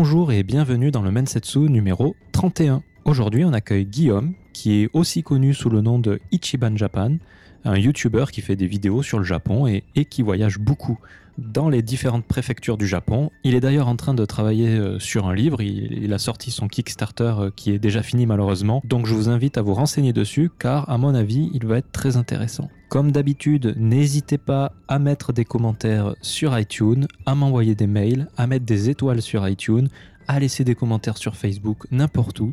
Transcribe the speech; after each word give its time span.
Bonjour 0.00 0.30
et 0.30 0.44
bienvenue 0.44 0.92
dans 0.92 1.02
le 1.02 1.10
Mensetsu 1.10 1.58
numéro 1.58 2.14
31. 2.30 2.84
Aujourd'hui, 3.04 3.44
on 3.44 3.52
accueille 3.52 3.84
Guillaume, 3.84 4.34
qui 4.52 4.84
est 4.84 4.90
aussi 4.92 5.24
connu 5.24 5.54
sous 5.54 5.70
le 5.70 5.80
nom 5.80 5.98
de 5.98 6.20
Ichiban 6.30 6.76
Japan, 6.76 7.16
un 7.64 7.76
YouTuber 7.76 8.26
qui 8.30 8.40
fait 8.40 8.54
des 8.54 8.68
vidéos 8.68 9.02
sur 9.02 9.18
le 9.18 9.24
Japon 9.24 9.66
et, 9.66 9.82
et 9.96 10.04
qui 10.04 10.22
voyage 10.22 10.60
beaucoup 10.60 11.00
dans 11.38 11.68
les 11.68 11.82
différentes 11.82 12.26
préfectures 12.26 12.76
du 12.76 12.86
Japon. 12.86 13.30
Il 13.44 13.54
est 13.54 13.60
d'ailleurs 13.60 13.88
en 13.88 13.96
train 13.96 14.12
de 14.12 14.24
travailler 14.24 14.68
euh, 14.68 14.98
sur 14.98 15.26
un 15.26 15.34
livre. 15.34 15.62
Il, 15.62 16.12
a 16.12 16.18
sorti 16.18 16.50
son 16.50 16.68
Kickstarter 16.68 17.34
euh, 17.38 17.50
qui 17.54 17.70
est 17.70 17.78
déjà 17.78 18.02
fini 18.02 18.26
malheureusement. 18.26 18.82
Donc 18.84 19.06
je 19.06 19.14
vous 19.14 19.28
invite 19.28 19.56
à 19.56 19.62
vous 19.62 19.74
renseigner 19.74 20.12
dessus 20.12 20.50
car 20.58 20.90
à 20.90 20.98
mon 20.98 21.14
avis 21.14 21.50
il 21.54 21.66
va 21.66 21.78
être 21.78 21.92
très 21.92 22.16
intéressant. 22.16 22.68
Comme 22.88 23.12
d'habitude, 23.12 23.74
n'hésitez 23.76 24.38
pas 24.38 24.72
à 24.88 24.98
mettre 24.98 25.32
des 25.32 25.44
commentaires 25.44 26.14
sur 26.22 26.58
iTunes, 26.58 27.06
à 27.26 27.34
m'envoyer 27.34 27.74
des 27.74 27.86
mails, 27.86 28.28
à 28.36 28.46
mettre 28.46 28.64
des 28.64 28.88
étoiles 28.88 29.22
sur 29.22 29.46
iTunes, 29.46 29.88
à 30.26 30.38
laisser 30.38 30.64
des 30.64 30.74
commentaires 30.74 31.16
sur 31.16 31.36
Facebook, 31.36 31.86
n'importe 31.90 32.40
où. 32.40 32.52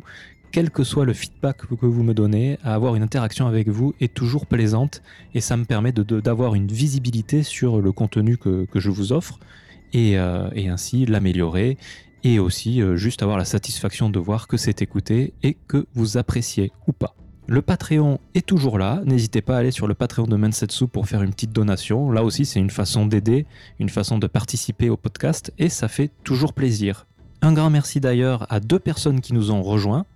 Quel 0.52 0.70
que 0.70 0.84
soit 0.84 1.04
le 1.04 1.12
feedback 1.12 1.58
que 1.66 1.86
vous 1.86 2.02
me 2.02 2.14
donnez, 2.14 2.58
avoir 2.62 2.94
une 2.94 3.02
interaction 3.02 3.46
avec 3.46 3.68
vous 3.68 3.94
est 4.00 4.14
toujours 4.14 4.46
plaisante 4.46 5.02
et 5.34 5.40
ça 5.40 5.56
me 5.56 5.64
permet 5.64 5.92
d'avoir 5.92 6.54
une 6.54 6.68
visibilité 6.68 7.42
sur 7.42 7.80
le 7.80 7.92
contenu 7.92 8.38
que, 8.38 8.66
je 8.74 8.90
vous 8.90 9.12
offre 9.12 9.38
et, 9.92 10.18
euh, 10.18 10.48
et 10.54 10.68
ainsi 10.68 11.04
l'améliorer 11.04 11.76
et 12.24 12.38
aussi 12.38 12.82
euh, 12.82 12.96
juste 12.96 13.22
avoir 13.22 13.38
la 13.38 13.44
satisfaction 13.44 14.10
de 14.10 14.18
voir 14.18 14.48
que 14.48 14.56
c'est 14.56 14.82
écouté 14.82 15.32
et 15.42 15.56
que 15.68 15.86
vous 15.94 16.16
appréciez 16.16 16.72
ou 16.88 16.92
pas. 16.92 17.14
Le 17.48 17.62
Patreon 17.62 18.18
est 18.34 18.44
toujours 18.44 18.76
là, 18.76 19.02
n'hésitez 19.04 19.40
pas 19.40 19.54
à 19.54 19.58
aller 19.60 19.70
sur 19.70 19.86
le 19.86 19.94
Patreon 19.94 20.26
de 20.26 20.34
Mensetsu 20.34 20.88
pour 20.88 21.06
faire 21.06 21.22
une 21.22 21.30
petite 21.30 21.52
donation. 21.52 22.10
Là 22.10 22.24
aussi, 22.24 22.44
c'est 22.44 22.58
une 22.58 22.70
façon 22.70 23.06
d'aider, 23.06 23.46
une 23.78 23.88
façon 23.88 24.18
de 24.18 24.26
participer 24.26 24.90
au 24.90 24.96
podcast 24.96 25.52
et 25.56 25.68
ça 25.68 25.86
fait 25.86 26.10
toujours 26.24 26.52
plaisir. 26.52 27.06
Un 27.42 27.52
grand 27.52 27.70
merci 27.70 28.00
d'ailleurs 28.00 28.52
à 28.52 28.58
deux 28.58 28.80
personnes 28.80 29.20
qui 29.20 29.32
nous 29.32 29.52
ont 29.52 29.62
rejoints, 29.62 30.06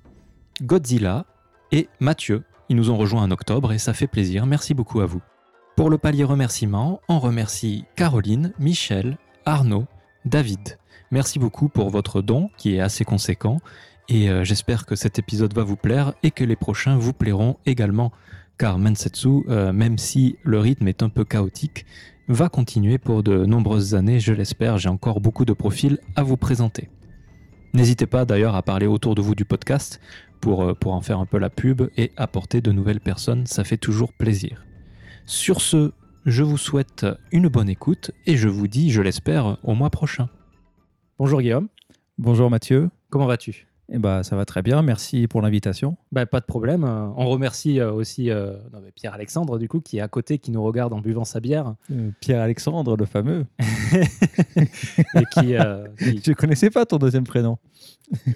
Godzilla 0.62 1.26
et 1.72 1.88
Mathieu. 2.00 2.44
Ils 2.68 2.76
nous 2.76 2.90
ont 2.90 2.96
rejoints 2.96 3.22
en 3.22 3.30
octobre 3.30 3.72
et 3.72 3.78
ça 3.78 3.94
fait 3.94 4.06
plaisir. 4.06 4.46
Merci 4.46 4.74
beaucoup 4.74 5.00
à 5.00 5.06
vous. 5.06 5.22
Pour 5.76 5.90
le 5.90 5.98
palier 5.98 6.24
remerciement, 6.24 7.00
on 7.08 7.18
remercie 7.18 7.84
Caroline, 7.96 8.52
Michel, 8.58 9.18
Arnaud, 9.46 9.86
David. 10.24 10.78
Merci 11.10 11.38
beaucoup 11.38 11.68
pour 11.68 11.90
votre 11.90 12.22
don 12.22 12.50
qui 12.56 12.76
est 12.76 12.80
assez 12.80 13.04
conséquent 13.04 13.58
et 14.08 14.28
euh, 14.28 14.44
j'espère 14.44 14.86
que 14.86 14.94
cet 14.94 15.18
épisode 15.18 15.54
va 15.54 15.62
vous 15.62 15.76
plaire 15.76 16.14
et 16.22 16.30
que 16.30 16.44
les 16.44 16.56
prochains 16.56 16.96
vous 16.96 17.12
plairont 17.12 17.56
également 17.66 18.12
car 18.58 18.78
Mensetsu, 18.78 19.44
euh, 19.48 19.72
même 19.72 19.96
si 19.96 20.36
le 20.42 20.60
rythme 20.60 20.86
est 20.86 21.02
un 21.02 21.08
peu 21.08 21.24
chaotique, 21.24 21.86
va 22.28 22.50
continuer 22.50 22.98
pour 22.98 23.22
de 23.22 23.46
nombreuses 23.46 23.94
années, 23.94 24.20
je 24.20 24.34
l'espère. 24.34 24.76
J'ai 24.76 24.90
encore 24.90 25.20
beaucoup 25.20 25.46
de 25.46 25.54
profils 25.54 25.98
à 26.14 26.22
vous 26.22 26.36
présenter. 26.36 26.90
N'hésitez 27.72 28.06
pas 28.06 28.26
d'ailleurs 28.26 28.56
à 28.56 28.62
parler 28.62 28.86
autour 28.86 29.14
de 29.14 29.22
vous 29.22 29.34
du 29.34 29.46
podcast 29.46 29.98
pour, 30.40 30.62
euh, 30.62 30.74
pour 30.74 30.92
en 30.94 31.00
faire 31.00 31.18
un 31.20 31.26
peu 31.26 31.38
la 31.38 31.50
pub 31.50 31.82
et 31.96 32.12
apporter 32.16 32.60
de 32.60 32.72
nouvelles 32.72 33.00
personnes, 33.00 33.46
ça 33.46 33.64
fait 33.64 33.76
toujours 33.76 34.12
plaisir. 34.12 34.64
Sur 35.26 35.60
ce, 35.60 35.92
je 36.26 36.42
vous 36.42 36.58
souhaite 36.58 37.06
une 37.32 37.48
bonne 37.48 37.68
écoute 37.68 38.10
et 38.26 38.36
je 38.36 38.48
vous 38.48 38.68
dis, 38.68 38.90
je 38.90 39.02
l'espère, 39.02 39.58
au 39.62 39.74
mois 39.74 39.90
prochain. 39.90 40.28
Bonjour 41.18 41.40
Guillaume, 41.40 41.68
Bonjour 42.18 42.50
Mathieu. 42.50 42.90
comment 43.10 43.26
vas-tu? 43.26 43.66
Eh 43.92 43.98
ben, 43.98 44.22
ça 44.22 44.36
va 44.36 44.44
très 44.44 44.62
bien. 44.62 44.82
Merci 44.82 45.26
pour 45.26 45.42
l'invitation. 45.42 45.96
Bah, 46.12 46.24
pas 46.24 46.38
de 46.38 46.44
problème. 46.44 46.84
Euh, 46.84 47.08
On 47.16 47.26
remercie 47.28 47.80
euh, 47.80 47.90
aussi 47.92 48.30
euh, 48.30 48.52
non, 48.72 48.78
mais 48.84 48.92
Pierre-Alexandre, 48.92 49.58
du 49.58 49.66
coup, 49.68 49.80
qui 49.80 49.98
est 49.98 50.00
à 50.00 50.06
côté, 50.06 50.38
qui 50.38 50.52
nous 50.52 50.62
regarde 50.62 50.92
en 50.92 51.00
buvant 51.00 51.24
sa 51.24 51.40
bière. 51.40 51.74
Euh, 51.90 52.10
Pierre-Alexandre, 52.20 52.96
le 52.96 53.04
fameux. 53.04 53.46
et 54.56 55.24
qui, 55.32 55.56
euh, 55.56 55.88
qui- 55.98 56.22
Je 56.24 56.32
connaissais 56.34 56.70
pas 56.70 56.86
ton 56.86 56.98
deuxième 56.98 57.24
prénom. 57.24 57.58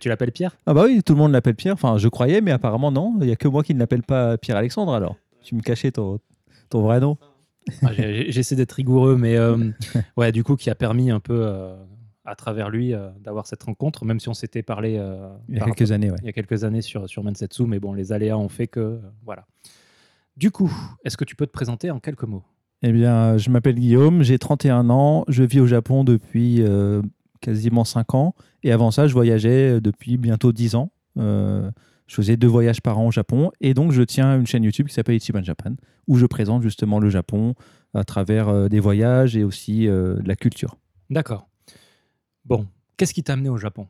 Tu 0.00 0.08
l'appelles 0.08 0.32
Pierre? 0.32 0.56
Ah 0.66 0.74
bah 0.74 0.84
oui, 0.86 1.02
tout 1.04 1.12
le 1.14 1.18
monde 1.18 1.32
l'appelle 1.32 1.54
Pierre. 1.54 1.74
Enfin, 1.74 1.98
je 1.98 2.08
croyais, 2.08 2.40
mais 2.40 2.50
apparemment 2.50 2.90
non. 2.90 3.16
Il 3.20 3.28
y 3.28 3.32
a 3.32 3.36
que 3.36 3.48
moi 3.48 3.62
qui 3.62 3.74
ne 3.74 3.78
l'appelle 3.78 4.02
pas 4.02 4.36
Pierre-Alexandre 4.38 4.92
alors. 4.92 5.16
Tu 5.42 5.54
me 5.54 5.60
cachais 5.62 5.92
ton, 5.92 6.18
ton 6.68 6.82
vrai 6.82 7.00
nom. 7.00 7.16
Ah, 7.82 7.90
J'essaie 7.92 8.56
d'être 8.56 8.72
rigoureux, 8.72 9.16
mais 9.16 9.36
euh, 9.36 9.56
ouais, 10.16 10.32
du 10.32 10.42
coup, 10.42 10.56
qui 10.56 10.70
a 10.70 10.74
permis 10.74 11.10
un 11.10 11.20
peu, 11.20 11.40
euh, 11.46 11.76
à 12.24 12.34
travers 12.34 12.70
lui, 12.70 12.92
euh, 12.94 13.08
d'avoir 13.22 13.46
cette 13.46 13.62
rencontre, 13.62 14.04
même 14.04 14.20
si 14.20 14.28
on 14.28 14.34
s'était 14.34 14.62
parlé 14.62 14.96
euh, 14.98 15.28
Il 15.48 15.54
y 15.54 15.58
a 15.58 15.64
par 15.64 15.74
quelques 15.74 15.92
années, 15.92 16.10
ouais. 16.10 16.16
il 16.22 16.26
y 16.26 16.28
a 16.30 16.32
quelques 16.32 16.64
années 16.64 16.82
sur, 16.82 17.08
sur 17.08 17.22
Mansetsu, 17.22 17.64
mais 17.66 17.78
bon, 17.78 17.92
les 17.92 18.12
aléas 18.12 18.36
ont 18.38 18.48
fait 18.48 18.66
que. 18.66 18.80
euh, 18.80 18.98
voilà. 19.24 19.44
Du 20.36 20.50
coup, 20.50 20.72
est-ce 21.04 21.16
que 21.16 21.24
tu 21.24 21.36
peux 21.36 21.46
te 21.46 21.52
présenter 21.52 21.90
en 21.90 22.00
quelques 22.00 22.24
mots? 22.24 22.42
Eh 22.82 22.92
bien, 22.92 23.36
je 23.38 23.50
m'appelle 23.50 23.74
Guillaume, 23.74 24.22
j'ai 24.22 24.38
31 24.38 24.88
ans, 24.88 25.24
je 25.28 25.42
vis 25.42 25.58
au 25.60 25.66
Japon 25.66 26.04
depuis 26.04 26.62
euh, 26.62 27.02
quasiment 27.40 27.84
5 27.84 28.14
ans. 28.14 28.34
Et 28.62 28.72
avant 28.72 28.90
ça, 28.90 29.06
je 29.06 29.12
voyageais 29.12 29.80
depuis 29.80 30.16
bientôt 30.16 30.52
10 30.52 30.74
ans. 30.74 30.90
Euh, 31.18 31.70
je 32.06 32.14
faisais 32.14 32.36
deux 32.36 32.48
voyages 32.48 32.80
par 32.80 32.98
an 32.98 33.08
au 33.08 33.10
Japon. 33.10 33.50
Et 33.60 33.74
donc, 33.74 33.92
je 33.92 34.02
tiens 34.02 34.38
une 34.38 34.46
chaîne 34.46 34.64
YouTube 34.64 34.88
qui 34.88 34.94
s'appelle 34.94 35.16
Ichiban 35.16 35.42
Japan, 35.42 35.74
où 36.06 36.16
je 36.16 36.26
présente 36.26 36.62
justement 36.62 36.98
le 36.98 37.10
Japon 37.10 37.54
à 37.94 38.04
travers 38.04 38.48
euh, 38.48 38.68
des 38.68 38.80
voyages 38.80 39.36
et 39.36 39.44
aussi 39.44 39.86
euh, 39.86 40.16
de 40.16 40.28
la 40.28 40.36
culture. 40.36 40.76
D'accord. 41.10 41.48
Bon, 42.44 42.66
qu'est-ce 42.96 43.12
qui 43.14 43.22
t'a 43.22 43.34
amené 43.34 43.48
au 43.50 43.58
Japon? 43.58 43.88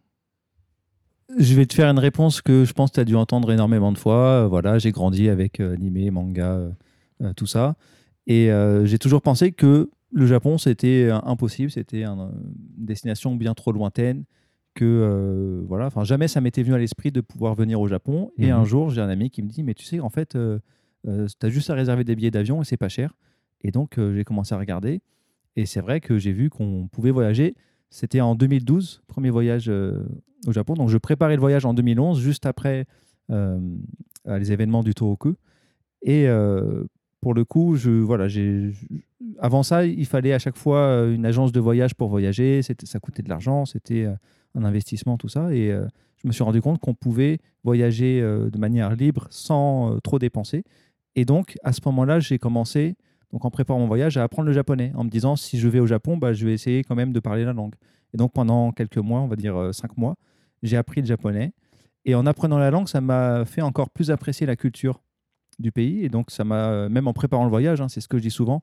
Je 1.37 1.55
vais 1.55 1.67
te 1.67 1.75
faire 1.75 1.91
une 1.91 1.99
réponse 1.99 2.41
que 2.41 2.65
je 2.65 2.73
pense 2.73 2.91
que 2.91 2.95
tu 2.95 3.01
as 3.01 3.05
dû 3.05 3.15
entendre 3.15 3.53
énormément 3.53 3.93
de 3.93 3.99
fois. 3.99 4.45
Euh, 4.45 4.47
voilà, 4.49 4.79
j'ai 4.79 4.93
grandi 4.93 5.29
avec 5.29 5.61
euh, 5.61 5.75
animé, 5.75 6.11
manga, 6.11 6.53
euh, 6.53 6.71
euh, 7.23 7.33
tout 7.35 7.47
ça. 7.47 7.77
Et 8.27 8.51
euh, 8.51 8.85
j'ai 8.87 8.99
toujours 8.99 9.23
pensé 9.23 9.53
que 9.53 9.91
le 10.13 10.27
Japon, 10.27 10.59
c'était 10.59 11.09
euh, 11.11 11.19
impossible, 11.25 11.71
c'était 11.71 12.05
euh, 12.05 12.11
une 12.79 12.87
destination 12.87 13.35
bien 13.37 13.55
trop 13.55 13.73
lointaine, 13.73 14.25
que 14.75 14.85
euh, 14.85 15.63
voilà, 15.67 15.87
enfin 15.87 16.05
jamais 16.05 16.29
ça 16.29 16.41
m'était 16.41 16.63
venu 16.63 16.75
à 16.75 16.79
l'esprit 16.79 17.11
de 17.13 17.21
pouvoir 17.21 17.55
venir 17.55 17.81
au 17.81 17.89
Japon. 17.89 18.31
Et 18.39 18.47
Mhm. 18.47 18.59
un 18.59 18.65
jour, 18.65 18.91
j'ai 18.91 19.01
un 19.01 19.09
ami 19.09 19.31
qui 19.31 19.43
me 19.43 19.49
dit, 19.49 19.63
mais 19.63 19.75
tu 19.75 19.85
sais, 19.85 20.01
en 20.01 20.09
fait, 20.11 20.31
tu 20.37 21.47
as 21.47 21.49
juste 21.49 21.71
à 21.71 21.75
réserver 21.75 22.05
des 22.05 22.15
billets 22.17 22.31
d'avion 22.31 22.63
et 22.63 22.65
c'est 22.65 22.77
pas 22.77 22.89
cher. 22.89 23.15
Et 23.63 23.71
donc, 23.71 23.99
euh, 23.99 24.15
j'ai 24.15 24.25
commencé 24.25 24.55
à 24.55 24.59
regarder. 24.59 25.01
Et 25.57 25.67
c'est 25.67 25.81
vrai 25.81 26.01
que 26.01 26.17
j'ai 26.19 26.33
vu 26.33 26.49
qu'on 26.51 26.89
pouvait 26.93 27.11
voyager. 27.11 27.55
C'était 27.91 28.21
en 28.21 28.35
2012, 28.37 29.03
premier 29.09 29.31
voyage 29.31 29.69
euh, 29.69 30.05
au 30.47 30.53
Japon. 30.53 30.75
Donc, 30.75 30.89
je 30.91 30.99
préparais 30.99 31.35
le 31.35 31.41
voyage 31.41 31.65
en 31.65 31.75
2011, 31.75 32.21
juste 32.21 32.47
après 32.47 32.87
euh, 33.31 33.59
euh, 34.29 34.39
les 34.39 34.53
événements 34.53 34.85
du 34.85 34.95
Tohoku. 34.95 35.35
Et 36.03 36.29
euh, 36.29 36.85
pour 37.21 37.35
le 37.35 37.45
coup, 37.45 37.77
je, 37.77 37.91
voilà, 37.91 38.29
j'ai, 38.29 38.73
avant 39.41 39.63
ça, 39.63 39.85
il 39.85 40.07
fallait 40.07 40.33
à 40.33 40.39
chaque 40.39 40.57
fois 40.57 40.79
euh, 40.79 41.15
une 41.15 41.27
agence 41.27 41.53
de 41.53 41.61
voyage 41.61 41.95
pour 41.95 42.09
voyager. 42.09 42.63
C'était, 42.63 42.87
ça 42.87 43.01
coûtait 43.01 43.23
de 43.23 43.29
l'argent, 43.29 43.65
c'était 43.65 44.05
euh, 44.05 44.15
un 44.55 44.65
investissement, 44.65 45.19
tout 45.19 45.29
ça. 45.29 45.53
Et 45.53 45.71
euh, 45.71 45.87
je 46.17 46.29
me 46.29 46.33
suis 46.33 46.45
rendu 46.45 46.61
compte 46.61 46.79
qu'on 46.79 46.95
pouvait 46.95 47.39
voyager 47.65 48.21
de 48.21 48.59
manière 48.59 48.95
libre 48.97 49.29
sans 49.31 50.01
trop 50.03 50.19
dépenser. 50.19 50.65
Et 51.15 51.25
donc, 51.25 51.57
à 51.63 51.73
ce 51.73 51.81
moment-là, 51.87 52.19
j'ai 52.19 52.39
commencé, 52.39 52.97
donc 53.33 53.45
en 53.45 53.51
préparant 53.51 53.79
mon 53.79 53.87
voyage, 53.87 54.17
à 54.17 54.25
apprendre 54.25 54.49
le 54.49 54.53
japonais, 54.53 54.91
en 54.97 55.05
me 55.05 55.11
disant 55.11 55.37
si 55.37 55.59
je 55.59 55.69
vais 55.69 55.79
au 55.79 55.87
Japon, 55.87 56.17
bah, 56.17 56.33
je 56.33 56.45
vais 56.45 56.53
essayer 56.53 56.83
quand 56.83 56.97
même 56.97 57.13
de 57.13 57.21
parler 57.21 57.45
la 57.45 57.53
langue. 57.53 57.75
Et 58.15 58.17
donc, 58.17 58.33
pendant 58.33 58.73
quelques 58.73 58.99
mois, 58.99 59.21
on 59.21 59.29
va 59.29 59.37
dire 59.37 59.73
cinq 59.73 59.97
mois, 59.97 60.17
j'ai 60.65 60.77
appris 60.77 61.01
le 61.03 61.07
japonais. 61.07 61.53
Et 62.05 62.17
en 62.17 62.27
apprenant 62.27 62.59
la 62.59 62.73
langue, 62.73 62.89
ça 62.89 63.01
m'a 63.01 63.45
fait 63.45 63.63
encore 63.63 63.91
plus 63.91 64.11
apprécier 64.11 64.45
la 64.45 64.57
culture 64.57 65.01
du 65.59 65.73
pays. 65.73 66.05
Et 66.05 66.09
donc, 66.09 66.31
ça 66.31 66.45
m'a, 66.45 66.89
même 66.89 67.09
en 67.09 67.13
préparant 67.13 67.45
le 67.45 67.51
voyage, 67.51 67.81
hein, 67.81 67.89
c'est 67.89 68.01
ce 68.01 68.09
que 68.09 68.19
je 68.19 68.23
dis 68.23 68.31
souvent, 68.31 68.63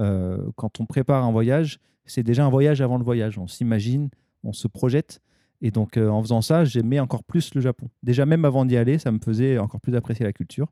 euh, 0.00 0.50
quand 0.56 0.80
on 0.80 0.86
prépare 0.86 1.24
un 1.24 1.32
voyage, 1.32 1.78
c'est 2.04 2.22
déjà 2.22 2.44
un 2.44 2.50
voyage 2.50 2.80
avant 2.80 2.98
le 2.98 3.04
voyage. 3.04 3.38
On 3.38 3.46
s'imagine, 3.46 4.10
on 4.44 4.52
se 4.52 4.68
projette. 4.68 5.20
Et 5.60 5.70
donc, 5.70 5.96
euh, 5.96 6.08
en 6.08 6.20
faisant 6.22 6.42
ça, 6.42 6.64
j'aimais 6.64 6.98
encore 6.98 7.24
plus 7.24 7.54
le 7.54 7.60
Japon. 7.60 7.88
Déjà, 8.02 8.26
même 8.26 8.44
avant 8.44 8.64
d'y 8.64 8.76
aller, 8.76 8.98
ça 8.98 9.12
me 9.12 9.18
faisait 9.18 9.58
encore 9.58 9.80
plus 9.80 9.94
apprécier 9.94 10.24
la 10.24 10.32
culture. 10.32 10.68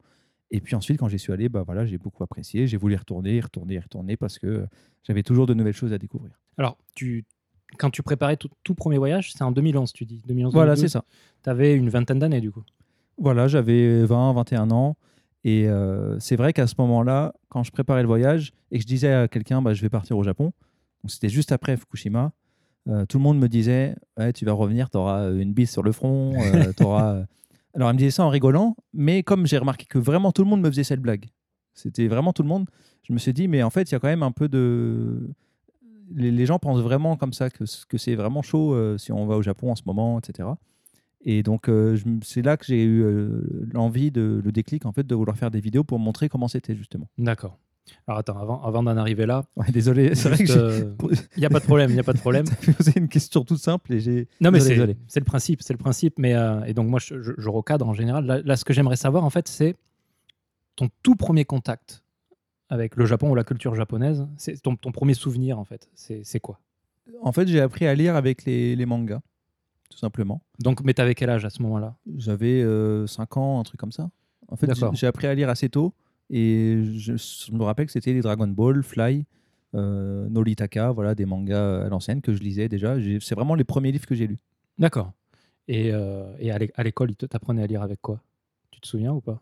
Et 0.51 0.61
puis 0.61 0.75
ensuite, 0.75 0.99
quand 0.99 1.09
j'y 1.09 1.19
suis 1.19 1.33
allé, 1.33 1.49
bah 1.49 1.63
voilà, 1.65 1.87
j'ai 1.87 1.97
beaucoup 1.97 2.25
apprécié. 2.25 2.67
J'ai 2.67 2.77
voulu 2.77 2.95
y 2.95 2.97
retourner, 2.97 3.37
y 3.37 3.41
retourner, 3.41 3.75
y 3.75 3.79
retourner 3.79 4.17
parce 4.17 4.39
que 4.39 4.47
euh, 4.47 4.67
j'avais 5.05 5.23
toujours 5.23 5.47
de 5.47 5.55
nouvelles 5.55 5.75
choses 5.75 5.93
à 5.93 5.99
découvrir. 5.99 6.33
Alors, 6.59 6.77
tu, 6.97 7.25
quand 7.79 7.91
tu 7.91 8.03
préparais 8.03 8.37
tout, 8.37 8.51
tout 8.65 8.75
premier 8.75 8.99
voyage, 8.99 9.33
c'est 9.33 9.45
en 9.45 9.53
2011, 9.53 9.93
tu 9.93 10.05
dis 10.05 10.21
2011, 10.27 10.53
Voilà, 10.53 10.75
c'est 10.75 10.89
ça. 10.89 11.05
Tu 11.45 11.51
avais 11.51 11.77
une 11.77 11.89
vingtaine 11.89 12.19
d'années, 12.19 12.41
du 12.41 12.51
coup. 12.51 12.65
Voilà, 13.17 13.47
j'avais 13.47 14.05
20, 14.05 14.33
21 14.33 14.71
ans. 14.73 14.97
Et 15.45 15.69
euh, 15.69 16.19
c'est 16.21 16.37
vrai 16.37 16.53
qu'à 16.53 16.67
ce 16.67 16.75
moment-là, 16.79 17.33
quand 17.49 17.63
je 17.63 17.71
préparais 17.73 18.03
le 18.03 18.09
voyage 18.09 18.53
et 18.71 18.77
que 18.77 18.83
je 18.83 18.87
disais 18.87 19.13
à 19.13 19.29
quelqu'un, 19.29 19.63
bah, 19.63 19.73
je 19.75 19.81
vais 19.83 19.89
partir 19.89 20.17
au 20.19 20.23
Japon, 20.23 20.53
donc 21.03 21.11
c'était 21.11 21.29
juste 21.31 21.51
après 21.53 21.77
Fukushima, 21.77 22.33
euh, 22.89 23.07
tout 23.07 23.19
le 23.19 23.23
monde 23.25 23.39
me 23.39 23.49
disait, 23.49 23.95
ouais, 24.19 24.33
tu 24.33 24.45
vas 24.45 24.53
revenir, 24.53 24.91
tu 24.91 24.99
auras 24.99 25.31
une 25.33 25.53
bise 25.55 25.71
sur 25.71 25.83
le 25.83 25.93
front, 25.93 26.45
euh, 26.45 26.73
t'auras- 26.77 27.25
Alors, 27.75 27.91
il 27.91 27.95
me 27.95 27.99
disait 27.99 28.11
ça 28.11 28.25
en 28.25 28.29
rigolant, 28.29 28.77
mais 28.93 29.23
comme 29.23 29.47
j'ai 29.47 29.57
remarqué 29.59 29.87
que 29.87 29.99
vraiment 29.99 30.33
tout 30.33 30.43
le 30.45 30.49
monde 30.51 30.61
me 30.61 30.69
faisait 30.71 30.85
cette 30.85 31.01
blague, 31.01 31.27
c'était 31.73 32.09
vraiment 32.09 32.33
tout 32.35 32.43
le 32.43 32.49
monde, 32.49 32.67
je 33.09 33.13
me 33.15 33.19
suis 33.19 33.33
dit, 33.33 33.49
mais 33.49 33.63
en 33.63 33.71
fait, 33.71 33.91
il 33.91 33.93
y 33.93 33.95
a 33.95 33.99
quand 33.99 34.09
même 34.09 34.23
un 34.23 34.33
peu 34.33 34.49
de... 34.49 35.31
Les, 36.13 36.31
les 36.33 36.45
gens 36.47 36.59
pensent 36.59 36.81
vraiment 36.83 37.17
comme 37.17 37.33
ça, 37.33 37.49
que, 37.51 37.65
que 37.89 37.97
c'est 37.97 38.15
vraiment 38.17 38.43
chaud 38.43 38.75
euh, 38.75 38.99
si 38.99 39.13
on 39.13 39.27
va 39.27 39.37
au 39.37 39.43
Japon 39.43 39.71
en 39.71 39.77
ce 39.77 39.83
moment, 39.87 40.19
etc. 40.19 40.49
Et 41.25 41.43
donc, 41.43 41.69
euh, 41.69 41.99
c'est 42.23 42.43
là 42.43 42.57
que 42.57 42.65
j'ai 42.65 42.83
eu 42.83 43.03
euh, 43.03 43.43
l'envie, 43.73 44.11
de, 44.11 44.41
le 44.43 44.53
déclic, 44.53 44.87
en 44.87 44.93
fait, 44.93 45.07
de 45.07 45.15
vouloir 45.15 45.37
faire 45.37 45.51
des 45.51 45.61
vidéos 45.61 45.85
pour 45.85 45.99
montrer 45.99 46.29
comment 46.29 46.49
c'était, 46.49 46.75
justement. 46.75 47.09
D'accord. 47.19 47.59
Alors 48.07 48.19
attends, 48.21 48.39
avant, 48.39 48.63
avant 48.63 48.83
d'en 48.85 48.97
arriver 48.97 49.27
là, 49.27 49.45
Ouais, 49.57 49.67
désolé, 49.73 50.15
c'est 50.15 50.29
vrai 50.29 50.45
que 50.45 50.53
euh, 50.53 50.95
il 51.37 51.41
n'y 51.41 51.45
a 51.47 51.51
pas 51.51 51.59
de 51.59 51.65
problème, 51.65 51.91
il 51.91 51.95
n'y 51.95 52.01
a 52.01 52.05
pas 52.05 52.13
de 52.13 52.21
problème. 52.21 52.45
posé 52.77 52.93
une 52.97 53.09
question 53.09 53.43
toute 53.45 53.59
simple 53.59 53.93
et 53.95 54.01
j'ai. 54.01 54.29
Non, 54.41 54.51
mais 54.53 54.61
c'est 54.61 54.77
c'est 55.09 55.19
le 55.21 55.25
principe, 55.25 55.61
c'est 55.63 55.73
le 55.73 55.79
principe. 55.79 56.19
Mais, 56.19 56.35
euh, 56.35 56.63
et 56.65 56.73
donc, 56.75 56.89
moi, 56.89 57.01
je, 57.03 57.21
je- 57.21 57.33
je 57.37 57.49
recadre 57.49 57.89
en 57.89 57.93
général. 57.95 58.25
Là, 58.27 58.41
là, 58.45 58.57
ce 58.57 58.65
que 58.65 58.73
j'aimerais 58.73 58.97
savoir, 58.97 59.25
en 59.25 59.31
fait, 59.31 59.49
c'est 59.49 59.75
ton 60.77 60.89
tout 61.03 61.17
premier 61.17 61.45
contact 61.45 62.03
avec 62.69 62.95
le 62.97 63.05
Japon 63.07 63.31
ou 63.31 63.35
la 63.35 63.45
culture 63.45 63.75
japonaise. 63.75 64.27
C'est 64.37 64.63
ton, 64.63 64.77
ton 64.77 64.93
premier 64.93 65.15
souvenir, 65.15 65.59
en 65.59 65.65
fait. 65.65 65.89
C'est 65.95 66.21
c'est 66.25 66.41
quoi? 66.41 66.61
En 67.23 67.33
fait, 67.33 67.49
j'ai 67.49 67.61
appris 67.61 67.87
à 67.87 67.95
lire 67.95 68.15
avec 68.15 68.45
les, 68.45 68.77
les 68.77 68.87
mangas, 68.87 69.21
tout 69.91 69.99
simplement. 69.99 70.41
Donc, 70.59 70.83
mais 70.85 70.95
t'avais 70.95 71.15
quel 71.15 71.29
âge 71.31 71.45
à 71.45 71.51
ce 71.51 71.61
moment-là? 71.63 71.97
J'avais 72.17 72.65
5 73.07 73.37
ans, 73.37 73.61
un 73.61 73.63
truc 73.65 73.79
comme 73.79 73.93
ça. 73.93 74.11
En 74.49 74.57
fait, 74.57 74.67
j'ai 74.67 74.73
D'accord. 74.81 74.95
j'ai 74.95 75.07
appris 75.07 75.27
à 75.27 75.35
lire 75.35 75.49
assez 75.49 75.69
tôt 75.69 75.93
et 76.31 76.83
je, 76.95 77.17
je 77.17 77.53
me 77.53 77.63
rappelle 77.65 77.87
que 77.87 77.93
c'était 77.93 78.13
les 78.13 78.21
Dragon 78.21 78.49
Ball, 78.49 78.83
Fly, 78.83 79.25
euh, 79.75 80.29
Noritaka, 80.29 80.91
voilà, 80.93 81.15
des 81.15 81.27
mangas 81.27 81.85
à 81.87 81.89
l'ancienne 81.89 82.21
que 82.21 82.33
je 82.33 82.41
lisais 82.41 82.69
déjà. 82.69 82.99
J'ai- 82.99 83.21
C'est 83.21 83.35
vraiment 83.35 83.55
les 83.55 83.65
premiers 83.65 83.93
livres 83.93 84.07
que 84.07 84.15
j'ai 84.15 84.27
lus. 84.27 84.39
D'accord. 84.79 85.13
Et, 85.69 85.93
euh, 85.93 86.33
et 86.39 86.51
à 86.51 86.59
l'é- 86.59 86.73
à 86.75 86.83
l'école, 86.83 87.11
ils 87.13 87.17
te- 87.17 87.27
t'apprenaient 87.27 87.63
à 87.63 87.67
lire 87.67 87.83
avec 87.83 88.01
quoi? 88.01 88.21
Tu 88.71 88.81
te 88.81 88.89
souviens 88.89 89.13
ou 89.13 89.21
pas? 89.21 89.41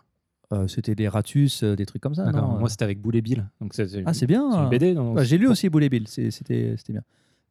Euh, 0.52 0.66
c'était 0.66 0.94
des 0.94 1.08
Ratus, 1.08 1.62
euh, 1.62 1.76
des 1.76 1.84
trucs 1.86 2.02
comme 2.02 2.14
ça. 2.14 2.24
D'accord. 2.24 2.48
non? 2.48 2.58
Moi, 2.58 2.68
c'était 2.70 2.84
avec 2.84 3.00
Boule 3.00 3.16
et 3.16 3.22
Bill. 3.22 3.46
Donc, 3.60 3.74
c'est 3.74 3.86
c'est 3.88 4.02
ah, 4.04 4.12
c'est 4.14 4.26
bien. 4.26 4.50
c'est 4.50 4.58
une 4.58 4.68
BD. 4.70 4.94
donc 4.94 5.16
Ouais, 5.16 5.24
j'ai 5.24 5.36
lu 5.38 5.46
aussi 5.46 5.68
Boule 5.68 5.84
et 5.84 5.88
Bill, 5.90 6.08
c'est- 6.08 6.30
c'était 6.30 6.74
c'était 6.78 6.94
bien. 6.94 7.02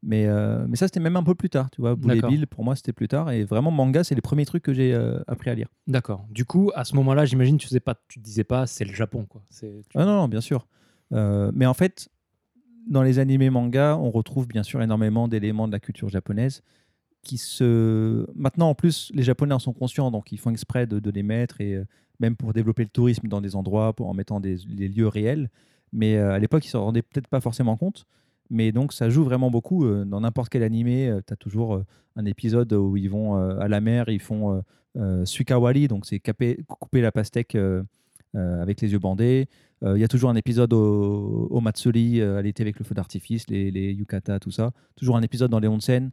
Mais, 0.03 0.27
euh, 0.27 0.65
mais 0.69 0.75
ça, 0.75 0.87
c'était 0.87 0.99
même 0.99 1.15
un 1.17 1.23
peu 1.23 1.33
plus 1.35 1.49
tard, 1.49 1.69
tu 1.71 1.81
vois. 1.81 1.95
Boule 1.95 2.11
et. 2.11 2.21
Bill, 2.21 2.47
pour 2.47 2.63
moi, 2.63 2.75
c'était 2.75 2.93
plus 2.93 3.07
tard. 3.07 3.31
Et 3.31 3.43
vraiment, 3.43 3.71
manga, 3.71 4.03
c'est 4.03 4.15
les 4.15 4.21
premiers 4.21 4.45
trucs 4.45 4.63
que 4.63 4.73
j'ai 4.73 4.93
euh, 4.93 5.19
appris 5.27 5.49
à 5.49 5.55
lire. 5.55 5.67
D'accord. 5.87 6.25
Du 6.29 6.45
coup, 6.45 6.71
à 6.75 6.85
ce 6.85 6.95
moment-là, 6.95 7.25
j'imagine, 7.25 7.57
tu 7.57 7.67
tu 7.67 8.19
te 8.19 8.23
disais 8.23 8.43
pas, 8.43 8.67
c'est 8.67 8.85
le 8.85 8.93
Japon, 8.93 9.25
quoi. 9.27 9.41
Tu- 9.59 9.65
Ah 9.95 10.05
non, 10.05 10.15
non, 10.21 10.27
bien 10.27 10.41
sûr. 10.41 10.67
Euh, 11.13 11.51
mais 11.53 11.65
en 11.65 11.73
fait, 11.73 12.09
dans 12.87 13.01
les 13.01 13.17
animés 13.19 13.49
mangas, 13.49 13.97
on 13.97 14.11
retrouve 14.11 14.47
bien 14.47 14.63
sûr 14.63 14.81
énormément 14.81 15.27
d'éléments 15.27 15.67
de 15.67 15.73
la 15.73 15.79
culture 15.79 16.09
japonaise 16.09 16.61
qui 17.23 17.37
se. 17.37 18.25
Maintenant, 18.35 18.69
en 18.69 18.75
plus, 18.75 19.11
les 19.13 19.23
Japonais 19.23 19.53
en 19.53 19.59
sont 19.59 19.73
conscients, 19.73 20.11
donc 20.11 20.31
ils 20.31 20.37
font 20.37 20.51
exprès 20.51 20.85
de, 20.87 20.99
de 20.99 21.11
les 21.11 21.23
mettre 21.23 21.59
et 21.59 21.81
même 22.19 22.35
pour 22.35 22.53
développer 22.53 22.83
le 22.83 22.89
tourisme 22.89 23.27
dans 23.27 23.41
des 23.41 23.55
endroits, 23.55 23.93
pour 23.93 24.07
en 24.09 24.13
mettant 24.13 24.39
des, 24.39 24.57
les 24.69 24.87
lieux 24.87 25.07
réels. 25.07 25.49
Mais 25.91 26.17
à 26.17 26.37
l'époque, 26.39 26.65
ils 26.65 26.69
s'en 26.69 26.83
rendaient 26.83 27.01
peut-être 27.01 27.27
pas 27.27 27.41
forcément 27.41 27.75
compte. 27.77 28.05
Mais 28.49 28.71
donc, 28.71 28.93
ça 28.93 29.09
joue 29.09 29.23
vraiment 29.23 29.51
beaucoup. 29.51 29.85
euh, 29.85 30.05
dans 30.05 30.21
n'importe 30.21 30.49
quel 30.49 30.63
animé, 30.63 31.13
tu 31.25 31.33
as 31.33 31.35
toujours 31.35 31.75
euh, 31.75 31.85
un 32.15 32.25
épisode 32.25 32.71
où 32.73 32.97
ils 32.97 33.09
vont 33.09 33.37
euh, 33.37 33.59
à 33.59 33.67
la 33.67 33.81
mer, 33.81 34.09
ils 34.09 34.19
font 34.21 34.55
euh, 34.55 34.61
euh, 34.97 35.25
suikawari, 35.25 35.87
donc 35.87 36.05
c'est 36.05 36.19
couper 36.19 37.01
la 37.01 37.11
pastèque 37.11 37.55
euh, 37.55 37.83
euh, 38.35 38.61
avec 38.61 38.81
les 38.81 38.91
yeux 38.91 38.99
bandés. 38.99 39.47
Euh, 39.83 39.97
Il 39.97 40.01
y 40.01 40.03
a 40.03 40.07
toujours 40.07 40.29
un 40.29 40.35
épisode 40.35 40.73
au, 40.73 41.47
au 41.51 41.59
Matsuri 41.61 42.19
euh, 42.19 42.37
à 42.39 42.41
l'été 42.41 42.63
avec 42.63 42.79
le 42.79 42.85
feu 42.85 42.95
d'artifice, 42.95 43.47
les, 43.49 43.69
yukata, 43.93 44.39
tout 44.39 44.51
ça. 44.51 44.71
Toujours 44.95 45.17
un 45.17 45.21
épisode 45.21 45.51
dans 45.51 45.59
les 45.59 45.67
onsen. 45.67 46.09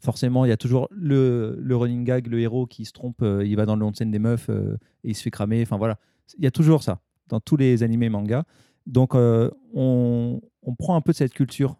Forcément, 0.00 0.44
il 0.44 0.48
y 0.48 0.52
a 0.52 0.56
toujours 0.56 0.88
le, 0.90 1.58
le 1.60 1.76
running 1.76 2.04
gag, 2.04 2.26
le 2.26 2.40
héros 2.40 2.66
qui 2.66 2.84
se 2.84 2.92
trompe, 2.92 3.22
euh, 3.22 3.44
il 3.46 3.54
va 3.56 3.66
dans 3.66 3.76
le 3.76 3.84
onsen 3.84 4.10
des 4.10 4.18
meufs 4.18 4.48
euh, 4.50 4.76
et 5.04 5.10
il 5.10 5.14
se 5.14 5.22
fait 5.22 5.30
cramer. 5.30 5.62
Enfin 5.62 5.76
voilà, 5.76 5.98
il 6.38 6.44
y 6.44 6.46
a 6.46 6.50
toujours 6.50 6.82
ça 6.82 7.00
dans 7.28 7.40
tous 7.40 7.56
les 7.56 7.82
animés 7.82 8.08
mangas. 8.08 8.44
Donc 8.90 9.14
euh, 9.14 9.50
on, 9.72 10.40
prend 10.78 10.96
un 10.96 11.00
peu 11.00 11.12
de 11.12 11.16
cette 11.16 11.32
culture, 11.32 11.76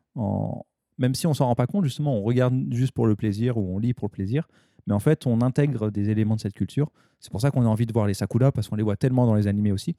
même 0.98 1.14
si 1.14 1.26
on 1.26 1.34
s'en 1.34 1.46
rend 1.46 1.54
pas 1.54 1.66
compte, 1.66 1.84
justement, 1.84 2.16
on 2.16 2.22
regarde 2.22 2.54
juste 2.70 2.92
pour 2.92 3.06
le 3.06 3.16
plaisir 3.16 3.56
ou 3.56 3.74
on 3.74 3.78
lit 3.78 3.94
pour 3.94 4.06
le 4.06 4.12
plaisir. 4.12 4.48
Mais 4.86 4.94
en 4.94 5.00
fait, 5.00 5.26
on 5.26 5.40
intègre 5.40 5.90
des 5.90 6.10
éléments 6.10 6.36
de 6.36 6.40
cette 6.40 6.54
culture. 6.54 6.90
C'est 7.18 7.30
pour 7.30 7.40
ça 7.40 7.50
qu'on 7.50 7.62
a 7.62 7.68
envie 7.68 7.86
de 7.86 7.92
voir 7.92 8.06
les 8.06 8.14
Sakura, 8.14 8.52
parce 8.52 8.68
qu'on 8.68 8.76
les 8.76 8.82
voit 8.82 8.96
tellement 8.96 9.26
dans 9.26 9.34
les 9.34 9.46
animés 9.46 9.72
aussi. 9.72 9.96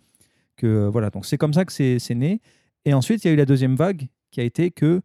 Que 0.55 0.87
voilà, 0.87 1.09
donc 1.09 1.25
c'est 1.25 1.37
comme 1.37 1.53
ça 1.53 1.65
que 1.65 1.71
c'est 1.71 2.15
né. 2.15 2.41
Et 2.85 2.93
ensuite, 2.93 3.23
il 3.23 3.27
y 3.27 3.29
a 3.29 3.33
eu 3.33 3.37
la 3.37 3.45
deuxième 3.45 3.75
vague 3.75 4.07
qui 4.31 4.39
a 4.39 4.43
été 4.43 4.71
que 4.71 5.01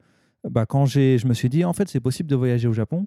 bah, 0.48 0.64
quand 0.64 0.86
je 0.86 1.26
me 1.26 1.34
suis 1.34 1.48
dit, 1.48 1.64
en 1.64 1.72
fait, 1.72 1.88
c'est 1.88 2.00
possible 2.00 2.30
de 2.30 2.36
voyager 2.36 2.68
au 2.68 2.72
Japon, 2.72 3.06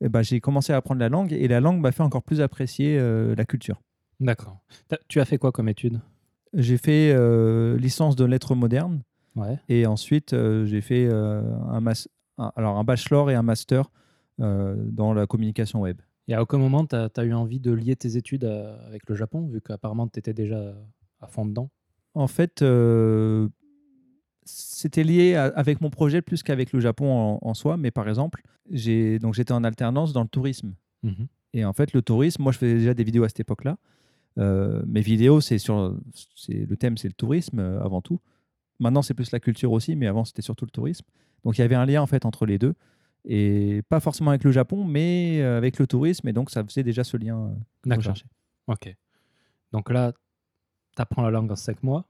eh 0.00 0.08
bah, 0.08 0.22
j'ai 0.22 0.40
commencé 0.40 0.72
à 0.72 0.76
apprendre 0.76 1.00
la 1.00 1.08
langue 1.08 1.32
et 1.32 1.48
la 1.48 1.60
langue 1.60 1.80
m'a 1.80 1.92
fait 1.92 2.02
encore 2.02 2.22
plus 2.22 2.40
apprécier 2.40 2.98
euh, 2.98 3.34
la 3.34 3.44
culture. 3.44 3.80
D'accord. 4.20 4.60
Tu 5.08 5.20
as 5.20 5.24
fait 5.24 5.38
quoi 5.38 5.52
comme 5.52 5.68
étude? 5.68 6.00
J'ai 6.56 6.78
fait 6.78 7.12
euh, 7.12 7.76
licence 7.78 8.16
de 8.16 8.24
lettres 8.24 8.54
modernes 8.54 9.02
Ouais. 9.36 9.58
et 9.68 9.84
ensuite 9.84 10.32
euh, 10.32 10.64
j'ai 10.64 10.80
fait 10.80 11.06
euh, 11.06 11.42
un, 11.68 11.80
mas- 11.82 12.08
un- 12.38 12.50
alors 12.56 12.78
un 12.78 12.84
bachelor 12.84 13.30
et 13.30 13.34
un 13.34 13.42
master 13.42 13.90
dans 14.38 15.14
la 15.14 15.26
communication 15.26 15.80
web. 15.80 15.98
Et 16.28 16.34
à 16.34 16.42
aucun 16.42 16.58
moment, 16.58 16.84
tu 16.86 16.94
as, 16.96 17.24
eu 17.24 17.32
envie 17.32 17.60
de 17.60 17.72
lier 17.72 17.96
tes 17.96 18.16
études 18.18 18.44
à- 18.44 18.76
avec 18.86 19.08
le 19.08 19.14
Japon, 19.14 19.46
vu 19.46 19.60
qu'apparemment, 19.60 20.08
tu 20.08 20.18
étais 20.18 20.34
déjà 20.34 20.74
à 21.20 21.26
fond 21.26 21.46
dedans? 21.46 21.70
En 22.14 22.26
fait, 22.26 22.62
c'était 24.44 25.04
lié 25.04 25.34
à- 25.34 25.44
avec 25.46 25.80
mon 25.80 25.90
projet 25.90 26.22
plus 26.22 26.42
qu'avec 26.42 26.72
le 26.72 26.80
Japon 26.80 27.10
en, 27.10 27.38
en 27.48 27.54
soi. 27.54 27.76
Mais 27.76 27.90
par 27.90 28.08
exemple, 28.08 28.42
j'étais 28.70 29.52
en 29.52 29.64
alternance 29.64 30.12
dans 30.12 30.22
le 30.22 30.28
tourisme. 30.28 30.74
Mhm. 31.02 31.26
Et 31.54 31.64
en 31.64 31.72
fait, 31.72 31.92
le 31.92 32.02
tourisme, 32.02 32.42
moi, 32.42 32.52
je 32.52 32.58
faisais 32.58 32.74
déjà 32.74 32.94
des 32.94 33.04
vidéos 33.04 33.24
à 33.24 33.28
cette 33.28 33.40
époque-là. 33.40 33.76
Euh, 34.38 34.82
mes 34.86 35.00
vidéos, 35.00 35.40
c'est 35.40 35.58
sur, 35.58 35.96
c'est 36.34 36.66
le 36.66 36.76
thème, 36.76 36.96
c'est 36.96 37.08
le 37.08 37.14
tourisme 37.14 37.58
euh, 37.58 37.82
avant 37.82 38.00
tout. 38.00 38.20
Maintenant, 38.78 39.02
c'est 39.02 39.14
plus 39.14 39.30
la 39.32 39.40
culture 39.40 39.72
aussi, 39.72 39.96
mais 39.96 40.06
avant, 40.06 40.24
c'était 40.24 40.42
surtout 40.42 40.66
le 40.66 40.70
tourisme. 40.70 41.06
Donc, 41.44 41.56
il 41.58 41.62
y 41.62 41.64
avait 41.64 41.74
un 41.74 41.86
lien 41.86 42.02
en 42.02 42.06
fait 42.06 42.26
entre 42.26 42.44
les 42.44 42.58
deux, 42.58 42.74
et 43.24 43.82
pas 43.88 44.00
forcément 44.00 44.30
avec 44.30 44.44
le 44.44 44.52
Japon, 44.52 44.84
mais 44.84 45.40
euh, 45.40 45.56
avec 45.56 45.78
le 45.78 45.86
tourisme. 45.86 46.28
Et 46.28 46.32
donc, 46.32 46.50
ça 46.50 46.62
faisait 46.64 46.82
déjà 46.82 47.04
ce 47.04 47.16
lien. 47.16 47.54
D'accord. 47.84 48.14
Ok. 48.66 48.94
Donc 49.72 49.90
là, 49.90 50.12
tu 50.12 51.02
apprends 51.02 51.22
la 51.22 51.30
langue 51.30 51.50
en 51.50 51.56
5 51.56 51.82
mois. 51.82 52.06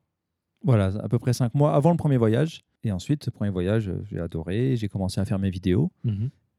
Voilà, 0.62 0.86
à 1.02 1.08
peu 1.08 1.18
près 1.18 1.32
cinq 1.32 1.54
mois 1.54 1.74
avant 1.74 1.90
le 1.92 1.96
premier 1.96 2.16
voyage. 2.16 2.64
Et 2.82 2.90
ensuite, 2.90 3.24
ce 3.24 3.30
premier 3.30 3.50
voyage, 3.50 3.92
j'ai 4.10 4.18
adoré. 4.18 4.74
J'ai 4.76 4.88
commencé 4.88 5.20
à 5.20 5.24
faire 5.24 5.38
mes 5.38 5.50
vidéos. 5.50 5.92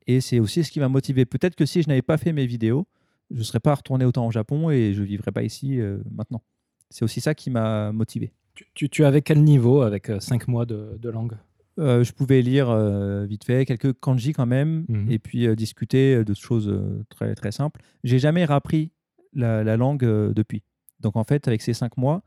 Et 0.06 0.22
c'est 0.22 0.40
aussi 0.40 0.64
ce 0.64 0.72
qui 0.72 0.80
m'a 0.80 0.88
motivé. 0.88 1.26
Peut-être 1.26 1.56
que 1.56 1.66
si 1.66 1.82
je 1.82 1.90
n'avais 1.90 2.02
pas 2.02 2.18
fait 2.18 2.32
mes 2.32 2.46
vidéos, 2.46 2.88
je 3.32 3.40
ne 3.40 3.44
serais 3.44 3.60
pas 3.60 3.76
retourné 3.76 4.06
autant 4.06 4.26
au 4.28 4.32
Japon 4.32 4.70
et 4.70 4.94
je 4.94 5.02
ne 5.02 5.06
vivrais 5.06 5.32
pas 5.32 5.44
ici 5.44 5.80
euh, 5.80 5.98
maintenant. 6.12 6.42
C'est 6.90 7.04
aussi 7.04 7.20
ça 7.22 7.36
qui 7.36 7.50
m'a 7.50 7.92
motivé. 7.92 8.32
Tu, 8.56 8.66
tu, 8.74 8.90
tu 8.90 9.06
avais 9.06 9.22
quel 9.22 9.44
niveau 9.44 9.82
avec 9.82 10.12
5 10.20 10.48
mois 10.48 10.66
de, 10.66 10.98
de 11.00 11.10
langue? 11.10 11.34
Euh, 11.80 12.04
je 12.04 12.12
pouvais 12.12 12.42
lire 12.42 12.70
euh, 12.72 13.26
vite 13.26 13.44
fait 13.44 13.66
quelques 13.66 13.94
kanji 14.00 14.34
quand 14.34 14.48
même 14.48 14.86
Mhm. 14.90 15.12
et 15.12 15.20
puis 15.20 15.46
euh, 15.48 15.56
discuter 15.56 16.16
euh, 16.16 16.24
de 16.24 16.34
choses 16.34 16.68
euh, 16.70 17.04
très, 17.10 17.36
très 17.36 17.52
simples. 17.52 17.82
J'ai 18.04 18.18
jamais 18.18 18.46
rappris 18.46 18.92
la, 19.34 19.64
la 19.64 19.78
langue 19.78 20.04
euh, 20.04 20.34
depuis. 20.34 20.64
Donc 21.02 21.16
en 21.18 21.24
fait, 21.24 21.48
avec 21.48 21.62
ces 21.62 21.74
cinq 21.74 21.96
mois, 21.98 22.24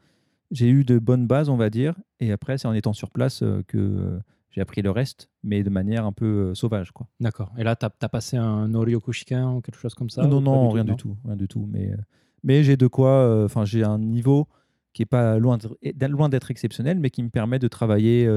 j'ai 0.53 0.69
eu 0.69 0.85
de 0.85 0.99
bonnes 1.01 1.27
bases, 1.27 1.49
on 1.49 1.57
va 1.57 1.69
dire. 1.71 1.95
Et 2.21 2.31
après, 2.31 2.59
c'est 2.59 2.69
en 2.69 2.73
étant 2.75 2.93
sur 2.93 3.11
place 3.11 3.43
euh, 3.43 3.63
que 3.67 3.79
euh, 3.79 4.19
j'ai 4.51 4.61
appris 4.61 4.83
le 4.83 4.91
reste, 4.91 5.31
mais 5.45 5.63
de 5.63 5.71
manière 5.71 6.05
un 6.05 6.13
peu 6.13 6.51
euh, 6.51 6.55
sauvage. 6.55 6.91
Quoi. 6.91 7.07
D'accord. 7.21 7.53
Et 7.57 7.63
là, 7.63 7.77
tu 7.77 7.87
as, 7.87 8.09
passé 8.09 8.37
un 8.37 8.69
Noryokushikan 8.69 9.57
ou 9.57 9.61
quelque 9.61 9.79
chose 9.79 9.95
comme 9.95 10.11
ça 10.11 10.27
non, 10.27 10.41
non, 10.41 10.69
du 10.69 10.75
rien 10.75 10.85
du 10.85 10.97
tout, 10.97 11.17
rien 11.25 11.37
du 11.37 11.47
tout. 11.47 11.69
Mais, 11.71 11.93
euh, 11.93 11.97
mais 12.43 12.65
j'ai 12.65 12.77
de 12.77 12.87
quoi. 12.87 13.11
euh, 13.11 13.45
Enfin, 13.45 13.65
j'ai 13.65 13.85
un 13.85 13.99
niveau 13.99 14.49
qui 14.93 15.03
est 15.03 15.07
pas 15.07 15.39
loin 15.39 15.57
d'être- 15.57 16.09
loin 16.09 16.29
exceptionnel, 16.29 16.99
mais 16.99 17.11
qui 17.11 17.23
me 17.23 17.29
permet 17.31 17.61
de 17.61 17.69
travailler 17.69 18.29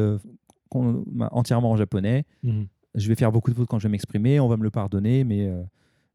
entièrement 0.72 1.72
en 1.72 1.76
japonais. 1.78 2.26
Mhm. 2.44 2.68
Je 2.96 3.08
vais 3.08 3.16
faire 3.16 3.32
beaucoup 3.32 3.50
de 3.50 3.56
fautes 3.56 3.68
quand 3.68 3.80
je 3.80 3.88
vais 3.88 3.92
m'exprimer, 3.92 4.40
on 4.40 4.48
va 4.48 4.56
me 4.58 4.64
le 4.64 4.70
pardonner, 4.70 5.24
mais, 5.24 5.52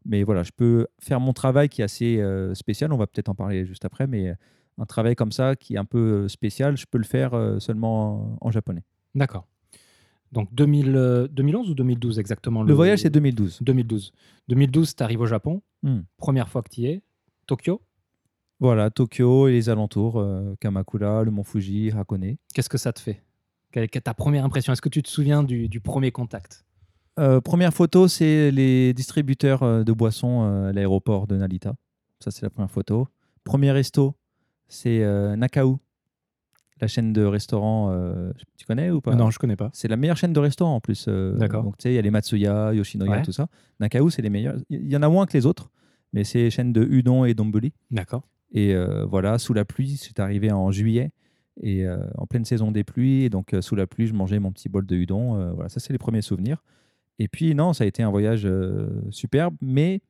mais 0.05 0.23
voilà, 0.23 0.45
je 0.45 0.53
peux 0.57 0.87
faire 1.01 1.19
mon 1.19 1.33
travail 1.33 1.69
qui 1.69 1.81
est 1.81 1.85
assez 1.85 2.23
spécial. 2.55 2.93
On 2.93 2.97
va 2.97 3.09
peut-être 3.09 3.29
en 3.29 3.35
parler 3.35 3.67
juste 3.67 3.85
après, 3.85 4.07
mais 4.07 4.33
un 4.79 4.87
travail 4.87 5.17
comme 5.17 5.33
ça 5.33 5.57
qui 5.57 5.75
est 5.75 5.79
un 5.79 5.85
peu 5.85 6.29
spécial, 6.29 6.77
je 6.77 6.87
peux 6.89 6.99
le 6.99 7.05
faire 7.05 7.33
seulement 7.59 8.37
en, 8.41 8.47
en 8.49 8.51
japonais. 8.53 8.85
D'accord. 9.17 9.49
Donc 10.33 10.55
2000, 10.55 10.95
euh, 10.95 11.29
2011 11.29 11.71
ou 11.71 11.75
2012 11.75 12.19
exactement 12.19 12.63
Le 12.63 12.75
voyage, 12.75 13.01
c'est 13.01 13.11
2012. 13.11 13.59
2012. 13.63 14.13
2012, 14.49 14.95
tu 14.95 15.03
arrives 15.03 15.21
au 15.21 15.27
Japon. 15.27 15.63
Hmm. 15.83 16.01
Première 16.17 16.49
fois 16.49 16.63
que 16.63 16.69
tu 16.71 16.83
y 16.83 16.87
es. 16.87 17.03
Tokyo. 17.47 17.81
Voilà, 18.61 18.91
Tokyo 18.91 19.49
et 19.49 19.53
les 19.53 19.69
alentours, 19.69 20.19
euh, 20.19 20.55
Kamakura, 20.61 21.23
le 21.23 21.31
mont 21.31 21.45
Fuji, 21.45 21.93
Hakone. 21.93 22.37
Qu'est-ce 22.53 22.69
que 22.69 22.79
ça 22.79 22.93
te 22.93 23.01
fait? 23.01 23.23
Quelle 23.71 23.85
est 23.85 24.01
ta 24.01 24.15
première 24.15 24.45
impression? 24.45 24.73
Est-ce 24.73 24.83
que 24.83 24.89
tu 24.89 25.03
te 25.03 25.09
souviens 25.09 25.43
du, 25.43 25.69
du 25.69 25.81
premier 25.81 26.11
contact? 26.11 26.65
Euh, 27.19 27.41
première 27.41 27.73
photo, 27.73 28.09
c'est 28.09 28.51
les 28.51 28.93
distributeurs 28.95 29.85
de 29.85 29.93
boissons 29.93 30.43
à 30.43 30.73
l'aéroport 30.73 31.27
de 31.27 31.37
Narita. 31.37 31.75
Ça, 32.21 32.31
c'est 32.31 32.43
la 32.43 32.51
première 32.51 32.71
photo. 32.71 33.09
Premier 33.45 33.71
resto, 33.71 34.15
c'est 34.69 35.05
Nakao, 35.37 35.79
la 36.81 36.89
chaîne 36.89 37.13
de 37.13 37.25
restaurants. 37.25 37.91
euh, 37.93 38.33
tu 38.57 38.67
connais 38.67 38.91
ou 38.91 39.01
pas? 39.01 39.15
Non, 39.15 39.31
je 39.31 39.39
connais 39.39 39.57
pas. 39.57 39.71
C'est 39.73 39.89
la 39.89 39.97
meilleure 39.97 40.17
chaîne 40.17 40.33
de 40.33 40.41
restaurants 40.41 40.77
en 40.77 40.81
plus. 40.81 41.07
euh, 41.09 41.37
D'accord. 41.37 41.63
Donc, 41.65 41.77
tu 41.79 41.85
sais, 41.85 41.93
il 41.93 41.95
y 41.95 41.99
a 41.99 42.03
les 42.03 42.11
Matsuya, 42.11 42.73
Yoshinoya, 42.75 43.11
Ouais. 43.11 43.23
tout 43.23 43.33
ça. 43.33 43.49
Nakao, 43.81 44.11
c'est 44.11 44.23
les 44.23 44.31
meilleurs. 44.31 44.57
Il 44.71 44.91
y 44.91 44.97
en 44.97 45.03
a 45.03 45.09
moins 45.09 45.27
que 45.27 45.33
les 45.37 45.47
autres, 45.47 45.71
mais 46.13 46.25
c'est 46.25 46.39
les 46.39 46.51
chaînes 46.51 46.73
de 46.73 46.83
udon 46.83 47.25
et 47.25 47.35
donburi. 47.35 47.73
D'accord. 47.91 48.23
Et 48.53 48.75
euh, 48.75 49.05
voilà, 49.05 49.39
sous 49.39 49.53
la 49.55 49.65
pluie, 49.65 49.97
c'est 49.97 50.21
arrivé 50.21 50.51
en 50.53 50.71
juillet 50.71 51.11
et 51.63 51.85
en 52.17 52.27
pleine 52.27 52.45
saison 52.45 52.71
des 52.71 52.85
pluies. 52.85 53.25
Et 53.25 53.31
donc, 53.31 53.55
sous 53.61 53.75
la 53.75 53.87
pluie, 53.87 54.07
je 54.07 54.15
mangeais 54.15 54.39
mon 54.39 54.53
petit 54.53 54.69
bol 54.69 54.87
de 54.87 54.95
udon. 54.97 55.53
voilà, 55.55 55.69
ça, 55.69 55.81
c'est 55.81 55.93
les 55.93 55.99
premiers 55.99 56.23
souvenirs. 56.23 56.63
Et 57.19 57.27
puis, 57.29 57.53
non, 57.55 57.73
ça 57.73 57.83
a 57.85 57.87
été 57.89 58.03
un 58.05 58.11
voyage 58.11 58.49
superbe, 59.11 59.55
mais 59.61 60.01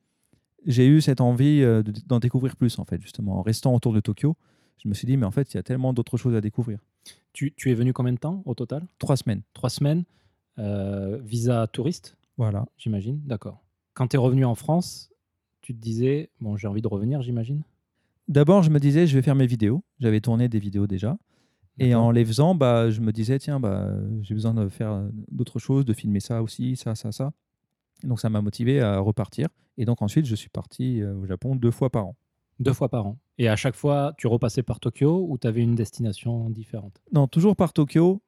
j'ai 0.65 0.85
eu 0.87 1.01
cette 1.01 1.21
envie 1.21 1.61
de- 1.61 1.83
d'en 2.05 2.19
découvrir 2.19 2.55
plus, 2.55 2.77
en 2.79 2.85
fait, 2.85 3.01
justement. 3.01 3.39
En 3.39 3.41
restant 3.41 3.73
autour 3.73 3.93
de 3.93 3.99
Tokyo, 3.99 4.35
je 4.83 4.87
me 4.89 4.93
suis 4.93 5.05
dit, 5.05 5.17
mais 5.17 5.25
en 5.25 5.31
fait, 5.31 5.53
il 5.53 5.57
y 5.57 5.59
a 5.59 5.63
tellement 5.63 5.93
d'autres 5.93 6.17
choses 6.17 6.35
à 6.35 6.41
découvrir. 6.41 6.79
Tu, 7.33 7.53
tu 7.55 7.69
es 7.71 7.73
venu 7.73 7.93
combien 7.93 8.13
de 8.13 8.17
temps 8.17 8.41
au 8.45 8.53
total? 8.55 8.85
Trois 8.97 9.17
semaines. 9.17 9.41
Trois 9.53 9.69
semaines. 9.69 10.03
Euh, 10.57 11.17
visa 11.23 11.67
touriste, 11.67 12.17
Voilà. 12.37 12.65
j'imagine. 12.77 13.21
D'accord. 13.25 13.61
Quand 13.93 14.07
tu 14.07 14.15
es 14.15 14.19
revenu 14.19 14.43
en 14.45 14.55
France, 14.55 15.09
tu 15.61 15.73
te 15.73 15.79
disais, 15.79 16.29
bon, 16.41 16.57
j'ai 16.57 16.67
envie 16.67 16.81
de 16.81 16.87
revenir, 16.87 17.21
j'imagine? 17.21 17.61
D'abord, 18.27 18.61
je 18.63 18.69
me 18.69 18.79
disais, 18.79 19.07
je 19.07 19.15
vais 19.15 19.21
faire 19.21 19.35
mes 19.35 19.47
vidéos. 19.47 19.83
J'avais 19.99 20.19
tourné 20.21 20.49
des 20.49 20.59
vidéos 20.59 20.85
déjà. 20.87 21.17
Et 21.81 21.95
en 21.95 22.11
les 22.11 22.25
faisant, 22.25 22.55
bah, 22.55 22.89
je 22.89 22.99
me 22.99 23.13
disais, 23.13 23.39
tiens, 23.39 23.57
bah, 23.59 23.89
j'ai 24.21 24.33
besoin 24.33 24.53
de 24.53 24.67
faire 24.67 24.91
euh, 24.91 25.09
d'autres 25.31 25.59
choses, 25.59 25.85
de 25.85 25.93
filmer 25.93 26.19
ça 26.19 26.43
aussi, 26.43 26.75
ça, 26.75 26.93
ça, 26.93 27.13
ça. 27.13 27.31
Et 28.03 28.07
donc, 28.07 28.19
ça 28.19 28.29
m'a 28.29 28.41
motivé 28.41 28.81
à 28.81 28.99
repartir. 28.99 29.47
Et 29.77 29.85
donc, 29.85 30.01
ensuite, 30.01 30.25
je 30.25 30.35
suis 30.35 30.49
parti 30.49 31.01
euh, 31.01 31.15
au 31.15 31.25
Japon 31.25 31.55
deux 31.55 31.71
fois 31.71 31.89
par 31.89 32.07
an. 32.07 32.15
Deux 32.59 32.73
fois 32.73 32.89
par 32.89 33.07
an. 33.07 33.17
Et 33.39 33.47
à 33.47 33.55
chaque 33.55 33.75
fois, 33.75 34.13
tu 34.17 34.27
repassais 34.27 34.63
par 34.63 34.81
Tokyo 34.81 35.25
ou 35.27 35.37
tu 35.37 35.47
avais 35.47 35.61
une 35.61 35.73
destination 35.73 36.49
différente? 36.49 37.01
Non, 37.13 37.27
toujours 37.27 37.55
par 37.55 37.71
Tokyo, 37.71 38.21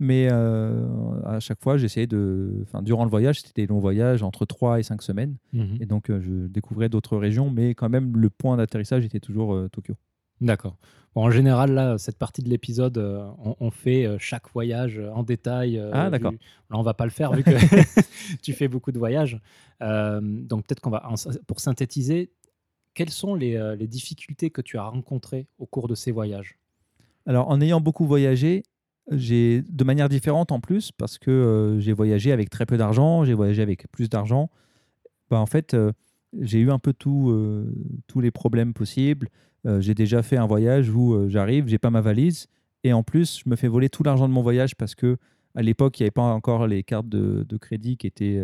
mais 0.00 0.28
euh, 0.30 0.86
à 1.24 1.40
chaque 1.40 1.62
fois, 1.62 1.78
j'essayais 1.78 2.06
de. 2.06 2.60
Enfin, 2.62 2.82
durant 2.82 3.04
le 3.04 3.10
voyage, 3.10 3.40
c'était 3.40 3.62
des 3.62 3.66
longs 3.66 3.78
voyages 3.78 4.22
entre 4.22 4.44
3 4.44 4.78
et 4.78 4.82
5 4.82 5.00
semaines. 5.02 5.36
Et 5.80 5.86
donc, 5.86 6.10
euh, 6.10 6.20
je 6.20 6.46
découvrais 6.46 6.90
d'autres 6.90 7.16
régions, 7.16 7.50
mais 7.50 7.74
quand 7.74 7.88
même, 7.88 8.16
le 8.16 8.28
point 8.28 8.58
d'atterrissage 8.58 9.04
était 9.04 9.18
toujours 9.18 9.54
euh, 9.54 9.68
Tokyo. 9.68 9.94
D'accord. 10.42 10.76
Bon, 11.14 11.24
en 11.24 11.30
général, 11.30 11.72
là, 11.72 11.96
cette 11.96 12.18
partie 12.18 12.42
de 12.42 12.48
l'épisode, 12.48 12.98
on, 12.98 13.56
on 13.60 13.70
fait 13.70 14.08
chaque 14.18 14.50
voyage 14.52 15.00
en 15.12 15.22
détail. 15.22 15.82
Ah, 15.92 16.08
d'accord. 16.08 16.32
Là, 16.32 16.78
on 16.78 16.82
va 16.82 16.94
pas 16.94 17.04
le 17.04 17.10
faire 17.10 17.32
vu 17.32 17.42
que 17.42 17.50
tu 18.42 18.52
fais 18.52 18.68
beaucoup 18.68 18.92
de 18.92 18.98
voyages. 18.98 19.38
Donc, 19.80 20.66
peut-être 20.66 20.80
qu'on 20.80 20.90
va, 20.90 21.10
pour 21.46 21.60
synthétiser, 21.60 22.30
quelles 22.94 23.10
sont 23.10 23.34
les, 23.34 23.56
euh, 23.56 23.76
les 23.76 23.86
difficultés 23.86 24.50
que 24.50 24.60
tu 24.60 24.78
as 24.78 24.84
rencontrées 24.84 25.46
au 25.58 25.66
cours 25.66 25.88
de 25.88 25.94
ces 25.94 26.12
voyages? 26.12 26.58
Alors, 27.26 27.48
en 27.48 27.60
ayant 27.60 27.80
beaucoup 27.80 28.06
voyagé, 28.06 28.62
j'ai 29.10 29.62
de 29.62 29.84
manière 29.84 30.08
différente 30.08 30.52
en 30.52 30.60
plus, 30.60 30.92
parce 30.92 31.18
que 31.18 31.30
euh, 31.30 31.80
j'ai 31.80 31.92
voyagé 31.92 32.32
avec 32.32 32.50
très 32.50 32.66
peu 32.66 32.76
d'argent, 32.76 33.24
j'ai 33.24 33.34
voyagé 33.34 33.62
avec 33.62 33.90
plus 33.90 34.08
d'argent. 34.08 34.50
Bah, 35.30 35.38
en 35.38 35.46
fait, 35.46 35.74
euh, 35.74 35.92
j'ai 36.38 36.58
eu 36.58 36.70
un 36.70 36.78
peu 36.78 36.92
tous 36.92 38.20
les 38.20 38.30
problèmes 38.30 38.72
possibles. 38.72 39.28
J'ai 39.80 39.94
déjà 39.94 40.22
fait 40.22 40.38
un 40.38 40.46
voyage 40.46 40.88
où 40.88 41.28
j'arrive, 41.28 41.66
j'ai 41.66 41.78
pas 41.78 41.90
ma 41.90 42.00
valise, 42.00 42.46
et 42.82 42.94
en 42.94 43.02
plus, 43.02 43.42
je 43.44 43.50
me 43.50 43.56
fais 43.56 43.68
voler 43.68 43.90
tout 43.90 44.02
l'argent 44.02 44.26
de 44.26 44.32
mon 44.32 44.42
voyage 44.42 44.74
parce 44.76 44.94
que 44.94 45.18
à 45.54 45.60
l'époque, 45.60 45.98
il 45.98 46.02
n'y 46.02 46.04
avait 46.04 46.12
pas 46.12 46.22
encore 46.22 46.66
les 46.66 46.82
cartes 46.82 47.08
de 47.08 47.56
crédit 47.58 47.96
qui 47.98 48.06
étaient 48.06 48.40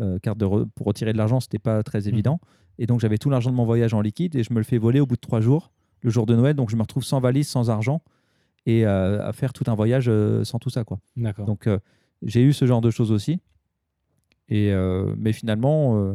euh, 0.00 0.18
de 0.18 0.44
re- 0.44 0.68
pour 0.74 0.86
retirer 0.86 1.12
de 1.12 1.18
l'argent, 1.18 1.40
c'était 1.40 1.58
pas 1.58 1.82
très 1.82 2.08
évident. 2.08 2.40
Et 2.78 2.86
donc, 2.86 3.00
j'avais 3.00 3.18
tout 3.18 3.30
l'argent 3.30 3.50
de 3.50 3.56
mon 3.56 3.64
voyage 3.64 3.94
en 3.94 4.00
liquide 4.00 4.36
et 4.36 4.42
je 4.42 4.52
me 4.52 4.58
le 4.58 4.64
fais 4.64 4.78
voler 4.78 5.00
au 5.00 5.06
bout 5.06 5.16
de 5.16 5.20
trois 5.20 5.40
jours, 5.40 5.72
le 6.02 6.10
jour 6.10 6.26
de 6.26 6.34
Noël. 6.34 6.54
Donc, 6.54 6.70
je 6.70 6.76
me 6.76 6.82
retrouve 6.82 7.04
sans 7.04 7.20
valise, 7.20 7.48
sans 7.48 7.70
argent 7.70 8.02
et 8.66 8.86
euh, 8.86 9.26
à 9.26 9.32
faire 9.32 9.52
tout 9.52 9.64
un 9.68 9.74
voyage 9.74 10.06
euh, 10.08 10.44
sans 10.44 10.58
tout 10.58 10.70
ça. 10.70 10.84
Quoi. 10.84 10.98
Donc, 11.46 11.66
euh, 11.66 11.78
j'ai 12.22 12.42
eu 12.42 12.52
ce 12.52 12.66
genre 12.66 12.80
de 12.80 12.90
choses 12.90 13.12
aussi. 13.12 13.40
Et, 14.48 14.72
mais 15.18 15.32
finalement, 15.32 16.14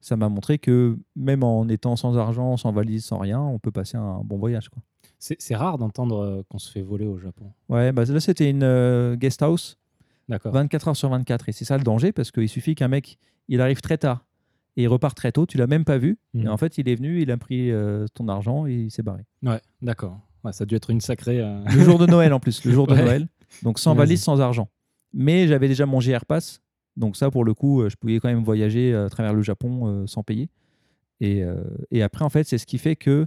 ça 0.00 0.16
m'a 0.16 0.28
montré 0.28 0.58
que 0.58 0.98
même 1.14 1.44
en 1.44 1.68
étant 1.68 1.94
sans 1.94 2.18
argent, 2.18 2.56
sans 2.56 2.72
valise, 2.72 3.04
sans 3.04 3.18
rien, 3.18 3.40
on 3.40 3.60
peut 3.60 3.70
passer 3.70 3.96
un 3.96 4.20
bon 4.24 4.36
voyage. 4.36 4.68
Quoi. 4.68 4.82
C'est 5.18 5.54
rare 5.54 5.78
d'entendre 5.78 6.42
qu'on 6.48 6.58
se 6.58 6.70
fait 6.72 6.82
voler 6.82 7.06
au 7.06 7.18
Japon. 7.18 7.52
Ouais, 7.68 7.92
bah 7.92 8.04
là, 8.04 8.18
c'était 8.18 8.50
une 8.50 9.14
guest 9.14 9.42
house. 9.42 9.78
24 10.28 10.88
heures 10.88 10.96
sur 10.96 11.08
24. 11.10 11.48
Et 11.48 11.52
c'est 11.52 11.64
ça 11.64 11.76
le 11.78 11.84
danger, 11.84 12.12
parce 12.12 12.30
qu'il 12.30 12.48
suffit 12.48 12.74
qu'un 12.74 12.88
mec, 12.88 13.18
il 13.48 13.60
arrive 13.60 13.80
très 13.80 13.98
tard 13.98 14.24
et 14.76 14.82
il 14.82 14.88
repart 14.88 15.16
très 15.16 15.32
tôt, 15.32 15.46
tu 15.46 15.58
l'as 15.58 15.66
même 15.66 15.84
pas 15.84 15.98
vu. 15.98 16.18
Mhm. 16.34 16.44
Et 16.44 16.48
en 16.48 16.56
fait, 16.56 16.78
il 16.78 16.88
est 16.88 16.94
venu, 16.94 17.20
il 17.22 17.30
a 17.30 17.36
pris 17.36 17.70
euh, 17.70 18.06
ton 18.14 18.28
argent 18.28 18.66
et 18.66 18.74
il 18.74 18.90
s'est 18.90 19.02
barré. 19.02 19.24
Ouais, 19.42 19.60
d'accord. 19.82 20.20
Ouais, 20.44 20.52
ça 20.52 20.62
a 20.62 20.66
dû 20.66 20.74
être 20.76 20.90
une 20.90 21.00
sacrée. 21.00 21.40
euh, 21.40 21.60
Le 21.64 21.80
jour 21.82 21.98
de 21.98 22.06
Noël 22.06 22.32
en 22.32 22.38
plus, 22.40 22.64
le 22.64 22.70
jour 22.72 22.86
de 22.86 22.92
Ouais. 22.94 23.02
Noël. 23.04 23.28
Donc 23.62 23.78
sans 23.78 23.94
valise, 23.94 24.22
sans 24.22 24.40
argent. 24.40 24.68
Mais 25.12 25.48
j'avais 25.48 25.66
déjà 25.68 25.86
mon 25.86 26.00
JR 26.00 26.24
Pass. 26.26 26.60
Donc 26.96 27.16
ça, 27.16 27.30
pour 27.30 27.44
le 27.44 27.54
coup, 27.54 27.80
euh, 27.82 27.88
je 27.88 27.96
pouvais 27.96 28.20
quand 28.20 28.28
même 28.28 28.44
voyager 28.44 28.94
à 28.94 29.08
travers 29.08 29.32
le 29.34 29.42
Japon 29.42 29.86
euh, 29.86 30.06
sans 30.06 30.22
payer. 30.22 30.48
Et, 31.20 31.42
et 31.90 32.02
après, 32.04 32.24
en 32.24 32.28
fait, 32.28 32.44
c'est 32.44 32.58
ce 32.58 32.66
qui 32.66 32.78
fait 32.78 32.94
que 32.94 33.26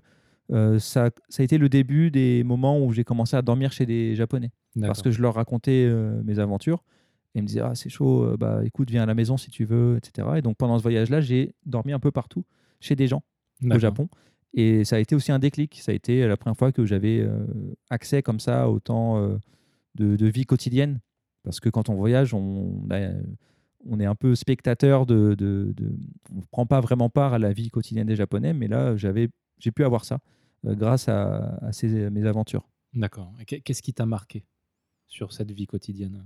euh, 0.51 0.79
ça, 0.79 1.10
ça 1.29 1.41
a 1.41 1.43
été 1.43 1.58
le 1.58 1.70
début 1.70 2.12
des 2.12 2.43
moments 2.43 2.79
où 2.84 2.91
j'ai 2.91 3.03
commencé 3.03 3.36
à 3.36 3.41
dormir 3.41 3.72
chez 3.72 3.86
des 3.86 4.15
Japonais. 4.15 4.51
Parce 4.88 5.01
que 5.01 5.12
je 5.12 5.22
leur 5.22 5.36
racontais 5.36 5.86
euh, 5.88 6.22
mes 6.24 6.39
aventures. 6.39 6.84
Et 7.34 7.39
ils 7.39 7.41
me 7.43 7.48
disaient, 7.48 7.62
ah, 7.62 7.75
c'est 7.75 7.89
chaud, 7.89 8.24
euh, 8.25 8.38
bah 8.38 8.62
écoute, 8.65 8.89
viens 8.89 9.03
à 9.03 9.05
la 9.05 9.13
maison 9.15 9.38
si 9.38 9.50
tu 9.50 9.63
veux, 9.65 9.98
etc. 9.98 10.27
Et 10.38 10.41
donc 10.41 10.58
pendant 10.58 10.77
ce 10.77 10.84
voyage-là, 10.84 11.22
j'ai 11.22 11.55
dormi 11.65 11.93
un 11.93 12.00
peu 12.00 12.12
partout 12.12 12.43
chez 12.81 12.96
des 12.96 13.08
gens 13.08 13.24
au. 13.75 13.79
Japon. 13.79 14.10
Et 14.53 14.84
ça 14.84 14.98
a 14.98 15.00
été 15.00 15.15
aussi 15.15 15.31
un 15.31 15.39
déclic. 15.39 15.79
Ça 15.81 15.93
a 15.93 15.96
été 15.96 16.27
la 16.27 16.36
première 16.36 16.58
fois 16.58 16.74
que 16.74 16.86
j'avais 16.86 17.22
euh, 17.22 17.46
accès 17.89 18.22
comme 18.22 18.41
ça 18.41 18.70
au 18.70 18.79
temps 18.81 19.17
de, 19.96 20.17
de 20.17 20.25
vie 20.27 20.46
quotidienne. 20.46 21.00
Parce 21.43 21.60
que 21.62 21.70
quand 21.70 21.88
on 21.89 21.96
voyage, 21.96 22.34
on, 22.34 22.86
a- 22.91 23.13
on 23.89 24.00
est 24.01 24.05
un 24.05 24.15
peu 24.15 24.36
spectateur 24.36 25.05
de, 25.05 25.34
de- 25.36 25.74
de- 25.75 25.96
On 26.34 26.39
ne 26.39 26.46
prend 26.51 26.65
pas 26.65 26.81
vraiment 26.81 27.10
part 27.10 27.34
à 27.34 27.39
la 27.39 27.53
vie 27.53 27.70
quotidienne 27.70 28.08
des 28.08 28.15
Japonais. 28.17 28.53
Mais 28.53 28.67
là, 28.67 28.98
j'avais, 28.98 29.29
j'ai 29.58 29.72
pu 29.72 29.86
avoir 29.86 30.03
ça 30.03 30.20
grâce 30.63 31.10
à, 31.10 31.58
à 31.62 31.72
ces, 31.72 32.10
mes 32.10 32.25
aventures. 32.25 32.68
D'accord. 32.94 33.34
Qu'est-ce 33.46 33.82
qui 33.82 33.94
t'a 33.94 34.06
marqué 34.06 34.46
sur 35.08 35.34
cette 35.34 35.51
vie 35.51 35.68
quotidienne? 35.68 36.25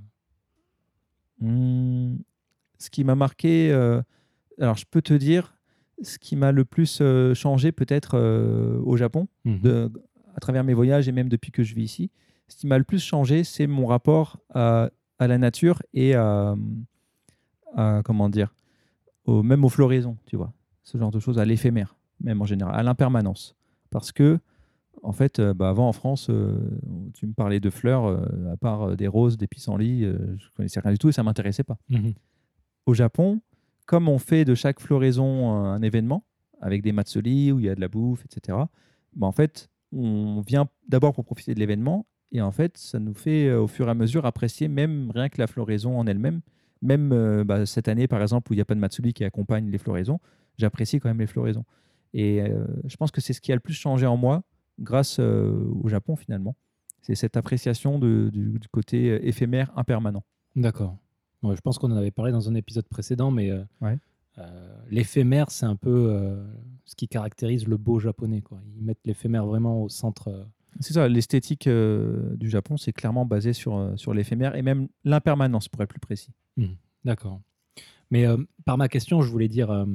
Hmm, 1.40 2.18
ce 2.78 2.90
qui 2.90 3.04
m'a 3.04 3.16
marqué, 3.16 3.72
euh, 3.72 4.02
alors 4.60 4.78
je 4.78 4.86
peux 4.90 5.02
te 5.02 5.14
dire, 5.14 5.58
ce 6.02 6.18
qui 6.18 6.36
m'a 6.36 6.52
le 6.52 6.66
plus 6.66 7.00
euh, 7.02 7.34
changé 7.34 7.72
peut-être 7.72 8.16
euh, 8.16 8.80
au 8.84 8.98
Japon, 8.98 9.28
de, 9.46 9.92
à 10.36 10.40
travers 10.40 10.64
mes 10.64 10.74
voyages 10.74 11.08
et 11.08 11.12
même 11.12 11.30
depuis 11.30 11.52
que 11.52 11.64
je 11.64 11.76
vis 11.76 11.84
ici, 11.84 12.12
ce 12.48 12.58
qui 12.58 12.68
m'a 12.68 12.78
le 12.78 12.84
plus 12.84 13.04
changé, 13.04 13.44
c'est 13.44 13.68
mon 13.68 13.86
rapport 13.86 14.40
à, 14.54 14.90
à 15.20 15.28
la 15.28 15.38
nature 15.38 15.82
et 15.94 16.14
à, 16.16 16.56
à- 17.76 18.02
comment 18.04 18.30
dire, 18.30 18.54
au, 19.26 19.42
même 19.44 19.64
aux 19.64 19.70
floraisons, 19.70 20.18
tu 20.26 20.36
vois, 20.36 20.54
ce 20.84 20.98
genre 20.98 21.12
de 21.12 21.20
choses, 21.20 21.40
à 21.40 21.46
l'éphémère, 21.46 21.96
même 22.20 22.42
en 22.42 22.46
général, 22.46 22.76
à 22.76 22.84
l'impermanence. 22.84 23.55
Parce 23.96 24.12
que, 24.12 24.40
en 25.04 25.14
fait, 25.14 25.40
euh, 25.40 25.54
bah, 25.54 25.70
avant 25.70 25.88
en 25.88 25.94
France, 25.94 26.28
euh, 26.30 26.58
tu 27.14 27.26
me 27.28 27.32
parlais 27.32 27.62
de 27.62 27.70
fleurs, 27.70 28.08
euh, 28.08 28.26
à 28.52 28.58
part 28.58 28.98
des 28.98 29.08
roses, 29.08 29.38
des 29.38 29.48
pissenlits, 29.48 30.04
euh, 30.04 30.36
je 30.38 30.48
connaissais 30.54 30.82
rien 30.82 30.92
du 30.92 30.98
tout 30.98 31.08
et 31.08 31.14
ça 31.14 31.24
m'intéressait 31.24 31.64
pas 31.64 31.78
Mhm. 31.90 32.12
au 32.88 32.94
Japon, 32.94 33.40
comme 33.86 34.10
on 34.10 34.20
fait 34.20 34.44
de 34.44 34.54
chaque 34.54 34.82
floraison 34.82 35.50
un 35.54 35.82
événement, 35.82 36.26
avec 36.60 36.82
des 36.82 36.92
matsuri 36.92 37.54
où 37.54 37.60
il 37.60 37.68
y 37.68 37.70
a 37.70 37.76
de 37.76 37.80
la 37.80 37.88
bouffe, 37.88 38.26
etc., 38.26 38.58
bah, 39.16 39.28
en 39.28 39.32
fait, 39.32 39.70
on 39.94 40.42
vient 40.46 40.68
d'abord 40.90 41.14
pour 41.14 41.24
profiter 41.24 41.54
de 41.56 41.60
l'événement, 41.62 42.06
et 42.34 42.42
en 42.42 42.52
fait, 42.52 42.78
ça 42.78 43.00
nous 43.00 43.14
fait 43.14 43.54
au 43.54 43.68
fur 43.68 43.88
et 43.88 43.92
à 43.92 43.94
mesure 43.94 44.26
apprécier 44.26 44.68
même 44.68 45.10
rien 45.16 45.30
que 45.30 45.40
la 45.40 45.48
floraison 45.48 45.98
en 45.98 46.06
elle-même. 46.06 46.42
Même 46.82 47.44
bah, 47.46 47.66
cette 47.66 47.88
année, 47.88 48.10
par 48.10 48.22
exemple, 48.22 48.52
où 48.52 48.56
il 48.56 48.58
n'y 48.58 48.62
a 48.62 48.66
pas 48.66 48.76
de 48.76 48.80
matsuri 48.82 49.14
qui 49.14 49.24
accompagne 49.24 49.70
les 49.72 49.78
floraisons, 49.78 50.20
j'apprécie 50.58 51.00
quand 51.00 51.08
même 51.08 51.20
les 51.20 51.28
floraisons. 51.28 51.64
Et 52.18 52.42
euh, 52.42 52.66
je 52.86 52.96
pense 52.96 53.12
que 53.12 53.20
c'est 53.20 53.34
ce 53.34 53.42
qui 53.42 53.52
a 53.52 53.56
le 53.56 53.60
plus 53.62 53.74
changé 53.74 54.06
en 54.06 54.16
moi 54.16 54.44
grâce 54.80 55.18
euh, 55.20 55.52
au 55.84 55.90
Japon, 55.90 56.16
finalement. 56.16 56.56
C'est 57.02 57.16
cette 57.16 57.36
appréciation 57.38 58.00
de- 58.00 58.30
du, 58.32 58.58
du 58.58 58.68
côté 58.70 59.10
euh, 59.12 59.20
éphémère, 59.28 59.72
impermanent. 59.76 60.24
D'accord. 60.56 60.98
Ouais, 61.44 61.56
je 61.56 61.62
pense 61.62 61.78
qu'on 61.78 61.92
en 61.92 61.98
avait 61.98 62.12
parlé 62.12 62.32
dans 62.32 62.50
un 62.50 62.56
épisode 62.56 62.88
précédent, 62.88 63.32
mais 63.32 63.52
Ouais. 63.82 64.00
euh, 64.38 64.78
l'éphémère, 64.90 65.52
c'est 65.52 65.66
un 65.66 65.76
peu 65.76 66.08
euh, 66.10 66.42
ce 66.86 66.96
qui 66.96 67.08
caractérise 67.10 67.68
le 67.68 67.78
beau 67.78 68.00
japonais. 68.00 68.42
Quoi. 68.42 68.60
Ils 68.78 68.84
mettent 68.86 69.06
l'éphémère 69.06 69.46
vraiment 69.46 69.84
au 69.84 69.90
centre. 69.90 70.30
euh. 70.30 70.44
C'est 70.80 70.94
ça, 70.94 71.08
l'esthétique 71.08 71.70
du 71.70 72.50
Japon, 72.50 72.76
c'est 72.78 72.92
clairement 72.94 73.26
basé 73.26 73.54
sur, 73.54 73.94
sur 73.98 74.14
l'éphémère 74.14 74.56
et 74.56 74.62
même 74.62 74.88
l'impermanence, 75.06 75.68
pour 75.70 75.82
être 75.84 75.90
plus 75.90 76.00
précis. 76.02 76.32
D'accord. 77.06 77.40
Mais 78.12 78.26
par 78.66 78.78
ma 78.78 78.90
question, 78.90 79.22
je 79.22 79.30
voulais 79.32 79.48
dire, 79.48 79.86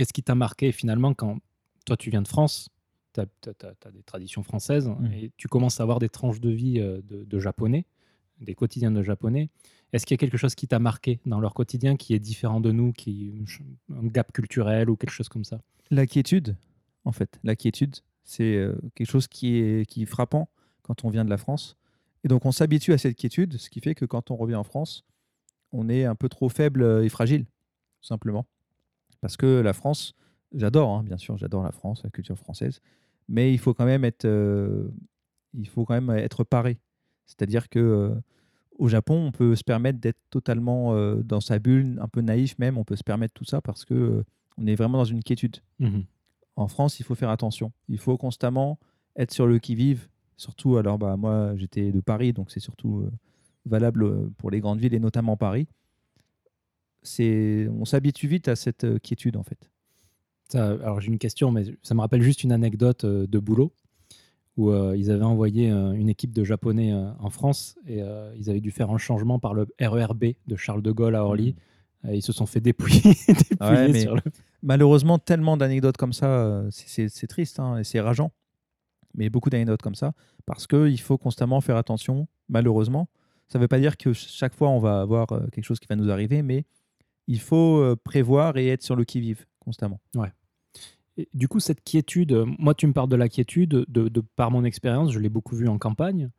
qu'est-ce 0.00 0.14
qui 0.14 0.22
t'a 0.22 0.34
marqué 0.34 0.72
finalement 0.72 1.12
quand 1.12 1.40
toi, 1.84 1.94
tu 1.94 2.08
viens 2.08 2.22
de 2.22 2.28
France, 2.28 2.70
tu 3.12 3.20
as, 3.20 3.90
des 3.92 4.02
traditions 4.02 4.42
françaises, 4.42 4.88
Mhm. 4.88 5.12
et 5.12 5.30
tu 5.36 5.46
commences 5.46 5.78
à 5.78 5.82
avoir 5.82 5.98
des 5.98 6.08
tranches 6.08 6.40
de 6.40 6.48
vie 6.48 6.80
euh, 6.80 7.02
de, 7.02 7.24
de 7.24 7.38
japonais, 7.38 7.84
des 8.40 8.54
quotidiens 8.54 8.90
de 8.90 9.02
japonais. 9.02 9.50
Est-ce 9.92 10.06
qu'il 10.06 10.14
y 10.14 10.18
a 10.18 10.22
quelque 10.24 10.38
chose 10.38 10.54
qui 10.54 10.66
t'a 10.66 10.78
marqué 10.78 11.20
dans 11.26 11.38
leur 11.38 11.52
quotidien 11.52 11.96
qui 11.96 12.14
est 12.14 12.18
différent 12.18 12.60
de 12.62 12.72
nous, 12.72 12.94
qui 12.94 13.44
un 13.92 14.06
gap 14.06 14.32
culturel 14.32 14.88
ou 14.88 14.96
quelque 14.96 15.10
chose 15.12 15.28
comme 15.28 15.44
ça? 15.44 15.60
La 15.90 16.06
quiétude, 16.06 16.56
en 17.04 17.12
fait, 17.12 17.38
la 17.44 17.54
quiétude, 17.54 17.96
c'est 18.24 18.56
euh, 18.56 18.74
quelque 18.94 19.10
chose 19.10 19.26
qui 19.28 19.56
est, 19.58 19.84
qui 19.86 20.04
est 20.04 20.06
frappant 20.06 20.48
quand 20.80 21.04
on 21.04 21.10
vient 21.10 21.26
de 21.26 21.30
la 21.30 21.36
France. 21.36 21.76
Et 22.24 22.28
donc, 22.28 22.46
on 22.46 22.52
s'habitue 22.52 22.94
à 22.94 22.98
cette 22.98 23.16
quiétude, 23.16 23.58
ce 23.58 23.68
qui 23.68 23.80
fait 23.80 23.94
que 23.94 24.06
quand 24.06 24.30
on 24.30 24.36
revient 24.36 24.54
en 24.54 24.64
France, 24.64 25.04
on 25.72 25.90
est 25.90 26.06
un 26.06 26.14
peu 26.14 26.30
trop 26.30 26.48
faible 26.48 27.02
et 27.04 27.10
fragile, 27.10 27.44
tout 27.44 28.06
simplement. 28.06 28.46
Parce 29.20 29.36
que 29.36 29.60
la 29.60 29.72
France, 29.72 30.14
j'adore, 30.54 30.90
hein, 30.90 31.02
bien 31.02 31.18
sûr, 31.18 31.36
j'adore 31.36 31.62
la 31.62 31.72
France, 31.72 32.02
la 32.04 32.10
culture 32.10 32.38
française, 32.38 32.80
mais 33.28 33.52
il 33.52 33.58
faut 33.58 33.74
quand 33.74 33.84
même 33.84 34.04
être, 34.04 34.24
euh, 34.24 34.88
il 35.54 35.68
faut 35.68 35.84
quand 35.84 35.94
même 35.94 36.10
être 36.10 36.44
paré. 36.44 36.78
C'est-à-dire 37.26 37.68
que 37.68 37.78
euh, 37.78 38.14
au 38.78 38.88
Japon, 38.88 39.26
on 39.26 39.32
peut 39.32 39.54
se 39.54 39.64
permettre 39.64 40.00
d'être 40.00 40.18
totalement 40.30 40.94
euh, 40.94 41.22
dans 41.22 41.40
sa 41.40 41.58
bulle, 41.58 41.98
un 42.00 42.08
peu 42.08 42.22
naïf 42.22 42.58
même, 42.58 42.78
on 42.78 42.84
peut 42.84 42.96
se 42.96 43.04
permettre 43.04 43.34
tout 43.34 43.44
ça 43.44 43.60
parce 43.60 43.84
que 43.84 44.24
on 44.58 44.66
est 44.66 44.74
vraiment 44.74 44.98
dans 44.98 45.04
une 45.04 45.22
quiétude. 45.22 45.58
Mhm. 45.78 46.04
En 46.56 46.68
France, 46.68 47.00
il 47.00 47.04
faut 47.04 47.14
faire 47.14 47.30
attention. 47.30 47.72
Il 47.88 47.98
faut 47.98 48.18
constamment 48.18 48.78
être 49.16 49.32
sur 49.32 49.46
le 49.46 49.58
qui-vive, 49.58 50.08
surtout, 50.36 50.76
alors 50.76 50.98
bah, 50.98 51.16
moi 51.16 51.54
j'étais 51.56 51.92
de 51.92 52.00
Paris, 52.00 52.32
donc 52.32 52.50
c'est 52.50 52.60
surtout 52.60 53.08
valable 53.64 54.30
pour 54.32 54.50
les 54.50 54.60
grandes 54.60 54.80
villes 54.80 54.94
et 54.94 54.98
notamment 54.98 55.36
Paris. 55.36 55.68
C'est, 57.02 57.68
on 57.78 57.84
s'habitue 57.84 58.28
vite 58.28 58.48
à 58.48 58.56
cette 58.56 58.84
euh, 58.84 58.98
quiétude 58.98 59.36
en 59.36 59.42
fait. 59.42 59.70
Ça, 60.48 60.70
alors 60.70 61.00
j'ai 61.00 61.08
une 61.08 61.18
question, 61.18 61.50
mais 61.50 61.64
ça 61.82 61.94
me 61.94 62.00
rappelle 62.00 62.22
juste 62.22 62.42
une 62.44 62.52
anecdote 62.52 63.04
euh, 63.04 63.26
de 63.26 63.38
boulot 63.38 63.72
où 64.56 64.70
euh, 64.70 64.96
ils 64.96 65.10
avaient 65.10 65.24
envoyé 65.24 65.70
euh, 65.70 65.92
une 65.92 66.08
équipe 66.08 66.32
de 66.32 66.44
Japonais 66.44 66.92
euh, 66.92 67.10
en 67.20 67.30
France 67.30 67.76
et 67.86 68.00
ils 68.36 68.50
avaient 68.50 68.60
dû 68.60 68.70
faire 68.70 68.90
un 68.90 68.98
changement 68.98 69.38
par 69.38 69.54
le 69.54 69.66
RERB 69.80 70.24
de 70.46 70.56
Charles 70.56 70.82
de 70.82 70.90
Gaulle 70.92 71.14
à 71.14 71.24
Orly. 71.24 71.54
Euh, 72.04 72.14
ils 72.14 72.22
se 72.22 72.32
sont 72.32 72.46
fait 72.46 72.60
dépouiller, 72.60 73.00
dépouiller 73.28 73.56
Ouais, 73.60 73.88
mais- 73.88 74.00
sur 74.00 74.14
le... 74.16 74.22
Malheureusement, 74.62 75.18
tellement 75.18 75.56
d'anecdotes 75.56 75.96
comme 75.96 76.12
ça, 76.12 76.64
c'est- 76.70 77.26
triste 77.28 77.58
hein, 77.60 77.78
et 77.78 77.84
c'est 77.84 78.00
rageant. 78.00 78.30
Mais 79.14 79.30
beaucoup 79.30 79.48
d'anecdotes 79.48 79.80
comme 79.80 79.94
ça, 79.94 80.12
parce 80.44 80.66
qu'il 80.66 81.00
faut 81.00 81.16
constamment 81.16 81.60
faire 81.62 81.76
attention, 81.76 82.28
malheureusement. 82.50 83.08
Ça 83.48 83.58
ne 83.58 83.64
veut 83.64 83.68
pas 83.68 83.78
dire 83.80 83.96
que 83.96 84.12
chaque 84.12 84.54
fois 84.54 84.68
on 84.68 84.78
va 84.78 85.00
avoir 85.00 85.26
quelque 85.50 85.64
chose 85.64 85.80
qui 85.80 85.86
va 85.88 85.96
nous 85.96 86.10
arriver, 86.10 86.42
mais 86.42 86.64
il 87.30 87.38
faut 87.38 87.78
euh, 87.78 87.94
prévoir 87.96 88.56
et 88.58 88.66
être 88.68 88.82
sur 88.82 88.96
le 88.96 89.04
qui-vive 89.04 89.46
constamment. 89.60 90.00
Et 91.16 91.28
du 91.34 91.48
coup, 91.48 91.60
cette 91.60 91.82
quiétude, 91.82 92.32
euh, 92.32 92.46
moi, 92.58 92.74
tu 92.74 92.86
me 92.86 92.92
parles 92.92 93.08
de 93.08 93.16
la 93.16 93.28
quiétude, 93.28 93.70
de, 93.88 94.08
de- 94.08 94.22
par 94.36 94.50
mon 94.50 94.64
expérience, 94.64 95.12
je 95.12 95.18
l'ai 95.18 95.28
beaucoup 95.28 95.54
vue 95.54 95.68
en 95.68 95.78
campagne. 95.78 96.30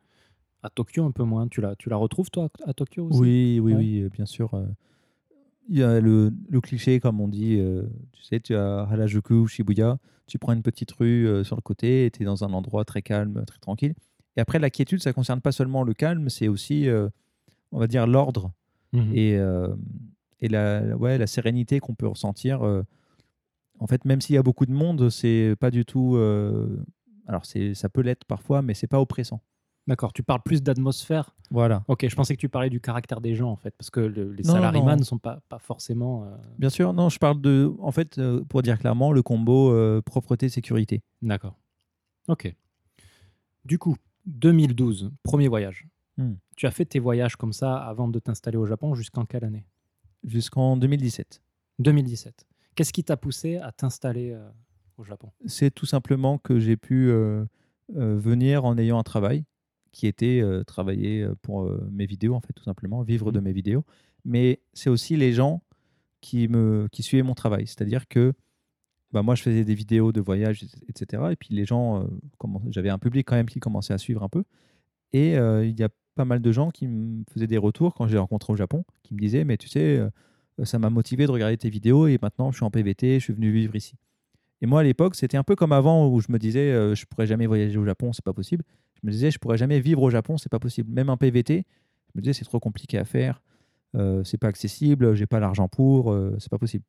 À 0.62 0.70
Tokyo, 0.70 1.04
un 1.04 1.10
peu 1.12 1.24
moins. 1.24 1.46
Tu 1.48 1.60
la, 1.60 1.76
tu 1.76 1.88
la 1.88 1.96
retrouves, 1.96 2.30
toi, 2.30 2.48
à 2.66 2.72
Tokyo 2.74 3.06
aussi? 3.06 3.20
Oui, 3.20 3.60
oui, 3.60 3.72
Ouais. 3.72 3.78
oui, 3.78 4.00
euh, 4.02 4.08
bien 4.08 4.26
sûr. 4.26 4.50
Il 5.68 5.78
y 5.78 5.82
a 5.82 6.00
le, 6.00 6.32
le 6.48 6.60
cliché, 6.60 7.00
comme 7.00 7.20
on 7.20 7.28
dit, 7.28 7.56
euh, 7.58 7.84
tu 8.12 8.22
sais, 8.24 8.40
tu 8.40 8.54
as 8.54 8.80
Harajuku, 8.80 9.46
Shibuya, 9.46 9.98
tu 10.26 10.38
prends 10.38 10.52
une 10.52 10.62
petite 10.62 10.90
rue 10.92 11.26
euh, 11.26 11.44
sur 11.44 11.56
le 11.56 11.62
côté, 11.62 12.10
tu 12.12 12.22
es 12.22 12.24
dans 12.26 12.42
un 12.44 12.52
endroit 12.52 12.84
très 12.84 13.02
calme, 13.02 13.44
très 13.46 13.58
tranquille. 13.60 13.94
Et 14.36 14.40
après, 14.40 14.58
la 14.58 14.70
quiétude, 14.70 15.00
ça 15.02 15.10
ne 15.10 15.14
concerne 15.14 15.40
pas 15.40 15.52
seulement 15.52 15.84
le 15.84 15.94
calme, 15.94 16.28
c'est 16.28 16.48
aussi, 16.48 16.88
euh, 16.88 17.08
on 17.70 17.78
va 17.78 17.86
dire, 17.86 18.06
l'ordre 18.06 18.52
Mhm. 18.92 19.12
et, 19.14 19.38
et 20.42 20.48
la, 20.48 20.82
ouais, 20.98 21.16
la 21.16 21.26
sérénité 21.26 21.80
qu'on 21.80 21.94
peut 21.94 22.06
ressentir. 22.08 22.62
euh. 22.62 22.82
en 23.78 23.86
fait, 23.86 24.04
même 24.04 24.20
s'il 24.20 24.34
y 24.34 24.38
a 24.38 24.42
beaucoup 24.42 24.66
de 24.66 24.72
monde, 24.72 25.08
c'est 25.08 25.54
pas 25.58 25.70
du 25.70 25.84
tout. 25.84 26.16
euh, 26.16 26.84
alors, 27.26 27.46
c'est- 27.46 27.74
ça 27.74 27.88
peut 27.88 28.02
l'être 28.02 28.24
parfois, 28.26 28.60
mais 28.62 28.74
c'est 28.74 28.86
pas 28.86 29.00
oppressant. 29.00 29.40
D'accord, 29.88 30.12
tu 30.12 30.22
parles 30.22 30.42
plus 30.44 30.62
d'atmosphère. 30.62 31.34
Voilà. 31.50 31.82
Ok, 31.88 32.06
je 32.08 32.14
pensais 32.14 32.36
que 32.36 32.40
tu 32.40 32.48
parlais 32.48 32.70
du 32.70 32.80
caractère 32.80 33.20
des 33.20 33.34
gens, 33.34 33.50
en 33.50 33.56
fait, 33.56 33.74
parce 33.76 33.90
que 33.90 33.98
le- 34.00 34.32
les 34.32 34.44
salariés 34.44 34.80
ne 34.96 35.02
sont 35.02 35.18
pas, 35.18 35.40
pas 35.48 35.58
forcément... 35.58 36.24
euh, 36.24 36.36
Bien 36.58 36.70
sûr, 36.70 36.92
non, 36.92 37.08
je 37.08 37.18
parle 37.18 37.40
de, 37.40 37.72
en 37.80 37.90
fait, 37.90 38.20
pour 38.48 38.62
dire 38.62 38.78
clairement, 38.78 39.10
le 39.12 39.22
combo 39.22 39.72
propreté-sécurité. 40.02 41.02
D'accord. 41.22 41.58
Ok. 42.28 42.54
Du 43.64 43.78
coup, 43.78 43.96
2012, 44.26 45.10
premier 45.24 45.48
voyage. 45.48 45.86
Hmm. 46.16 46.34
Tu 46.56 46.66
as 46.66 46.70
fait 46.70 46.84
tes 46.84 46.98
voyages 47.00 47.36
comme 47.36 47.52
ça 47.52 47.76
avant 47.76 48.06
de 48.08 48.18
t'installer 48.18 48.56
au 48.58 48.66
Japon 48.66 48.94
jusqu'en 48.94 49.24
quelle 49.24 49.44
année? 49.44 49.64
Jusqu'en 50.24 50.76
2017. 50.76 51.42
2017. 51.78 52.46
Qu'est-ce 52.74 52.92
qui 52.92 53.04
t'a 53.04 53.16
poussé 53.16 53.56
à 53.56 53.72
t'installer 53.72 54.30
euh, 54.32 54.48
au 54.96 55.04
Japon? 55.04 55.30
C'est 55.46 55.70
tout 55.74 55.86
simplement 55.86 56.38
que 56.38 56.58
j'ai 56.58 56.76
pu 56.76 57.10
euh, 57.10 57.44
euh, 57.96 58.16
venir 58.18 58.64
en 58.64 58.78
ayant 58.78 58.98
un 58.98 59.02
travail 59.02 59.44
qui 59.90 60.06
était 60.06 60.42
travailler 60.66 61.28
pour 61.42 61.70
mes 61.90 62.06
vidéos, 62.06 62.34
en 62.34 62.40
fait, 62.40 62.54
tout 62.54 62.62
simplement, 62.64 63.02
vivre 63.02 63.30
de 63.30 63.40
Mhm. 63.40 63.44
mes 63.44 63.52
vidéos. 63.52 63.84
Mais 64.24 64.62
c'est 64.72 64.88
aussi 64.88 65.16
les 65.18 65.34
gens 65.34 65.62
qui, 66.22 66.48
me, 66.48 66.88
qui 66.90 67.02
suivaient 67.02 67.22
mon 67.22 67.34
travail. 67.34 67.66
C'est-à-dire 67.66 68.08
que 68.08 68.32
bah, 69.10 69.22
moi, 69.22 69.34
je 69.34 69.42
faisais 69.42 69.66
des 69.66 69.74
vidéos 69.74 70.10
de 70.10 70.22
voyage, 70.22 70.64
etc. 70.88 71.24
Et 71.32 71.36
puis 71.36 71.54
les 71.54 71.66
gens, 71.66 72.08
j'avais 72.70 72.88
un 72.88 72.98
public 72.98 73.26
quand 73.28 73.34
même 73.36 73.50
qui 73.50 73.60
commençait 73.60 73.92
à 73.92 73.98
suivre 73.98 74.22
un 74.22 74.30
peu. 74.30 74.44
Et 75.12 75.32
il 75.32 75.78
y 75.78 75.82
a 75.82 75.90
pas 76.14 76.24
mal 76.24 76.40
de 76.40 76.52
gens 76.52 76.70
qui 76.70 76.86
me 76.86 77.24
faisaient 77.32 77.46
des 77.46 77.58
retours 77.58 77.94
quand 77.94 78.06
j'ai 78.06 78.18
rencontré 78.18 78.52
au 78.52 78.56
Japon, 78.56 78.84
qui 79.02 79.14
me 79.14 79.18
disaient, 79.18 79.44
mais 79.44 79.56
tu 79.56 79.68
sais, 79.68 79.98
euh, 79.98 80.10
ça 80.64 80.78
m'a 80.78 80.90
motivé 80.90 81.26
de 81.26 81.30
regarder 81.30 81.56
tes 81.56 81.70
vidéos 81.70 82.06
et 82.06 82.18
maintenant 82.20 82.50
je 82.50 82.56
suis 82.56 82.64
en 82.64 82.70
PVT, 82.70 83.18
je 83.18 83.24
suis 83.24 83.32
venu 83.32 83.50
vivre 83.50 83.74
ici. 83.74 83.94
Et 84.62 84.66
moi, 84.66 84.80
à 84.80 84.82
l'époque, 84.84 85.16
c'était 85.16 85.36
un 85.36 85.42
peu 85.42 85.56
comme 85.56 85.72
avant 85.72 86.08
où 86.08 86.20
je 86.20 86.30
me 86.30 86.38
disais, 86.38 86.70
euh, 86.72 86.94
je 86.94 87.04
pourrais 87.04 87.26
jamais 87.26 87.46
voyager 87.46 87.76
au 87.78 87.84
Japon, 87.84 88.12
c'est 88.12 88.24
pas 88.24 88.32
possible. 88.32 88.64
Je 88.94 89.00
me 89.06 89.10
disais, 89.10 89.32
je 89.32 89.38
pourrais 89.38 89.58
jamais 89.58 89.80
vivre 89.80 90.02
au 90.02 90.10
Japon, 90.10 90.38
c'est 90.38 90.50
pas 90.50 90.60
possible. 90.60 90.92
Même 90.92 91.10
un 91.10 91.16
PVT, 91.16 91.64
je 91.66 92.12
me 92.14 92.22
disais, 92.22 92.32
c'est 92.32 92.44
trop 92.44 92.60
compliqué 92.60 92.96
à 92.96 93.04
faire, 93.04 93.42
euh, 93.96 94.22
c'est 94.22 94.38
pas 94.38 94.46
accessible, 94.46 95.14
j'ai 95.14 95.26
pas 95.26 95.40
l'argent 95.40 95.68
pour, 95.68 96.12
euh, 96.12 96.36
c'est 96.38 96.50
pas 96.50 96.58
possible. 96.58 96.84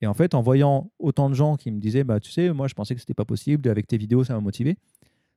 Et 0.00 0.06
en 0.06 0.14
fait, 0.14 0.34
en 0.34 0.40
voyant 0.40 0.90
autant 0.98 1.28
de 1.28 1.34
gens 1.34 1.56
qui 1.56 1.70
me 1.70 1.80
disaient, 1.80 2.04
bah, 2.04 2.18
tu 2.18 2.30
sais, 2.30 2.50
moi, 2.52 2.66
je 2.66 2.74
pensais 2.74 2.94
que 2.94 3.00
c'était 3.00 3.14
pas 3.14 3.26
possible, 3.26 3.68
avec 3.68 3.86
tes 3.86 3.98
vidéos, 3.98 4.24
ça 4.24 4.32
m'a 4.32 4.40
motivé, 4.40 4.78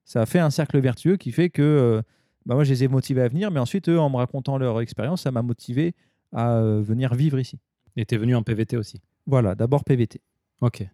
ça 0.05 0.21
a 0.21 0.25
fait 0.25 0.39
un 0.39 0.49
cercle 0.49 0.79
vertueux 0.79 1.17
qui 1.17 1.31
fait 1.31 1.49
que 1.49 1.61
euh, 1.61 2.01
bah, 2.45 2.55
moi, 2.55 2.63
je 2.63 2.71
les 2.71 2.83
ai 2.83 2.87
motivés 2.87 3.21
à 3.21 3.27
venir, 3.27 3.51
mais 3.51 3.59
ensuite, 3.59 3.89
eux, 3.89 3.99
en 3.99 4.09
me 4.09 4.17
racontant 4.17 4.57
leur 4.57 4.79
expérience, 4.81 5.21
ça 5.21 5.31
m'a 5.31 5.41
motivé 5.41 5.93
à 6.33 6.53
euh, 6.57 6.81
venir 6.81 7.13
vivre 7.13 7.39
ici. 7.39 7.59
Et 7.97 8.05
t'es 8.05 8.17
venu 8.17 8.35
en 8.35 8.43
PVT 8.43 8.77
aussi 8.77 9.01
Voilà, 9.27 9.53
d'abord 9.55 9.83
PVT. 9.83 10.21
Ok. 10.61 10.87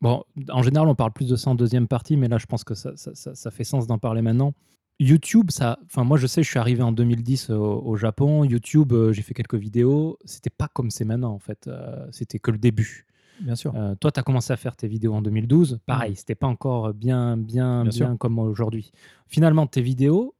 Bon, 0.00 0.22
en 0.50 0.62
général, 0.62 0.88
on 0.88 0.94
parle 0.94 1.12
plus 1.12 1.28
de 1.28 1.36
ça 1.36 1.50
en 1.50 1.54
deuxième 1.54 1.88
partie, 1.88 2.16
mais 2.16 2.28
là, 2.28 2.38
je 2.38 2.46
pense 2.46 2.64
que 2.64 2.74
ça, 2.74 2.96
ça- 2.96 3.14
ça- 3.14 3.34
ça 3.34 3.50
fait 3.50 3.64
sens 3.64 3.86
d'en 3.86 3.98
parler 3.98 4.20
maintenant. 4.22 4.52
YouTube, 5.00 5.50
ça, 5.50 5.78
enfin, 5.86 6.04
moi, 6.04 6.18
je 6.18 6.26
sais, 6.26 6.42
je 6.42 6.48
suis 6.50 6.58
arrivé 6.58 6.82
en 6.82 6.92
2010 6.92 7.50
au, 7.50 7.82
au 7.84 7.96
Japon. 7.96 8.44
YouTube, 8.44 8.92
euh, 8.92 9.12
j'ai 9.12 9.22
fait 9.22 9.34
quelques 9.34 9.54
vidéos. 9.56 10.18
C'était 10.24 10.50
pas 10.50 10.68
comme 10.68 10.90
c'est 10.90 11.04
maintenant, 11.04 11.32
en 11.32 11.38
fait. 11.38 11.66
Euh, 11.66 12.06
c'était 12.12 12.38
que 12.38 12.50
le 12.50 12.58
début. 12.58 13.06
Bien 13.40 13.56
sûr. 13.56 13.74
Euh, 13.74 13.96
toi, 13.96 14.12
tu 14.12 14.20
as 14.20 14.22
commencé 14.22 14.52
à 14.52 14.56
faire 14.56 14.76
tes 14.76 14.86
vidéos 14.86 15.14
en 15.14 15.22
2012. 15.22 15.80
Pareil, 15.86 16.14
c'était 16.14 16.36
pas 16.36 16.46
encore 16.46 16.94
bien, 16.94 17.36
bien, 17.36 17.84
Bien 17.84 18.16
comme 18.16 18.38
aujourd'hui. 18.38 18.92
Finalement, 19.26 19.66
tes 19.66 19.82
vidéos, 19.82 20.33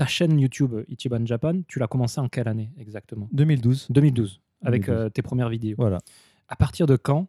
ta 0.00 0.06
chaîne 0.06 0.38
YouTube 0.40 0.74
Ichiban 0.88 1.24
Japan, 1.26 1.60
tu 1.68 1.78
l'as 1.78 1.86
commencé 1.88 2.20
en 2.20 2.28
quelle 2.28 2.48
année 2.48 2.70
exactement 2.78 3.28
2012. 3.32 3.86
2012, 3.90 4.40
avec 4.62 4.86
2012. 4.86 5.04
euh, 5.06 5.08
tes 5.10 5.22
premières 5.22 5.48
vidéos. 5.50 5.76
Voilà. 5.78 5.98
À 6.48 6.56
partir 6.56 6.86
de 6.86 6.96
quand 6.96 7.28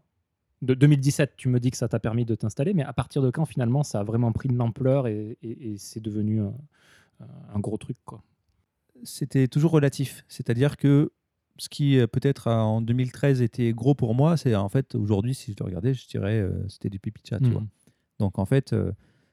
De 0.62 0.74
2017, 0.76 1.34
tu 1.38 1.50
me 1.50 1.60
dis 1.60 1.72
que 1.72 1.78
ça 1.78 1.88
t'a 1.88 2.00
permis 2.00 2.24
de 2.24 2.36
t'installer, 2.36 2.74
mais 2.74 2.84
à 2.84 2.94
partir 2.94 3.22
de 3.24 3.30
quand 3.32 3.46
finalement 3.46 3.84
ça 3.84 4.00
a 4.00 4.04
vraiment 4.04 4.32
pris 4.32 4.48
de 4.48 4.56
l'ampleur 4.56 5.08
et, 5.08 5.38
et- 5.42 5.72
et 5.72 5.78
c'est 5.78 6.00
devenu 6.00 6.40
un, 6.42 6.54
un 7.56 7.60
gros 7.60 7.78
truc 7.78 7.98
quoi? 8.06 8.22
C'était 9.04 9.48
toujours 9.48 9.72
relatif. 9.72 10.24
C'est-à-dire 10.28 10.78
que 10.78 11.12
ce 11.58 11.68
qui 11.70 11.98
euh, 12.00 12.08
peut-être 12.08 12.48
en 12.48 12.82
2013 12.82 13.42
était 13.42 13.74
gros 13.74 13.96
pour 13.96 14.14
moi, 14.16 14.38
c'est 14.38 14.56
en 14.56 14.70
fait 14.70 14.96
aujourd'hui, 14.96 15.34
si 15.34 15.52
je 15.52 15.58
le 15.60 15.66
regardais, 15.66 15.94
je 15.94 16.08
dirais 16.08 16.40
euh, 16.40 16.52
c'était 16.70 16.90
du 16.90 17.00
pipi 17.00 17.22
chat. 17.28 17.40
tu 17.40 17.46
vois. 17.54 17.64
Donc 18.20 18.38
en 18.40 18.46
fait, 18.46 18.74
euh, 18.74 18.92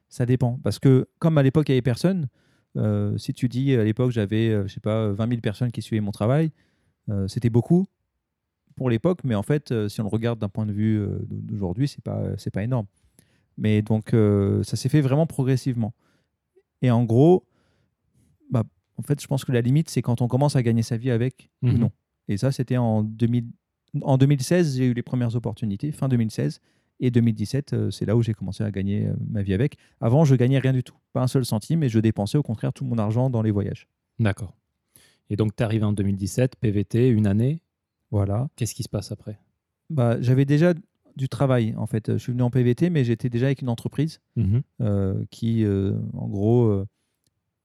ça 0.09 0.25
dépend. 0.25 0.59
Parce 0.63 0.79
que 0.79 1.07
comme 1.19 1.37
à 1.37 1.43
l'époque, 1.43 1.69
il 1.69 1.73
n'y 1.73 1.75
avait 1.75 1.83
personne, 1.83 2.27
euh, 2.77 3.17
si 3.17 3.33
tu 3.33 3.47
dis 3.49 3.73
à 3.75 3.83
l'époque, 3.83 4.11
j'avais, 4.11 4.49
euh, 4.49 4.67
je 4.67 4.73
sais 4.73 4.79
pas, 4.79 5.11
20 5.11 5.27
000 5.29 5.41
personnes 5.41 5.71
qui 5.71 5.81
suivaient 5.81 6.01
mon 6.01 6.11
travail, 6.11 6.51
euh, 7.09 7.27
c'était 7.27 7.49
beaucoup 7.49 7.87
pour 8.75 8.89
l'époque, 8.89 9.19
mais 9.23 9.35
en 9.35 9.43
fait, 9.43 9.71
euh, 9.71 9.89
si 9.89 9.99
on 9.99 10.03
le 10.05 10.09
regarde 10.09 10.39
d'un 10.39 10.47
point 10.49 10.65
de 10.65 10.71
vue 10.71 10.99
euh, 10.99 11.19
d'aujourd'hui, 11.29 11.87
c'est 11.87 12.03
pas, 12.03 12.21
c'est 12.37 12.51
pas 12.51 12.63
énorme. 12.63 12.85
Mais 13.57 13.81
donc, 13.81 14.13
euh, 14.13 14.63
ça 14.63 14.77
s'est 14.77 14.87
fait 14.89 15.01
vraiment 15.01 15.27
progressivement. 15.27 15.93
Et 16.81 16.89
en 16.91 17.03
gros, 17.03 17.45
bah, 18.49 18.63
en 18.97 19.01
fait, 19.01 19.21
je 19.21 19.27
pense 19.27 19.43
que 19.43 19.51
la 19.51 19.59
limite, 19.61 19.89
c'est 19.89 20.01
quand 20.01 20.21
on 20.21 20.27
commence 20.29 20.55
à 20.55 20.63
gagner 20.63 20.81
sa 20.83 20.95
vie 20.95 21.11
avec 21.11 21.49
ou 21.61 21.67
Mhm. 21.67 21.77
non. 21.77 21.91
Et 22.29 22.37
ça, 22.37 22.51
c'était 22.51 22.77
en, 22.77 23.03
2000 23.03 23.47
en 24.03 24.17
2016, 24.19 24.77
j'ai 24.77 24.85
eu 24.85 24.93
les 24.93 25.01
premières 25.01 25.35
opportunités, 25.35 25.91
fin 25.91 26.07
2016. 26.07 26.61
Et 26.99 27.11
2017, 27.11 27.73
euh, 27.73 27.91
c'est 27.91 28.05
là 28.05 28.15
où 28.15 28.21
j'ai 28.21 28.33
commencé 28.33 28.63
à 28.63 28.71
gagner 28.71 29.07
euh, 29.07 29.13
ma 29.29 29.41
vie 29.41 29.53
avec. 29.53 29.77
Avant, 30.01 30.25
je 30.25 30.35
gagnais 30.35 30.59
rien 30.59 30.73
du 30.73 30.83
tout, 30.83 30.95
pas 31.13 31.21
un 31.21 31.27
seul 31.27 31.45
centime, 31.45 31.83
et 31.83 31.89
je 31.89 31.99
dépensais 31.99 32.37
au 32.37 32.43
contraire 32.43 32.73
tout 32.73 32.85
mon 32.85 32.97
argent 32.97 33.29
dans 33.29 33.41
les 33.41 33.51
voyages. 33.51 33.87
D'accord. 34.19 34.55
Et 35.29 35.35
donc 35.35 35.55
tu 35.55 35.61
es 35.61 35.65
arrivé 35.65 35.85
en 35.85 35.93
2017, 35.93 36.55
PVT, 36.57 37.09
une 37.09 37.27
année. 37.27 37.61
Voilà. 38.11 38.49
Qu'est-ce 38.55 38.75
qui 38.75 38.83
se 38.83 38.89
passe 38.89 39.11
après? 39.11 39.39
Bah, 39.89 40.19
j'avais 40.21 40.45
déjà 40.45 40.73
du 41.15 41.29
travail, 41.29 41.75
en 41.77 41.85
fait. 41.85 42.13
Je 42.13 42.17
suis 42.17 42.31
venu 42.31 42.43
en 42.43 42.49
PVT, 42.49 42.89
mais 42.89 43.03
j'étais 43.03 43.29
déjà 43.29 43.47
avec 43.47 43.61
une 43.61 43.69
entreprise 43.69 44.21
euh, 44.81 45.23
qui, 45.29 45.63
euh, 45.65 45.93
en 46.13 46.27
gros, 46.27 46.65
euh, 46.65 46.87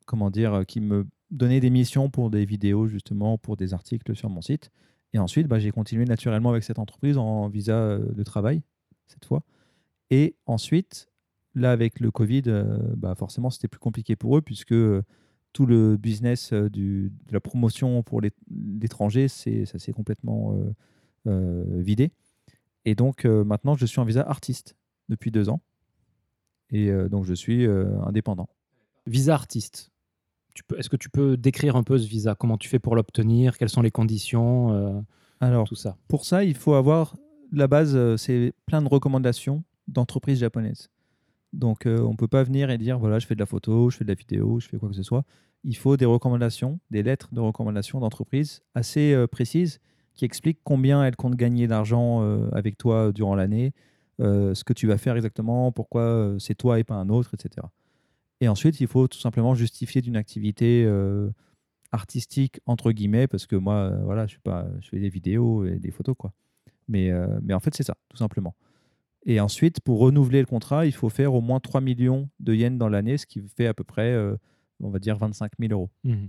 comment 0.06 0.30
dire, 0.30 0.64
qui 0.66 0.80
me 0.80 1.06
donnait 1.30 1.60
des 1.60 1.70
missions 1.70 2.10
pour 2.10 2.30
des 2.30 2.44
vidéos, 2.44 2.86
justement, 2.86 3.38
pour 3.38 3.56
des 3.56 3.72
articles 3.72 4.14
sur 4.14 4.28
mon 4.28 4.42
site. 4.42 4.70
Et 5.12 5.18
ensuite, 5.18 5.46
bah, 5.46 5.58
j'ai 5.58 5.70
continué 5.70 6.04
naturellement 6.04 6.50
avec 6.50 6.64
cette 6.64 6.78
entreprise 6.78 7.16
en 7.16 7.48
visa 7.48 7.98
de 7.98 8.22
travail, 8.24 8.62
cette 9.06 9.24
fois. 9.24 9.42
Et 10.10 10.36
ensuite, 10.46 11.08
là, 11.54 11.72
avec 11.72 12.00
le 12.00 12.10
Covid, 12.10 12.42
euh, 12.46 12.78
bah, 12.96 13.14
forcément, 13.14 13.50
c'était 13.50 13.68
plus 13.68 13.80
compliqué 13.80 14.16
pour 14.16 14.36
eux, 14.36 14.42
puisque 14.42 14.72
euh, 14.72 15.02
tout 15.52 15.66
le 15.66 15.96
business 15.96 16.52
euh, 16.52 16.68
du, 16.68 17.12
de 17.26 17.32
la 17.32 17.40
promotion 17.40 18.02
pour 18.02 18.20
l'étranger, 18.50 19.28
ça 19.28 19.78
s'est 19.78 19.92
complètement 19.92 20.54
euh, 20.54 20.74
euh, 21.26 21.64
vidé. 21.82 22.10
Et 22.84 22.94
donc, 22.94 23.24
euh, 23.24 23.44
maintenant, 23.44 23.76
je 23.76 23.86
suis 23.86 24.00
en 24.00 24.04
visa 24.04 24.22
artiste 24.28 24.76
depuis 25.08 25.30
deux 25.30 25.48
ans. 25.48 25.60
Et 26.70 26.90
donc, 27.08 27.24
je 27.24 27.34
suis 27.34 27.66
indépendant. 27.66 28.48
Visa 29.06 29.34
artiste. 29.34 29.92
Est-ce 30.76 30.88
que 30.88 30.96
tu 30.96 31.08
peux 31.08 31.36
décrire 31.36 31.76
un 31.76 31.82
peu 31.84 31.98
ce 31.98 32.06
visa? 32.08 32.34
Comment 32.34 32.58
tu 32.58 32.68
fais 32.68 32.78
pour 32.80 32.96
l'obtenir? 32.96 33.58
Quelles 33.58 33.68
sont 33.68 33.82
les 33.82 33.90
conditions? 33.92 34.72
Euh, 34.72 35.00
Alors, 35.40 35.68
Tout 35.68 35.74
ça. 35.76 35.96
pour 36.08 36.24
ça, 36.24 36.42
il 36.42 36.56
faut 36.56 36.74
avoir 36.74 37.16
la 37.58 37.68
base, 37.68 37.94
euh, 37.96 38.16
c'est 38.16 38.52
plein 38.66 38.82
de 38.82 38.88
recommandations 38.88 39.64
d'entreprises 39.88 40.38
japonaises. 40.38 40.90
Donc, 41.54 41.86
euh, 41.86 42.00
on 42.00 42.12
ne 42.12 42.16
peut 42.16 42.28
pas 42.28 42.42
venir 42.42 42.70
et 42.70 42.78
dire 42.78 42.98
voilà, 42.98 43.18
je 43.18 43.26
fais 43.26 43.34
de 43.34 43.40
la 43.40 43.46
photo, 43.46 43.88
je 43.88 43.96
fais 43.96 44.04
de 44.04 44.08
la 44.08 44.14
vidéo, 44.14 44.58
je 44.60 44.68
fais 44.68 44.76
quoi 44.76 44.88
que 44.88 44.96
ce 44.96 45.02
soit. 45.02 45.24
Il 45.62 45.76
faut 45.76 45.96
des 45.96 46.04
recommandations, 46.04 46.80
des 46.90 47.02
lettres 47.02 47.32
de 47.32 47.40
recommandation 47.40 48.00
d'entreprise 48.00 48.62
assez 48.74 49.14
euh, 49.14 49.26
précises 49.26 49.80
qui 50.14 50.24
expliquent 50.24 50.60
combien 50.64 51.04
elles 51.04 51.16
comptent 51.16 51.36
gagner 51.36 51.66
d'argent 51.66 52.22
euh, 52.22 52.48
avec 52.52 52.76
toi 52.76 53.12
durant 53.12 53.34
l'année, 53.34 53.72
ce 54.20 54.62
que 54.62 54.72
tu 54.72 54.86
vas 54.86 54.96
faire 54.96 55.16
exactement, 55.16 55.72
pourquoi 55.72 56.36
c'est 56.38 56.54
toi 56.54 56.78
et 56.78 56.84
pas 56.84 56.94
un 56.94 57.08
autre, 57.08 57.34
etc. 57.34 57.66
Et 58.40 58.46
ensuite, 58.46 58.80
il 58.80 58.86
faut 58.86 59.08
tout 59.08 59.18
simplement 59.18 59.56
justifier 59.56 60.02
d'une 60.02 60.14
activité 60.14 60.88
artistique, 61.90 62.60
entre 62.66 62.92
guillemets, 62.92 63.26
parce 63.26 63.48
que 63.48 63.56
moi, 63.56 63.90
voilà, 64.04 64.28
je, 64.28 64.36
je 64.80 64.88
fais 64.88 65.00
des 65.00 65.08
vidéos 65.08 65.64
et 65.66 65.80
des 65.80 65.90
photos, 65.90 66.14
quoi. 66.16 66.32
Mais, 66.88 67.10
euh, 67.10 67.26
mais 67.42 67.54
en 67.54 67.60
fait, 67.60 67.74
c'est 67.74 67.82
ça, 67.82 67.94
tout 68.08 68.16
simplement. 68.16 68.54
Et 69.26 69.40
ensuite, 69.40 69.80
pour 69.80 70.00
renouveler 70.00 70.40
le 70.40 70.46
contrat, 70.46 70.84
il 70.86 70.92
faut 70.92 71.08
faire 71.08 71.32
au 71.34 71.40
moins 71.40 71.58
3 71.60 71.80
millions 71.80 72.28
de 72.40 72.54
yens 72.54 72.76
dans 72.78 72.88
l'année, 72.88 73.16
ce 73.16 73.26
qui 73.26 73.40
fait 73.56 73.66
à 73.66 73.72
peu 73.74 73.84
près, 73.84 74.12
euh, 74.12 74.36
on 74.80 74.90
va 74.90 74.98
dire, 74.98 75.16
25 75.16 75.52
000 75.58 75.72
euros. 75.72 75.90
Mhm. 76.04 76.28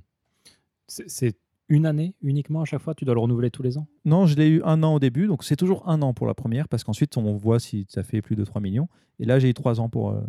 C'est 0.87 1.35
une 1.67 1.85
année 1.87 2.13
uniquement 2.21 2.61
à 2.61 2.65
chaque 2.65 2.81
fois? 2.81 2.93
Tu 2.93 3.05
dois 3.05 3.15
le 3.15 3.19
renouveler 3.19 3.49
tous 3.49 3.63
les 3.63 3.77
ans? 3.77 3.87
Non, 4.05 4.27
je 4.27 4.35
l'ai 4.35 4.47
eu 4.47 4.61
un 4.63 4.83
an 4.83 4.93
au 4.95 4.99
début, 4.99 5.27
donc 5.27 5.43
c'est 5.43 5.55
toujours 5.55 5.87
un 5.89 6.01
an 6.03 6.13
pour 6.13 6.27
la 6.27 6.33
première, 6.35 6.69
parce 6.69 6.83
qu'ensuite, 6.83 7.17
on 7.17 7.35
voit 7.35 7.59
si 7.59 7.85
ça 7.89 8.03
fait 8.03 8.21
plus 8.21 8.35
de 8.35 8.45
3 8.45 8.61
millions. 8.61 8.87
Et 9.19 9.25
là, 9.25 9.39
j'ai 9.39 9.49
eu 9.49 9.53
3 9.53 9.79
ans 9.79 9.89
pour, 9.89 10.11
euh, 10.11 10.21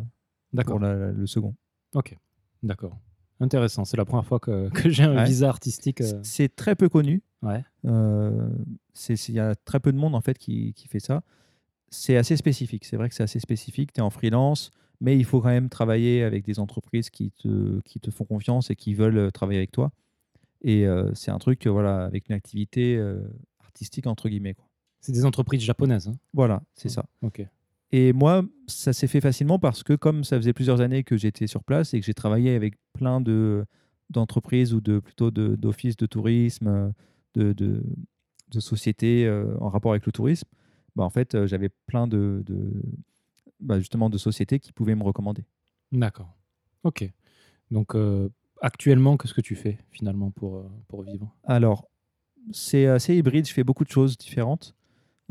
pour 0.67 0.79
la- 0.81 1.13
le 1.13 1.27
second. 1.27 1.55
Ok. 1.95 2.17
D'accord. 2.63 2.99
Intéressant. 3.39 3.85
C'est 3.85 3.99
la 3.99 4.07
première 4.07 4.25
fois 4.25 4.41
que, 4.41 4.71
que 4.89 4.89
j'ai 4.91 5.05
un 5.05 5.15
Ouais. 5.17 5.25
visa 5.25 5.49
artistique. 5.49 6.01
euh, 6.01 6.21
C'est 6.23 6.57
très 6.57 6.75
peu 6.75 6.89
connu. 6.89 7.23
Ouais. 7.43 7.65
Euh, 7.85 8.49
Il 9.11 9.35
y 9.35 9.41
a 9.41 9.55
très 9.55 9.81
peu 9.81 9.93
de 9.93 9.99
monde 9.99 10.15
en 10.15 10.21
fait 10.21 10.39
qui, 10.39 10.73
qui 10.75 10.89
fait 10.89 11.01
ça. 11.01 11.23
C'est 11.91 12.17
assez 12.17 12.37
spécifique. 12.37 12.85
C'est 12.85 12.97
vrai 12.97 13.09
que 13.09 13.15
c'est 13.15 13.23
assez 13.23 13.41
spécifique. 13.41 13.93
Tu 13.93 14.01
es 14.01 14.03
en 14.03 14.11
freelance, 14.11 14.71
mais 15.01 15.17
il 15.17 15.25
faut 15.25 15.41
quand 15.41 15.49
même 15.49 15.69
travailler 15.69 16.23
avec 16.23 16.45
des 16.45 16.59
entreprises 16.59 17.11
qui 17.11 17.31
te, 17.31 17.81
qui 17.83 18.01
te 18.01 18.11
font 18.11 18.25
confiance 18.25 18.71
et 18.71 18.77
qui 18.77 18.95
veulent 18.95 19.19
euh, 19.19 19.31
travailler 19.31 19.59
avec 19.59 19.71
toi. 19.73 19.93
Et 20.63 20.87
euh, 20.87 21.13
c'est 21.15 21.31
un 21.31 21.39
truc, 21.39 21.67
voilà, 21.67 22.05
avec 22.05 22.29
une 22.29 22.35
activité 22.35 22.97
euh, 22.97 23.21
artistique 23.61 24.07
entre 24.07 24.29
guillemets. 24.29 24.55
Quoi. 24.55 24.67
C'est 25.01 25.13
des 25.13 25.25
entreprises 25.25 25.61
japonaises. 25.61 26.09
hein 26.09 26.17
Voilà, 26.33 26.63
c'est 26.75 26.89
ça. 26.89 27.05
Ok. 27.23 27.47
Et 27.93 28.13
moi, 28.13 28.43
ça 28.67 28.93
s'est 28.93 29.07
fait 29.07 29.21
facilement 29.21 29.61
parce 29.61 29.85
que 29.85 29.93
comme 29.93 30.25
ça 30.25 30.37
faisait 30.39 30.53
plusieurs 30.53 30.81
années 30.81 31.05
que 31.05 31.17
j'étais 31.17 31.47
sur 31.47 31.63
place 31.63 31.95
et 31.95 32.01
que 32.01 32.07
j'ai 32.07 32.15
travaillé 32.15 32.55
avec 32.57 32.75
plein 32.95 33.21
de 33.21 33.65
d'entreprises 34.11 34.73
ou 34.75 34.81
de 34.81 34.99
plutôt 35.01 35.31
de- 35.33 35.57
d'offices 35.57 35.97
de, 35.97 36.07
tourisme, 36.07 36.67
euh, 36.69 36.89
de, 37.37 37.53
de, 37.53 37.83
de 38.51 38.61
sociétés 38.61 39.27
euh, 39.27 39.57
en 39.61 39.69
rapport 39.69 39.93
avec 39.93 40.07
le 40.07 40.13
tourisme, 40.13 40.49
bah 40.97 41.05
en 41.05 41.11
fait, 41.11 41.35
euh, 41.35 41.47
j'avais 41.47 41.69
plein 41.87 42.07
de, 42.07 42.43
de 42.47 42.73
bah, 43.61 43.79
justement 43.79 44.11
de 44.11 44.19
sociétés 44.19 44.59
qui 44.59 44.73
pouvaient 44.73 44.95
me 44.95 45.05
recommander. 45.05 45.45
D'accord. 45.93 46.35
Ok. 46.83 47.09
Donc, 47.71 47.95
euh, 47.95 48.29
actuellement, 48.63 49.17
qu'est-ce 49.17 49.35
que 49.35 49.41
tu 49.43 49.55
fais 49.55 49.79
finalement 49.91 50.31
pour, 50.31 50.71
pour 50.89 51.03
vivre? 51.03 51.31
Alors, 51.45 51.89
c'est 52.53 52.87
assez 52.87 53.15
hybride. 53.15 53.47
Je 53.47 53.53
fais 53.53 53.65
beaucoup 53.65 53.85
de 53.85 53.91
choses 53.91 54.17
différentes. 54.17 54.75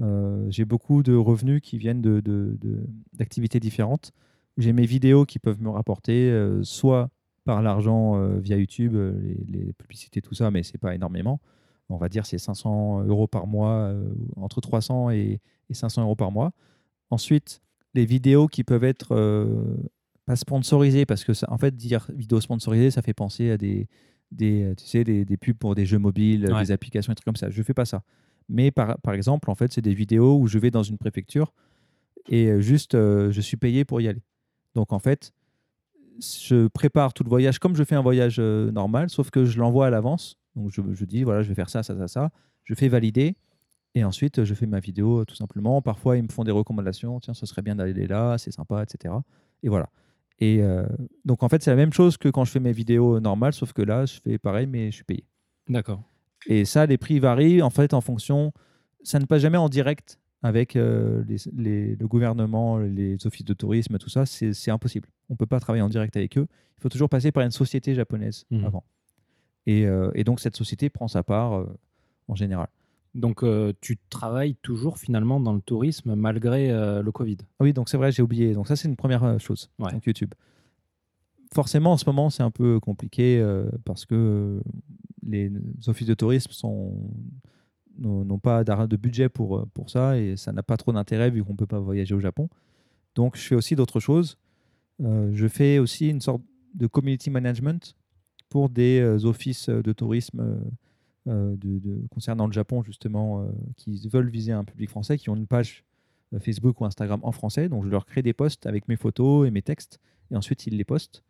Euh, 0.01 0.45
j'ai 0.49 0.65
beaucoup 0.65 1.01
de 1.03 1.15
revenus 1.15 1.61
qui 1.61 1.77
viennent 1.77 2.01
de, 2.01 2.19
de- 2.19 2.57
de- 2.61 2.85
d'activités 3.13 3.59
différentes. 3.59 4.11
J'ai 4.57 4.73
mes 4.73 4.85
vidéos 4.85 5.25
qui 5.25 5.39
peuvent 5.39 5.61
me 5.61 5.69
rapporter 5.69 6.29
euh, 6.29 6.63
soit 6.63 7.09
par 7.45 7.61
l'argent 7.61 8.19
via 8.39 8.57
YouTube, 8.57 8.95
les, 8.95 9.37
les 9.47 9.73
publicités, 9.73 10.21
tout 10.21 10.33
ça, 10.33 10.49
mais 10.51 10.63
c'est 10.63 10.79
pas 10.79 10.95
énormément. 10.95 11.39
On 11.89 11.97
va 11.97 12.09
dire 12.09 12.25
c'est 12.25 12.37
500 12.37 13.03
euros 13.05 13.27
par 13.27 13.45
mois, 13.47 13.71
euh, 13.71 14.03
entre 14.37 14.59
300 14.61 15.11
et, 15.11 15.39
et 15.69 15.73
500 15.73 16.01
euros 16.03 16.15
par 16.15 16.31
mois. 16.31 16.51
Ensuite, 17.11 17.61
les 17.93 18.05
vidéos 18.05 18.47
qui 18.47 18.63
peuvent 18.63 18.83
être 18.83 19.13
euh, 19.15 19.77
pas 20.25 20.35
sponsorisées, 20.35 21.05
parce 21.05 21.23
que 21.23 21.33
ça, 21.33 21.47
en 21.51 21.57
fait, 21.57 21.75
dire 21.75 22.07
vidéo 22.13 22.41
sponsorisée, 22.41 22.89
ça 22.91 23.01
fait 23.03 23.13
penser 23.13 23.51
à 23.51 23.57
des, 23.57 23.87
des, 24.31 24.63
euh, 24.63 24.75
tu 24.75 24.85
sais, 24.85 25.03
des, 25.03 25.23
des 25.25 25.37
pubs 25.37 25.55
pour 25.57 25.75
des 25.75 25.85
jeux 25.85 25.99
mobiles, 25.99 26.51
Ouais. 26.51 26.61
des 26.63 26.71
applications, 26.71 27.11
des 27.11 27.15
trucs 27.15 27.25
comme 27.25 27.35
ça. 27.35 27.49
Je 27.51 27.61
fais 27.61 27.73
pas 27.75 27.85
ça. 27.85 28.01
Mais 28.49 28.71
par, 28.71 28.97
par 29.01 29.13
exemple, 29.13 29.49
en 29.51 29.55
fait, 29.55 29.71
c'est 29.71 29.81
des 29.81 29.93
vidéos 29.93 30.37
où 30.39 30.47
je 30.47 30.57
vais 30.59 30.71
dans 30.71 30.83
une 30.83 30.97
préfecture 30.97 31.53
et 32.27 32.59
juste 32.61 32.95
euh, 32.95 33.31
je 33.31 33.39
suis 33.41 33.57
payé 33.57 33.85
pour 33.85 34.01
y 34.01 34.07
aller. 34.07 34.23
Donc 34.73 34.91
en 34.93 34.99
fait, 34.99 35.31
je 36.19 36.67
prépare 36.67 37.13
tout 37.13 37.23
le 37.23 37.29
voyage 37.29 37.59
comme 37.59 37.75
je 37.75 37.83
fais 37.83 37.95
un 37.95 38.01
voyage 38.01 38.37
euh, 38.39 38.71
normal, 38.71 39.09
sauf 39.09 39.29
que 39.29 39.45
je 39.45 39.59
l'envoie 39.59 39.87
à 39.87 39.89
l'avance. 39.89 40.37
Donc 40.55 40.71
je, 40.71 40.81
je 40.93 41.05
dis 41.05 41.23
voilà, 41.23 41.41
je 41.41 41.49
vais 41.49 41.55
faire 41.55 41.69
ça, 41.69 41.83
ça, 41.83 41.97
ça, 41.97 42.07
ça. 42.07 42.31
Je 42.63 42.73
fais 42.73 42.87
valider 42.87 43.35
et 43.93 44.03
ensuite 44.03 44.43
je 44.43 44.53
fais 44.53 44.65
ma 44.65 44.79
vidéo 44.79 45.21
euh, 45.21 45.25
tout 45.25 45.35
simplement. 45.35 45.81
Parfois 45.81 46.17
ils 46.17 46.23
me 46.23 46.29
font 46.29 46.43
des 46.43 46.51
recommandations, 46.51 47.19
tiens, 47.19 47.33
ce 47.33 47.45
serait 47.45 47.61
bien 47.61 47.75
d'aller 47.75 48.07
là, 48.07 48.37
c'est 48.37 48.51
sympa, 48.51 48.83
etc. 48.83 49.13
Et 49.63 49.69
voilà. 49.69 49.89
Et 50.39 50.61
euh, 50.61 50.85
donc 51.23 51.43
en 51.43 51.49
fait, 51.49 51.63
c'est 51.63 51.69
la 51.69 51.77
même 51.77 51.93
chose 51.93 52.17
que 52.17 52.27
quand 52.29 52.43
je 52.43 52.51
fais 52.51 52.59
mes 52.59 52.73
vidéos 52.73 53.19
normales, 53.21 53.53
sauf 53.53 53.71
que 53.71 53.81
là, 53.81 54.05
je 54.05 54.19
fais 54.21 54.37
pareil, 54.37 54.67
mais 54.67 54.91
je 54.91 54.95
suis 54.95 55.03
payé. 55.05 55.23
D'accord. 55.69 56.03
Et 56.47 56.65
ça, 56.65 56.85
les 56.85 56.97
prix 56.97 57.19
varient 57.19 57.61
en 57.61 57.69
fait 57.69 57.93
en 57.93 58.01
fonction. 58.01 58.51
Ça 59.03 59.19
ne 59.19 59.25
passe 59.25 59.41
jamais 59.41 59.57
en 59.57 59.69
direct 59.69 60.19
avec 60.43 60.75
euh, 60.75 61.23
les, 61.27 61.37
les- 61.55 61.95
le 61.95 62.07
gouvernement, 62.07 62.77
les 62.79 63.25
offices 63.25 63.45
de 63.45 63.53
tourisme, 63.53 63.97
tout 63.97 64.09
ça. 64.09 64.25
C'est 64.25 64.69
impossible. 64.71 65.07
On 65.29 65.33
ne 65.33 65.37
peut 65.37 65.45
pas 65.45 65.59
travailler 65.59 65.81
en 65.83 65.89
direct 65.89 66.15
avec 66.17 66.37
eux. 66.37 66.47
Il 66.77 66.81
faut 66.81 66.89
toujours 66.89 67.09
passer 67.09 67.31
par 67.31 67.43
une 67.43 67.51
société 67.51 67.95
japonaise 67.95 68.45
Mhm. 68.51 68.65
avant. 68.65 68.83
Et, 69.65 69.85
euh, 69.85 70.11
et 70.15 70.23
donc 70.23 70.39
cette 70.39 70.55
société 70.55 70.89
prend 70.89 71.07
sa 71.07 71.23
part 71.23 71.53
euh, 71.53 71.65
en 72.27 72.35
général. 72.35 72.67
Donc, 73.15 73.43
euh, 73.43 73.71
tu 73.79 73.97
travailles 74.09 74.55
toujours 74.55 74.97
finalement 74.97 75.39
dans 75.39 75.53
le 75.53 75.61
tourisme 75.61 76.15
malgré 76.15 76.69
euh, 76.69 77.01
le 77.01 77.11
Covid. 77.13 77.37
Ah 77.59 77.63
oui, 77.63 77.71
donc 77.71 77.87
c'est 77.87 77.95
vrai, 77.95 78.11
j'ai 78.11 78.21
oublié. 78.21 78.53
Donc 78.53 78.67
ça, 78.67 78.75
c'est 78.75 78.89
une 78.89 78.97
première 78.97 79.39
chose. 79.39 79.71
Ouais. 79.79 79.91
Donc 79.93 80.05
YouTube. 80.05 80.33
Forcément, 81.53 81.93
en 81.93 81.97
ce 81.97 82.05
moment, 82.05 82.29
c'est 82.29 82.43
un 82.43 82.51
peu 82.51 82.81
compliqué 82.81 83.39
euh, 83.39 83.69
parce 83.85 84.05
que 84.05 84.61
les 85.25 85.49
offices 85.87 86.07
de 86.07 86.13
tourisme 86.13 86.51
sont 86.51 86.93
n'ont 87.97 88.39
pas 88.39 88.65
de 88.65 88.97
budget 88.97 89.29
pour, 89.29 89.65
pour 89.69 89.89
ça 89.89 90.17
et 90.19 90.35
ça 90.35 90.51
n'a 90.51 90.63
pas 90.63 90.75
trop 90.75 90.91
d'intérêt 90.91 91.31
vu 91.31 91.41
qu'on 91.45 91.53
ne 91.53 91.57
peut 91.57 91.65
pas 91.65 91.79
voyager 91.79 92.13
au 92.13 92.19
Japon. 92.19 92.49
Donc, 93.15 93.37
je 93.37 93.41
fais 93.41 93.55
aussi 93.55 93.77
d'autres 93.77 94.01
choses. 94.01 94.37
Je 94.99 95.47
fais 95.47 95.79
aussi 95.79 96.09
une 96.09 96.19
sorte 96.19 96.41
de 96.73 96.87
community 96.87 97.29
management 97.29 97.95
pour 98.49 98.69
des 98.69 98.99
euh, 98.99 99.25
offices 99.25 99.69
de 99.69 99.93
tourisme 99.93 100.39
euh, 100.39 100.59
euh, 101.27 101.55
de, 101.57 101.79
de- 101.79 102.07
concernant 102.09 102.47
le 102.47 102.53
Japon, 102.53 102.83
justement, 102.83 103.41
euh, 103.41 103.45
qui 103.77 104.07
veulent 104.07 104.29
viser 104.29 104.51
un 104.51 104.63
public 104.63 104.89
français, 104.89 105.17
qui 105.17 105.29
ont 105.29 105.35
une 105.35 105.47
page 105.47 105.83
euh, 106.33 106.39
Facebook 106.39 106.79
ou 106.81 106.85
Instagram 106.85 107.19
en 107.23 107.31
français. 107.31 107.69
Donc, 107.69 107.83
je 107.83 107.89
leur 107.89 108.05
crée 108.05 108.21
des 108.21 108.33
posts 108.33 108.65
avec 108.65 108.87
mes 108.87 108.95
photos 108.95 109.47
et 109.47 109.51
mes 109.51 109.61
textes 109.61 109.99
et 110.31 110.35
ensuite, 110.35 110.65
ils 110.67 110.77
les 110.77 110.83
postent. 110.83 111.23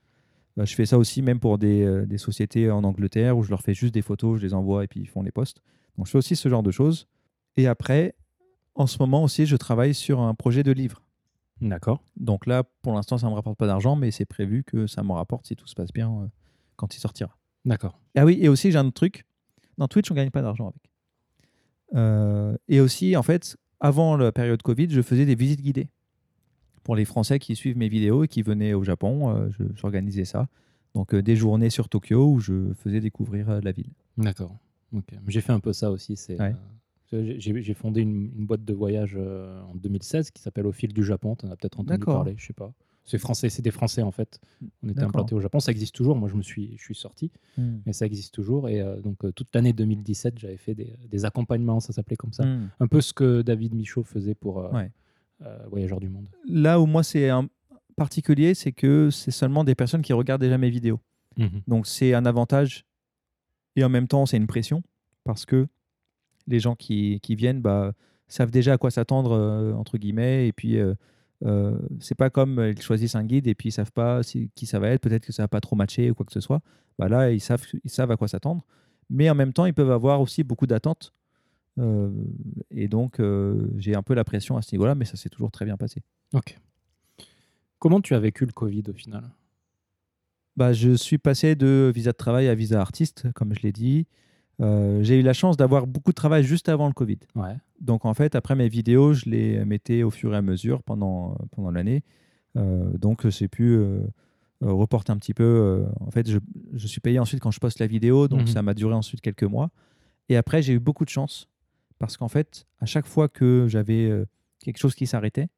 Euh, 0.57 0.65
je 0.65 0.75
fais 0.75 0.85
ça 0.85 0.97
aussi 0.97 1.21
même 1.21 1.39
pour 1.39 1.57
des, 1.57 1.83
euh, 1.83 2.05
des 2.05 2.17
sociétés 2.17 2.69
en 2.69 2.83
Angleterre 2.83 3.37
où 3.37 3.43
je 3.43 3.49
leur 3.49 3.61
fais 3.61 3.73
juste 3.73 3.93
des 3.93 4.01
photos, 4.01 4.39
je 4.39 4.45
les 4.45 4.53
envoie 4.53 4.83
et 4.83 4.87
puis 4.87 5.01
ils 5.01 5.07
font 5.07 5.21
les 5.21 5.31
posts. 5.31 5.61
Donc, 5.97 6.07
je 6.07 6.11
fais 6.11 6.17
aussi 6.17 6.35
ce 6.35 6.49
genre 6.49 6.63
de 6.63 6.71
choses. 6.71 7.07
Et 7.57 7.67
après, 7.67 8.15
en 8.73 8.87
ce 8.87 8.97
moment 8.99 9.23
aussi, 9.23 9.45
je 9.45 9.55
travaille 9.55 9.93
sur 9.93 10.19
un 10.19 10.33
projet 10.33 10.63
de 10.63 10.71
livre. 10.71 11.01
D'accord. 11.61 12.03
Donc 12.17 12.45
là, 12.45 12.63
pour 12.81 12.93
l'instant, 12.93 13.17
ça 13.17 13.27
ne 13.27 13.31
me 13.31 13.35
rapporte 13.35 13.57
pas 13.57 13.67
d'argent, 13.67 13.95
mais 13.95 14.11
c'est 14.11 14.25
prévu 14.25 14.65
que 14.65 14.87
ça 14.87 15.03
me 15.03 15.13
rapporte 15.13 15.47
si 15.47 15.55
tout 15.55 15.67
se 15.67 15.75
passe 15.75 15.93
bien 15.93 16.11
euh, 16.11 16.27
quand 16.75 16.95
il 16.95 16.99
sortira. 16.99 17.37
D'accord. 17.65 17.99
Ah 18.15 18.25
oui, 18.25 18.37
et 18.41 18.49
aussi, 18.49 18.71
j'ai 18.71 18.77
un 18.77 18.85
autre 18.85 18.93
truc. 18.93 19.25
Dans 19.77 19.87
Twitch, 19.87 20.09
on 20.11 20.13
ne 20.13 20.19
gagne 20.19 20.29
pas 20.31 20.41
d'argent 20.41 20.69
avec. 20.69 20.91
Euh, 21.95 22.55
et 22.67 22.79
aussi, 22.79 23.15
en 23.15 23.23
fait, 23.23 23.57
avant 23.79 24.17
la 24.17 24.31
période 24.31 24.61
Covid, 24.61 24.89
je 24.89 25.01
faisais 25.01 25.25
des 25.25 25.35
visites 25.35 25.61
guidées. 25.61 25.89
Pour 26.83 26.95
les 26.95 27.05
Français 27.05 27.39
qui 27.39 27.55
suivent 27.55 27.77
mes 27.77 27.89
vidéos 27.89 28.23
et 28.23 28.27
qui 28.27 28.41
venaient 28.41 28.73
au 28.73 28.83
Japon, 28.83 29.35
euh, 29.35 29.49
j'organisais 29.75 30.25
ça. 30.25 30.47
Donc, 30.93 31.13
euh, 31.13 31.21
des 31.21 31.35
journées 31.35 31.69
sur 31.69 31.89
Tokyo 31.89 32.31
où 32.31 32.39
je 32.39 32.73
faisais 32.73 33.01
découvrir 33.01 33.49
euh, 33.49 33.59
la 33.61 33.71
ville. 33.71 33.91
D'accord. 34.17 34.55
Ok. 34.93 35.07
J'ai 35.27 35.41
fait 35.41 35.51
un 35.51 35.59
peu 35.59 35.73
ça 35.73 35.91
aussi. 35.91 36.15
C'est. 36.15 36.39
Ouais. 36.39 36.55
j'ai- 37.11 37.73
fondé 37.73 38.01
une, 38.01 38.31
une 38.37 38.45
boîte 38.45 38.63
de 38.63 38.73
voyage 38.73 39.17
en 39.17 39.75
2016 39.75 40.31
qui 40.31 40.41
s'appelle 40.41 40.67
Au 40.67 40.71
fil 40.71 40.93
du 40.93 41.03
Japon. 41.03 41.35
Tu 41.35 41.45
en 41.45 41.51
as 41.51 41.55
peut-être 41.57 41.79
entendu 41.79 41.99
parler, 42.05 42.35
je 42.37 42.45
sais 42.45 42.53
pas. 42.53 42.71
C'est 43.07 43.19
français, 43.19 43.49
c'est 43.49 43.61
des 43.61 43.69
Français 43.71 44.01
en 44.01 44.11
fait. 44.11 44.39
On 44.81 44.87
était 44.87 44.95
D'accord. 44.95 45.09
implantés 45.09 45.35
au 45.35 45.39
Japon. 45.39 45.59
Ça 45.59 45.71
existe 45.71 45.93
toujours. 45.93 46.15
Moi, 46.15 46.27
je 46.27 46.33
me 46.35 46.41
suis, 46.41 46.75
je 46.77 46.83
suis 46.83 46.95
sorti, 46.95 47.31
mais 47.85 47.93
ça 47.93 48.05
existe 48.07 48.33
toujours. 48.33 48.67
Et 48.67 48.81
euh, 48.81 48.99
donc, 48.99 49.23
euh, 49.23 49.31
toute 49.31 49.53
l'année 49.53 49.73
2017, 49.73 50.39
j'avais 50.39 50.57
fait 50.57 50.73
des, 50.73 50.95
des 51.07 51.23
accompagnements, 51.25 51.79
ça 51.79 51.93
s'appelait 51.93 52.15
comme 52.15 52.33
ça. 52.33 52.43
Hmm. 52.45 52.69
Un 52.79 52.87
peu 52.87 53.01
ce 53.01 53.13
que 53.13 53.43
David 53.43 53.75
Michaud 53.75 54.03
faisait 54.03 54.33
pour 54.33 54.59
euh, 54.59 54.71
Ouais. 54.71 54.91
euh, 55.45 55.59
Voyageurs 55.69 55.99
du 55.99 56.09
Monde. 56.09 56.27
Là 56.47 56.79
où 56.81 56.87
moi, 56.87 57.03
c'est 57.03 57.29
un 57.29 57.47
particulier, 57.95 58.55
c'est 58.55 58.71
que 58.71 59.09
c'est 59.11 59.29
seulement 59.31 59.63
des 59.63 59.75
personnes 59.75 60.01
qui 60.01 60.11
regardent 60.13 60.41
déjà 60.41 60.57
mes 60.57 60.69
vidéos. 60.71 60.99
Donc 61.67 61.85
c'est 61.85 62.13
un 62.13 62.25
avantage 62.25 62.85
et 63.75 63.83
en 63.83 63.89
même 63.89 64.07
temps 64.07 64.25
c'est 64.25 64.37
une 64.37 64.47
pression 64.47 64.81
parce 65.25 65.45
que 65.45 65.67
les 66.47 66.61
gens 66.61 66.75
qui, 66.75 67.19
qui 67.21 67.35
viennent 67.35 67.61
bah, 67.61 67.91
savent 68.29 68.51
déjà 68.51 68.71
à 68.73 68.77
quoi 68.77 68.89
s'attendre 68.89 69.73
entre 69.77 69.97
guillemets 69.97 70.47
et 70.47 70.53
puis 70.53 70.77
euh, 71.43 71.77
c'est 71.99 72.15
pas 72.15 72.29
comme 72.29 72.59
euh, 72.59 72.71
ils 72.71 72.81
choisissent 72.81 73.15
un 73.15 73.23
guide 73.25 73.47
et 73.47 73.55
puis 73.55 73.69
ils 73.69 73.71
savent 73.73 73.91
pas 73.91 74.23
si- 74.23 74.49
qui 74.55 74.65
ça 74.65 74.79
va 74.79 74.89
être, 74.89 75.01
peut-être 75.01 75.25
que 75.25 75.33
ça 75.33 75.43
va 75.43 75.47
pas 75.47 75.59
trop 75.61 75.75
matcher 75.75 76.09
ou 76.11 76.15
quoi 76.15 76.25
que 76.25 76.31
ce 76.33 76.39
soit. 76.39 76.61
Bah 76.97 77.09
là 77.09 77.31
ils 77.31 77.41
savent, 77.41 77.63
ils 77.83 77.89
savent 77.89 78.11
à 78.11 78.17
quoi 78.17 78.27
s'attendre, 78.27 78.65
mais 79.09 79.29
en 79.29 79.35
même 79.35 79.51
temps 79.53 79.65
ils 79.65 79.73
peuvent 79.73 79.91
avoir 79.91 80.21
aussi 80.21 80.43
beaucoup 80.43 80.67
d'attentes 80.67 81.13
Euh, 81.77 82.09
et 82.71 82.87
donc 82.87 83.19
euh, 83.19 83.67
j'ai 83.77 83.95
un 83.95 84.01
peu 84.03 84.13
la 84.15 84.23
pression 84.23 84.55
à 84.55 84.61
ce 84.61 84.73
niveau-là, 84.73 84.95
mais 84.95 85.03
ça 85.05 85.17
s'est 85.17 85.27
toujours 85.29 85.51
très 85.51 85.65
bien 85.65 85.75
passé. 85.75 86.01
Ok. 86.33 86.57
Comment 87.79 87.99
tu 88.01 88.15
as 88.15 88.19
vécu 88.19 88.45
le 88.45 88.53
Covid 88.53 88.83
au 88.89 88.93
final? 88.93 89.23
Bah, 90.55 90.71
Je 90.71 90.95
suis 90.95 91.17
passé 91.17 91.55
de 91.55 91.91
visa 91.93 92.11
de 92.11 92.17
travail 92.17 92.47
à 92.47 92.55
visa 92.55 92.79
artiste, 92.79 93.27
comme 93.33 93.53
je 93.53 93.61
l'ai 93.61 93.73
dit. 93.73 94.07
Euh, 94.61 95.03
j'ai 95.03 95.19
eu 95.19 95.21
la 95.21 95.33
chance 95.33 95.57
d'avoir 95.57 95.85
beaucoup 95.87 96.11
de 96.11 96.15
travail 96.15 96.43
juste 96.43 96.69
avant 96.69 96.87
le 96.87 96.93
Covid. 96.93 97.17
Ouais. 97.35 97.55
Donc 97.81 98.05
en 98.05 98.13
fait, 98.13 98.35
après 98.35 98.55
mes 98.55 98.69
vidéos, 98.69 99.13
je 99.13 99.29
les 99.29 99.65
mettais 99.65 100.03
au 100.03 100.09
fur 100.11 100.33
et 100.33 100.37
à 100.37 100.41
mesure 100.41 100.81
pendant, 100.83 101.37
pendant 101.51 101.71
l'année. 101.71 102.03
Euh, 102.55 102.97
donc 102.97 103.27
j'ai 103.27 103.47
pu 103.49 103.75
euh, 103.75 103.99
reporter 104.61 105.11
un 105.11 105.17
petit 105.17 105.33
peu. 105.33 105.85
en 105.99 106.09
fait, 106.11 106.29
je, 106.29 106.39
je, 106.73 106.87
suis 106.87 107.01
payé 107.01 107.19
ensuite 107.19 107.41
quand 107.41 107.51
je 107.51 107.59
poste 107.59 107.79
la 107.79 107.87
vidéo, 107.87 108.27
donc 108.29 108.41
Mhm. 108.41 108.47
ça 108.47 108.61
m'a 108.61 108.73
duré 108.73 108.93
ensuite 108.93 109.19
quelques 109.21 109.43
mois. 109.43 109.69
Et 110.29 110.37
après, 110.37 110.61
j'ai 110.61 110.73
eu 110.73 110.79
beaucoup 110.79 111.03
de 111.05 111.09
chance 111.09 111.49
parce 111.99 112.15
qu'en 112.17 112.29
fait, 112.29 112.65
à 112.79 112.85
chaque 112.85 113.05
fois 113.07 113.27
que 113.27 113.65
j'avais 113.67 114.09
euh, 114.09 114.25
quelque 114.59 114.77
chose 114.77 114.95
qui 114.95 115.05
s'arrêtait, 115.05 115.49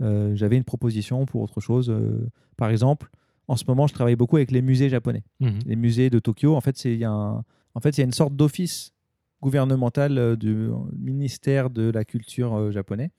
euh, 0.00 0.34
j'avais 0.34 0.56
une 0.56 0.64
proposition 0.64 1.26
pour 1.26 1.42
autre 1.42 1.60
chose. 1.60 1.90
Euh, 1.90 2.26
par 2.56 2.70
exemple, 2.70 3.10
en 3.46 3.56
ce 3.56 3.64
moment, 3.68 3.86
je 3.86 3.92
travaille 3.94 4.16
beaucoup 4.16 4.36
avec 4.36 4.50
les 4.50 4.62
musées 4.62 4.88
japonais 4.88 5.22
Mhm. 5.40 5.58
les 5.66 5.76
musées 5.76 6.08
de 6.08 6.18
Tokyo. 6.18 6.56
En 6.56 6.60
fait, 6.62 6.78
c'est 6.78 6.92
il 6.94 6.98
y 6.98 7.04
a 7.04 7.10
un- 7.10 7.44
en 7.74 7.80
fait, 7.80 7.96
il 7.96 8.00
y 8.00 8.02
a 8.02 8.06
une 8.06 8.12
sorte 8.12 8.34
d'office 8.36 8.92
gouvernemental 9.40 10.18
euh, 10.18 10.36
du 10.36 10.68
ministère 10.96 11.70
de 11.70 11.90
la 11.90 12.04
culture 12.04 12.54
euh, 12.54 12.70
japonais 12.70 13.10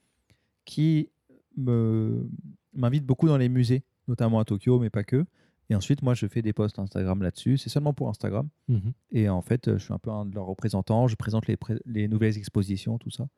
qui 0.64 1.10
m'invite 1.56 3.04
beaucoup 3.04 3.28
dans 3.28 3.36
les 3.36 3.48
musées, 3.48 3.84
notamment 4.08 4.38
à 4.40 4.44
Tokyo, 4.44 4.78
mais 4.78 4.90
pas 4.90 5.04
que. 5.04 5.24
Et 5.70 5.74
ensuite, 5.74 6.02
moi, 6.02 6.14
je 6.14 6.26
fais 6.26 6.42
des 6.42 6.52
posts 6.52 6.78
Instagram 6.78 7.22
là-dessus. 7.22 7.56
C'est 7.56 7.70
seulement 7.70 7.94
pour 7.94 8.08
Instagram. 8.10 8.48
Mhm. 8.68 8.92
Et 9.12 9.28
en 9.28 9.40
fait, 9.40 9.68
euh, 9.68 9.78
je 9.78 9.84
suis 9.84 9.94
un 9.94 9.98
peu 9.98 10.10
un 10.10 10.26
de 10.26 10.34
leurs 10.34 10.44
représentants. 10.46 11.08
Je 11.08 11.16
présente 11.16 11.46
les, 11.46 11.56
pré- 11.56 11.80
les 11.86 12.06
nouvelles 12.06 12.36
expositions, 12.36 12.98
tout 12.98 13.10
ça. 13.10 13.28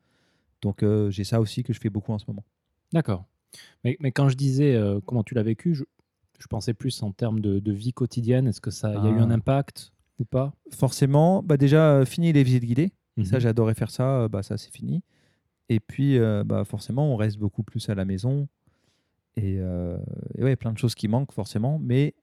Donc, 0.61 0.83
euh, 0.83 1.09
j'ai 1.09 1.23
ça 1.23 1.39
aussi 1.39 1.63
que 1.63 1.71
je 1.71 1.79
fais 1.79 1.89
beaucoup 1.89 2.11
en 2.11 2.17
ce 2.19 2.25
moment. 2.27 2.43
D'accord. 2.91 3.25
Mais, 3.85 3.95
mais 4.01 4.11
quand 4.11 4.27
je 4.27 4.35
disais 4.35 4.75
euh, 4.75 4.99
comment 5.05 5.23
tu 5.23 5.35
l'as 5.35 5.43
vécu, 5.43 5.73
je, 5.73 5.83
je 6.39 6.47
pensais 6.47 6.73
plus 6.73 7.01
en 7.01 7.11
termes 7.13 7.39
de, 7.39 7.59
de 7.59 7.71
vie 7.71 7.93
quotidienne. 7.93 8.45
Est-ce 8.47 8.59
que 8.61 8.71
ça, 8.71 8.91
y 8.93 8.97
a 8.97 9.09
eu 9.09 9.19
Ah. 9.19 9.23
un 9.23 9.31
impact? 9.31 9.93
Ou 10.19 10.25
pas 10.25 10.53
Forcément, 10.71 11.43
bah 11.43 11.57
déjà, 11.57 11.95
euh, 11.97 12.05
fini 12.05 12.31
les 12.33 12.43
visites 12.43 12.63
guidées. 12.65 12.91
Ça, 13.23 13.37
Mhm. 13.37 13.41
j'adorais 13.41 13.73
faire 13.73 13.89
ça. 13.89 14.21
euh, 14.23 14.27
Bah, 14.27 14.43
ça, 14.43 14.57
c'est 14.57 14.71
fini. 14.71 15.01
Et 15.69 15.79
puis, 15.79 16.17
euh, 16.19 16.43
bah, 16.45 16.63
forcément, 16.65 17.11
on 17.11 17.15
reste 17.15 17.37
beaucoup 17.39 17.63
plus 17.63 17.89
à 17.89 17.95
la 17.95 18.05
maison. 18.05 18.47
Et, 19.35 19.57
euh, 19.59 19.97
et 20.37 20.43
ouais, 20.43 20.55
plein 20.55 20.71
de 20.71 20.77
choses 20.77 20.95
qui 20.95 21.07
manquent, 21.07 21.31
forcément. 21.33 21.79
Mais 21.79 22.13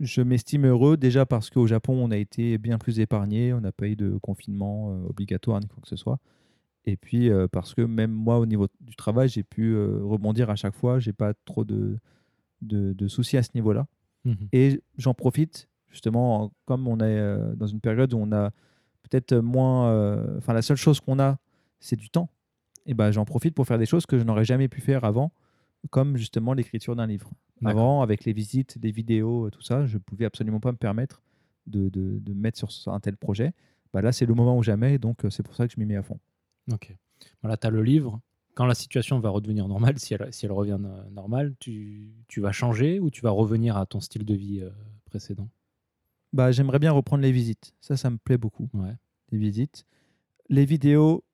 je 0.00 0.20
m'estime 0.22 0.66
heureux 0.66 0.96
déjà 0.96 1.26
parce 1.26 1.50
qu'au 1.50 1.66
Japon, 1.66 1.94
on 1.94 2.10
a 2.10 2.16
été 2.16 2.58
bien 2.58 2.78
plus 2.78 3.00
épargné. 3.00 3.52
On 3.52 3.60
n'a 3.60 3.72
pas 3.72 3.88
eu 3.88 3.96
de 3.96 4.18
confinement 4.18 4.92
euh, 4.92 5.08
obligatoire 5.08 5.60
ni 5.60 5.66
quoi 5.66 5.80
que 5.82 5.88
ce 5.88 5.96
soit. 5.96 6.18
Et 6.84 6.96
puis, 6.96 7.28
parce 7.52 7.74
que 7.74 7.82
même 7.82 8.12
moi, 8.12 8.38
au 8.38 8.46
niveau 8.46 8.66
du 8.80 8.96
travail, 8.96 9.28
j'ai 9.28 9.42
pu 9.42 9.76
rebondir 9.76 10.48
à 10.48 10.56
chaque 10.56 10.74
fois. 10.74 10.98
J'ai 11.00 11.12
pas 11.12 11.34
trop 11.44 11.64
de, 11.64 11.98
de, 12.62 12.94
de 12.94 13.08
soucis 13.08 13.36
à 13.36 13.42
ce 13.42 13.50
niveau-là. 13.54 13.86
Mhm. 14.24 14.48
Et 14.52 14.80
j'en 14.96 15.12
profite, 15.12 15.67
justement, 15.90 16.44
en- 16.44 16.52
comme 16.64 16.86
on 16.88 16.98
est 16.98 17.02
euh, 17.18 17.54
dans 17.54 17.66
une 17.66 17.80
période 17.80 18.12
où 18.14 18.18
on 18.18 18.32
a 18.32 18.50
peut-être 19.02 19.34
moins. 19.36 19.88
euh, 19.90 20.36
Enfin, 20.38 20.52
la 20.52 20.62
seule 20.62 20.76
chose 20.76 21.00
qu'on 21.00 21.18
a, 21.18 21.38
c'est 21.80 21.96
du 21.96 22.10
temps. 22.10 22.28
Et 22.86 22.94
ben, 22.94 23.10
j'en 23.10 23.24
profite 23.24 23.54
pour 23.54 23.66
faire 23.66 23.78
des 23.78 23.86
choses 23.86 24.06
que 24.06 24.18
je 24.18 24.24
n'aurais 24.24 24.44
jamais 24.44 24.68
pu 24.68 24.80
faire 24.80 25.04
avant, 25.04 25.32
comme 25.90 26.16
justement 26.16 26.54
l'écriture 26.54 26.96
d'un 26.96 27.06
livre. 27.06 27.30
Avant, 27.64 28.02
avec 28.02 28.24
les 28.24 28.32
visites, 28.32 28.78
les 28.82 28.92
vidéos, 28.92 29.46
euh, 29.46 29.50
tout 29.50 29.62
ça, 29.62 29.84
je 29.86 29.98
pouvais 29.98 30.24
absolument 30.24 30.60
pas 30.60 30.72
me 30.72 30.76
permettre 30.76 31.22
de, 31.66 31.88
de, 31.88 32.18
de 32.20 32.32
me 32.32 32.40
mettre 32.40 32.70
sur 32.70 32.92
un 32.92 33.00
tel 33.00 33.16
projet. 33.16 33.52
Bah, 33.92 34.00
là, 34.00 34.12
c'est 34.12 34.26
le 34.26 34.34
moment 34.34 34.56
ou 34.56 34.62
jamais, 34.62 34.98
donc 34.98 35.18
c'est 35.30 35.42
pour 35.42 35.54
ça 35.56 35.66
que 35.66 35.74
je 35.74 35.80
m'y 35.80 35.86
mets 35.86 35.96
à 35.96 36.02
fond. 36.02 36.18
Ok. 36.72 36.94
Voilà, 37.42 37.56
tu 37.56 37.66
as 37.66 37.70
le 37.70 37.82
livre. 37.82 38.20
Quand 38.54 38.66
la 38.66 38.74
situation 38.74 39.18
va 39.20 39.30
redevenir 39.30 39.66
normale, 39.68 39.98
si 39.98 40.14
elle, 40.14 40.32
si 40.32 40.46
elle 40.46 40.52
revient 40.52 40.78
normale, 41.10 41.54
tu, 41.58 42.12
tu 42.28 42.40
vas 42.40 42.52
changer 42.52 43.00
ou 43.00 43.10
tu 43.10 43.22
vas 43.22 43.30
revenir 43.30 43.76
à 43.76 43.86
ton 43.86 44.00
style 44.00 44.24
de 44.24 44.34
vie 44.34 44.62
précédent? 45.04 45.48
Bah, 46.32 46.52
J'aimerais 46.52 46.78
bien 46.78 46.92
reprendre 46.92 47.22
les 47.22 47.32
visites. 47.32 47.72
Ça, 47.80 47.96
ça 47.96 48.10
me 48.10 48.18
plaît 48.18 48.38
beaucoup. 48.38 48.68
Ouais. 48.74 48.94
les 49.30 49.38
visites. 49.38 49.86
Les 50.48 50.64
vidéos, 50.64 51.24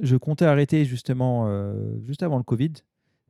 je 0.00 0.16
comptais 0.16 0.44
arrêter 0.44 0.84
justement 0.84 1.46
euh, 1.46 1.98
juste 2.04 2.22
avant 2.22 2.36
le 2.36 2.42
Covid, 2.42 2.72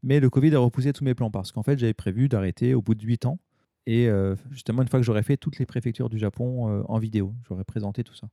mais 0.02 0.20
le 0.20 0.30
Covid 0.30 0.54
a 0.54 0.58
repoussé 0.58 0.92
tous 0.92 1.04
mes 1.04 1.14
plans 1.14 1.30
parce 1.30 1.52
qu'en 1.52 1.62
fait, 1.62 1.78
j'avais 1.78 1.94
prévu 1.94 2.28
d'arrêter 2.28 2.74
au 2.74 2.82
bout 2.82 2.94
de 2.94 3.02
8 3.04 3.26
ans. 3.26 3.38
Et 3.86 4.08
euh, 4.08 4.34
justement, 4.50 4.82
une 4.82 4.88
fois 4.88 4.98
que 4.98 5.06
j'aurais 5.06 5.22
fait 5.22 5.36
toutes 5.36 5.58
les 5.58 5.66
préfectures 5.66 6.08
du 6.08 6.18
Japon 6.18 6.68
euh, 6.70 6.82
en 6.88 6.98
vidéo, 6.98 7.34
j'aurais 7.48 7.64
présenté 7.64 8.02
tout 8.02 8.14
ça. 8.14 8.28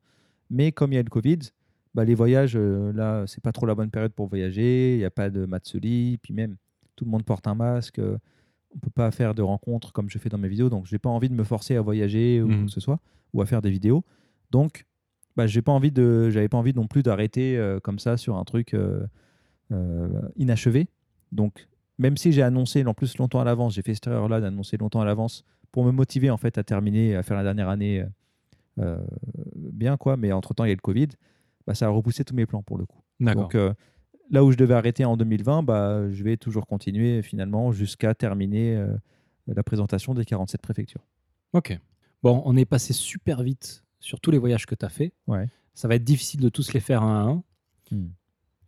Mais 0.49 0.71
comme 0.71 0.91
il 0.91 0.95
y 0.95 0.99
a 0.99 1.03
le 1.03 1.09
Covid, 1.09 1.39
bah, 1.93 2.05
les 2.05 2.15
voyages, 2.15 2.57
là, 2.57 3.25
c'est 3.27 3.41
pas 3.43 3.51
trop 3.51 3.65
la 3.65 3.75
bonne 3.75 3.91
période 3.91 4.13
pour 4.13 4.27
voyager. 4.27 4.95
Il 4.95 4.97
n'y 4.97 5.05
a 5.05 5.11
pas 5.11 5.29
de 5.29 5.45
matsuri, 5.45 6.17
puis 6.21 6.33
même 6.33 6.57
tout 6.95 7.05
le 7.05 7.11
monde 7.11 7.23
porte 7.23 7.47
un 7.47 7.55
masque. 7.55 8.01
On 8.75 8.79
peut 8.79 8.89
pas 8.89 9.11
faire 9.11 9.33
de 9.35 9.41
rencontres 9.41 9.91
comme 9.93 10.09
je 10.09 10.17
fais 10.17 10.29
dans 10.29 10.37
mes 10.37 10.47
vidéos, 10.47 10.69
donc 10.69 10.85
j'ai 10.85 10.99
pas 10.99 11.09
envie 11.09 11.29
de 11.29 11.33
me 11.35 11.43
forcer 11.43 11.75
à 11.75 11.81
voyager 11.81 12.41
ou 12.41 12.47
Mhm. 12.47 12.65
que 12.65 12.71
ce 12.71 12.79
soit, 12.79 12.99
ou 13.33 13.41
à 13.41 13.45
faire 13.45 13.61
des 13.61 13.69
vidéos. 13.71 14.03
Donc, 14.51 14.85
bah, 15.35 15.47
j'ai 15.47 15.61
pas 15.61 15.71
envie 15.71 15.91
de, 15.91 16.29
j'avais 16.29 16.49
pas 16.49 16.57
envie 16.57 16.73
non 16.73 16.87
plus 16.87 17.03
d'arrêter 17.03 17.57
euh, 17.57 17.79
comme 17.79 17.99
ça 17.99 18.17
sur 18.17 18.37
un 18.37 18.43
truc 18.43 18.73
euh, 18.73 19.05
euh, 19.71 20.07
inachevé. 20.35 20.87
Donc, 21.31 21.67
même 21.97 22.17
si 22.17 22.31
j'ai 22.31 22.41
annoncé 22.43 22.85
en 22.85 22.93
plus 22.93 23.17
longtemps 23.17 23.39
à 23.39 23.43
l'avance, 23.43 23.73
j'ai 23.75 23.81
fait 23.81 23.93
cette 23.95 24.07
erreur-là 24.07 24.41
d'annoncer 24.41 24.77
longtemps 24.77 25.01
à 25.01 25.05
l'avance 25.05 25.43
pour 25.71 25.85
me 25.85 25.91
motiver 25.91 26.29
en 26.29 26.37
fait 26.37 26.57
à 26.57 26.63
terminer, 26.63 27.15
à 27.15 27.23
faire 27.23 27.37
la 27.37 27.43
dernière 27.43 27.69
année 27.69 28.03
bien 29.55 29.97
quoi. 29.97 30.17
Mais 30.17 30.31
entre 30.31 30.53
temps, 30.53 30.65
il 30.65 30.69
y 30.69 30.71
a 30.71 30.75
le 30.75 30.81
Covid, 30.81 31.09
bah, 31.67 31.73
ça 31.75 31.85
a 31.87 31.89
repoussé 31.89 32.23
tous 32.23 32.35
mes 32.35 32.45
plans 32.45 32.63
pour 32.63 32.77
le 32.77 32.85
coup. 32.85 32.99
D'accord. 33.19 33.49
Donc 33.49 33.75
là 34.29 34.43
où 34.43 34.51
je 34.51 34.57
devais 34.57 34.73
arrêter 34.73 35.05
en 35.05 35.17
2020, 35.17 35.63
bah, 35.63 36.09
je 36.09 36.23
vais 36.23 36.37
toujours 36.37 36.67
continuer 36.67 37.21
finalement 37.21 37.71
jusqu'à 37.71 38.13
terminer 38.13 38.75
euh, 38.75 38.95
la 39.47 39.63
présentation 39.63 40.13
des 40.13 40.25
47 40.25 40.61
préfectures. 40.61 41.05
Ok. 41.53 41.77
Bon, 42.21 42.41
on 42.45 42.55
est 42.55 42.65
passé 42.65 42.93
super 42.93 43.43
vite 43.43 43.83
sur 43.99 44.19
tous 44.19 44.31
les 44.31 44.37
voyages 44.37 44.65
que 44.65 44.75
tu 44.75 44.85
as 44.85 44.89
fait. 44.89 45.13
Ouais. 45.27 45.47
Ça 45.73 45.87
va 45.87 45.95
être 45.95 46.03
difficile 46.03 46.41
de 46.41 46.49
tous 46.49 46.73
les 46.73 46.79
faire 46.79 47.03
un 47.03 47.19
à 47.19 47.29
un. 47.29 47.43
Hmm. 47.91 48.09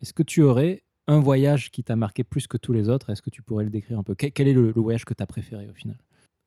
Est-ce 0.01 0.13
que 0.13 0.23
tu 0.23 0.41
aurais 0.41 0.83
un 1.07 1.19
voyage 1.19 1.71
qui 1.71 1.83
t'a 1.83 1.95
marqué 1.95 2.23
plus 2.23 2.47
que 2.47 2.57
tous 2.57 2.73
les 2.73 2.89
autres? 2.89 3.09
Est-ce 3.09 3.21
que 3.21 3.29
tu 3.29 3.41
pourrais 3.41 3.63
le 3.63 3.69
décrire 3.69 3.99
un 3.99 4.03
peu? 4.03 4.15
Quel 4.15 4.47
est 4.47 4.53
le, 4.53 4.71
le 4.71 4.81
voyage 4.81 5.05
que 5.05 5.13
tu 5.13 5.23
as 5.23 5.27
préféré 5.27 5.67
au 5.69 5.73
final? 5.73 5.97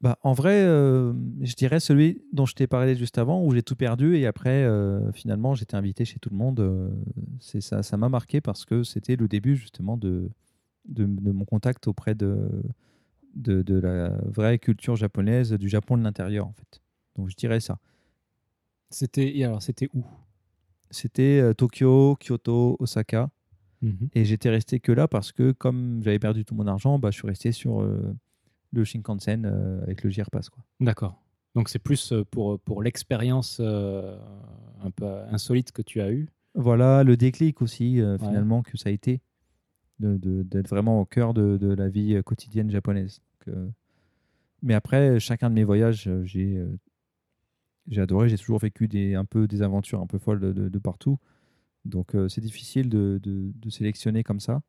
Bah, 0.00 0.16
en 0.22 0.32
vrai, 0.32 0.62
euh, 0.62 1.12
je 1.40 1.54
dirais 1.56 1.80
celui 1.80 2.22
dont 2.32 2.46
je 2.46 2.54
t'ai 2.54 2.68
parlé 2.68 2.94
juste 2.94 3.18
avant, 3.18 3.44
où 3.44 3.52
j'ai 3.52 3.62
tout 3.62 3.74
perdu 3.74 4.16
et 4.16 4.26
après, 4.26 4.62
euh, 4.62 5.10
finalement, 5.12 5.54
j'étais 5.54 5.74
invité 5.74 6.04
chez 6.04 6.20
tout 6.20 6.30
le 6.30 6.36
monde. 6.36 6.60
euh, 6.60 6.88
c'est 7.40 7.60
ça, 7.60 7.82
ça 7.82 7.96
m'a 7.96 8.08
marqué 8.08 8.40
parce 8.40 8.64
que 8.64 8.84
c'était 8.84 9.16
le 9.16 9.26
début 9.26 9.56
justement 9.56 9.96
de, 9.96 10.30
de, 10.88 11.04
de 11.04 11.32
mon 11.32 11.44
contact 11.44 11.88
auprès 11.88 12.14
de, 12.14 12.48
de, 13.34 13.62
de 13.62 13.74
la 13.78 14.10
vraie 14.26 14.58
culture 14.60 14.94
japonaise, 14.94 15.52
du 15.52 15.68
Japon 15.68 15.96
de 15.98 16.04
l'intérieur 16.04 16.46
en 16.46 16.52
fait. 16.52 16.80
Donc 17.16 17.28
je 17.28 17.34
dirais 17.34 17.58
ça. 17.60 17.78
C'était 18.90 19.42
alors 19.42 19.62
c'était 19.62 19.88
où? 19.94 20.04
C'était 20.90 21.40
euh, 21.40 21.54
Tokyo, 21.54 22.16
Kyoto, 22.20 22.76
Osaka. 22.78 23.30
Mhm. 23.82 24.08
Et 24.14 24.24
j'étais 24.24 24.50
resté 24.50 24.80
que 24.80 24.92
là 24.92 25.08
parce 25.08 25.32
que 25.32 25.52
comme 25.52 26.00
j'avais 26.04 26.18
perdu 26.18 26.44
tout 26.44 26.54
mon 26.54 26.66
argent, 26.66 26.98
bah, 26.98 27.10
je 27.10 27.18
suis 27.18 27.28
resté 27.28 27.52
sur 27.52 27.80
euh, 27.82 28.14
le 28.72 28.84
Shinkansen 28.84 29.44
euh, 29.46 29.82
avec 29.82 30.02
le 30.02 30.10
JR 30.10 30.30
Pass. 30.30 30.50
Quoi. 30.50 30.62
D'accord. 30.80 31.22
Donc 31.54 31.68
c'est 31.68 31.78
plus 31.78 32.12
euh, 32.12 32.24
pour, 32.24 32.58
pour 32.60 32.82
l'expérience 32.82 33.58
euh, 33.60 34.18
un 34.82 34.90
peu 34.90 35.06
insolite 35.30 35.72
que 35.72 35.82
tu 35.82 36.00
as 36.00 36.10
eue. 36.12 36.28
Voilà 36.54 37.04
le 37.04 37.16
déclic 37.16 37.62
aussi, 37.62 38.00
euh, 38.00 38.12
Ouais. 38.18 38.26
finalement, 38.26 38.62
que 38.62 38.76
ça 38.76 38.88
a 38.88 38.92
été, 38.92 39.20
de- 40.00 40.16
de- 40.16 40.42
d'être 40.42 40.68
vraiment 40.68 41.00
au 41.00 41.04
cœur 41.04 41.34
de, 41.34 41.56
de 41.56 41.68
la 41.72 41.88
vie 41.88 42.14
euh, 42.16 42.22
quotidienne 42.22 42.70
japonaise. 42.70 43.20
Donc, 43.46 43.54
euh, 43.56 43.68
mais 44.62 44.74
après, 44.74 45.18
chacun 45.20 45.50
de 45.50 45.54
mes 45.54 45.64
voyages, 45.64 46.08
euh, 46.08 46.24
j'ai 46.24 46.56
euh, 46.58 46.68
j'ai 47.90 48.00
adoré, 48.02 48.28
j'ai 48.28 48.36
toujours 48.36 48.58
vécu 48.58 48.86
des, 48.88 49.14
un 49.14 49.24
peu 49.24 49.46
des 49.46 49.62
aventures 49.62 50.00
un 50.00 50.06
peu 50.06 50.18
folles 50.18 50.40
de, 50.40 50.52
de- 50.52 50.68
de 50.68 50.78
partout. 50.78 51.18
Donc 51.84 52.14
euh, 52.14 52.28
c'est 52.28 52.40
difficile 52.42 52.88
de, 52.90 53.18
de- 53.22 53.50
de 53.54 53.70
sélectionner 53.70 54.22
comme 54.22 54.40
ça. 54.40 54.60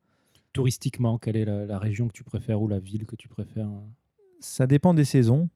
Touristiquement, 0.53 1.17
quelle 1.17 1.37
est 1.37 1.45
la, 1.45 1.65
la 1.65 1.79
région 1.79 2.07
que 2.07 2.13
tu 2.13 2.23
préfères 2.23 2.61
ou 2.61 2.67
la 2.67 2.79
ville 2.79 3.05
que 3.05 3.15
tu 3.15 3.27
préfères 3.27 3.67
euh 3.69 3.79
Ça 4.39 4.67
dépend 4.67 4.93
des 4.93 5.05
saisons, 5.05 5.49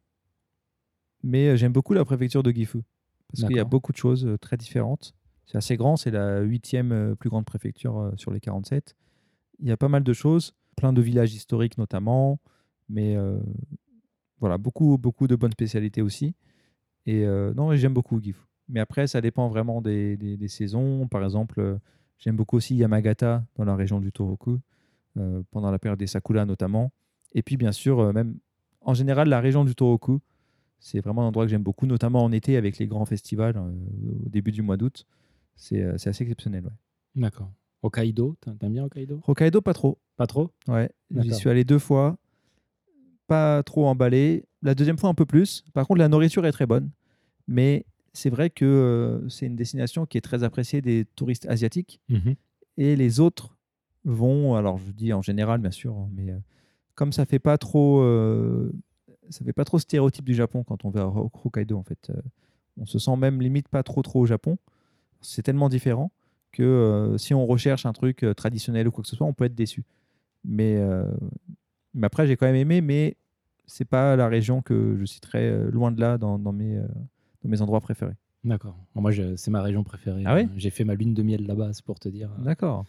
mais 1.24 1.50
euh, 1.50 1.56
j'aime 1.56 1.74
beaucoup 1.74 1.94
la 1.94 2.06
préfecture 2.06 2.44
de 2.44 2.52
Gifu, 2.52 2.80
parce 3.32 3.42
qu'il 3.48 3.56
y 3.56 3.60
a 3.60 3.64
beaucoup 3.70 3.92
de 3.92 3.98
choses 3.98 4.26
euh, 4.26 4.38
très 4.38 4.58
différentes. 4.58 5.14
C'est 5.46 5.58
assez 5.58 5.76
grand, 5.78 5.98
c'est 5.98 6.12
la 6.12 6.40
huitième 6.42 7.16
plus 7.18 7.30
grande 7.30 7.46
préfecture 7.46 8.14
sur 8.18 8.32
les 8.32 8.40
47. 8.40 8.96
Il 9.60 9.68
y 9.68 9.72
a 9.72 9.78
pas 9.78 9.90
mal 9.90 10.04
de 10.04 10.14
choses, 10.14 10.54
plein 10.78 10.94
de 10.94 11.02
villages 11.02 11.34
historiques 11.34 11.78
notamment, 11.78 12.40
mais 12.88 13.16
euh, 13.18 13.40
voilà, 14.40 14.58
beaucoup, 14.58 14.98
beaucoup 14.98 15.28
de 15.28 15.36
bonnes 15.36 15.52
spécialités 15.52 16.02
aussi. 16.02 16.34
Et 17.06 17.26
euh, 17.26 17.54
non, 17.56 17.76
j'aime 17.76 17.94
beaucoup 17.94 18.22
Gifu. 18.22 18.40
Mais 18.70 18.80
après, 18.80 19.08
ça 19.08 19.20
dépend 19.20 19.50
vraiment 19.50 19.82
des, 19.82 20.16
des- 20.16 20.38
des 20.38 20.48
saisons. 20.48 21.08
Par 21.10 21.24
exemple, 21.24 21.78
j'aime 22.18 22.38
beaucoup 22.38 22.56
aussi 22.56 22.76
Yamagata 22.78 23.46
dans 23.58 23.66
la 23.66 23.76
région 23.76 24.00
du 24.00 24.12
Tohoku, 24.14 24.60
pendant 25.52 25.72
la 25.72 25.80
période 25.80 26.00
des 26.00 26.08
Sakura 26.08 26.46
notamment. 26.46 26.92
Et 27.34 27.42
puis, 27.42 27.58
bien 27.58 27.72
sûr, 27.72 28.00
euh, 28.00 28.12
même 28.14 28.38
en 28.82 28.94
général, 28.94 29.30
la 29.30 29.40
région 29.40 29.64
du 29.66 29.76
Tohoku, 29.76 30.20
c'est 30.80 31.00
vraiment 31.00 31.24
un 31.24 31.28
endroit 31.28 31.46
que 31.46 31.50
j'aime 31.52 31.64
beaucoup, 31.64 31.86
notamment 31.86 32.24
en 32.24 32.32
été 32.32 32.58
avec 32.58 32.78
les 32.78 32.88
grands 32.88 33.06
festivals 33.06 33.56
euh, 33.58 33.72
au 34.26 34.30
début 34.30 34.52
du 34.52 34.62
mois 34.62 34.78
d'août. 34.78 35.06
C'est 35.56 35.82
euh, 35.82 35.94
assez 35.96 36.24
exceptionnel. 36.24 36.66
Ouais. 36.66 37.22
D'accord. 37.22 37.52
Hokkaido, 37.82 38.36
t'a- 38.42 38.52
t'aimes 38.52 38.74
bien 38.74 38.84
Hokkaido? 38.86 39.22
Hokkaido, 39.28 39.62
pas 39.62 39.74
trop. 39.74 39.98
Pas 40.18 40.28
trop? 40.28 40.52
Ouais, 40.68 40.90
j'y 41.12 41.34
suis 41.34 41.50
allé 41.50 41.64
deux 41.64 41.80
fois. 41.80 42.18
pas 43.28 43.64
trop 43.64 43.88
emballé. 43.88 44.44
La 44.62 44.76
deuxième 44.76 44.98
fois, 44.98 45.10
un 45.10 45.14
peu 45.14 45.26
plus. 45.26 45.64
Par 45.74 45.88
contre, 45.88 46.00
la 46.00 46.08
nourriture 46.10 46.46
est 46.46 46.52
très 46.52 46.66
bonne. 46.66 46.90
Mais 47.48 47.86
c'est 48.14 48.30
vrai 48.30 48.50
que 48.50 48.66
euh, 48.66 49.28
c'est 49.30 49.46
une 49.48 49.56
destination 49.56 50.06
qui 50.06 50.18
est 50.18 50.22
très 50.22 50.44
appréciée 50.44 50.82
des 50.82 51.06
touristes 51.16 51.46
asiatiques. 51.48 52.00
Mhm. 52.10 52.36
Et 52.78 52.96
les 52.96 53.20
autres 53.20 53.53
vont, 54.06 54.56
alors 54.56 54.78
je 54.78 54.92
dis 54.92 55.14
en 55.14 55.22
général, 55.22 55.60
bien 55.62 55.72
sûr, 55.72 55.94
hein, 55.96 56.10
mais 56.14 56.32
euh, 56.32 56.38
comme 56.96 57.12
ça 57.14 57.26
fait 57.26 57.40
pas 57.40 57.58
trop. 57.58 58.02
euh, 58.02 58.72
ça 59.30 59.46
fait 59.46 59.54
pas 59.54 59.64
trop 59.66 59.80
stéréotype 59.80 60.26
du 60.26 60.34
Japon 60.34 60.64
quand 60.64 60.84
on 60.86 60.90
va 60.90 61.08
au 61.08 61.32
Hokkaido, 61.46 61.78
en 61.78 61.84
fait. 61.84 62.10
Euh, 62.10 62.22
on 62.80 62.86
se 62.86 63.00
sent 63.00 63.16
même 63.16 63.42
limite 63.42 63.68
pas 63.70 63.84
trop 63.84 64.02
trop 64.02 64.20
au 64.22 64.26
Japon. 64.26 64.58
C'est 65.22 65.42
tellement 65.44 65.70
différent 65.70 66.12
que 66.52 66.64
euh, 66.64 67.18
si 67.18 67.34
on 67.34 67.46
recherche 67.46 67.86
un 67.86 67.94
truc 67.94 68.26
traditionnel 68.36 68.88
ou 68.88 68.92
quoi 68.92 69.02
que 69.04 69.10
ce 69.10 69.16
soit, 69.16 69.26
on 69.26 69.34
peut 69.34 69.46
être 69.46 69.56
déçu. 69.56 69.84
Mais, 70.44 70.76
euh, 70.78 71.06
mais 71.94 72.06
après, 72.08 72.28
j'ai 72.28 72.36
quand 72.36 72.46
même 72.46 72.56
aimé, 72.56 72.82
mais 72.82 73.16
c'est 73.66 73.86
pas 73.86 74.16
la 74.18 74.28
région 74.28 74.62
que 74.62 74.98
je 75.00 75.06
citerai 75.06 75.72
loin 75.72 75.92
de 75.92 76.02
là 76.02 76.18
dans, 76.18 76.38
dans 76.38 76.52
mes, 76.52 76.76
dans 76.78 77.50
mes 77.50 77.62
endroits 77.62 77.80
préférés. 77.80 78.16
D'accord. 78.44 78.76
Moi, 78.94 79.12
c'est 79.38 79.52
ma 79.52 79.62
région 79.62 79.84
préférée. 79.86 80.24
Ah 80.26 80.38
J'ai 80.58 80.70
fait 80.70 80.84
ma 80.84 80.96
lune 80.96 81.14
de 81.14 81.24
miel 81.24 81.48
là-bas, 81.48 81.72
c'est 81.72 81.86
pour 81.86 81.98
te 82.00 82.10
dire. 82.10 82.30
D'accord. 82.40 82.84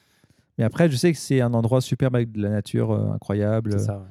Mais 0.58 0.64
après, 0.64 0.88
je 0.90 0.96
sais 0.96 1.12
que 1.12 1.18
c'est 1.18 1.40
un 1.40 1.52
endroit 1.54 1.80
superbe 1.80 2.14
avec 2.16 2.30
de 2.32 2.40
la 2.42 2.48
nature 2.50 2.90
euh, 2.92 3.10
incroyable. 3.12 3.72
C'est 3.72 3.86
ça. 3.86 3.98
ouais. 3.98 4.06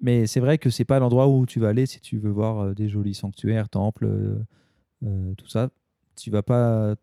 Mais 0.00 0.26
c'est 0.26 0.40
vrai 0.40 0.58
que 0.58 0.68
c'est 0.68 0.84
pas 0.84 0.98
l'endroit 0.98 1.28
où 1.28 1.46
tu 1.46 1.60
vas 1.60 1.68
aller 1.68 1.86
si 1.86 2.00
tu 2.00 2.18
veux 2.18 2.30
voir 2.30 2.58
euh, 2.58 2.74
des 2.74 2.88
jolis 2.88 3.14
sanctuaires, 3.14 3.68
temples, 3.68 4.04
euh, 4.06 4.44
euh, 5.04 5.34
tout 5.36 5.46
ça. 5.48 5.70
Tu 6.16 6.30
vas 6.30 6.42
pas 6.42 6.94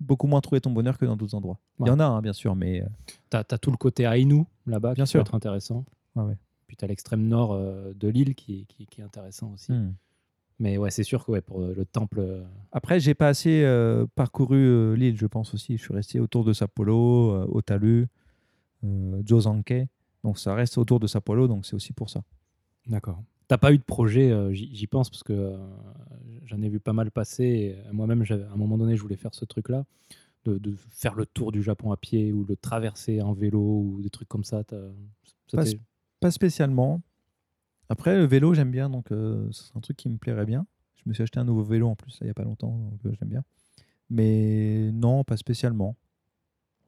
beaucoup 0.00 0.26
moins 0.26 0.40
trouver 0.40 0.60
ton 0.60 0.70
bonheur 0.70 0.96
que 0.96 1.04
dans 1.04 1.16
d'autres 1.16 1.34
endroits. 1.34 1.58
Il 1.80 1.86
y 1.86 1.90
en 1.90 1.98
a, 2.00 2.04
hein, 2.04 2.22
bien 2.22 2.32
sûr, 2.32 2.54
mais 2.56 2.84
T'as 3.30 3.40
as 3.50 3.58
tout 3.58 3.70
le 3.70 3.76
côté 3.76 4.04
Ainu 4.04 4.44
là-bas 4.66 4.94
Bien 4.94 5.04
qui 5.04 5.10
sûr. 5.10 5.20
peut 5.22 5.28
être 5.28 5.34
intéressant. 5.34 5.84
ouais. 6.16 6.36
Puis 6.66 6.76
t'as 6.76 6.86
l'extrême 6.86 7.26
nord 7.28 7.56
de 7.58 8.08
l'île 8.08 8.34
qui, 8.34 8.60
est- 8.60 8.64
qui, 8.64 8.86
qui 8.86 9.00
est 9.00 9.04
intéressant 9.04 9.52
aussi. 9.52 9.72
Hmm. 9.72 9.92
Mais 10.60 10.78
ouais, 10.78 10.90
c'est 10.90 11.02
sûr 11.02 11.24
que 11.24 11.32
ouais, 11.32 11.40
pour 11.40 11.62
euh, 11.62 11.74
le 11.76 11.84
temple. 11.84 12.20
euh, 12.20 12.44
Après, 12.70 13.00
j'ai 13.00 13.14
pas 13.14 13.28
assez 13.28 13.62
euh, 13.64 14.06
parcouru 14.14 14.56
euh, 14.56 14.94
l'île, 14.94 15.16
je 15.18 15.26
pense 15.26 15.52
aussi. 15.54 15.76
Je 15.76 15.82
suis 15.82 15.94
resté 15.94 16.20
autour 16.20 16.44
de 16.44 16.52
Sapporo, 16.52 17.32
euh, 17.32 17.46
Otaru, 17.50 18.06
euh, 18.84 19.22
Josanke. 19.26 19.74
Donc 20.22 20.38
ça 20.38 20.54
reste 20.54 20.78
autour 20.78 21.00
de 21.00 21.06
Sapporo, 21.06 21.48
donc 21.48 21.66
c'est 21.66 21.74
aussi 21.74 21.92
pour 21.92 22.08
ça. 22.08 22.22
D'accord. 22.86 23.22
T'as 23.48 23.58
pas 23.58 23.72
eu 23.72 23.78
de 23.78 23.82
projet, 23.82 24.30
euh, 24.30 24.52
j'y 24.52 24.86
pense 24.86 25.10
parce 25.10 25.22
que 25.22 25.32
euh, 25.34 25.56
j'en 26.46 26.62
ai 26.62 26.68
vu 26.70 26.80
pas 26.80 26.94
mal 26.94 27.10
passer. 27.10 27.76
Moi-même, 27.92 28.22
à 28.30 28.52
un 28.52 28.56
moment 28.56 28.78
donné, 28.78 28.96
je 28.96 29.02
voulais 29.02 29.16
faire 29.16 29.34
ce 29.34 29.44
truc-là, 29.44 29.84
de, 30.46 30.56
de 30.56 30.74
faire 30.92 31.14
le 31.14 31.26
tour 31.26 31.52
du 31.52 31.62
Japon 31.62 31.92
à 31.92 31.96
pied 31.98 32.32
ou 32.32 32.44
le 32.44 32.56
traverser 32.56 33.20
en 33.20 33.32
vélo 33.34 33.60
ou 33.60 34.00
des 34.02 34.08
trucs 34.08 34.28
comme 34.28 34.44
ça. 34.44 34.62
Pas 34.64 35.64
Pas 36.20 36.30
spécialement. 36.30 37.02
Après, 37.88 38.16
le 38.16 38.24
vélo, 38.24 38.54
j'aime 38.54 38.70
bien, 38.70 38.88
donc 38.88 39.12
euh, 39.12 39.50
c'est 39.52 39.76
un 39.76 39.80
truc 39.80 39.96
qui 39.96 40.08
me 40.08 40.16
plairait 40.16 40.46
bien. 40.46 40.66
Je 40.96 41.02
me 41.06 41.14
suis 41.14 41.22
acheté 41.22 41.38
un 41.38 41.44
nouveau 41.44 41.62
vélo 41.62 41.88
en 41.88 41.96
plus, 41.96 42.16
il 42.20 42.24
n'y 42.24 42.30
a 42.30 42.34
pas 42.34 42.44
longtemps, 42.44 42.76
donc 42.78 43.00
euh, 43.04 43.12
j'aime 43.18 43.28
bien. 43.28 43.44
Mais 44.10 44.90
non, 44.92 45.24
pas 45.24 45.36
spécialement. 45.36 45.96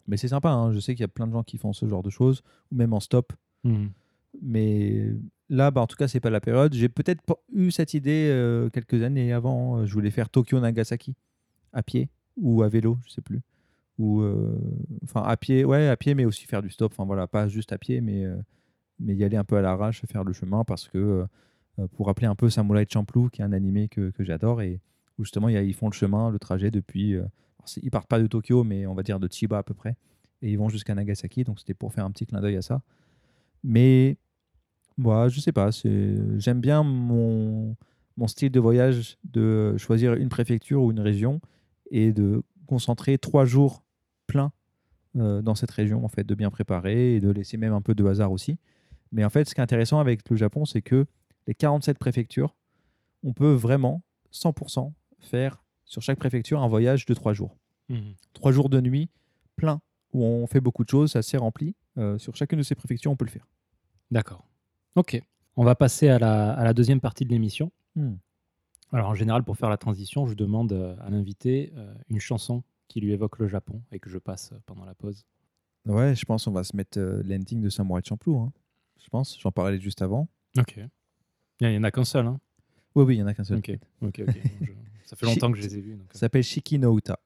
Mais 0.06 0.16
c'est 0.16 0.28
sympa, 0.28 0.50
hein, 0.50 0.72
je 0.72 0.78
sais 0.78 0.94
qu'il 0.94 1.02
y 1.02 1.04
a 1.04 1.09
plein 1.09 1.26
de 1.26 1.32
gens 1.32 1.42
qui 1.42 1.59
font 1.59 1.72
ce 1.72 1.87
genre 1.87 2.02
de 2.02 2.11
choses, 2.11 2.42
ou 2.70 2.76
même 2.76 2.92
en 2.92 3.00
stop. 3.00 3.32
Mhm. 3.64 3.90
Mais 4.42 5.11
là, 5.48 5.70
bah, 5.70 5.80
en 5.80 5.87
tout 5.87 5.96
cas, 5.96 6.09
c'est 6.09 6.20
pas 6.20 6.30
la 6.30 6.40
période. 6.40 6.72
J'ai 6.74 6.88
peut-être 6.88 7.22
eu 7.52 7.70
cette 7.70 7.94
idée 7.94 8.28
euh, 8.30 8.68
quelques 8.70 9.02
années 9.02 9.32
avant. 9.32 9.78
Euh, 9.78 9.87
Je 9.87 9.92
voulais 9.94 10.11
faire 10.11 10.28
Tokyo-Nagasaki 10.28 11.14
à 11.72 11.82
pied 11.82 12.09
ou 12.37 12.62
à 12.62 12.68
vélo, 12.68 12.98
je 13.06 13.12
sais 13.12 13.22
plus. 13.22 13.40
Ou 13.98 14.22
enfin 15.04 15.22
à 15.22 15.38
pied, 15.38 15.64
ouais, 15.64 15.88
à 15.88 15.96
pied, 15.96 16.14
mais 16.14 16.26
aussi 16.26 16.44
faire 16.44 16.61
du 16.61 16.68
stop. 16.68 16.92
Enfin 16.92 17.06
voilà, 17.06 17.26
pas 17.26 17.48
juste 17.48 17.72
à 17.72 17.78
pied, 17.78 18.02
mais 18.02 18.26
mais 18.98 19.14
y 19.14 19.24
aller 19.24 19.37
un 19.37 19.44
peu 19.44 19.56
à 19.56 19.62
l'arrache, 19.62 20.02
faire 20.06 20.24
le 20.24 20.32
chemin 20.32 20.64
parce 20.64 20.88
que 20.88 20.98
euh, 20.98 21.26
euh, 21.78 21.87
pour 21.88 22.06
rappeler 22.06 22.26
un 22.26 22.35
peu 22.35 22.48
Samurai 22.50 22.87
Champloo, 22.88 23.28
qui 23.28 23.42
est 23.42 23.44
un 23.44 23.52
animé 23.52 23.88
que, 23.88 24.11
que 24.11 24.24
j'adore 24.24 24.62
et 24.62 24.80
où 25.18 25.24
justement 25.24 25.48
ils 25.48 25.74
font 25.74 25.88
le 25.88 25.94
chemin, 25.94 26.30
le 26.30 26.38
trajet 26.38 26.70
depuis. 26.70 27.14
euh, 27.14 27.24
ils 27.82 27.90
partent 27.90 28.09
pas 28.09 28.20
de 28.20 28.26
Tokyo, 28.26 28.64
mais 28.64 28.87
on 28.87 28.94
va 28.94 29.02
dire 29.02 29.18
de 29.18 29.28
Chiba 29.30 29.59
à 29.59 29.62
peu 29.62 29.74
près, 29.74 29.96
et 30.40 30.50
ils 30.52 30.56
vont 30.56 30.68
jusqu'à 30.68 30.94
Nagasaki. 30.94 31.44
Donc 31.44 31.59
c'était 31.59 31.74
pour 31.74 31.92
faire 31.92 32.04
un 32.04 32.11
petit 32.11 32.26
clin 32.26 32.40
d'œil 32.40 32.56
à 32.56 32.62
ça. 32.62 32.80
Mais 33.64 34.18
moi, 34.96 35.28
je 35.28 35.40
sais 35.40 35.52
pas. 35.52 35.70
J'aime 36.38 36.61
bien 36.61 36.85
mon, 36.85 37.76
mon 38.16 38.28
style 38.28 38.52
de 38.52 38.61
voyage 38.61 39.18
de 39.24 39.76
choisir 39.78 40.14
une 40.14 40.28
préfecture 40.28 40.82
ou 40.82 40.92
une 40.92 41.00
région 41.00 41.40
et 41.90 42.12
de 42.12 42.42
concentrer 42.66 43.18
trois 43.18 43.44
jours 43.44 43.82
pleins 44.26 44.52
dans 45.14 45.54
cette 45.54 45.70
région, 45.70 46.04
en 46.04 46.09
fait, 46.09 46.24
de 46.24 46.35
bien 46.35 46.50
préparer 46.50 47.16
et 47.16 47.20
de 47.20 47.30
laisser 47.30 47.56
même 47.56 47.72
un 47.72 47.80
peu 47.80 47.94
de 47.94 48.04
hasard 48.04 48.30
aussi. 48.32 48.59
Mais 49.16 49.24
en 49.24 49.31
fait, 49.31 49.48
ce 49.48 49.55
qui 49.55 49.61
est 49.61 49.64
intéressant 49.64 49.98
avec 49.98 50.29
le 50.29 50.37
Japon, 50.37 50.66
c'est 50.66 50.83
que 50.83 51.07
les 51.46 51.55
47 51.55 51.98
préfectures, 51.98 52.55
on 53.24 53.33
peut 53.33 53.55
vraiment 53.55 54.02
100% 54.31 54.92
faire 55.20 55.64
sur 55.87 56.02
chaque 56.02 56.18
préfecture 56.18 56.62
un 56.62 56.68
voyage 56.68 57.07
de 57.07 57.14
trois 57.14 57.33
jours. 57.33 57.57
Mhm. 57.88 58.14
Trois 58.35 58.52
jours 58.52 58.68
de 58.68 58.79
nuit 58.79 59.09
plein 59.57 59.81
où 60.12 60.22
on 60.22 60.46
fait 60.46 60.61
beaucoup 60.61 60.85
de 60.85 60.90
choses, 60.90 61.12
c'est 61.12 61.18
assez 61.18 61.38
rempli. 61.38 61.74
Euh, 61.96 62.18
sur 62.18 62.37
chacune 62.37 62.59
de 62.59 62.62
ces 62.62 62.74
préfectures, 62.74 63.11
on 63.11 63.16
peut 63.16 63.24
le 63.24 63.31
faire. 63.31 63.48
D'accord. 64.11 64.46
Ok. 64.96 65.18
On 65.57 65.64
va 65.64 65.74
passer 65.74 66.09
à 66.11 66.18
la, 66.18 66.52
à 66.52 66.62
la 66.62 66.74
deuxième 66.74 67.00
partie 67.00 67.24
de 67.24 67.31
l'émission. 67.31 67.72
Alors 68.92 69.09
en 69.09 69.14
général, 69.14 69.44
pour 69.44 69.57
faire 69.57 69.70
la 69.70 69.79
transition, 69.79 70.26
je 70.26 70.35
demande 70.35 70.72
euh, 70.72 70.94
à 71.00 71.09
l'invité 71.09 71.72
euh, 71.76 71.94
une 72.11 72.20
chanson 72.20 72.62
qui 72.87 73.00
lui 73.00 73.12
évoque 73.12 73.38
le 73.38 73.48
Japon 73.48 73.81
et 73.92 73.98
que 73.98 74.11
je 74.11 74.18
passe 74.18 74.52
pendant 74.66 74.85
la 74.85 74.94
pause. 74.94 75.24
Ouais, 75.87 76.14
je 76.14 76.24
pense 76.26 76.44
qu'on 76.44 76.52
va 76.52 76.64
se 76.64 76.76
mettre 76.76 77.00
l'ending 77.24 77.62
de 77.62 77.70
Samurai 77.70 78.02
Champloo. 78.05 78.40
Hein. 78.40 78.52
Je 79.02 79.09
pense, 79.09 79.38
j'en 79.40 79.52
parlais 79.52 79.78
juste 79.78 80.02
avant. 80.02 80.28
Ok. 80.59 80.78
Il 81.61 81.68
n'y 81.68 81.76
en 81.78 81.85
a 81.85 81.90
qu'un 81.90 82.04
seul. 82.04 82.26
Hein. 82.26 82.38
Oui, 82.94 83.04
oui, 83.04 83.16
il 83.16 83.18
y 83.20 83.22
en 83.22 83.26
a 83.26 83.35
qu'un 83.35 83.44
seul. 83.44 83.59
Ok. 83.59 83.70
Ok. 84.02 84.20
ok. 84.26 84.35
Je- 84.62 84.72
Ça 85.04 85.16
fait 85.16 85.26
longtemps 85.26 85.50
que 85.52 85.59
je 85.59 85.62
les 85.62 85.78
ai 85.78 85.80
vus. 85.80 85.92
donc, 85.96 86.06
euh. 86.06 86.12
Ça 86.12 86.20
s'appelle 86.20 86.42
Shiki 86.42 86.78
no 86.78 86.96
Uta. 86.98 87.18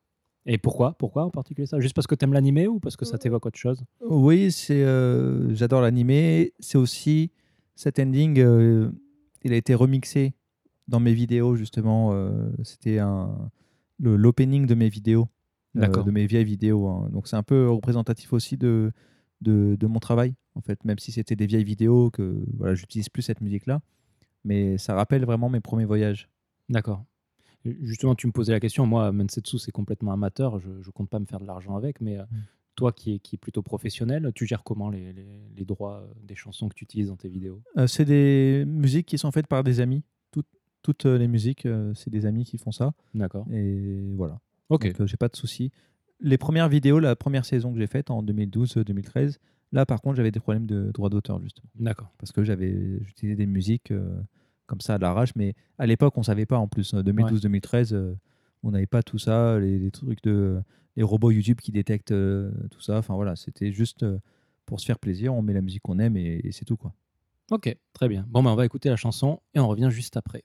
Et 0.46 0.58
pourquoi 0.58 0.94
Pourquoi 0.98 1.24
en 1.24 1.30
particulier 1.30 1.66
ça? 1.66 1.80
Juste 1.80 1.94
parce 1.94 2.06
que 2.06 2.14
t'aimes 2.14 2.32
l'animé 2.32 2.66
ou 2.66 2.80
parce 2.80 2.96
que 2.96 3.04
ça 3.04 3.18
t'évoque 3.18 3.46
autre 3.46 3.58
chose? 3.58 3.82
Oui, 4.00 4.50
c'est, 4.52 4.82
euh, 4.84 5.54
j'adore 5.54 5.80
l'animé. 5.82 6.52
C'est 6.60 6.78
aussi 6.78 7.30
cet 7.74 7.98
ending. 7.98 8.38
euh, 8.40 8.90
il 9.42 9.52
a 9.52 9.56
été 9.56 9.74
remixé 9.74 10.34
dans 10.88 11.00
mes 11.00 11.12
vidéos 11.14 11.56
justement. 11.56 12.10
euh, 12.12 12.50
c'était 12.62 12.98
un 12.98 13.50
l'opening 14.02 14.66
de 14.66 14.74
mes 14.74 14.88
vidéos, 14.88 15.28
de 15.74 16.10
mes 16.10 16.26
vieilles 16.26 16.44
vidéos. 16.44 16.86
hein. 16.88 17.08
Donc 17.12 17.28
c'est 17.28 17.36
un 17.36 17.42
peu 17.42 17.68
représentatif 17.70 18.32
aussi 18.32 18.56
de, 18.56 18.92
de 19.42 19.76
de 19.78 19.86
mon 19.86 19.98
travail 20.00 20.34
en 20.54 20.60
fait. 20.60 20.84
Même 20.84 20.98
si 20.98 21.12
c'était 21.12 21.36
des 21.36 21.46
vieilles 21.46 21.64
vidéos 21.64 22.10
que 22.10 22.44
voilà, 22.56 22.74
j'utilise 22.74 23.08
plus 23.08 23.22
cette 23.22 23.40
musique 23.40 23.66
là, 23.66 23.80
mais 24.44 24.78
ça 24.78 24.94
rappelle 24.94 25.24
vraiment 25.24 25.48
mes 25.48 25.60
premiers 25.60 25.84
voyages. 25.84 26.28
D'accord. 26.68 27.04
Justement, 27.64 28.14
tu 28.14 28.26
me 28.26 28.32
posais 28.32 28.52
la 28.52 28.60
question. 28.60 28.86
Moi, 28.86 29.12
Mensetsu, 29.12 29.58
c'est 29.58 29.72
complètement 29.72 30.12
amateur. 30.12 30.58
Je 30.60 30.68
ne 30.70 30.92
compte 30.92 31.10
pas 31.10 31.18
me 31.18 31.26
faire 31.26 31.40
de 31.40 31.46
l'argent 31.46 31.76
avec. 31.76 32.00
Mais 32.00 32.18
euh, 32.18 32.22
Mm. 32.30 32.36
toi, 32.74 32.92
qui 32.92 33.14
es, 33.14 33.18
qui 33.18 33.36
est 33.36 33.38
plutôt 33.38 33.60
professionnel, 33.62 34.30
tu 34.34 34.46
gères 34.46 34.62
comment 34.64 34.88
les, 34.88 35.12
les- 35.12 35.50
les 35.54 35.64
droits 35.66 36.00
euh, 36.00 36.06
des 36.22 36.34
chansons 36.34 36.70
que 36.70 36.74
tu 36.74 36.84
utilises 36.84 37.08
dans 37.08 37.16
tes 37.16 37.28
vidéos? 37.28 37.60
Euh, 37.76 37.86
c'est 37.86 38.06
des 38.06 38.64
musiques 38.66 39.04
qui 39.06 39.18
sont 39.18 39.30
faites 39.30 39.46
par 39.46 39.62
des 39.62 39.80
amis. 39.80 40.02
Toutes, 40.30 40.46
toutes 40.82 41.04
les 41.04 41.28
musiques, 41.28 41.68
c'est 41.94 42.08
des 42.08 42.24
amis 42.24 42.44
qui 42.44 42.56
font 42.56 42.72
ça. 42.72 42.94
D'accord. 43.12 43.46
Et 43.52 44.14
voilà. 44.16 44.40
Ok. 44.70 44.96
Donc, 44.96 45.06
j'ai 45.06 45.18
pas 45.18 45.28
de 45.28 45.36
soucis. 45.36 45.70
Les 46.20 46.38
premières 46.38 46.70
vidéos, 46.70 46.98
la 46.98 47.16
première 47.16 47.44
saison 47.44 47.72
que 47.74 47.78
j'ai 47.78 47.86
faite 47.86 48.10
en 48.10 48.22
2012-2013, 48.22 49.36
là, 49.72 49.86
par 49.86 50.00
contre, 50.00 50.16
j'avais 50.16 50.30
des 50.30 50.40
problèmes 50.40 50.66
de 50.66 50.90
droit 50.92 51.10
d'auteur, 51.10 51.40
justement. 51.40 51.68
D'accord. 51.76 52.12
Parce 52.18 52.32
que 52.32 52.44
j'avais 52.44 53.00
j'utilisais 53.04 53.36
des 53.36 53.46
musiques 53.46 53.90
euh, 53.90 54.20
comme 54.66 54.80
ça 54.80 54.94
à 54.94 54.98
l'arrache. 54.98 55.34
Mais 55.36 55.54
à 55.78 55.86
l'époque, 55.86 56.16
on 56.16 56.22
savait 56.22 56.46
pas 56.46 56.58
en 56.58 56.68
plus. 56.68 56.94
2012-2013, 56.94 57.94
euh, 57.94 58.14
on 58.62 58.70
n'avait 58.70 58.86
pas 58.86 59.02
tout 59.02 59.18
ça. 59.18 59.58
Les, 59.58 59.78
les 59.78 59.90
trucs 59.90 60.22
de. 60.22 60.60
Les 60.96 61.04
robots 61.04 61.30
YouTube 61.30 61.60
qui 61.60 61.70
détectent 61.70 62.10
euh, 62.12 62.50
tout 62.70 62.80
ça. 62.80 62.98
Enfin 62.98 63.14
voilà, 63.14 63.36
c'était 63.36 63.72
juste 63.72 64.04
pour 64.66 64.80
se 64.80 64.86
faire 64.86 64.98
plaisir. 64.98 65.32
On 65.34 65.40
met 65.40 65.52
la 65.52 65.62
musique 65.62 65.82
qu'on 65.82 66.00
aime 66.00 66.16
et, 66.16 66.40
et 66.42 66.52
c'est 66.52 66.64
tout, 66.64 66.76
quoi. 66.76 66.92
Ok, 67.50 67.76
très 67.92 68.08
bien. 68.08 68.26
Bon, 68.28 68.42
ben, 68.42 68.50
on 68.50 68.56
va 68.56 68.64
écouter 68.64 68.88
la 68.90 68.96
chanson 68.96 69.40
et 69.54 69.60
on 69.60 69.68
revient 69.68 69.88
juste 69.90 70.16
après. 70.16 70.44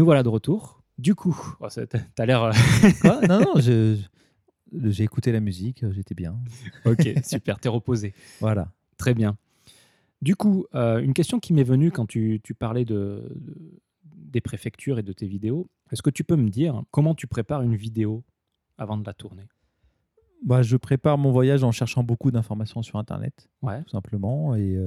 Nous 0.00 0.06
voilà 0.06 0.22
de 0.22 0.30
retour. 0.30 0.82
Du 0.96 1.14
coup, 1.14 1.36
oh, 1.60 1.66
t'as 2.14 2.24
l'air. 2.24 2.42
Euh, 2.42 2.52
Quoi? 3.02 3.20
Non, 3.28 3.40
non, 3.40 3.52
je- 3.60 3.98
j'ai 4.72 5.04
écouté 5.04 5.30
la 5.30 5.40
musique, 5.40 5.84
euh, 5.84 5.92
j'étais 5.92 6.14
bien. 6.14 6.38
ok, 6.86 7.06
super, 7.22 7.58
t'es 7.60 7.68
reposé. 7.68 8.14
Voilà. 8.40 8.72
Très 8.96 9.12
bien. 9.12 9.36
Du 10.22 10.36
coup, 10.36 10.64
euh, 10.74 11.00
une 11.00 11.12
question 11.12 11.38
qui 11.38 11.52
m'est 11.52 11.64
venue 11.64 11.90
quand 11.90 12.06
tu, 12.06 12.40
parlais 12.58 12.86
de, 12.86 13.30
des 14.04 14.40
préfectures 14.40 14.98
et 14.98 15.02
de 15.02 15.12
tes 15.12 15.26
vidéos. 15.26 15.68
Est-ce 15.92 16.00
que 16.00 16.08
tu 16.08 16.24
peux 16.24 16.36
me 16.36 16.48
dire 16.48 16.82
comment 16.90 17.14
tu 17.14 17.26
prépares 17.26 17.60
une 17.60 17.76
vidéo 17.76 18.24
avant 18.78 18.96
de 18.96 19.04
la 19.04 19.12
tourner? 19.12 19.48
Bah, 20.42 20.62
je 20.62 20.78
prépare 20.78 21.18
mon 21.18 21.30
voyage 21.30 21.62
en 21.62 21.72
cherchant 21.72 22.02
beaucoup 22.02 22.30
d'informations 22.30 22.80
sur 22.82 22.98
Internet, 22.98 23.50
Ouais. 23.60 23.82
tout 23.82 23.90
simplement. 23.90 24.54
Et 24.54 24.78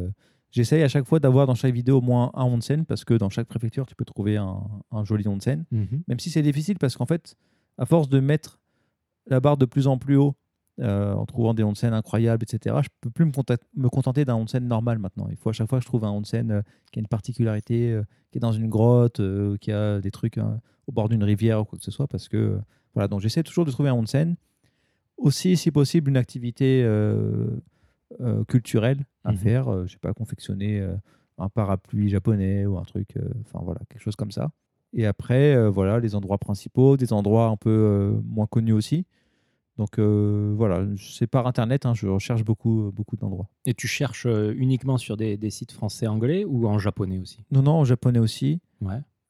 J'essaye 0.54 0.84
à 0.84 0.88
chaque 0.88 1.06
fois 1.06 1.20
d'avoir 1.20 1.48
dans 1.48 1.56
chaque 1.56 1.74
vidéo 1.74 1.98
au 1.98 2.02
moins 2.02 2.30
un 2.36 2.44
onsen 2.44 2.86
parce 2.86 3.04
que 3.04 3.16
dans 3.16 3.30
chaque 3.30 3.48
préfecture, 3.48 3.88
tu 3.88 3.96
peux 3.96 4.06
trouver 4.06 4.38
un, 4.38 4.62
joli 5.04 5.28
onsen. 5.28 5.66
Mm. 5.72 5.84
Même 6.08 6.20
si 6.20 6.30
c'est 6.30 6.44
difficile 6.44 6.78
parce 6.78 6.96
qu'en 6.96 7.08
fait, 7.08 7.36
à 7.80 7.88
force 7.88 8.08
de 8.08 8.20
mettre 8.20 8.62
la 9.26 9.40
barre 9.40 9.58
de 9.58 9.66
plus 9.66 9.88
en 9.88 9.98
plus 9.98 10.16
haut 10.16 10.36
euh, 10.80 11.14
en 11.14 11.26
trouvant 11.26 11.56
des 11.56 11.64
onsen 11.64 11.92
incroyables, 11.92 12.44
etc., 12.44 12.76
je 12.84 12.88
ne 12.88 13.02
peux 13.02 13.10
plus 13.10 13.26
me, 13.26 13.90
contenter 13.90 14.26
d'un 14.26 14.36
onsen 14.36 14.68
normal 14.68 15.00
maintenant. 15.00 15.28
Il 15.32 15.38
faut 15.38 15.50
à 15.50 15.54
chaque 15.54 15.68
fois 15.68 15.80
que 15.80 15.84
je 15.84 15.88
trouve 15.88 16.04
un 16.06 16.12
onsen 16.12 16.52
euh, 16.52 16.62
qui 16.92 17.00
a 17.00 17.02
une 17.02 17.08
particularité, 17.08 17.92
euh, 17.92 18.04
qui 18.32 18.38
est 18.38 18.40
dans 18.40 18.52
une 18.52 18.70
grotte, 18.70 19.22
euh, 19.22 19.58
qui 19.58 19.72
a 19.72 20.02
des 20.02 20.12
trucs 20.12 20.38
hein, 20.38 20.62
au 20.86 20.92
bord 20.92 21.10
d'une 21.10 21.24
rivière 21.24 21.62
ou 21.62 21.66
quoi 21.66 21.80
que 21.80 21.84
ce 21.84 21.92
soit 21.92 22.08
parce 22.08 22.30
que. 22.30 22.60
voilà, 22.94 23.08
donc 23.08 23.22
j'essaie 23.22 23.42
toujours 23.42 23.66
de 23.66 23.72
trouver 23.72 23.90
un 23.90 23.96
onsen. 23.96 24.36
Aussi, 25.18 25.58
si 25.58 25.72
possible, 25.72 26.10
une 26.10 26.18
activité 26.18 26.88
culturelle 28.48 29.06
à 29.24 29.32
mmh 29.32 29.38
faire, 29.38 29.68
euh, 29.70 29.86
je 29.86 29.94
sais 29.94 30.00
pas, 30.00 30.14
confectionner 30.14 30.80
euh, 30.80 30.96
un 31.38 31.50
parapluie 31.50 32.10
japonais 32.10 32.66
ou 32.66 32.78
un 32.78 32.84
truc, 32.84 33.18
euh, 33.18 33.30
enfin 33.42 33.64
voilà, 33.64 33.82
quelque 33.90 34.02
chose 34.02 34.16
comme 34.16 34.32
ça. 34.32 34.52
Et 34.94 35.06
après, 35.06 35.56
euh, 35.56 35.70
voilà, 35.70 36.00
les 36.00 36.16
endroits 36.16 36.38
principaux, 36.38 36.98
des 36.98 37.14
endroits 37.14 37.48
un 37.48 37.58
peu 37.58 38.22
moins 38.26 38.46
connus 38.46 38.74
aussi. 38.74 39.06
Donc 39.78 39.98
voilà, 39.98 40.86
c'est 41.00 41.26
par 41.26 41.48
internet, 41.48 41.88
hein, 41.88 41.96
je 41.96 42.08
recherche 42.08 42.44
beaucoup, 42.44 42.92
beaucoup 42.94 43.16
d'endroits. 43.16 43.50
Et 43.66 43.74
tu 43.74 43.88
cherches 43.88 44.28
uniquement 44.28 45.00
sur 45.00 45.18
des, 45.18 45.50
sites 45.50 45.72
français, 45.72 46.06
anglais 46.06 46.46
ou 46.46 46.68
en 46.68 46.78
japonais 46.78 47.18
aussi? 47.18 47.40
Non, 47.50 47.64
non, 47.64 47.72
en 47.72 47.84
japonais 47.84 48.20
aussi. 48.20 48.62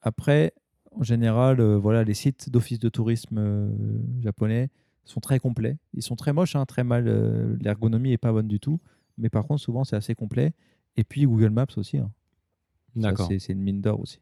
Après, 0.02 0.52
en 0.92 1.02
général, 1.02 1.62
voilà, 1.76 2.04
les 2.04 2.12
sites 2.12 2.50
d'office 2.50 2.78
de 2.78 2.90
tourisme 2.90 3.70
japonais, 4.20 4.68
sont 5.06 5.20
très 5.20 5.38
complets. 5.38 5.78
Ils 5.94 6.02
sont 6.02 6.16
très 6.16 6.34
moches, 6.34 6.56
hein, 6.56 6.66
très 6.66 6.84
mal. 6.84 7.06
L'ergonomie 7.62 8.12
est 8.12 8.18
pas 8.18 8.32
bonne 8.32 8.48
du 8.48 8.60
tout. 8.60 8.80
Mais 9.18 9.28
par 9.30 9.46
contre, 9.46 9.60
souvent, 9.62 9.84
c'est 9.84 9.96
assez 9.96 10.14
complet. 10.14 10.52
Et 10.96 11.04
puis 11.04 11.24
Google 11.26 11.50
Maps 11.50 11.66
aussi. 11.76 11.98
hein. 11.98 12.10
D'accord. 12.96 13.28
C'est 13.28 13.52
une 13.52 13.60
mine 13.60 13.80
d'or 13.80 14.00
aussi. 14.00 14.20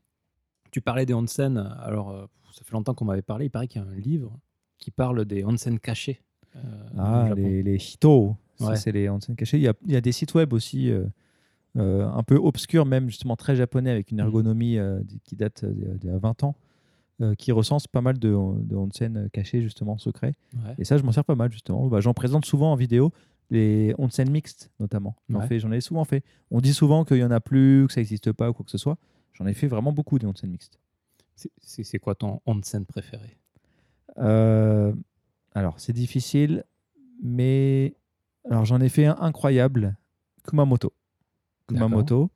Tu 0.70 0.80
parlais 0.80 1.04
des 1.06 1.12
onsen. 1.14 1.58
Alors, 1.80 2.10
euh, 2.10 2.26
ça 2.52 2.62
fait 2.64 2.72
longtemps 2.72 2.94
qu'on 2.94 3.04
m'avait 3.04 3.20
parlé. 3.22 3.46
Il 3.46 3.50
paraît 3.50 3.68
qu'il 3.68 3.82
y 3.82 3.84
a 3.84 3.88
un 3.88 3.94
livre 3.94 4.38
qui 4.78 4.90
parle 4.90 5.24
des 5.24 5.44
onsen 5.44 5.78
cachés. 5.78 6.20
euh, 6.56 6.60
Ah, 6.98 7.30
les, 7.36 7.62
les 7.62 7.76
Hito, 7.76 8.36
ça, 8.56 8.68
Ouais. 8.70 8.76
c'est 8.76 8.92
les 8.92 9.08
onsen 9.10 9.36
cachés. 9.36 9.58
Il 9.58 9.62
y 9.62 9.68
a, 9.68 9.74
il 9.86 9.92
y 9.92 9.96
a 9.96 10.00
des 10.00 10.12
sites 10.12 10.34
web 10.34 10.52
aussi, 10.54 10.90
euh, 10.90 11.04
euh, 11.76 12.06
un 12.08 12.22
peu 12.22 12.36
obscurs, 12.36 12.86
même 12.86 13.08
justement 13.08 13.36
très 13.36 13.56
japonais, 13.56 13.90
avec 13.90 14.10
une 14.10 14.18
Mhm. 14.18 14.24
ergonomie 14.26 14.78
qui 15.24 15.36
date 15.36 15.64
d'il 15.64 15.84
y 15.84 15.90
a- 15.90 15.94
d'il 15.94 16.10
y 16.10 16.12
a 16.12 16.18
20 16.18 16.42
ans, 16.44 16.54
qui 17.38 17.52
recense 17.52 17.86
pas 17.86 18.00
mal 18.00 18.18
de, 18.18 18.30
de 18.30 18.74
onsen 18.76 19.28
cachés, 19.32 19.60
justement, 19.62 19.96
secrets. 19.98 20.34
Ouais. 20.54 20.74
Et 20.78 20.84
ça, 20.84 20.96
je 20.98 21.02
m'en 21.04 21.12
sers 21.12 21.24
pas 21.24 21.34
mal, 21.36 21.52
justement. 21.52 21.86
Bah, 21.86 22.00
J'en 22.00 22.14
présente 22.14 22.44
souvent 22.46 22.72
en 22.72 22.74
vidéo, 22.76 23.12
les 23.52 23.94
onsen 23.98 24.28
mixtes, 24.30 24.70
notamment. 24.80 25.14
J'en 25.28 25.40
Ouais. 25.40 25.76
ai 25.76 25.80
souvent 25.80 26.04
fait. 26.04 26.24
On 26.50 26.60
dit 26.60 26.72
souvent 26.74 27.04
qu'il 27.04 27.18
y 27.18 27.24
en 27.24 27.30
a 27.30 27.40
plus, 27.40 27.86
que 27.86 27.92
ça 27.92 28.00
n'existe 28.00 28.32
pas 28.32 28.48
ou 28.50 28.54
quoi 28.54 28.64
que 28.64 28.70
ce 28.70 28.78
soit. 28.78 28.96
J'en 29.34 29.46
ai 29.46 29.52
fait 29.54 29.66
vraiment 29.68 29.92
beaucoup 29.92 30.18
des 30.18 30.26
onsen 30.26 30.50
mixtes. 30.50 30.78
C'est- 31.36 31.52
C'est 31.60 31.84
c'est 31.84 31.98
quoi 31.98 32.14
ton 32.14 32.40
onsen 32.46 32.84
préféré 32.86 33.36
Euh, 34.18 34.92
alors, 35.54 35.78
c'est 35.80 35.92
difficile, 35.92 36.64
mais 37.22 37.94
alors 38.50 38.64
j'en 38.64 38.80
ai 38.80 38.88
fait 38.88 39.06
un 39.06 39.16
incroyable, 39.20 39.96
Kumamoto. 40.46 40.92
Kumamoto, 41.68 42.30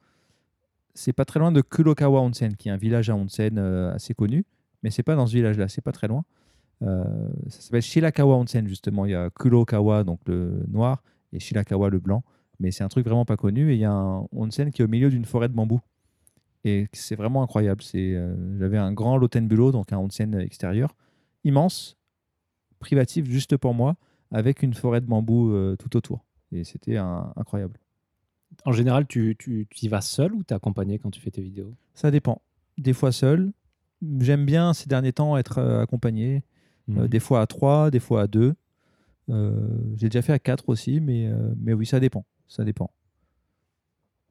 c'est 0.95 1.13
pas 1.13 1.25
très 1.25 1.39
loin 1.41 1.53
de 1.53 1.61
Kurokawa 1.61 2.21
Onsen, 2.23 2.57
qui 2.57 2.69
est 2.69 2.73
un 2.73 2.77
village 2.77 3.11
à 3.11 3.17
onsen 3.17 3.59
euh, 3.59 3.93
assez 3.93 4.15
connu, 4.15 4.45
mais 4.83 4.91
c'est 4.91 5.03
pas 5.03 5.15
dans 5.17 5.27
ce 5.27 5.33
village-là, 5.35 5.69
c'est 5.69 5.83
pas 5.83 5.93
très 5.93 6.09
loin. 6.09 6.25
Euh, 6.83 7.05
ça 7.49 7.61
s'appelle 7.61 7.83
Shirakawa 7.83 8.37
Onsen, 8.37 8.67
justement. 8.69 9.07
Il 9.07 9.13
y 9.13 9.15
a 9.15 9.31
Kurokawa, 9.31 10.05
donc 10.05 10.21
le 10.27 10.65
noir, 10.69 11.03
et 11.33 11.41
Shirakawa, 11.41 11.91
le 11.91 11.99
blanc. 11.99 12.23
Mais 12.61 12.71
c'est 12.71 12.85
un 12.85 12.89
truc 12.89 13.05
vraiment 13.05 13.25
pas 13.25 13.37
connu. 13.37 13.71
Et 13.71 13.75
il 13.75 13.81
y 13.81 13.85
a 13.85 13.93
un 13.93 14.27
onsen 14.33 14.71
qui 14.71 14.83
est 14.83 14.85
au 14.85 14.89
milieu 14.89 15.11
d'une 15.11 15.25
forêt 15.25 15.49
de 15.49 15.55
bambou. 15.55 15.81
Et 16.65 16.89
c'est 16.93 17.15
vraiment 17.17 17.43
incroyable. 17.43 17.83
C'est, 17.83 18.15
euh, 18.15 18.35
J'avais 18.59 18.79
un 18.79 18.93
grand 18.93 19.17
Lotenbulo, 19.19 19.73
donc 19.73 19.93
un 19.93 19.99
onsen 19.99 20.35
extérieur, 20.41 20.97
immense, 21.45 21.97
privatif 22.79 23.27
juste 23.31 23.57
pour 23.57 23.75
moi, 23.75 23.97
avec 24.33 24.63
une 24.63 24.75
forêt 24.75 25.01
de 25.01 25.07
bambou 25.07 25.53
euh, 25.53 25.77
tout 25.77 25.97
autour. 25.97 26.25
Et 26.53 26.65
c'était 26.65 26.97
un- 26.97 27.33
incroyable. 27.37 27.79
En 28.65 28.73
général, 28.73 29.07
tu, 29.07 29.37
tu, 29.39 29.67
tu 29.71 29.85
y 29.85 29.89
vas 29.89 30.01
seul 30.01 30.33
ou 30.33 30.43
t'es 30.43 30.55
accompagné 30.55 30.99
quand 30.99 31.11
tu 31.11 31.21
fais 31.21 31.31
tes 31.31 31.43
vidéos? 31.43 31.75
Ça 31.95 32.11
dépend. 32.11 32.41
Des 32.79 32.93
fois 32.93 33.13
seul. 33.13 33.53
J'aime 34.21 34.45
bien 34.45 34.73
ces 34.73 34.89
derniers 34.89 35.13
temps 35.13 35.37
être 35.37 35.59
euh, 35.59 35.83
Euh, 36.91 36.93
Mhm. 37.03 37.09
des 37.09 37.21
fois 37.21 37.41
à 37.41 37.47
3, 37.47 37.91
des 37.91 38.01
fois 38.01 38.23
à 38.23 38.27
2. 38.27 38.55
J'ai 39.29 40.09
déjà 40.09 40.23
fait 40.23 40.33
à 40.33 40.39
4 40.39 40.69
aussi, 40.69 41.01
mais, 41.01 41.27
euh, 41.27 41.53
mais 41.59 41.73
oui, 41.73 41.85
ça 41.87 41.99
dépend. 41.99 42.25
Ça 42.47 42.65
dépend. 42.65 42.91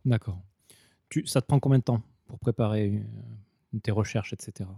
D'accord. 0.05 0.41
Ça 1.25 1.41
te 1.41 1.47
prend 1.47 1.59
combien 1.59 1.79
de 1.79 1.83
temps 1.83 2.01
pour 2.27 2.39
préparer 2.39 3.03
euh, 3.73 3.79
tes 3.83 3.91
recherches, 3.91 4.31
etc. 4.33 4.69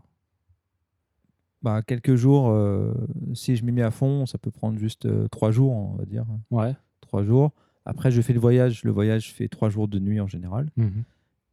Bah, 1.63 1.81
quelques 1.81 2.15
jours, 2.15 2.49
euh, 2.49 2.93
si 3.33 3.55
je 3.55 3.63
m'y 3.65 3.71
mets 3.71 3.81
à 3.81 3.91
fond, 3.91 4.25
ça 4.25 4.37
peut 4.37 4.51
prendre 4.51 4.77
juste 4.79 5.07
3 5.29 5.51
jours, 5.51 5.71
on 5.73 5.95
va 5.95 6.05
dire. 6.05 6.25
Ouais. 6.51 6.75
3 7.01 7.23
jours. 7.23 7.51
Après, 7.85 8.11
je 8.11 8.21
fais 8.21 8.33
le 8.33 8.39
voyage. 8.39 8.83
Le 8.83 8.91
voyage 8.91 9.33
fait 9.33 9.47
3 9.47 9.69
jours 9.69 9.87
de 9.87 9.99
nuit 9.99 10.19
en 10.19 10.27
général. 10.27 10.69
Mhm. 10.77 11.03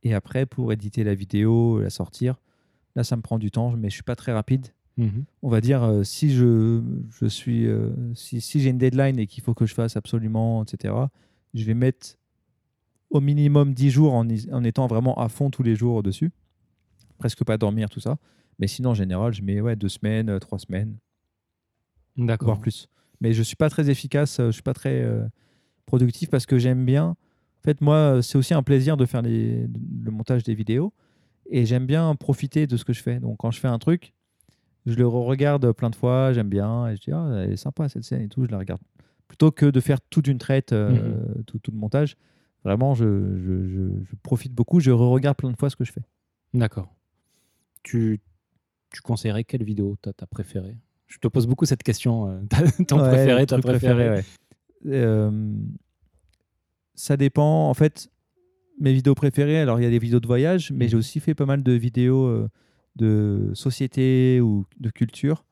Et 0.02 0.12
après, 0.14 0.44
pour 0.46 0.72
éditer 0.72 1.04
la 1.04 1.14
vidéo, 1.14 1.80
la 1.80 1.90
sortir, 1.90 2.40
là, 2.96 3.04
ça 3.04 3.16
me 3.16 3.22
prend 3.22 3.38
du 3.38 3.50
temps, 3.50 3.72
mais 3.76 3.88
je 3.88 3.94
suis 3.94 4.02
pas 4.02 4.16
très 4.16 4.32
rapide. 4.32 4.68
Mhm. 4.96 5.24
on 5.42 5.48
va 5.48 5.60
dire, 5.60 5.82
euh, 5.82 6.04
si 6.04 6.32
je, 6.32 6.80
je 7.10 7.26
suis, 7.26 7.66
euh, 7.66 7.90
si, 8.14 8.40
si 8.40 8.60
j'ai 8.60 8.70
une 8.70 8.78
deadline 8.78 9.18
et 9.18 9.26
qu'il 9.26 9.42
faut 9.42 9.54
que 9.54 9.66
je 9.66 9.74
fasse 9.74 9.96
absolument, 9.96 10.62
etc., 10.64 10.94
je 11.52 11.64
vais 11.64 11.74
mettre 11.74 12.16
au 13.10 13.20
minimum 13.20 13.74
10 13.74 13.90
jours 13.90 14.14
en, 14.14 14.26
en 14.52 14.64
étant 14.64 14.86
vraiment 14.86 15.14
à 15.18 15.28
fond 15.28 15.50
tous 15.50 15.62
les 15.62 15.76
jours 15.76 16.02
dessus. 16.02 16.30
Presque 17.18 17.44
pas 17.44 17.58
dormir, 17.58 17.88
tout 17.90 18.00
ça. 18.00 18.18
Mais 18.58 18.66
sinon, 18.68 18.90
en 18.90 18.94
général, 18.94 19.32
je 19.32 19.42
mets 19.42 19.60
ouais, 19.60 19.76
deux 19.76 19.88
semaines, 19.88 20.28
euh, 20.30 20.38
trois 20.38 20.58
semaines, 20.58 20.96
D'accord. 22.16 22.46
voire 22.46 22.60
plus. 22.60 22.88
Mais 23.20 23.32
je 23.32 23.42
suis 23.42 23.56
pas 23.56 23.70
très 23.70 23.90
efficace, 23.90 24.36
je 24.38 24.50
suis 24.50 24.62
pas 24.62 24.74
très 24.74 25.02
euh, 25.02 25.24
productif 25.86 26.30
parce 26.30 26.46
que 26.46 26.58
j'aime 26.58 26.84
bien. 26.84 27.04
En 27.06 27.62
fait, 27.64 27.80
moi, 27.80 28.20
c'est 28.22 28.38
aussi 28.38 28.54
un 28.54 28.62
plaisir 28.62 28.96
de 28.96 29.06
faire 29.06 29.22
les- 29.22 29.66
le 30.02 30.10
montage 30.10 30.42
des 30.44 30.54
vidéos 30.54 30.92
et 31.50 31.66
j'aime 31.66 31.86
bien 31.86 32.14
profiter 32.16 32.66
de 32.66 32.76
ce 32.76 32.84
que 32.84 32.92
je 32.92 33.02
fais. 33.02 33.20
Donc, 33.20 33.38
quand 33.38 33.50
je 33.50 33.60
fais 33.60 33.68
un 33.68 33.78
truc, 33.78 34.12
je 34.86 34.94
le 34.96 35.06
regarde 35.06 35.72
plein 35.72 35.90
de 35.90 35.96
fois, 35.96 36.32
j'aime 36.32 36.48
bien 36.48 36.88
et 36.88 36.96
je 36.96 37.00
dis, 37.00 37.12
ah, 37.12 37.42
elle 37.44 37.52
est 37.52 37.56
sympa 37.56 37.88
cette 37.88 38.04
scène 38.04 38.22
et 38.22 38.28
tout, 38.28 38.44
je 38.44 38.50
la 38.50 38.58
regarde. 38.58 38.80
Plutôt 39.28 39.50
que 39.50 39.66
de 39.66 39.80
faire 39.80 40.00
tout 40.02 40.20
d'une 40.22 40.38
traite, 40.38 40.72
euh, 40.72 41.16
tout, 41.46 41.58
tout 41.58 41.70
le 41.70 41.78
montage, 41.78 42.16
vraiment, 42.64 42.94
je, 42.94 43.04
je- 43.38 43.66
je- 43.68 44.04
je 44.04 44.14
profite 44.22 44.52
beaucoup, 44.52 44.80
je 44.80 44.90
re-regarde 44.90 45.36
plein 45.36 45.50
de 45.50 45.56
fois 45.56 45.70
ce 45.70 45.76
que 45.76 45.84
je 45.84 45.92
fais. 45.92 46.02
D'accord. 46.52 46.94
Tu, 47.82 48.20
tu 48.92 49.00
conseillerais 49.00 49.44
quelle 49.44 49.64
vidéo 49.64 49.96
t'as 50.00 50.12
ta 50.12 50.26
préférée? 50.26 50.76
Je 51.06 51.18
te 51.18 51.28
pose 51.28 51.46
beaucoup 51.46 51.64
cette 51.64 51.82
question. 51.82 52.28
euh, 52.28 52.40
t'as- 52.48 52.84
ton 52.84 52.98
Ouais, 53.00 53.08
préféré, 53.08 53.46
ta 53.46 53.58
préférée. 53.58 54.10
ouais. 54.10 54.24
Euh, 54.86 55.52
ça 56.94 57.16
dépend. 57.16 57.68
En 57.68 57.74
fait, 57.74 58.08
mes 58.80 58.92
vidéos 58.92 59.14
préférées, 59.14 59.58
alors 59.60 59.80
il 59.80 59.84
y 59.84 59.86
a 59.86 59.90
des 59.90 59.98
vidéos 59.98 60.20
de 60.20 60.26
voyage, 60.26 60.70
mais 60.72 60.84
Mhm. 60.84 60.90
j'ai 60.90 60.96
aussi 60.96 61.20
fait 61.20 61.34
pas 61.34 61.46
mal 61.46 61.62
de 61.62 61.72
vidéos 61.72 62.24
euh, 62.26 62.48
de 62.96 63.50
société 63.54 64.40
ou 64.40 64.66
de 64.80 64.90
culture 64.90 65.44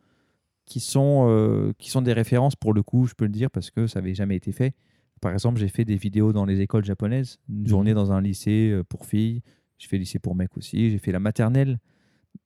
qui 0.66 0.80
sont, 0.80 1.26
euh, 1.28 1.72
qui 1.78 1.90
sont 1.90 2.03
des 2.03 2.12
références 2.12 2.57
pour 2.57 2.72
le 2.72 2.82
coup, 2.82 3.07
je 3.07 3.14
peux 3.14 3.24
le 3.24 3.32
dire, 3.32 3.51
parce 3.51 3.70
que 3.70 3.86
ça 3.86 4.01
n'avait 4.01 4.14
jamais 4.14 4.36
été 4.36 4.53
fait. 4.53 4.74
Par 5.20 5.32
exemple, 5.32 5.59
j'ai 5.59 5.68
fait 5.68 5.84
des 5.84 5.97
vidéos 5.97 6.32
dans 6.32 6.45
les 6.45 6.61
écoles 6.61 6.84
japonaises, 6.84 7.38
une 7.49 7.66
journée 7.66 7.95
dans 7.95 8.12
un 8.12 8.20
lycée 8.20 8.70
euh, 8.72 8.84
pour 8.84 9.07
filles, 9.07 9.43
j'ai 9.78 9.88
fait 9.88 9.99
lycée 9.99 10.18
pour 10.18 10.34
mecs 10.34 10.57
aussi, 10.57 10.90
j'ai 10.90 10.99
fait 10.99 11.12
la 11.12 11.20
maternelle, 11.20 11.78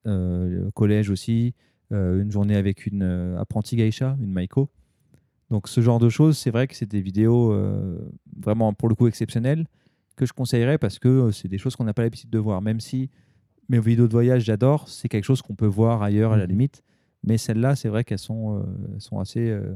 euh, 0.07 0.49
le 0.65 0.71
collège 0.71 1.11
aussi, 1.11 1.55
euh, 1.93 2.23
une 2.23 2.31
journée 2.31 2.57
avec 2.57 2.87
une 2.87 3.03
euh, 3.03 3.39
apprentie 3.39 3.77
geisha, 3.77 4.17
une 4.21 4.33
maiko. 4.33 4.71
Donc 5.51 5.69
ce 5.69 5.81
genre 5.81 5.99
de 5.99 6.09
choses, 6.09 6.37
c'est 6.37 6.51
vrai 6.51 6.67
que 6.67 6.75
c'est 6.75 6.91
des 6.91 7.01
vidéos 7.01 7.53
euh, 7.53 7.99
vraiment 8.37 8.73
pour 8.73 8.89
le 8.89 8.95
coup 8.95 9.07
exceptionnelles 9.07 9.67
que 10.17 10.27
je 10.27 10.33
conseillerais 10.33 10.79
parce 10.79 10.99
que 10.99 11.09
euh, 11.09 11.33
c'est 11.33 11.49
des 11.49 11.59
choses 11.59 11.77
qu'on 11.77 11.85
n'a 11.85 11.95
pas 11.95 12.03
l'habitude 12.03 12.31
de 12.31 12.39
voir. 12.39 12.63
Même 12.63 12.81
si 12.81 13.11
mes 13.69 13.81
vidéos 13.81 14.07
de 14.07 14.12
voyage, 14.12 14.45
j'adore, 14.45 14.89
c'est 14.89 15.09
quelque 15.09 15.25
chose 15.25 15.43
qu'on 15.43 15.55
peut 15.55 15.67
voir 15.67 16.03
ailleurs 16.03 16.33
à 16.33 16.37
la 16.37 16.45
Mhm. 16.45 16.51
limite. 16.51 16.83
Mais 17.25 17.39
celles-là, 17.39 17.75
c'est 17.77 17.89
vrai 17.89 18.05
qu'elles 18.05 18.19
sont, 18.19 18.59
euh, 18.59 18.62
sont 18.99 19.19
assez, 19.19 19.49
euh, 19.51 19.75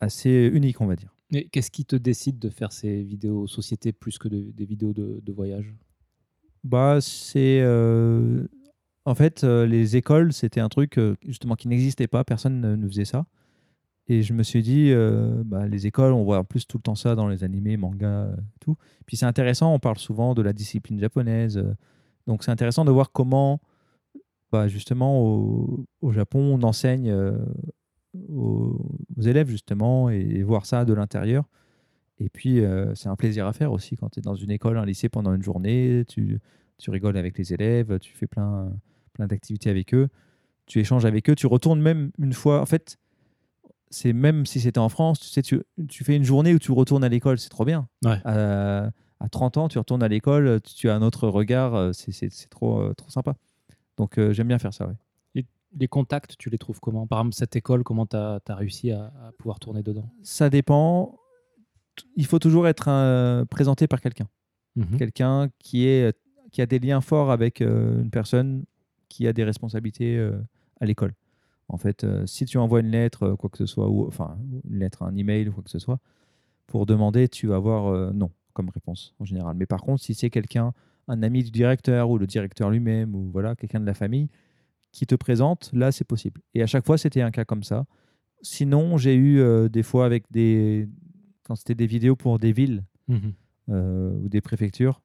assez 0.00 0.50
uniques, 0.52 0.80
on 0.80 0.86
va 0.86 0.96
dire. 0.96 1.14
Mais 1.32 1.44
qu'est-ce 1.44 1.70
qui 1.70 1.84
te 1.84 1.96
décide 1.96 2.38
de 2.38 2.48
faire 2.50 2.70
ces 2.72 3.02
vidéos 3.02 3.46
société 3.46 3.92
plus 3.92 4.18
que 4.18 4.28
de- 4.28 4.52
des 4.52 4.64
vidéos 4.64 4.92
de, 4.92 5.20
de 5.24 5.32
voyage? 5.32 5.74
Bah, 6.62 6.98
c'est. 7.00 7.60
euh, 7.62 8.46
En 9.06 9.14
fait, 9.14 9.44
euh, 9.44 9.66
les 9.66 9.96
écoles, 9.96 10.32
c'était 10.32 10.60
un 10.60 10.70
truc 10.70 10.96
euh, 10.96 11.14
justement 11.26 11.56
qui 11.56 11.68
n'existait 11.68 12.06
pas. 12.06 12.24
Personne 12.24 12.58
ne, 12.62 12.74
ne 12.74 12.88
faisait 12.88 13.04
ça. 13.04 13.26
Et 14.08 14.22
je 14.22 14.32
me 14.32 14.42
suis 14.42 14.62
dit, 14.62 14.92
bah, 15.46 15.66
les 15.66 15.86
écoles, 15.86 16.12
on 16.12 16.24
voit 16.24 16.38
en 16.38 16.44
plus 16.44 16.66
tout 16.66 16.76
le 16.78 16.82
temps 16.82 16.94
ça 16.94 17.14
dans 17.14 17.26
les 17.28 17.42
animés, 17.44 17.76
mangas, 17.78 18.28
tout. 18.60 18.76
Puis 19.06 19.16
c'est 19.18 19.24
intéressant, 19.26 19.74
on 19.74 19.78
parle 19.78 19.96
souvent 19.98 20.34
de 20.34 20.42
la 20.42 20.52
discipline 20.54 20.98
japonaise. 21.00 21.62
Euh, 22.28 22.30
donc 22.30 22.44
c'est 22.44 22.50
intéressant 22.50 22.84
de 22.84 22.90
voir 22.90 23.12
comment, 23.12 23.60
bah, 24.52 24.68
justement, 24.68 25.20
au, 25.22 25.84
au 26.00 26.12
Japon, 26.12 26.58
on 26.58 26.62
enseigne 26.62 27.10
euh, 27.10 27.38
aux, 28.28 28.78
aux 29.16 29.22
élèves, 29.22 29.48
justement, 29.48 30.10
et, 30.10 30.20
et 30.20 30.42
voir 30.42 30.66
ça 30.66 30.84
de 30.84 30.92
l'intérieur. 30.92 31.44
Et 32.20 32.28
puis, 32.28 32.60
euh, 32.60 32.94
c'est 32.94 33.08
un 33.08 33.16
plaisir 33.16 33.46
à 33.46 33.52
faire 33.52 33.72
aussi 33.72 33.96
quand 33.96 34.08
tu 34.10 34.20
es 34.20 34.22
dans 34.22 34.36
une 34.36 34.50
école, 34.50 34.78
un 34.78 34.86
lycée 34.86 35.08
pendant 35.08 35.34
une 35.34 35.42
journée, 35.42 36.04
tu, 36.06 36.38
tu 36.78 36.90
rigoles 36.90 37.16
avec 37.16 37.36
les 37.36 37.52
élèves, 37.52 37.98
tu 37.98 38.14
fais 38.14 38.28
plein, 38.28 38.72
plein 39.14 39.26
d'activités 39.26 39.68
avec 39.68 39.94
eux, 39.94 40.08
tu 40.66 40.78
échanges 40.78 41.04
avec 41.04 41.28
eux, 41.28 41.34
tu 41.34 41.48
retournes 41.48 41.80
même 41.80 42.12
une 42.18 42.32
fois. 42.32 42.60
En 42.60 42.66
fait, 42.66 42.98
c'est 43.90 44.12
même 44.12 44.46
si 44.46 44.60
c'était 44.60 44.78
en 44.78 44.88
France, 44.88 45.18
tu 45.18 45.26
sais, 45.26 45.42
tu, 45.42 45.60
tu 45.88 46.04
fais 46.04 46.14
une 46.16 46.24
journée 46.24 46.54
où 46.54 46.58
tu 46.60 46.70
retournes 46.70 47.02
à 47.04 47.08
l'école, 47.08 47.38
c'est 47.38 47.48
trop 47.48 47.64
bien. 47.64 47.88
Ouais. 48.04 48.20
À, 48.24 48.90
à 49.24 49.28
30 49.28 49.56
ans, 49.56 49.68
tu 49.68 49.78
retournes 49.78 50.02
à 50.02 50.08
l'école, 50.08 50.60
tu, 50.62 50.90
as 50.90 50.94
un 50.94 51.02
autre 51.02 51.28
regard, 51.28 51.74
euh, 51.74 51.92
c'est- 51.92 52.48
trop, 52.50 52.80
euh, 52.80 52.94
trop 52.94 53.08
sympa. 53.08 53.34
Donc, 53.96 54.18
euh, 54.18 54.32
j'aime 54.32 54.48
bien 54.48 54.58
faire 54.58 54.74
ça, 54.74 54.86
ouais. 54.86 54.94
Les 55.76 55.88
contacts, 55.88 56.36
tu 56.38 56.50
les 56.50 56.58
trouves 56.58 56.78
comment? 56.78 57.04
Par 57.08 57.18
exemple, 57.18 57.34
cette 57.34 57.56
école, 57.56 57.82
comment 57.82 58.06
tu 58.06 58.14
as, 58.14 58.40
réussi 58.46 58.92
à, 58.92 59.06
à 59.06 59.32
pouvoir 59.36 59.58
tourner 59.58 59.82
dedans? 59.82 60.08
Ça 60.22 60.48
dépend. 60.48 61.18
Il 62.14 62.26
faut 62.26 62.38
toujours 62.38 62.68
être 62.68 63.44
présenté 63.46 63.88
par 63.88 64.00
quelqu'un. 64.00 64.28
Mhm. 64.76 64.98
quelqu'un 64.98 65.48
qui, 65.58 65.86
est, 65.88 66.16
qui 66.52 66.62
a 66.62 66.66
des 66.66 66.78
liens 66.78 67.00
forts 67.00 67.32
avec 67.32 67.60
une 67.60 68.08
personne 68.10 68.64
qui 69.08 69.26
a 69.26 69.32
des 69.32 69.42
responsabilités 69.42 70.16
à 70.80 70.86
l'école. 70.86 71.14
En 71.66 71.76
fait, 71.76 72.06
si 72.26 72.44
tu 72.44 72.56
envoies 72.58 72.78
une 72.78 72.92
lettre, 72.92 73.34
quoi 73.34 73.50
que 73.50 73.58
ce 73.58 73.66
soit, 73.66 73.88
ou 73.88 74.06
enfin 74.06 74.38
une 74.70 74.78
lettre, 74.78 75.02
un 75.02 75.16
email, 75.16 75.50
quoi 75.50 75.64
que 75.64 75.70
ce 75.70 75.80
soit, 75.80 75.98
pour 76.66 76.86
demander, 76.86 77.28
tu 77.28 77.46
vas 77.48 77.56
avoir 77.56 77.86
euh, 77.88 78.12
non 78.12 78.30
comme 78.54 78.70
réponse 78.70 79.14
en 79.18 79.24
général. 79.26 79.54
Mais 79.56 79.66
par 79.66 79.82
contre, 79.82 80.02
si 80.02 80.14
c'est 80.14 80.30
quelqu'un, 80.30 80.72
un 81.08 81.22
ami 81.22 81.44
du 81.44 81.50
directeur 81.50 82.08
ou 82.08 82.16
le 82.16 82.26
directeur 82.26 82.70
lui-même, 82.70 83.14
ou 83.14 83.30
voilà, 83.30 83.54
quelqu'un 83.54 83.80
de 83.80 83.86
la 83.86 83.94
famille 83.94 84.28
qui 84.92 85.06
te 85.06 85.14
présente, 85.16 85.70
là, 85.74 85.92
c'est 85.92 86.04
possible. 86.06 86.40
Et 86.54 86.62
à 86.62 86.66
chaque 86.66 86.86
fois, 86.86 86.96
c'était 86.96 87.20
un 87.20 87.30
cas 87.30 87.44
comme 87.44 87.62
ça. 87.64 87.84
Sinon, 88.42 88.96
j'ai 88.96 89.14
eu 89.14 89.40
euh, 89.40 89.68
des 89.68 89.82
fois 89.82 90.06
avec 90.06 90.24
des. 90.30 90.88
Quand 91.42 91.56
c'était 91.56 91.74
des 91.74 91.86
vidéos 91.86 92.16
pour 92.16 92.38
des 92.38 92.52
villes 92.52 92.84
Mhm. 93.08 93.32
euh, 93.68 94.10
ou 94.22 94.28
des 94.30 94.40
préfectures, 94.40 95.02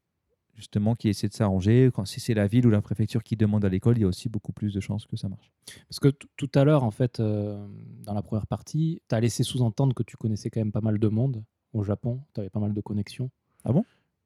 justement, 0.55 0.95
qui 0.95 1.09
essaient 1.09 1.27
de 1.27 1.33
s'arranger. 1.33 1.89
Quand 1.93 2.05
si 2.05 2.19
c'est 2.19 2.33
la 2.33 2.47
ville 2.47 2.65
ou 2.67 2.69
la 2.69 2.81
préfecture 2.81 3.23
qui 3.23 3.35
demande 3.35 3.65
à 3.65 3.69
l'école, 3.69 3.97
il 3.97 4.01
y 4.01 4.03
a 4.03 4.07
aussi 4.07 4.29
beaucoup 4.29 4.53
plus 4.53 4.73
de 4.73 4.79
chances 4.79 5.05
que 5.05 5.17
ça 5.17 5.27
marche. 5.27 5.51
Parce 5.89 5.99
que 5.99 6.09
tout 6.37 6.51
à 6.55 6.63
l'heure, 6.63 6.83
en 6.83 6.91
fait, 6.91 7.19
euh, 7.19 7.65
dans 8.05 8.13
la 8.13 8.21
première 8.21 8.47
partie, 8.47 9.01
tu 9.09 9.15
as 9.15 9.19
laissé 9.19 9.43
sous-entendre 9.43 9.93
que 9.93 10.03
tu 10.03 10.15
connaissais 10.17 10.49
quand 10.49 10.61
même 10.61 10.71
pas 10.71 10.81
mal 10.81 10.97
de 10.99 11.07
monde 11.09 11.43
au 11.73 11.83
Japon. 11.83 12.21
Tu 12.33 12.39
avais 12.41 12.49
pas 12.49 12.59
mal 12.59 12.73
de 12.73 12.81
connexions. 12.81 13.29
Ah 13.69 13.73
bon? 13.73 13.85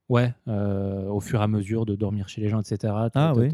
Ouais, 0.10 0.34
euh, 0.48 1.08
au 1.08 1.20
fur 1.20 1.40
et 1.40 1.44
à 1.44 1.48
mesure 1.48 1.86
de 1.86 1.96
dormir 1.96 2.30
chez 2.30 2.42
les 2.42 2.50
gens, 2.50 2.60
etc. 2.62 2.94
Ah 3.14 3.34
oui. 3.36 3.50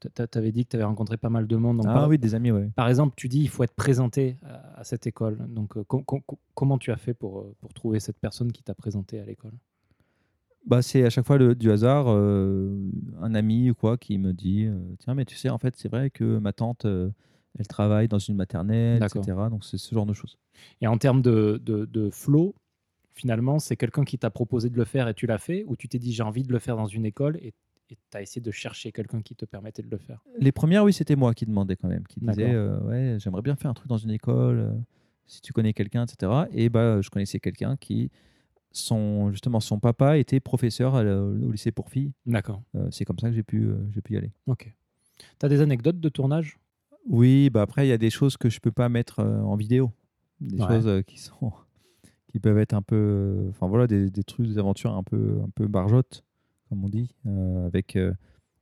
Tu 0.00 0.38
avais 0.38 0.50
dit 0.50 0.64
que 0.64 0.70
tu 0.70 0.76
avais 0.76 0.84
rencontré 0.84 1.16
pas 1.16 1.28
mal 1.28 1.46
de 1.46 1.56
monde. 1.56 1.78
Donc 1.78 1.86
ah 1.88 1.94
par, 1.94 2.08
oui, 2.08 2.18
des 2.18 2.34
amis, 2.34 2.50
ouais. 2.50 2.70
par 2.74 2.88
exemple, 2.88 3.14
tu 3.16 3.28
dis 3.28 3.40
il 3.40 3.48
faut 3.48 3.62
être 3.64 3.74
présenté 3.74 4.38
à, 4.44 4.80
à 4.80 4.84
cette 4.84 5.06
école. 5.06 5.36
Donc, 5.48 5.76
euh, 5.76 5.84
com- 5.84 6.04
com- 6.04 6.22
com- 6.26 6.38
comment 6.54 6.78
tu 6.78 6.90
as 6.90 6.96
fait 6.96 7.12
pour, 7.12 7.40
euh, 7.40 7.54
pour 7.60 7.74
trouver 7.74 8.00
cette 8.00 8.18
personne 8.18 8.50
qui 8.50 8.62
t'a 8.62 8.74
présenté 8.74 9.20
à 9.20 9.24
l'école? 9.24 9.52
Bah, 10.66 10.82
c'est 10.82 11.04
à 11.04 11.10
chaque 11.10 11.26
fois 11.26 11.38
le- 11.38 11.54
du 11.54 11.70
hasard, 11.70 12.06
euh, 12.08 12.76
un 13.20 13.34
ami 13.34 13.70
ou 13.70 13.74
quoi 13.74 13.96
qui 13.98 14.18
me 14.18 14.32
dit 14.32 14.66
euh, 14.66 14.78
Tiens, 15.00 15.14
mais 15.14 15.24
tu 15.24 15.36
sais, 15.36 15.48
en 15.50 15.58
fait, 15.58 15.74
c'est 15.76 15.88
vrai 15.90 16.10
que 16.10 16.38
ma 16.38 16.52
tante, 16.52 16.84
euh, 16.84 17.10
elle 17.58 17.66
travaille 17.66 18.08
dans 18.08 18.18
une 18.18 18.36
maternelle, 18.36 19.02
etc. 19.02 19.50
Donc, 19.50 19.64
c'est 19.64 19.78
ce 19.78 19.94
genre 19.94 20.06
de 20.06 20.12
choses. 20.12 20.38
Et 20.80 20.86
en 20.86 20.98
termes 20.98 21.22
de, 21.22 21.60
de, 21.64 21.84
de 21.86 22.10
flow, 22.10 22.54
finalement, 23.20 23.58
c'est 23.58 23.76
quelqu'un 23.76 24.04
qui 24.04 24.18
t'a 24.18 24.30
proposé 24.30 24.70
de 24.70 24.76
le 24.76 24.84
faire 24.84 25.06
et 25.08 25.14
tu 25.14 25.26
l'as 25.26 25.38
fait, 25.38 25.64
ou 25.66 25.76
tu 25.76 25.88
t'es 25.88 25.98
dit 25.98 26.12
j'ai 26.12 26.22
envie 26.22 26.42
de 26.42 26.52
le 26.52 26.58
faire 26.58 26.76
dans 26.76 26.86
une 26.86 27.04
école 27.04 27.36
et 27.36 27.52
tu 27.88 27.96
as 28.14 28.22
essayé 28.22 28.40
de 28.40 28.50
chercher 28.50 28.92
quelqu'un 28.92 29.20
qui 29.20 29.34
te 29.34 29.44
permettait 29.44 29.82
de 29.82 29.90
le 29.90 29.98
faire? 29.98 30.24
Les 30.38 30.52
premières, 30.52 30.84
oui, 30.84 30.92
c'était 30.92 31.16
moi 31.16 31.34
qui 31.34 31.44
demandais 31.46 31.76
quand 31.76 31.88
même, 31.88 32.06
qui 32.06 32.20
disais 32.20 32.52
euh, 32.54 32.80
Ouais, 32.80 33.16
j'aimerais 33.20 33.42
bien 33.42 33.56
faire 33.56 33.70
un 33.70 33.74
truc 33.74 33.88
dans 33.88 33.98
une 33.98 34.10
école, 34.10 34.58
euh, 34.60 34.72
si 35.26 35.40
tu 35.42 35.52
connais 35.52 35.72
quelqu'un, 35.74 36.04
etc. 36.06 36.46
Et 36.52 36.68
bah, 36.70 37.00
je 37.02 37.10
connaissais 37.10 37.40
quelqu'un 37.40 37.76
qui, 37.76 38.10
son, 38.72 39.30
justement, 39.32 39.60
son 39.60 39.78
papa 39.80 40.18
était 40.18 40.40
professeur 40.40 40.94
à 40.94 41.02
la- 41.04 41.20
au 41.22 41.50
lycée 41.50 41.72
pour 41.72 41.90
filles. 41.90 42.12
D'accord, 42.26 42.62
Euh, 42.76 42.88
c'est 42.90 43.04
comme 43.04 43.18
ça 43.18 43.28
que 43.28 43.34
j'ai 43.34 43.42
pu, 43.42 43.64
euh, 43.64 43.76
j'ai 43.92 44.00
pu 44.00 44.14
y 44.14 44.16
aller. 44.16 44.32
ok. 44.46 44.72
Tu 45.38 45.46
as 45.46 45.48
des 45.48 45.60
anecdotes 45.60 46.00
de 46.00 46.08
tournage? 46.08 46.58
Oui, 47.08 47.50
bah 47.50 47.62
après, 47.62 47.86
il 47.86 47.90
y 47.90 47.92
a 47.92 47.98
des 47.98 48.10
choses 48.10 48.36
que 48.36 48.48
je 48.48 48.60
peux 48.60 48.72
pas 48.72 48.88
mettre 48.88 49.18
euh, 49.20 49.40
en 49.42 49.56
vidéo. 49.56 49.90
Des 50.40 50.58
Ouais. 50.60 50.66
choses 50.68 50.86
euh, 50.86 51.02
qui 51.02 51.18
sont 51.18 51.52
qui 52.30 52.38
peuvent 52.40 52.58
être 52.58 52.74
un 52.74 52.82
peu. 52.82 53.46
Enfin 53.50 53.66
voilà, 53.68 53.86
des, 53.86 54.10
des 54.10 54.24
trucs, 54.24 54.46
des 54.46 54.58
aventures 54.58 54.94
un 54.94 55.02
peu, 55.02 55.38
un 55.44 55.50
peu 55.54 55.66
barjottes, 55.66 56.24
comme 56.68 56.84
on 56.84 56.88
dit. 56.88 57.14
euh, 57.26 57.66
avec, 57.66 57.96
euh, 57.96 58.12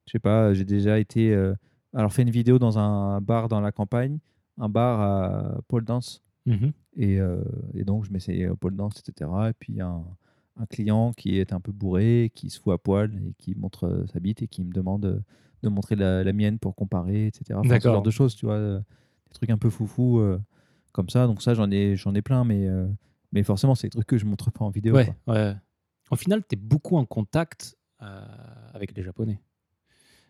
je 0.06 0.12
sais 0.12 0.18
pas, 0.18 0.54
j'ai 0.54 0.64
déjà 0.64 0.98
été. 0.98 1.34
euh, 1.34 1.54
alors, 1.94 2.12
fait 2.12 2.22
une 2.22 2.30
vidéo 2.30 2.58
dans 2.58 2.78
un 2.78 3.20
bar 3.20 3.48
dans 3.48 3.60
la 3.60 3.72
campagne, 3.72 4.18
un 4.58 4.68
bar 4.68 5.00
à 5.00 5.60
pole 5.68 5.84
dance. 5.84 6.22
Mhm. 6.46 6.72
Et, 6.96 7.20
euh, 7.20 7.42
et 7.74 7.84
donc, 7.84 8.04
je 8.04 8.12
m'essayais 8.12 8.48
au 8.48 8.56
pole 8.56 8.74
dance, 8.76 9.00
etc. 9.00 9.30
Et 9.50 9.52
puis, 9.58 9.72
il 9.74 9.76
y 9.76 9.80
a 9.80 9.88
un, 9.88 10.04
un 10.60 10.66
client 10.66 11.12
qui 11.12 11.38
est 11.38 11.52
un 11.52 11.60
peu 11.60 11.72
bourré, 11.72 12.30
qui 12.34 12.50
se 12.50 12.58
fout 12.60 12.72
à 12.72 12.78
poil 12.78 13.14
et 13.14 13.34
qui 13.38 13.54
montre 13.54 14.04
sa 14.12 14.18
bite 14.20 14.42
et 14.42 14.48
qui 14.48 14.64
me 14.64 14.72
demande 14.72 15.22
de 15.62 15.68
montrer 15.68 15.94
la, 15.96 16.24
la 16.24 16.32
mienne 16.32 16.58
pour 16.58 16.74
comparer, 16.74 17.26
etc. 17.26 17.58
Enfin, 17.58 17.68
ce 17.80 17.88
genre 17.88 18.02
de 18.02 18.10
choses, 18.10 18.34
tu 18.34 18.46
vois. 18.46 18.58
des 18.78 19.32
trucs 19.34 19.50
un 19.50 19.58
peu 19.58 19.70
foufou 19.70 20.20
comme 20.92 21.08
ça. 21.10 21.26
Donc, 21.26 21.42
ça, 21.42 21.54
j'en 21.54 21.70
ai, 21.70 21.96
j'en 21.96 22.14
ai 22.14 22.22
plein, 22.22 22.44
mais, 22.44 22.66
mais 23.32 23.42
forcément, 23.42 23.74
c'est 23.74 23.88
des 23.88 23.90
trucs 23.90 24.06
que 24.06 24.18
je 24.18 24.24
montre 24.24 24.50
pas 24.50 24.64
en 24.64 24.70
vidéo. 24.70 24.94
Ouais, 24.94 25.14
quoi. 25.24 25.34
ouais. 25.34 25.56
Au 26.10 26.16
final, 26.16 26.42
tu 26.48 26.54
es 26.54 26.58
beaucoup 26.58 26.96
en 26.96 27.04
contact 27.04 27.76
euh, 28.02 28.24
avec 28.72 28.96
les 28.96 29.02
Japonais. 29.02 29.40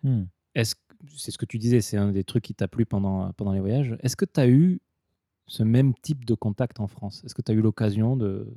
Hmm. 0.03 0.25
Est-ce 0.55 0.75
c'est 1.17 1.31
ce 1.31 1.39
que 1.39 1.47
tu 1.47 1.59
disais, 1.59 1.81
c'est 1.81 1.97
un 1.97 2.13
des 2.13 2.25
trucs 2.25 2.45
qui 2.45 2.55
t'a 2.55 2.69
plu 2.69 2.87
pendant, 2.87 3.33
pendant 3.33 3.53
les 3.53 3.61
voyages. 3.61 3.97
Est-ce 4.01 4.17
que 4.17 4.25
tu 4.25 4.41
as 4.41 4.49
eu 4.49 4.81
ce 5.47 5.63
même 5.63 5.95
type 5.95 6.25
de 6.25 6.35
contact 6.35 6.81
en 6.81 6.89
France? 6.89 7.23
Est-ce 7.25 7.35
que 7.35 7.43
tu 7.43 7.53
as 7.53 7.55
eu 7.55 7.63
l'occasion 7.63 8.17
de 8.17 8.53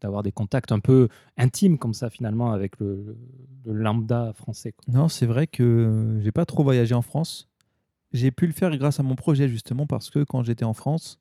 d'avoir 0.00 0.22
des 0.22 0.30
contacts 0.30 0.70
un 0.70 0.78
peu 0.78 1.08
intimes 1.36 1.76
comme 1.76 1.92
ça 1.92 2.08
finalement 2.08 2.52
avec 2.52 2.78
le, 2.78 3.18
le 3.64 3.72
lambda 3.72 4.32
français 4.32 4.70
quoi? 4.70 4.84
Non, 4.94 5.08
c'est 5.08 5.26
vrai 5.26 5.48
que 5.48 6.20
j'ai 6.22 6.30
pas 6.30 6.46
trop 6.46 6.62
voyagé 6.62 6.94
en 6.94 7.02
France. 7.02 7.48
J'ai 8.12 8.30
pu 8.30 8.46
le 8.46 8.52
faire 8.52 8.76
grâce 8.78 9.00
à 9.00 9.02
mon 9.02 9.16
projet 9.16 9.48
justement 9.48 9.88
parce 9.88 10.10
que 10.10 10.22
quand 10.22 10.44
j'étais 10.44 10.64
en 10.64 10.72
France 10.72 11.18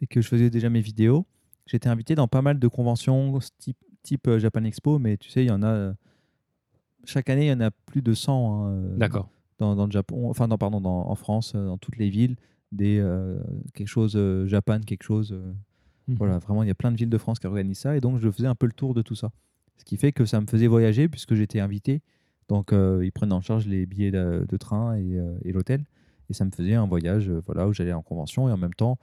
et 0.00 0.06
que 0.06 0.22
je 0.22 0.28
faisais 0.28 0.48
déjà 0.48 0.70
mes 0.70 0.80
vidéos, 0.80 1.26
j'étais 1.68 1.88
invité 1.88 2.14
dans 2.16 2.26
pas 2.28 2.42
mal 2.42 2.58
de 2.58 2.66
conventions 2.68 3.38
type, 3.58 3.76
type 4.02 4.26
euh, 4.26 4.38
Japan 4.40 4.64
Expo, 4.64 4.98
mais 4.98 5.16
tu 5.16 5.30
sais, 5.30 5.44
il 5.44 5.48
y 5.48 5.52
en 5.52 5.62
a 5.62 5.68
euh, 5.68 5.92
chaque 7.04 7.30
année, 7.30 7.46
il 7.46 7.48
y 7.50 7.52
en 7.52 7.60
a 7.60 7.70
plus 7.70 8.02
de 8.02 8.12
100 8.14 8.32
hein, 8.66 8.70
euh, 8.72 8.96
D'accord. 8.96 9.28
dans, 9.58 9.76
dans 9.76 9.86
le 9.86 9.92
Japon, 9.92 10.28
enfin 10.28 10.46
non, 10.48 10.58
pardon, 10.58 10.80
dans, 10.80 11.08
en 11.08 11.14
France, 11.14 11.54
dans 11.54 11.78
toutes 11.78 11.96
les 11.96 12.10
villes, 12.10 12.36
des 12.72 12.98
euh, 12.98 13.38
quelque 13.74 13.88
chose 13.88 14.14
euh, 14.16 14.46
Japan, 14.46 14.80
quelque 14.80 15.04
chose. 15.04 15.32
euh, 15.32 15.52
Mhm. 16.08 16.16
voilà, 16.16 16.38
vraiment, 16.38 16.62
il 16.62 16.68
y 16.68 16.70
a 16.70 16.74
plein 16.74 16.90
de 16.90 16.96
villes 16.96 17.10
de 17.10 17.18
France 17.18 17.38
qui 17.38 17.46
organisent 17.46 17.80
ça. 17.80 17.94
Et 17.94 18.00
donc, 18.00 18.18
je 18.18 18.30
faisais 18.30 18.46
un 18.48 18.54
peu 18.54 18.64
le 18.64 18.72
tour 18.72 18.94
de 18.94 19.02
tout 19.02 19.14
ça. 19.14 19.30
Ce 19.76 19.84
qui 19.84 19.98
fait 19.98 20.10
que 20.10 20.24
ça 20.24 20.40
me 20.40 20.46
faisait 20.46 20.66
voyager 20.66 21.06
puisque 21.06 21.34
j'étais 21.34 21.60
invité. 21.60 22.00
Donc, 22.48 22.70
ils 22.72 23.12
prenaient 23.12 23.34
en 23.34 23.42
charge 23.42 23.66
les 23.66 23.84
billets 23.84 24.10
de, 24.10 24.46
de 24.48 24.56
train 24.56 24.96
et, 24.96 25.18
et 25.44 25.52
l'hôtel. 25.52 25.84
Et 26.30 26.32
ça 26.32 26.46
me 26.46 26.50
faisait 26.50 26.72
un 26.76 26.86
voyage 26.86 27.28
voilà, 27.44 27.68
où 27.68 27.74
j'allais 27.74 27.92
en 27.92 28.00
convention. 28.00 28.48
Et 28.48 28.52
en 28.52 28.56
même 28.56 28.72
temps, 28.72 28.96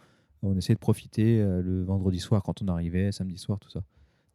on 0.45 0.55
essayait 0.57 0.75
de 0.75 0.79
profiter 0.79 1.39
euh, 1.41 1.61
le 1.61 1.83
vendredi 1.83 2.19
soir 2.19 2.41
quand 2.43 2.61
on 2.61 2.67
arrivait, 2.67 3.11
samedi 3.11 3.37
soir, 3.37 3.59
tout 3.59 3.69
ça. 3.69 3.81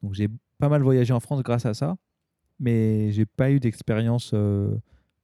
Donc, 0.02 0.14
j'ai 0.14 0.28
pas 0.58 0.68
mal 0.68 0.82
voyagé 0.82 1.12
en 1.12 1.20
France 1.20 1.42
grâce 1.42 1.66
à 1.66 1.74
ça. 1.74 1.96
Mais 2.58 3.10
j'ai 3.12 3.24
pas 3.26 3.50
eu 3.50 3.58
d'expérience 3.60 4.32
euh, 4.34 4.76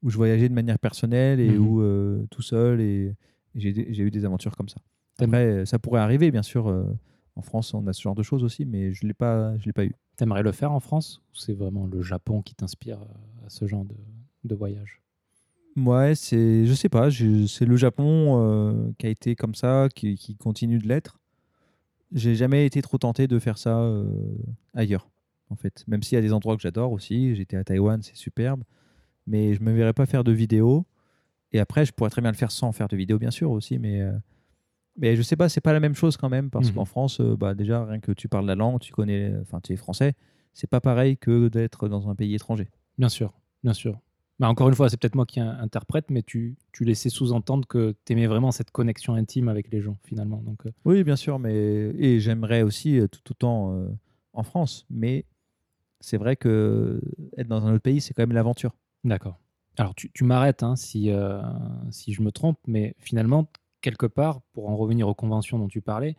où 0.03 0.09
je 0.11 0.17
voyageais 0.17 0.49
de 0.49 0.55
manière 0.55 0.79
personnelle 0.79 1.39
et 1.41 1.59
Mhm. 1.59 1.67
où 1.67 1.81
euh, 1.83 2.27
tout 2.31 2.43
seul. 2.43 2.81
Et, 2.81 3.15
et 3.55 3.61
j'ai 3.61 4.03
eu 4.03 4.11
des 4.11 4.25
aventures 4.25 4.57
comme 4.57 4.69
ça. 4.69 4.81
Après, 5.19 5.65
ça 5.67 5.79
pourrait 5.79 6.01
arriver, 6.01 6.31
bien 6.31 6.43
sûr. 6.43 6.69
euh, 6.69 6.85
en 7.35 7.43
France, 7.43 7.75
on 7.75 7.87
a 7.87 7.93
ce 7.93 8.01
genre 8.01 8.15
de 8.15 8.23
choses 8.23 8.43
aussi, 8.45 8.65
mais 8.65 8.93
je 8.95 9.05
ne 9.05 9.09
l'ai 9.09 9.15
pas, 9.15 9.57
je 9.59 9.67
l'ai 9.67 9.73
pas 9.75 9.85
eu. 9.85 9.95
T'aimerais 10.17 10.43
le 10.43 10.53
faire 10.53 10.73
en 10.73 10.81
France 10.81 11.21
ou 11.33 11.37
c'est 11.37 11.53
vraiment 11.53 11.87
le 11.87 12.01
Japon 12.01 12.41
qui 12.41 12.55
t'inspire 12.55 12.99
à 13.45 13.51
ce 13.51 13.67
genre 13.67 13.85
de, 13.85 13.95
de 14.45 14.55
voyage? 14.55 15.03
Ouais, 15.77 16.15
c'est, 16.15 16.65
je 16.67 16.73
sais 16.73 16.89
pas, 16.89 17.11
c'est 17.11 17.67
le 17.67 17.77
Japon 17.77 18.41
euh, 18.43 18.91
qui 18.99 19.07
a 19.07 19.11
été 19.11 19.37
comme 19.37 19.55
ça, 19.55 19.89
qui, 19.95 20.17
qui 20.17 20.35
continue 20.37 20.79
de 20.79 20.89
l'être. 20.89 21.21
J'ai 22.13 22.35
jamais 22.35 22.65
été 22.65 22.81
trop 22.83 22.99
tenté 22.99 23.27
de 23.27 23.39
faire 23.39 23.59
ça 23.59 23.81
euh, 23.81 24.07
ailleurs, 24.75 25.11
en 25.51 25.57
fait. 25.57 25.85
Même 25.87 26.03
s'il 26.03 26.17
y 26.17 26.19
a 26.19 26.23
des 26.23 26.33
endroits 26.33 26.57
que 26.57 26.63
j'adore 26.63 26.93
aussi. 26.93 27.35
J'étais 27.37 27.57
à 27.59 27.65
Taïwan, 27.65 28.03
c'est 28.03 28.17
superbe, 28.17 28.63
mais 29.27 29.55
je 29.55 29.63
me 29.63 29.73
verrais 29.73 29.93
pas 29.93 30.07
faire 30.07 30.25
de 30.25 30.33
vidéo. 30.33 30.87
Et 31.53 31.61
après, 31.61 31.85
je 31.85 31.93
pourrais 31.93 32.11
très 32.11 32.23
bien 32.23 32.31
le 32.33 32.37
faire 32.37 32.51
sans 32.53 32.73
faire 32.73 32.89
de 32.89 32.97
vidéo, 32.97 33.19
bien 33.19 33.31
sûr 33.31 33.51
aussi, 33.51 33.79
mais 33.79 34.01
euh, 34.03 34.13
mais 34.99 35.17
je 35.17 35.23
sais 35.23 35.37
pas, 35.37 35.49
c'est 35.49 35.61
pas 35.61 35.73
la 35.75 35.81
même 35.81 35.95
chose 35.95 36.17
quand 36.17 36.31
même, 36.31 36.51
parce 36.51 36.69
Mhm. 36.69 36.75
qu'en 36.75 36.85
France, 36.87 37.21
euh, 37.21 37.37
bah 37.37 37.55
déjà 37.55 37.85
rien 37.85 38.01
que 38.01 38.13
tu 38.13 38.29
parles 38.29 38.47
la 38.47 38.55
langue, 38.57 38.81
tu 38.81 38.93
connais, 38.93 39.35
enfin 39.43 39.61
tu 39.63 39.73
es 39.75 39.77
français, 39.77 40.15
c'est 40.55 40.69
pas 40.71 40.81
pareil 40.81 41.19
que 41.19 41.49
d'être 41.49 41.89
dans 41.89 42.09
un 42.11 42.15
pays 42.15 42.35
étranger. 42.35 42.69
Bien 42.99 43.09
sûr, 43.11 43.35
bien 43.63 43.75
sûr. 43.75 44.01
Mais 44.39 44.47
encore 44.47 44.69
une 44.69 44.75
fois, 44.75 44.89
c'est 44.91 44.99
peut-être 45.01 45.15
moi 45.15 45.25
qui 45.27 45.41
in- 45.41 45.59
interprète, 45.61 46.11
mais 46.11 46.23
tu, 46.23 46.57
tu 46.73 46.85
laissais 46.85 47.09
sous-entendre 47.09 47.67
que 47.67 47.95
tu 48.05 48.13
aimais 48.13 48.27
vraiment 48.27 48.51
cette 48.53 48.71
connexion 48.71 49.15
intime 49.15 49.49
avec 49.49 49.71
les 49.71 49.81
gens, 49.81 49.97
finalement. 50.05 50.43
Donc, 50.43 50.67
euh, 50.67 50.71
Oui, 50.85 51.05
bien 51.05 51.17
sûr, 51.17 51.39
mais 51.39 51.55
et 51.55 52.21
j'aimerais 52.21 52.63
aussi 52.63 52.99
euh, 53.01 53.09
tout 53.09 53.21
autant 53.31 53.73
euh, 53.75 53.89
en 54.35 54.43
France, 54.43 54.87
mais 54.91 55.25
c'est 56.01 56.19
vrai 56.19 56.37
que 56.37 57.01
être 57.39 57.49
dans 57.49 57.67
un 57.67 57.73
autre 57.73 57.83
pays, 57.83 58.01
c'est 58.03 58.13
quand 58.13 58.23
même 58.23 58.33
l'aventure. 58.33 58.73
D'accord. 59.05 59.39
Alors, 59.79 59.95
tu, 59.95 60.11
tu 60.13 60.25
m'arrêtes 60.25 60.63
hein, 60.63 60.77
si, 60.77 61.11
euh, 61.11 61.41
si 61.91 62.13
je 62.13 62.21
me 62.23 62.31
trompe, 62.31 62.59
mais 62.67 62.95
finalement, 62.99 63.47
quelque 63.81 64.07
part, 64.07 64.43
pour 64.53 64.69
en 64.69 64.77
revenir 64.77 65.09
aux 65.09 65.15
conventions 65.15 65.59
dont 65.59 65.69
tu 65.69 65.81
parlais, 65.81 66.17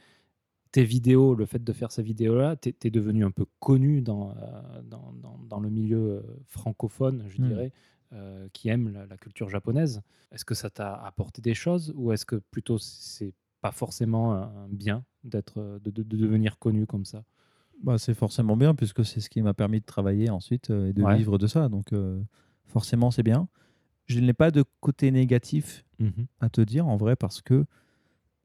tes 0.71 0.83
vidéos, 0.83 1.33
le 1.35 1.45
fait 1.45 1.63
de 1.63 1.73
faire 1.73 1.91
ces 1.91 2.03
vidéos-là, 2.03 2.55
tu 2.55 2.73
es, 2.83 2.89
devenu 2.89 3.23
un 3.25 3.31
peu 3.31 3.45
connu 3.59 4.01
dans, 4.01 4.31
euh, 4.31 4.81
dans, 4.83 5.13
dans- 5.21 5.39
dans 5.47 5.59
le 5.59 5.69
milieu 5.69 5.97
euh, 5.97 6.21
francophone, 6.47 7.23
je 7.29 7.41
Hmm. 7.41 7.47
dirais, 7.47 7.71
euh, 8.13 8.47
qui 8.53 8.69
aime 8.69 8.89
la, 8.93 9.05
la 9.05 9.17
culture 9.17 9.49
japonaise. 9.49 10.01
Est-ce 10.31 10.45
que 10.45 10.55
ça 10.55 10.69
t'a 10.69 10.93
apporté 10.95 11.41
des 11.41 11.53
choses 11.53 11.93
ou 11.95 12.11
est-ce 12.11 12.25
que 12.25 12.35
plutôt 12.51 12.77
c'est 12.79 13.33
pas 13.61 13.71
forcément 13.71 14.33
un 14.33 14.67
bien 14.69 15.03
d'être, 15.23 15.59
euh, 15.59 15.79
de, 15.79 15.89
de- 15.91 16.03
de 16.03 16.17
devenir 16.17 16.57
connu 16.59 16.85
comme 16.85 17.05
ça? 17.05 17.23
Bah, 17.83 17.97
c'est 17.97 18.13
forcément 18.13 18.57
bien 18.57 18.73
puisque 18.75 19.05
c'est 19.05 19.19
ce 19.19 19.29
qui 19.29 19.41
m'a 19.41 19.53
permis 19.53 19.79
de 19.79 19.85
travailler 19.85 20.29
ensuite 20.29 20.69
euh, 20.71 20.89
et 20.89 20.93
de 20.93 21.03
Ouais. 21.03 21.15
vivre 21.15 21.37
de 21.37 21.47
ça. 21.47 21.69
Donc 21.69 21.93
euh, 21.93 22.21
forcément, 22.65 23.11
c'est 23.11 23.23
bien. 23.23 23.47
Je 24.05 24.19
n'ai 24.19 24.33
pas 24.33 24.51
de 24.51 24.63
côté 24.79 25.11
négatif 25.11 25.83
à 26.39 26.49
te 26.49 26.61
dire 26.61 26.87
en 26.87 26.95
vrai 26.95 27.15
parce 27.15 27.41
que 27.41 27.65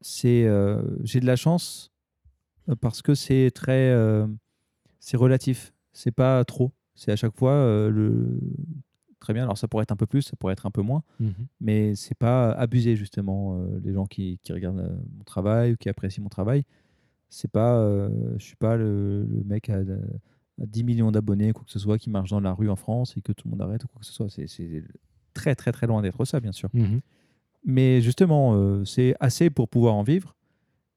c'est 0.01 0.49
j'ai 1.05 1.21
de 1.21 1.27
la 1.27 1.37
chance 1.37 1.93
parce 2.81 3.01
que 3.03 3.15
c'est 3.15 3.51
très 3.55 3.95
c'est 4.99 5.17
relatif 5.17 5.73
c'est 5.93 6.11
pas 6.11 6.45
trop 6.45 6.73
c'est 6.95 7.13
à 7.13 7.17
chaque 7.17 7.37
fois 7.37 7.89
le 7.91 8.41
très 9.23 9.33
bien. 9.33 9.45
Alors 9.45 9.57
ça 9.57 9.67
pourrait 9.69 9.85
être 9.85 9.93
un 9.93 9.97
peu 9.97 10.07
plus, 10.07 10.23
ça 10.23 10.37
pourrait 10.37 10.53
être 10.53 10.67
un 10.67 10.71
peu 10.71 10.83
moins, 10.83 11.03
Mhm. 11.21 11.33
mais 11.61 11.95
c'est 11.95 12.17
pas 12.19 12.53
abusé 12.53 12.95
justement. 12.97 13.57
euh, 13.59 13.81
les 13.83 13.93
gens 13.95 14.07
qui, 14.07 14.39
qui 14.43 14.53
regardent 14.53 14.81
euh, 14.81 14.97
mon 15.17 15.25
travail 15.25 15.73
ou 15.73 15.77
qui 15.77 15.89
apprécient 15.89 16.23
mon 16.23 16.29
travail, 16.29 16.65
c'est 17.31 17.51
pas, 17.51 17.79
euh, 17.79 18.11
je 18.39 18.45
suis 18.45 18.57
pas 18.57 18.77
le, 18.77 19.25
le 19.25 19.43
mec 19.45 19.71
à, 19.71 19.79
à 19.79 20.67
10 20.67 20.85
millions 20.85 21.11
d'abonnés, 21.11 21.53
quoi 21.53 21.65
que 21.65 21.71
ce 21.73 21.79
soit, 21.79 21.97
qui 21.99 22.11
marche 22.11 22.31
dans 22.31 22.41
la 22.41 22.53
rue 22.53 22.69
en 22.69 22.77
France 22.77 23.17
et 23.17 23.23
que 23.23 23.33
tout 23.33 23.47
le 23.49 23.53
monde 23.53 23.63
arrête 23.63 23.83
ou 23.85 23.89
quoi 23.89 24.01
que 24.01 24.07
ce 24.07 24.13
soit. 24.13 24.29
C'est- 24.29 24.85
très 25.35 25.55
très 25.55 25.73
très 25.73 25.87
loin 25.87 26.03
d'être 26.03 26.23
ça, 26.27 26.41
bien 26.41 26.53
sûr. 26.53 26.69
Mhm. 26.75 27.01
Mais 27.65 28.03
justement, 28.03 28.85
c'est 28.85 29.15
assez 29.21 29.49
pour 29.49 29.69
pouvoir 29.69 29.95
en 29.95 30.03
vivre 30.03 30.35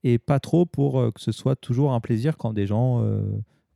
et 0.03 0.17
pas 0.19 0.39
trop 0.41 0.65
pour 0.65 1.13
que 1.13 1.21
ce 1.21 1.31
soit 1.31 1.55
toujours 1.55 1.93
un 1.93 2.01
plaisir 2.01 2.35
quand 2.37 2.51
des 2.53 2.65
gens 2.67 3.01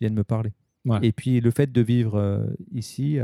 viennent 0.01 0.15
me 0.15 0.23
parler. 0.25 0.51
Ouais. 0.85 0.99
Et 1.03 1.11
puis 1.13 1.39
le 1.39 1.51
fait 1.51 1.71
de 1.71 1.81
vivre 1.81 2.45
ici, 2.73 3.19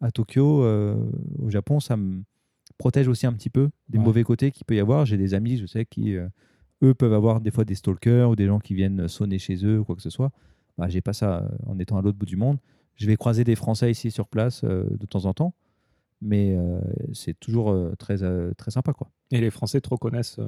à 0.00 0.10
Tokyo, 0.10 0.62
euh, 0.64 0.96
au 1.38 1.50
Japon, 1.50 1.80
ça 1.80 1.96
me 1.96 2.22
protège 2.78 3.08
aussi 3.08 3.26
un 3.26 3.32
petit 3.32 3.50
peu 3.50 3.70
des 3.88 3.98
Ouais. 3.98 4.04
mauvais 4.04 4.22
côtés 4.24 4.50
qu'il 4.50 4.64
peut 4.64 4.74
y 4.76 4.80
avoir. 4.80 5.04
J'ai 5.06 5.16
des 5.16 5.34
amis, 5.34 5.56
je 5.58 5.66
sais, 5.66 5.84
qui, 5.84 6.16
euh, 6.16 6.26
eux, 6.82 6.94
peuvent 6.94 7.12
avoir 7.12 7.40
des 7.40 7.50
fois 7.50 7.64
des 7.64 7.74
stalkers 7.74 8.30
ou 8.30 8.36
des 8.36 8.46
gens 8.46 8.58
qui 8.58 8.74
viennent 8.74 9.06
sonner 9.08 9.38
chez 9.38 9.64
eux 9.66 9.80
ou 9.80 9.84
quoi 9.84 9.96
que 9.96 10.02
ce 10.02 10.10
soit. 10.10 10.30
Bah, 10.78 10.88
J'ai 10.88 11.02
pas 11.02 11.12
ça 11.12 11.40
euh, 11.42 11.48
en 11.66 11.78
étant 11.78 11.98
à 11.98 12.02
l'autre 12.02 12.16
bout 12.18 12.26
du 12.26 12.36
monde. 12.36 12.58
Je 12.96 13.06
vais 13.06 13.16
croiser 13.16 13.44
des 13.44 13.54
Français 13.56 13.90
ici 13.90 14.10
sur 14.10 14.26
place 14.28 14.62
euh, 14.64 14.84
de 14.98 15.06
temps 15.06 15.24
en 15.26 15.34
temps, 15.34 15.54
mais 16.22 16.54
euh, 16.56 16.80
c'est 17.12 17.38
toujours 17.38 17.70
euh, 17.70 17.94
très, 17.98 18.16
très 18.54 18.70
sympa. 18.70 18.92
quoi. 18.94 19.10
Et 19.30 19.40
les 19.40 19.50
Français 19.50 19.80
te 19.80 19.88
reconnaissent. 19.90 20.40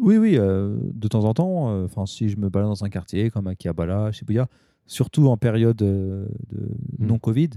Oui, 0.00 0.16
oui, 0.16 0.36
de 0.36 1.08
temps 1.08 1.24
en 1.24 1.34
temps. 1.34 1.84
Enfin, 1.84 2.06
si 2.06 2.28
je 2.30 2.38
me 2.38 2.48
balade 2.48 2.68
dans 2.70 2.84
un 2.84 2.88
quartier 2.88 3.30
comme 3.30 3.46
à 3.46 3.54
Kiabala, 3.54 4.12
Shibuya, 4.12 4.48
surtout 4.86 5.26
en 5.28 5.36
période 5.36 5.76
de 5.76 6.26
Mm. 6.98 7.06
non-Covid, 7.06 7.50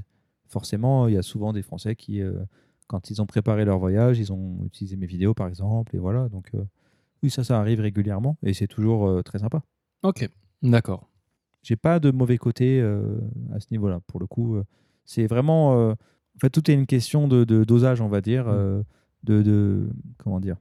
forcément, 0.50 1.08
il 1.08 1.14
y 1.14 1.18
a 1.18 1.22
souvent 1.22 1.54
des 1.54 1.62
Français 1.62 1.96
qui, 1.96 2.22
euh, 2.22 2.34
quand 2.88 3.10
ils 3.10 3.22
ont 3.22 3.26
préparé 3.26 3.66
leur 3.66 3.80
voyage, 3.80 4.20
ils 4.20 4.32
ont 4.34 4.60
utilisé 4.66 4.96
mes 4.96 5.06
vidéos, 5.08 5.34
par 5.34 5.48
exemple, 5.48 5.96
et 5.96 6.00
voilà. 6.00 6.30
Donc, 6.30 6.50
euh, 6.56 6.64
oui, 7.24 7.30
ça, 7.30 7.44
ça 7.44 7.60
arrive 7.60 7.80
régulièrement, 7.82 8.38
et 8.44 8.54
c'est 8.54 8.68
toujours 8.68 9.08
euh, 9.08 9.22
très 9.24 9.40
sympa. 9.40 9.62
Ok, 10.04 10.30
d'accord. 10.62 11.10
J'ai 11.64 11.76
pas 11.76 12.00
de 12.00 12.12
mauvais 12.12 12.38
côté 12.38 12.82
à 13.54 13.60
ce 13.60 13.68
niveau-là. 13.72 14.00
Pour 14.08 14.20
le 14.22 14.26
coup, 14.28 14.58
c'est 15.04 15.28
vraiment. 15.28 15.90
en 15.92 15.96
fait, 16.40 16.50
tout 16.50 16.70
est 16.72 16.74
une 16.74 16.86
question 16.86 17.28
de, 17.28 17.44
de 17.44 17.66
dosage, 17.66 18.00
on 18.00 18.08
va 18.08 18.22
dire, 18.22 18.46
Mm. 18.46 18.52
euh, 18.52 18.84
de, 19.24 19.42
de 19.42 19.90
comment 20.18 20.40
dire. 20.40 20.56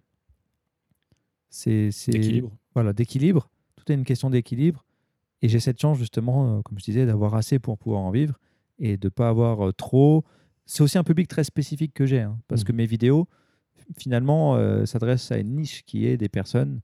C'est 1.49 1.91
D'équilibre. 2.09 2.51
Voilà, 2.75 2.93
d'équilibre. 2.93 3.49
Tout 3.77 3.91
est 3.93 3.95
une 3.95 4.05
question 4.05 4.31
d'équilibre. 4.31 4.85
Et 5.43 5.49
j'ai 5.49 5.61
cette 5.61 5.81
chance 5.81 5.99
justement, 5.99 6.61
comme 6.63 6.79
je 6.79 6.85
disais, 6.85 7.07
d'avoir 7.07 7.35
assez 7.35 7.59
pour 7.59 7.79
pouvoir 7.79 8.01
en 8.03 8.11
vivre 8.11 8.39
et 8.79 8.97
de 8.97 9.09
pas 9.09 9.29
avoir 9.29 9.69
euh, 9.69 9.73
trop. 9.73 10.25
C'est 10.65 10.83
aussi 10.83 10.99
un 10.99 11.05
public 11.05 11.29
très 11.29 11.45
spécifique 11.45 11.95
que 11.95 12.07
j'ai, 12.07 12.21
hein, 12.21 12.39
parce 12.49 12.65
que 12.65 12.73
mes 12.73 12.87
vidéos, 12.87 13.29
finalement, 13.97 14.57
euh, 14.57 14.85
s'adressent 14.85 15.31
à 15.33 15.39
une 15.39 15.55
niche 15.55 15.85
qui 15.85 16.07
est 16.07 16.17
des 16.17 16.29
personnes 16.29 16.81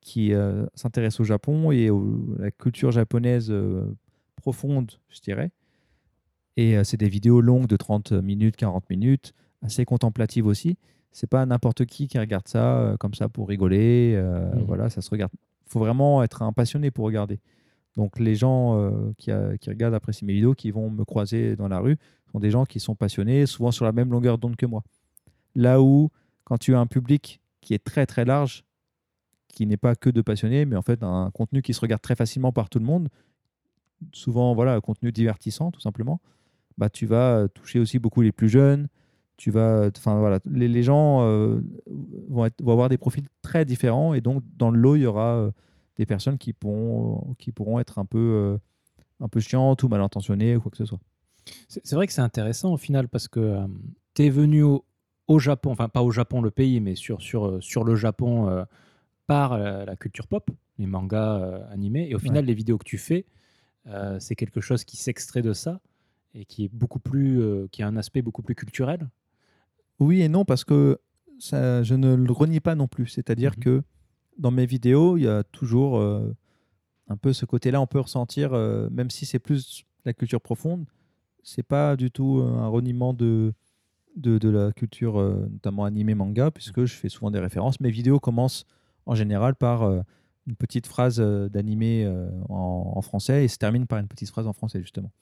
qui 0.00 0.32
euh, 0.32 0.66
s'intéressent 0.74 1.20
au 1.20 1.24
Japon 1.24 1.70
et 1.72 1.90
au- 1.90 2.34
à 2.38 2.42
la 2.42 2.50
culture 2.50 2.90
japonaise 2.92 3.50
euh, 3.50 3.94
profonde, 4.36 4.92
je 5.08 5.20
dirais. 5.20 5.50
Et 6.56 6.82
c'est 6.82 6.96
des 6.96 7.08
vidéos 7.08 7.40
longues 7.40 7.68
de 7.68 7.76
30 7.76 8.12
minutes, 8.12 8.56
40 8.56 8.90
minutes, 8.90 9.32
assez 9.62 9.84
contemplatives 9.84 10.46
aussi. 10.46 10.76
C'est 11.12 11.28
pas 11.30 11.46
n'importe 11.46 11.84
qui 11.86 12.08
qui 12.08 12.18
regarde 12.18 12.48
ça 12.48 12.96
comme 12.98 13.14
ça 13.14 13.28
pour 13.28 13.48
rigoler. 13.48 14.20
Mhm. 14.54 14.64
Voilà, 14.66 14.90
ça 14.90 15.00
se 15.00 15.08
regarde. 15.10 15.30
faut 15.66 15.78
vraiment 15.78 16.22
être 16.22 16.42
un 16.42 16.52
passionné 16.52 16.90
pour 16.90 17.04
regarder. 17.04 17.38
Donc 17.96 18.18
les 18.18 18.34
gens 18.34 18.78
euh, 18.78 19.12
qui, 19.18 19.30
euh, 19.30 19.56
qui 19.56 19.70
regardent, 19.70 19.94
apprécient 19.94 20.26
mes 20.26 20.34
vidéos, 20.34 20.54
qui 20.54 20.70
vont 20.70 20.90
me 20.90 21.04
croiser 21.04 21.56
dans 21.56 21.68
la 21.68 21.80
rue, 21.80 21.96
sont 22.30 22.38
des 22.38 22.50
gens 22.50 22.64
qui 22.64 22.80
sont 22.80 22.94
passionnés, 22.94 23.46
souvent 23.46 23.70
sur 23.70 23.84
la 23.84 23.92
même 23.92 24.10
longueur 24.10 24.38
d'onde 24.38 24.56
que 24.56 24.66
moi. 24.66 24.84
Là 25.54 25.82
où, 25.82 26.10
quand 26.44 26.58
tu 26.58 26.74
as 26.74 26.80
un 26.80 26.86
public 26.86 27.40
qui 27.60 27.74
est 27.74 27.82
très 27.82 28.06
très 28.06 28.24
large, 28.24 28.64
qui 29.48 29.66
n'est 29.66 29.76
pas 29.76 29.96
que 29.96 30.10
de 30.10 30.20
passionnés, 30.20 30.64
mais 30.64 30.76
en 30.76 30.82
fait 30.82 31.02
un 31.02 31.30
contenu 31.32 31.62
qui 31.62 31.74
se 31.74 31.80
regarde 31.80 32.00
très 32.02 32.14
facilement 32.14 32.52
par 32.52 32.68
tout 32.68 32.78
le 32.78 32.84
monde, 32.84 33.08
souvent 34.12 34.54
voilà, 34.54 34.74
un 34.74 34.80
contenu 34.80 35.10
divertissant 35.10 35.72
tout 35.72 35.80
simplement, 35.80 36.20
bah, 36.76 36.90
tu 36.90 37.06
vas 37.06 37.36
euh, 37.38 37.48
toucher 37.48 37.80
aussi 37.80 37.98
beaucoup 37.98 38.22
les 38.22 38.32
plus 38.32 38.48
jeunes. 38.48 38.88
Tu 39.36 39.50
vas, 39.50 39.88
enfin 39.96 40.18
voilà, 40.18 40.40
les, 40.50 40.82
gens 40.82 41.20
vont, 42.28 42.48
avoir 42.60 42.88
des 42.88 42.98
profils 42.98 43.26
très 43.40 43.64
différents 43.64 44.12
et 44.12 44.20
donc 44.20 44.42
dans 44.56 44.68
le 44.68 44.80
lot 44.80 44.96
il 44.96 45.02
y 45.02 45.06
aura 45.06 45.52
des 45.98 46.06
personnes 46.06 46.38
qui 46.38 46.52
pourront, 46.52 47.34
qui 47.38 47.52
pourront 47.52 47.78
être 47.80 47.98
un 47.98 48.04
peu, 48.04 48.18
euh, 48.18 48.58
un 49.20 49.28
peu 49.28 49.40
chiantes 49.40 49.82
ou 49.82 49.88
mal 49.88 50.00
intentionnées 50.00 50.56
ou 50.56 50.60
quoi 50.60 50.70
que 50.70 50.76
ce 50.76 50.84
soit. 50.84 51.00
C'est 51.68 51.92
vrai 51.94 52.06
que 52.06 52.12
c'est 52.12 52.20
intéressant 52.22 52.72
au 52.72 52.76
final 52.76 53.08
parce 53.08 53.26
que 53.28 53.58
tu 54.14 54.24
es 54.24 54.30
venu 54.30 54.62
au, 54.62 54.84
au 55.26 55.38
Japon, 55.38 55.70
enfin 55.70 55.88
pas 55.88 56.02
au 56.02 56.10
Japon 56.10 56.40
le 56.42 56.50
pays, 56.50 56.80
mais 56.80 56.94
sur, 56.94 57.20
sur, 57.22 57.46
euh, 57.46 57.60
sur 57.60 57.84
le 57.84 57.96
Japon 57.96 58.48
euh, 58.48 58.64
par 59.26 59.52
euh, 59.54 59.84
la 59.84 59.96
culture 59.96 60.26
pop, 60.26 60.50
les 60.78 60.86
mangas 60.86 61.40
euh, 61.40 61.72
animés. 61.72 62.08
Et 62.08 62.14
au 62.14 62.18
final, 62.18 62.44
les 62.44 62.54
vidéos 62.54 62.78
que 62.78 62.84
tu 62.84 62.98
fais, 62.98 63.24
euh, 63.86 64.18
c'est 64.20 64.36
quelque 64.36 64.60
chose 64.60 64.84
qui 64.84 64.96
s'extrait 64.96 65.42
de 65.42 65.52
ça 65.52 65.80
et 66.34 66.44
qui 66.44 66.64
est 66.64 66.68
beaucoup 66.72 66.98
plus, 67.00 67.40
euh, 67.40 67.66
qui 67.72 67.82
a 67.82 67.86
un 67.88 67.96
aspect 67.96 68.22
beaucoup 68.22 68.42
plus 68.42 68.54
culturel. 68.54 69.08
Oui 69.98 70.20
et 70.22 70.28
non, 70.28 70.44
parce 70.44 70.64
que 70.64 71.00
ça, 71.38 71.82
je 71.82 71.94
ne 71.94 72.14
le 72.14 72.32
renie 72.32 72.60
pas 72.60 72.74
non 72.74 72.88
plus. 72.88 73.06
C'est-à-dire 73.08 73.52
Mhm. 73.56 73.62
que 73.64 73.82
dans 74.38 74.50
mes 74.50 74.66
vidéos, 74.66 75.16
il 75.16 75.24
y 75.24 75.28
a 75.28 75.42
toujours 75.44 75.98
euh, 75.98 76.34
un 77.08 77.16
peu 77.16 77.32
ce 77.32 77.44
côté-là, 77.44 77.80
on 77.80 77.86
peut 77.86 78.00
ressentir, 78.00 78.54
euh, 78.54 78.88
même 78.90 79.10
si 79.10 79.26
c'est 79.26 79.38
plus 79.38 79.84
la 80.04 80.12
culture 80.12 80.40
profonde, 80.40 80.86
c'est 81.42 81.62
pas 81.62 81.96
du 81.96 82.10
tout 82.10 82.38
euh, 82.38 82.58
un 82.58 82.68
reniement 82.68 83.12
de, 83.12 83.52
de, 84.16 84.48
la 84.48 84.72
culture, 84.72 85.20
notamment 85.50 85.84
animé 85.84 86.14
manga, 86.14 86.50
puisque 86.50 86.84
je 86.84 86.94
fais 86.94 87.08
souvent 87.08 87.30
des 87.30 87.38
références. 87.40 87.80
Mes 87.80 87.90
vidéos 87.90 88.20
commencent 88.20 88.64
en 89.06 89.14
général 89.14 89.54
par 89.54 89.84
une 89.84 90.56
petite 90.56 90.86
phrase 90.86 91.20
d'animé 91.20 92.10
en, 92.48 93.00
français 93.00 93.44
et 93.44 93.48
se 93.48 93.58
terminent 93.58 93.86
par 93.86 94.00
une 94.00 94.08
petite 94.08 94.28
phrase 94.28 94.48
en 94.48 94.52
français, 94.52 94.80
justement. 94.80 95.12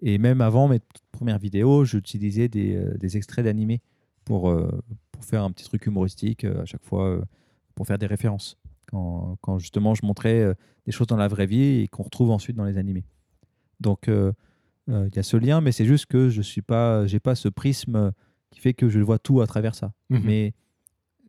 Et 0.00 0.16
même 0.16 0.40
avant 0.40 0.66
mes 0.66 0.80
premières 1.10 1.38
vidéos, 1.38 1.84
j'utilisais 1.84 2.48
des, 2.48 2.82
des 2.98 3.16
extraits 3.18 3.44
d'animé 3.44 3.82
pour, 4.24 4.50
pour 5.10 5.24
faire 5.24 5.44
un 5.44 5.50
petit 5.50 5.64
truc 5.64 5.84
humoristique 5.84 6.44
à 6.44 6.64
chaque 6.64 6.84
fois, 6.84 7.22
pour 7.74 7.86
faire 7.86 7.98
des 7.98 8.06
références. 8.06 8.58
Quand, 8.90 9.38
quand 9.40 9.58
justement 9.58 9.94
je 9.94 10.04
montrais 10.04 10.40
euh, 10.40 10.54
des 10.84 10.92
choses 10.92 11.06
dans 11.06 11.16
la 11.16 11.28
vraie 11.28 11.46
vie 11.46 11.80
et 11.80 11.88
qu'on 11.88 12.02
retrouve 12.02 12.30
ensuite 12.30 12.56
dans 12.56 12.64
les 12.64 12.78
animés. 12.78 13.04
Donc 13.80 14.08
euh, 14.08 14.32
euh, 14.88 15.08
il 15.10 15.16
y 15.16 15.18
a 15.18 15.22
ce 15.22 15.36
lien, 15.36 15.60
mais 15.60 15.72
c'est 15.72 15.84
juste 15.84 16.06
que 16.06 16.28
je 16.28 16.42
suis 16.42 16.62
pas, 16.62 17.06
j'ai 17.06 17.20
pas 17.20 17.34
ce 17.34 17.48
prisme 17.48 18.12
qui 18.50 18.60
fait 18.60 18.74
que 18.74 18.88
je 18.88 19.00
vois 19.00 19.18
tout 19.18 19.40
à 19.40 19.46
travers 19.46 19.74
ça. 19.74 19.92
Mhm. 20.10 20.22
Mais 20.24 20.54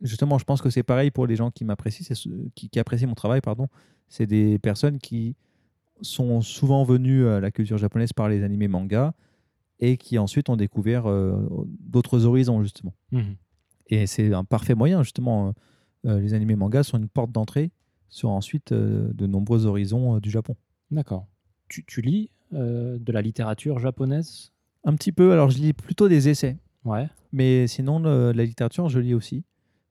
justement, 0.02 0.38
je 0.38 0.44
pense 0.44 0.60
que 0.60 0.70
c'est 0.70 0.82
pareil 0.82 1.10
pour 1.10 1.26
les 1.26 1.36
gens 1.36 1.50
qui 1.50 1.64
m'apprécient, 1.64 2.14
qui, 2.54 2.68
qui 2.68 2.78
apprécient 2.78 3.08
mon 3.08 3.14
travail, 3.14 3.40
pardon. 3.40 3.68
C'est 4.08 4.26
des 4.26 4.58
personnes 4.58 4.98
qui 4.98 5.36
sont 6.02 6.40
souvent 6.40 6.84
venues 6.84 7.26
à 7.28 7.40
la 7.40 7.50
culture 7.50 7.78
japonaise 7.78 8.12
par 8.12 8.28
les 8.28 8.42
animés 8.42 8.68
manga 8.68 9.14
et 9.80 9.96
qui 9.96 10.18
ensuite 10.18 10.48
ont 10.48 10.56
découvert 10.56 11.06
euh, 11.06 11.36
d'autres 11.80 12.24
horizons 12.24 12.62
justement. 12.62 12.94
Mhm. 13.12 13.36
Et 13.88 14.06
c'est 14.06 14.32
un 14.32 14.44
parfait 14.44 14.74
moyen, 14.74 15.02
justement. 15.02 15.54
Euh, 16.06 16.20
les 16.20 16.34
animés 16.34 16.56
mangas 16.56 16.84
sont 16.84 16.98
une 16.98 17.08
porte 17.08 17.32
d'entrée 17.32 17.70
sur 18.08 18.30
ensuite 18.30 18.72
euh, 18.72 19.10
de 19.14 19.26
nombreux 19.26 19.66
horizons 19.66 20.16
euh, 20.16 20.20
du 20.20 20.30
Japon. 20.30 20.56
D'accord. 20.90 21.26
Tu, 21.68 21.84
tu 21.84 22.00
lis 22.00 22.30
de 22.52 23.10
la 23.12 23.20
littérature 23.20 23.80
japonaise? 23.80 24.52
Un 24.84 24.94
petit 24.94 25.10
peu, 25.10 25.32
alors 25.32 25.50
je 25.50 25.58
lis 25.58 25.72
plutôt 25.72 26.08
des 26.08 26.28
essais, 26.28 26.56
Ouais. 26.84 27.08
mais 27.32 27.66
sinon 27.66 27.98
le- 27.98 28.30
la 28.32 28.44
littérature, 28.44 28.88
je 28.88 29.00
lis 29.00 29.14
aussi, 29.14 29.42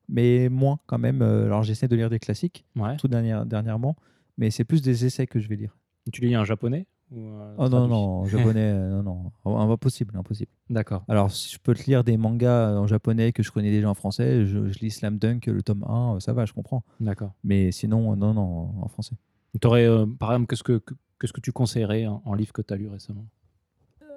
mais 0.08 0.48
moins 0.48 0.80
quand 0.86 0.98
même. 1.00 1.22
Alors 1.22 1.64
j'essaie 1.64 1.90
de 1.90 1.96
lire 1.98 2.10
des 2.10 2.20
classiques, 2.20 2.64
Ouais. 2.78 2.96
tout 2.98 3.10
dernière- 3.10 3.46
dernièrement, 3.46 3.98
mais 4.38 4.50
c'est 4.50 4.64
plus 4.64 4.82
des 4.82 5.04
essais 5.06 5.28
que 5.28 5.40
je 5.42 5.50
vais 5.50 5.58
lire. 5.58 5.76
Tu 6.14 6.22
lis 6.22 6.38
en 6.38 6.46
japonais? 6.46 6.86
Ou, 7.14 7.30
euh, 7.30 7.56
Oh 7.58 7.70
non, 7.70 7.88
non, 7.88 8.26
japonais, 8.28 8.72
euh, 8.74 9.02
non, 9.02 9.32
non, 9.46 9.60
impossible, 9.72 10.16
impossible. 10.18 10.52
D'accord. 10.70 11.04
Alors, 11.08 11.32
si 11.32 11.54
je 11.54 11.60
peux 11.60 11.74
te 11.74 11.84
lire 11.84 12.04
des 12.04 12.18
mangas 12.18 12.72
en 12.78 12.88
japonais 12.88 13.32
que 13.32 13.44
je 13.44 13.52
connais 13.52 13.72
déjà 13.72 13.90
en 13.90 13.94
français, 13.94 14.46
je, 14.46 14.68
je 14.70 14.80
lis 14.80 14.92
Slam 14.92 15.18
Dunk, 15.18 15.46
le 15.48 15.62
tome 15.62 15.84
1, 15.88 16.16
euh, 16.16 16.20
ça 16.20 16.34
va, 16.34 16.46
je 16.46 16.54
comprends. 16.54 16.84
D'accord. 17.00 17.34
Mais 17.44 17.72
sinon, 17.72 18.16
non, 18.16 18.34
non, 18.34 18.74
en 18.82 18.88
français. 18.88 19.16
Euh, 19.64 20.06
par 20.20 20.32
exemple, 20.34 20.48
qu'est-ce 20.48 20.64
que, 20.64 20.80
que- 20.80 20.96
qu'est-ce 21.20 21.34
que 21.34 21.42
tu 21.42 21.52
conseillerais 21.52 22.08
en, 22.08 22.22
en 22.26 22.34
livre 22.34 22.52
que 22.54 22.62
tu 22.62 22.74
as 22.74 22.78
lu 22.78 22.88
récemment? 22.88 23.26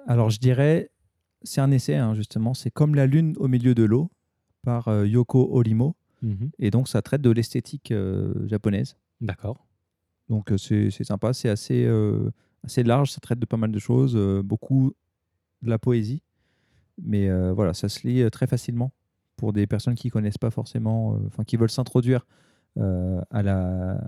Alors, 0.07 0.29
je 0.29 0.39
dirais, 0.39 0.89
c'est 1.43 1.61
un 1.61 1.71
essai, 1.71 1.95
hein, 1.95 2.13
justement. 2.15 2.53
C'est 2.53 2.71
Comme 2.71 2.95
la 2.95 3.05
lune 3.05 3.33
au 3.37 3.47
milieu 3.47 3.75
de 3.75 3.83
l'eau 3.83 4.09
par 4.63 4.87
euh, 4.87 5.05
Yoko 5.07 5.49
Orimo. 5.55 5.95
Mhm. 6.23 6.49
Et 6.59 6.71
donc, 6.71 6.87
ça 6.87 7.01
traite 7.01 7.21
de 7.21 7.29
l'esthétique 7.29 7.91
euh, 7.91 8.33
japonaise. 8.47 8.97
D'accord. 9.21 9.65
Donc, 10.29 10.51
euh, 10.51 10.57
c'est 10.57 10.89
c'est 10.89 11.03
sympa. 11.03 11.33
C'est 11.33 11.49
assez, 11.49 11.85
euh, 11.85 12.31
assez 12.63 12.83
large. 12.83 13.11
Ça 13.11 13.19
traite 13.19 13.39
de 13.39 13.45
pas 13.45 13.57
mal 13.57 13.71
de 13.71 13.79
choses. 13.79 14.15
euh, 14.15 14.41
beaucoup 14.43 14.93
de 15.61 15.69
la 15.69 15.79
poésie. 15.79 16.21
Mais 17.03 17.29
euh, 17.29 17.53
voilà, 17.53 17.73
ça 17.73 17.89
se 17.89 18.07
lit 18.07 18.21
euh, 18.21 18.29
très 18.29 18.47
facilement 18.47 18.91
pour 19.35 19.53
des 19.53 19.67
personnes 19.67 19.95
qui 19.95 20.09
connaissent 20.09 20.37
pas 20.39 20.49
forcément, 20.49 21.19
enfin, 21.27 21.43
qui 21.43 21.57
veulent 21.57 21.69
s'introduire 21.69 22.25
à, 22.75 23.43
la, 23.43 23.93
à 23.93 24.01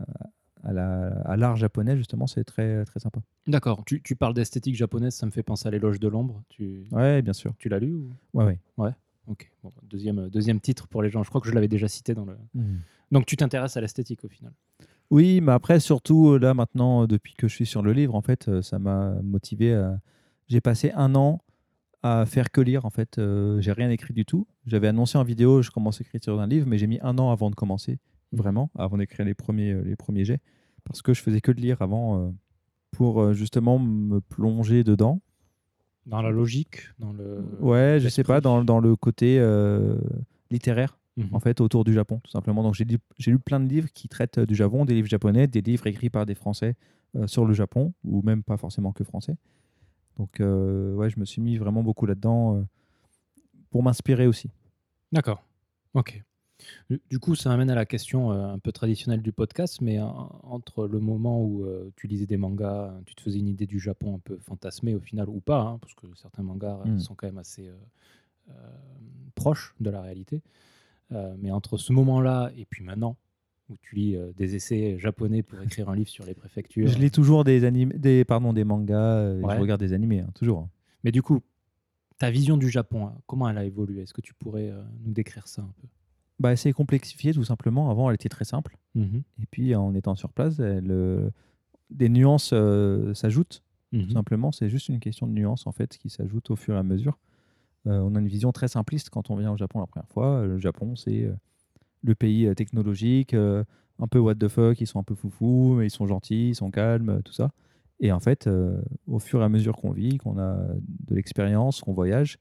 à 0.64 0.74
la- 0.74 1.22
à 1.22 1.38
l'art 1.38 1.56
japonais, 1.56 1.96
justement, 1.96 2.28
c'est 2.28 2.44
très, 2.44 2.84
très 2.86 3.00
sympa. 3.00 3.22
D'accord. 3.48 3.84
Tu, 3.86 4.02
tu 4.02 4.16
parles 4.16 4.34
d'esthétique 4.34 4.76
japonaise, 4.76 5.14
ça 5.16 5.26
me 5.26 5.32
fait 5.32 5.42
penser 5.44 5.68
à 5.68 5.72
l'éloge 5.72 6.00
de 6.02 6.08
l'ombre. 6.10 6.44
Tu, 6.50 6.86
Ouais, 6.92 7.22
bien 7.22 7.32
sûr. 7.34 7.54
tu 7.60 7.70
l'as 7.70 7.80
lu 7.80 7.94
ou... 7.94 8.10
Ouais, 8.34 8.60
ouais. 8.78 8.92
Ok. 9.28 9.50
Bon, 9.64 9.72
deuxième, 9.84 10.28
deuxième 10.30 10.60
titre 10.60 10.88
pour 10.88 11.02
les 11.02 11.10
gens. 11.10 11.24
Je 11.24 11.30
crois 11.30 11.40
que 11.42 11.48
je 11.48 11.54
l'avais 11.54 11.68
déjà 11.70 11.88
cité 11.88 12.14
dans 12.16 12.26
le. 12.26 12.36
Donc 13.12 13.26
tu 13.26 13.38
t'intéresses 13.38 13.78
à 13.78 13.82
l'esthétique 13.82 14.26
au 14.26 14.30
final. 14.30 14.52
Oui, 15.12 15.42
mais 15.42 15.52
après, 15.54 15.80
surtout 15.80 16.30
euh, 16.32 16.40
là 16.40 16.54
maintenant, 16.54 17.04
euh, 17.04 17.08
depuis 17.08 17.34
que 17.34 17.48
je 17.48 17.56
suis 17.56 17.66
sur 17.66 17.82
le 17.82 17.94
livre, 17.94 18.14
en 18.16 18.22
fait, 18.22 18.48
euh, 18.48 18.62
ça 18.62 18.78
m'a 18.80 19.14
motivé. 19.24 19.74
à- 19.74 20.00
J'ai 20.48 20.62
passé 20.62 20.92
un 20.96 21.16
an 21.16 21.42
à 22.04 22.26
faire 22.26 22.52
que 22.52 22.62
lire. 22.62 22.86
En 22.86 22.90
fait, 22.92 23.18
Euh, 23.18 23.60
j'ai 23.62 23.72
rien 23.72 23.90
écrit 23.90 24.14
du 24.14 24.24
tout. 24.26 24.48
J'avais 24.68 24.88
annoncé 24.88 25.18
en 25.18 25.24
vidéo, 25.24 25.62
je 25.64 25.72
commence 25.72 26.00
l'écriture 26.00 26.38
d'un 26.38 26.48
livre, 26.48 26.68
mais 26.68 26.78
j'ai 26.78 26.88
mis 26.88 27.00
un 27.02 27.18
an 27.18 27.32
avant 27.32 27.50
de 27.50 27.56
commencer, 27.56 27.98
vraiment, 28.32 28.70
avant 28.78 28.98
d'écrire 28.98 29.26
les 29.26 29.34
premiers, 29.34 29.74
les 29.84 29.96
premiers 29.96 30.26
jets, 30.26 30.42
parce 30.84 31.02
que 31.02 31.14
je 31.14 31.22
faisais 31.22 31.42
que 31.42 31.52
de 31.52 31.60
lire 31.62 31.82
avant 31.82 32.20
euh, 32.20 32.30
pour 32.92 33.34
justement 33.34 33.80
me 33.80 34.20
plonger 34.22 34.84
dedans. 34.84 35.22
Dans 36.06 36.22
la 36.22 36.30
logique, 36.32 36.90
dans 37.00 37.12
le. 37.14 37.44
Ouais, 37.60 37.98
je 38.00 38.10
sais 38.10 38.24
pas, 38.24 38.42
dans, 38.42 38.64
dans 38.64 38.80
le 38.80 38.96
côté 38.96 39.38
euh, 39.40 39.96
littéraire. 40.52 40.98
Mhm. 41.20 41.30
en 41.36 41.40
fait 41.40 41.62
autour 41.62 41.84
du 41.84 41.94
Japon 41.94 42.20
tout 42.24 42.32
simplement 42.32 42.64
donc 42.64 42.76
j'ai 42.76 42.86
lu, 42.86 43.40
plein 43.40 43.60
de 43.60 43.68
livres 43.68 43.90
qui 43.94 44.08
traitent 44.08 44.40
euh, 44.40 44.46
du 44.46 44.56
Japon 44.56 44.86
des 44.86 44.94
livres 44.96 45.08
japonais 45.08 45.48
des 45.48 45.62
livres 45.62 45.86
écrits 45.88 46.10
par 46.10 46.26
des 46.26 46.36
Français 46.36 46.76
euh, 47.16 47.28
sur 47.28 47.46
le 47.46 47.54
Japon 47.54 47.94
ou 48.04 48.22
même 48.22 48.42
pas 48.44 48.58
forcément 48.58 48.92
que 48.94 49.04
français 49.04 49.36
donc 50.18 50.40
euh, 50.40 50.96
ouais 50.96 51.10
je 51.10 51.20
me 51.20 51.26
suis 51.26 51.42
mis 51.42 51.58
vraiment 51.58 51.84
beaucoup 51.84 52.06
là-dedans 52.06 52.56
euh, 52.58 52.64
pour 53.70 53.84
m'inspirer 53.84 54.28
aussi 54.28 54.50
D'accord. 55.12 55.44
Ok. 55.96 56.24
Du- 57.10 57.20
coup, 57.20 57.36
ça 57.36 57.50
m'amène 57.50 57.70
à 57.72 57.76
la 57.76 57.86
question 57.86 58.32
un 58.32 58.60
peu 58.60 58.72
traditionnelle 58.72 59.22
du 59.22 59.32
podcast, 59.32 59.80
mais 59.82 59.98
entre 60.00 60.88
le 60.88 61.00
moment 61.00 61.42
où 61.44 61.66
tu 61.96 62.06
lisais 62.08 62.26
des 62.28 62.38
mangas, 62.38 62.94
tu 63.06 63.16
te 63.16 63.22
faisais 63.22 63.40
une 63.40 63.48
idée 63.48 63.66
du 63.66 63.80
Japon 63.80 64.16
un 64.16 64.20
peu 64.20 64.38
fantasmée 64.38 64.94
au 64.94 65.00
final, 65.00 65.30
ou 65.30 65.40
pas, 65.40 65.62
hein, 65.62 65.78
parce 65.80 65.96
que 65.96 66.06
certains 66.16 66.44
mangas 66.44 66.80
euh, 66.86 66.90
Mm. 66.90 67.00
sont 67.00 67.16
quand 67.16 67.28
même 67.28 67.38
assez 67.40 67.70
euh, 67.70 68.54
proches 69.36 69.74
de 69.80 69.90
la 69.90 70.02
réalité. 70.02 70.42
Euh, 71.12 71.36
mais 71.40 71.52
entre 71.52 71.78
ce 71.78 71.92
moment-là 71.94 72.52
et 72.56 72.66
puis 72.66 72.84
maintenant, 72.84 73.18
où 73.70 73.78
tu 73.82 73.96
lis 73.96 74.16
euh, 74.16 74.32
des 74.38 74.56
essais 74.56 74.98
japonais 75.00 75.42
pour 75.44 75.62
écrire 75.62 75.90
un 75.90 75.96
livre 75.96 76.10
sur 76.10 76.26
les 76.26 76.34
préfectures. 76.36 76.88
je 76.88 76.98
lis 77.00 77.12
toujours 77.12 77.44
des 77.44 77.64
animés 77.66 77.98
des 77.98 78.26
pardon 78.26 78.54
des 78.54 78.64
mangas 78.64 78.96
euh, 79.18 79.42
Ouais. 79.42 79.56
je 79.56 79.60
regarde 79.62 79.80
des 79.80 79.94
animés 79.94 80.20
hein, 80.22 80.30
toujours 80.36 80.68
Mais 81.04 81.12
du 81.12 81.22
coup, 81.24 81.40
ta 82.18 82.30
vision 82.30 82.58
du 82.58 82.70
Japon, 82.70 83.08
hein, 83.08 83.16
comment 83.28 83.48
elle 83.50 83.58
a 83.58 83.64
évolué? 83.66 84.02
Est-ce 84.04 84.14
que 84.14 84.22
tu 84.22 84.34
pourrais 84.34 84.70
euh, 84.70 84.82
nous 85.04 85.12
décrire 85.14 85.48
ça 85.48 85.62
un 85.64 85.74
peu? 85.82 85.88
Bah 86.40 86.56
c'est 86.56 86.72
complexifié 86.74 87.34
tout 87.34 87.44
simplement 87.44 87.90
avant 87.92 88.10
elle 88.10 88.16
était 88.16 88.30
très 88.30 88.46
simple 88.46 88.78
Mhm. 88.96 89.24
et 89.42 89.46
puis 89.50 89.76
en 89.76 89.94
étant 89.96 90.16
sur 90.16 90.32
place 90.32 90.60
elle, 90.60 91.32
des 91.90 92.10
nuances 92.10 92.54
s'ajoutent 93.14 93.64
Mhm. 93.92 94.04
tout 94.06 94.12
simplement. 94.12 94.52
C'est 94.52 94.70
juste 94.70 94.90
une 94.90 95.00
question 95.00 95.26
de 95.26 95.32
nuance 95.34 95.66
en 95.66 95.72
fait 95.72 95.98
qui 95.98 96.10
s'ajoute 96.10 96.52
au 96.52 96.56
fur 96.56 96.76
et 96.76 96.78
à 96.78 96.84
mesure. 96.84 97.18
Euh, 97.88 98.00
on 98.00 98.16
a 98.16 98.20
une 98.20 98.28
vision 98.28 98.52
très 98.52 98.68
simpliste 98.68 99.10
quand 99.10 99.30
on 99.30 99.36
vient 99.36 99.52
au 99.52 99.58
Japon 99.58 99.80
la 99.80 99.88
première 99.88 100.10
fois. 100.10 100.46
Le 100.46 100.58
Japon, 100.60 100.96
c'est 100.96 101.24
euh, 101.24 101.34
le 102.04 102.16
pays 102.16 102.46
euh, 102.48 102.54
technologique, 102.54 103.34
euh, 103.34 103.64
un 104.00 104.08
peu 104.08 104.20
what 104.20 104.36
the 104.36 104.48
fuck, 104.48 104.80
ils 104.82 104.88
sont 104.88 105.00
un 105.00 105.04
peu 105.04 105.16
foufous, 105.16 105.76
mais 105.78 105.88
ils 105.88 105.92
sont 105.92 106.08
gentils, 106.08 106.50
ils 106.50 106.56
sont 106.56 106.72
calmes, 106.72 107.10
euh, 107.10 107.22
tout 107.22 107.34
ça. 107.34 107.52
Et 108.00 108.12
en 108.12 108.20
fait, 108.20 108.48
euh, 108.48 108.82
au 109.08 109.20
fur 109.20 109.42
et 109.42 109.44
à 109.44 109.50
mesure 109.50 109.76
qu'on 109.76 109.92
vit, 109.92 110.18
qu'on 110.18 110.38
a 110.40 110.56
de 111.08 111.16
l'expérience, 111.16 111.82
qu'on 111.82 111.94
voyage, 111.94 112.38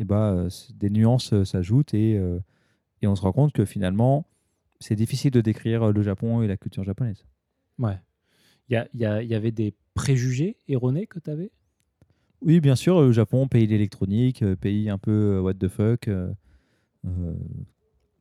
euh, 0.00 0.48
c- 0.50 0.72
des 0.76 0.90
nuances 0.90 1.32
euh, 1.32 1.44
s'ajoutent 1.44 1.94
et, 1.94 2.16
euh, 2.16 2.40
et 3.02 3.06
on 3.06 3.14
se 3.14 3.22
rend 3.22 3.32
compte 3.32 3.52
que 3.52 3.64
finalement, 3.64 4.26
c'est 4.80 4.96
difficile 4.96 5.30
de 5.30 5.40
décrire 5.40 5.82
euh, 5.84 5.92
le 5.92 6.02
Japon 6.02 6.42
et 6.42 6.48
la 6.48 6.56
culture 6.56 6.82
japonaise. 6.84 7.24
Ouais. 7.78 7.98
Il 8.68 8.86
y, 8.94 9.00
y 9.02 9.34
avait 9.34 9.50
des 9.52 9.74
préjugés 9.94 10.56
erronés 10.68 11.06
que 11.06 11.18
tu 11.18 11.30
avais 11.30 11.50
Oui, 12.42 12.60
bien 12.60 12.76
sûr, 12.76 13.00
le 13.02 13.12
Japon, 13.12 13.48
pays 13.48 13.66
de 13.66 13.72
l'électronique, 13.72 14.42
euh, 14.42 14.56
pays 14.56 14.88
un 14.90 14.98
peu 14.98 15.10
euh, 15.36 15.40
what 15.40 15.54
the 15.54 15.68
fuck. 15.68 16.08
euh, 16.08 16.32
euh, 17.06 17.34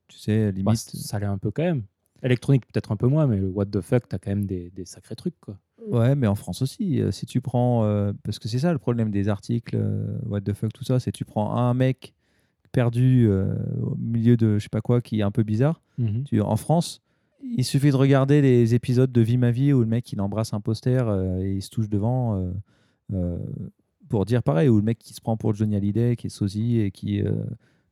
tu 0.07 0.17
sais, 0.17 0.51
Bah, 0.51 0.57
limite. 0.57 0.77
Ça 0.77 1.19
l'est 1.19 1.25
un 1.25 1.37
peu 1.37 1.51
quand 1.51 1.63
même. 1.63 1.83
Électronique, 2.21 2.65
peut-être 2.65 2.91
un 2.91 2.97
peu 2.97 3.07
moins, 3.07 3.27
mais 3.27 3.37
le 3.37 3.47
what 3.47 3.67
the 3.67 3.79
fuck, 3.81 4.09
tu 4.09 4.15
as 4.15 4.19
quand 4.19 4.31
même 4.31 4.45
des, 4.45 4.71
des 4.71 4.83
sacrés 4.85 5.15
trucs. 5.15 5.39
Quoi. 5.39 5.57
Ouais, 5.87 6.15
mais 6.15 6.27
en 6.27 6.35
France 6.35 6.61
aussi. 6.61 7.01
euh, 7.01 7.11
si 7.11 7.25
tu 7.25 7.39
prends. 7.39 7.85
euh, 7.85 8.11
parce 8.23 8.39
que 8.39 8.49
c'est 8.49 8.59
ça 8.59 8.73
le 8.73 8.79
problème 8.79 9.09
des 9.11 9.29
articles, 9.29 9.77
euh, 9.77 10.17
what 10.25 10.41
the 10.41 10.53
fuck, 10.53 10.73
tout 10.73 10.83
ça, 10.83 10.99
c'est 10.99 11.13
tu 11.13 11.23
prends 11.23 11.55
un 11.55 11.73
mec 11.73 12.13
perdu 12.73 13.27
euh, 13.29 13.55
au 13.81 13.95
milieu 13.95 14.35
de 14.37 14.57
je 14.59 14.63
sais 14.63 14.69
pas 14.69 14.81
quoi 14.81 15.01
qui 15.01 15.19
est 15.19 15.23
un 15.23 15.31
peu 15.31 15.43
bizarre. 15.43 15.81
Tu, 16.25 16.39
en 16.41 16.55
France, 16.57 17.01
il 17.43 17.63
suffit 17.65 17.89
de 17.91 17.95
regarder 17.95 18.41
les 18.41 18.75
épisodes 18.75 19.11
de 19.11 19.21
Vie 19.21 19.37
ma 19.37 19.51
vie 19.51 19.71
où 19.73 19.79
le 19.79 19.85
mec 19.85 20.11
il 20.13 20.19
embrasse 20.21 20.53
un 20.53 20.59
poster 20.61 21.07
euh, 21.07 21.39
et 21.41 21.55
il 21.55 21.61
se 21.61 21.69
touche 21.69 21.89
devant 21.89 22.35
euh, 22.37 22.51
euh, 23.13 23.37
pour 24.09 24.25
dire 24.25 24.43
pareil, 24.43 24.67
ou 24.69 24.77
le 24.77 24.83
mec 24.83 24.99
qui 24.99 25.13
se 25.13 25.21
prend 25.21 25.37
pour 25.37 25.53
Johnny 25.53 25.75
Hallyday, 25.75 26.15
qui 26.15 26.27
est 26.27 26.29
sosie 26.31 26.79
et 26.79 26.91
qui, 26.91 27.21
euh, 27.21 27.31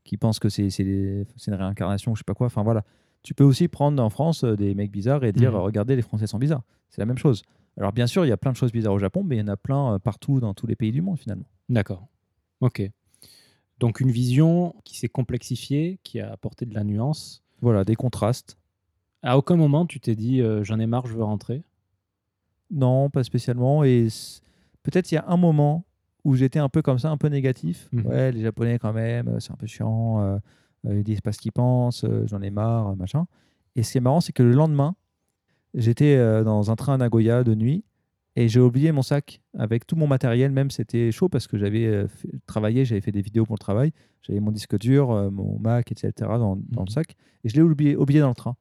qui 0.03 0.17
pense 0.17 0.39
que 0.39 0.49
c'est 0.49 0.67
une 0.79 1.25
réincarnation, 1.53 2.15
je 2.15 2.19
sais 2.19 2.23
pas 2.25 2.33
quoi. 2.33 2.47
Enfin 2.47 2.63
voilà. 2.63 2.83
Tu 3.23 3.33
peux 3.33 3.43
aussi 3.43 3.67
prendre 3.67 4.01
en 4.01 4.09
France 4.09 4.43
euh, 4.43 4.55
des 4.55 4.73
mecs 4.75 4.91
bizarres 4.91 5.23
et 5.23 5.31
dire 5.31 5.51
Mhm. 5.53 5.59
regardez, 5.59 5.95
les 5.95 6.01
Français 6.01 6.27
sont 6.27 6.37
bizarres. 6.39 6.63
C'est 6.89 7.01
la 7.01 7.05
même 7.05 7.17
chose. 7.17 7.43
Alors 7.77 7.91
bien 7.93 8.07
sûr, 8.07 8.25
il 8.25 8.29
y 8.29 8.31
a 8.31 8.37
plein 8.37 8.51
de 8.51 8.57
choses 8.57 8.71
bizarres 8.71 8.93
au 8.93 8.99
Japon, 8.99 9.23
mais 9.23 9.35
il 9.35 9.39
y 9.39 9.41
en 9.43 9.47
a 9.47 9.57
plein 9.57 9.93
euh, 9.95 9.99
partout 9.99 10.39
dans 10.39 10.53
tous 10.53 10.67
les 10.67 10.75
pays 10.75 10.91
du 10.91 11.01
monde 11.01 11.19
finalement. 11.19 11.45
D'accord. 11.69 12.07
Ok. 12.61 12.81
Donc 13.79 13.99
une 13.99 14.09
vision 14.11 14.73
qui 14.83 14.97
s'est 14.97 15.09
complexifiée, 15.09 15.99
qui 16.03 16.19
a 16.19 16.31
apporté 16.31 16.65
de 16.65 16.73
la 16.73 16.83
nuance. 16.83 17.43
Voilà, 17.61 17.83
des 17.83 17.95
contrastes. 17.95 18.57
À 19.21 19.37
aucun 19.37 19.55
moment, 19.55 19.85
tu 19.85 19.99
t'es 19.99 20.15
dit 20.15 20.41
euh, 20.41 20.63
j'en 20.63 20.79
ai 20.79 20.85
marre, 20.87 21.05
je 21.07 21.15
veux 21.15 21.23
rentrer? 21.23 21.63
Non, 22.71 23.09
pas 23.09 23.23
spécialement. 23.23 23.83
Et 23.83 24.07
peut-être 24.83 25.11
il 25.11 25.15
y 25.15 25.17
a 25.17 25.25
un 25.27 25.37
moment 25.37 25.85
où 26.27 26.35
j'étais 26.35 26.59
un 26.59 26.69
peu 26.69 26.81
comme 26.81 26.99
ça, 26.99 27.09
un 27.09 27.17
peu 27.17 27.29
négatif. 27.29 27.87
Mhm. 27.93 28.05
Ouais, 28.05 28.31
les 28.33 28.41
Japonais 28.41 28.77
quand 28.79 28.93
même, 28.93 29.27
euh, 29.29 29.39
c'est 29.39 29.51
un 29.51 29.55
peu 29.55 29.65
chiant. 29.67 30.21
euh, 30.21 30.37
euh, 30.85 30.97
ils 30.99 31.03
disent 31.03 31.21
pas 31.21 31.31
ce 31.31 31.39
qu'ils 31.39 31.51
pensent, 31.53 32.03
euh, 32.03 32.25
j'en 32.27 32.41
ai 32.41 32.49
marre, 32.51 32.95
machin. 32.97 33.25
Et 33.75 33.83
ce 33.83 33.91
qui 33.93 33.97
est 33.97 34.01
marrant, 34.01 34.21
c'est 34.21 34.33
que 34.33 34.43
le 34.43 34.51
lendemain, 34.51 34.95
j'étais 35.73 36.15
euh, 36.17 36.43
dans 36.43 36.69
un 36.69 36.75
train 36.75 36.95
à 36.95 36.97
Nagoya 36.97 37.43
de 37.43 37.55
nuit 37.55 37.83
et 38.35 38.47
j'ai 38.49 38.59
oublié 38.59 38.91
mon 38.91 39.01
sac 39.03 39.41
avec 39.57 39.87
tout 39.87 39.95
mon 39.95 40.05
matériel. 40.07 40.51
Même 40.51 40.69
c'était 40.69 41.11
chaud 41.11 41.29
parce 41.29 41.47
que 41.47 41.57
j'avais 41.57 42.05
travaillé, 42.45 42.83
j'avais 42.85 43.01
fait 43.01 43.11
des 43.13 43.21
vidéos 43.21 43.45
pour 43.45 43.55
le 43.55 43.59
travail. 43.59 43.91
J'avais 44.21 44.39
mon 44.41 44.51
disque 44.51 44.77
dur, 44.77 45.31
mon 45.31 45.57
Mac, 45.59 45.91
etc. 45.91 46.11
dans, 46.37 46.55
dans 46.57 46.81
Mhm. 46.81 46.85
le 46.87 46.91
sac. 46.91 47.15
Et 47.43 47.49
je 47.49 47.55
l'ai 47.55 47.61
oublié, 47.61 47.95
oublié 47.95 48.19
dans 48.19 48.29
le 48.29 48.35
train. 48.35 48.55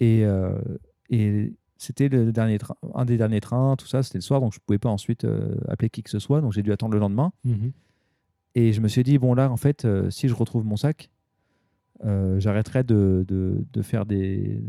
Et, 0.00 0.22
et 1.10 1.52
c'était 1.78 2.08
le 2.08 2.32
dernier 2.32 2.58
train, 2.58 2.74
un 2.94 3.04
des 3.04 3.16
derniers 3.16 3.40
trains, 3.40 3.76
tout 3.76 3.86
ça, 3.86 4.02
c'était 4.02 4.18
le 4.18 4.22
soir, 4.22 4.40
donc 4.40 4.52
je 4.52 4.58
ne 4.58 4.64
pouvais 4.66 4.78
pas 4.80 4.88
ensuite 4.88 5.24
euh, 5.24 5.54
appeler 5.68 5.88
qui 5.88 6.02
que 6.02 6.10
ce 6.10 6.18
soit, 6.18 6.40
donc 6.40 6.52
j'ai 6.52 6.62
dû 6.64 6.72
attendre 6.72 6.92
le 6.92 6.98
lendemain. 6.98 7.32
Et 8.56 8.72
je 8.72 8.80
me 8.80 8.88
suis 8.88 9.04
dit, 9.04 9.16
bon 9.18 9.34
là, 9.34 9.48
en 9.50 9.56
fait, 9.56 9.84
euh, 9.84 10.10
si 10.10 10.26
je 10.28 10.34
retrouve 10.34 10.64
mon 10.64 10.76
sac, 10.76 11.10
euh, 12.04 12.40
j'arrêterai 12.40 12.82
de, 12.82 13.24
de, 13.28 13.64
de 13.72 13.82
faire 13.82 14.04
des... 14.06 14.60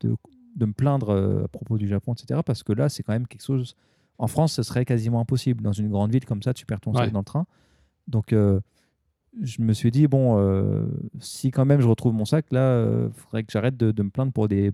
De, 0.00 0.66
me 0.66 0.72
plaindre 0.74 1.42
à 1.44 1.48
propos 1.48 1.78
du 1.78 1.88
Japon, 1.88 2.12
etc. 2.12 2.40
Parce 2.44 2.62
que 2.62 2.74
là, 2.74 2.90
c'est 2.90 3.02
quand 3.02 3.14
même 3.14 3.26
quelque 3.26 3.44
chose... 3.44 3.74
En 4.18 4.26
France, 4.26 4.52
ce 4.52 4.62
serait 4.62 4.84
quasiment 4.84 5.20
impossible. 5.20 5.62
Dans 5.62 5.72
une 5.72 5.88
grande 5.88 6.12
ville 6.12 6.26
comme 6.26 6.42
ça, 6.42 6.52
tu 6.52 6.66
perds 6.66 6.80
ton 6.80 6.92
Ouais. 6.92 6.98
sac 7.04 7.10
dans 7.12 7.20
le 7.20 7.24
train. 7.24 7.46
Donc, 8.06 8.32
je 8.32 9.62
me 9.62 9.72
suis 9.72 9.90
dit, 9.90 10.06
bon, 10.06 10.86
si 11.18 11.50
quand 11.50 11.64
même 11.64 11.80
je 11.80 11.88
retrouve 11.88 12.12
mon 12.12 12.26
sac, 12.26 12.44
là, 12.52 12.84
il 13.06 13.12
faudrait 13.14 13.44
que 13.44 13.50
j'arrête 13.52 13.78
de, 13.78 13.90
de 13.92 14.02
me 14.02 14.10
plaindre 14.10 14.32
pour 14.32 14.46
des 14.48 14.72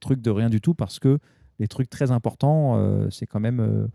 trucs 0.00 0.20
de 0.20 0.30
rien 0.30 0.48
du 0.50 0.60
tout, 0.60 0.74
parce 0.74 0.98
que 0.98 1.18
les 1.58 1.68
trucs 1.68 1.90
très 1.90 2.10
importants, 2.10 2.76
euh, 2.78 3.10
c'est 3.10 3.26
quand 3.26 3.40
même 3.40 3.60
euh, 3.60 3.86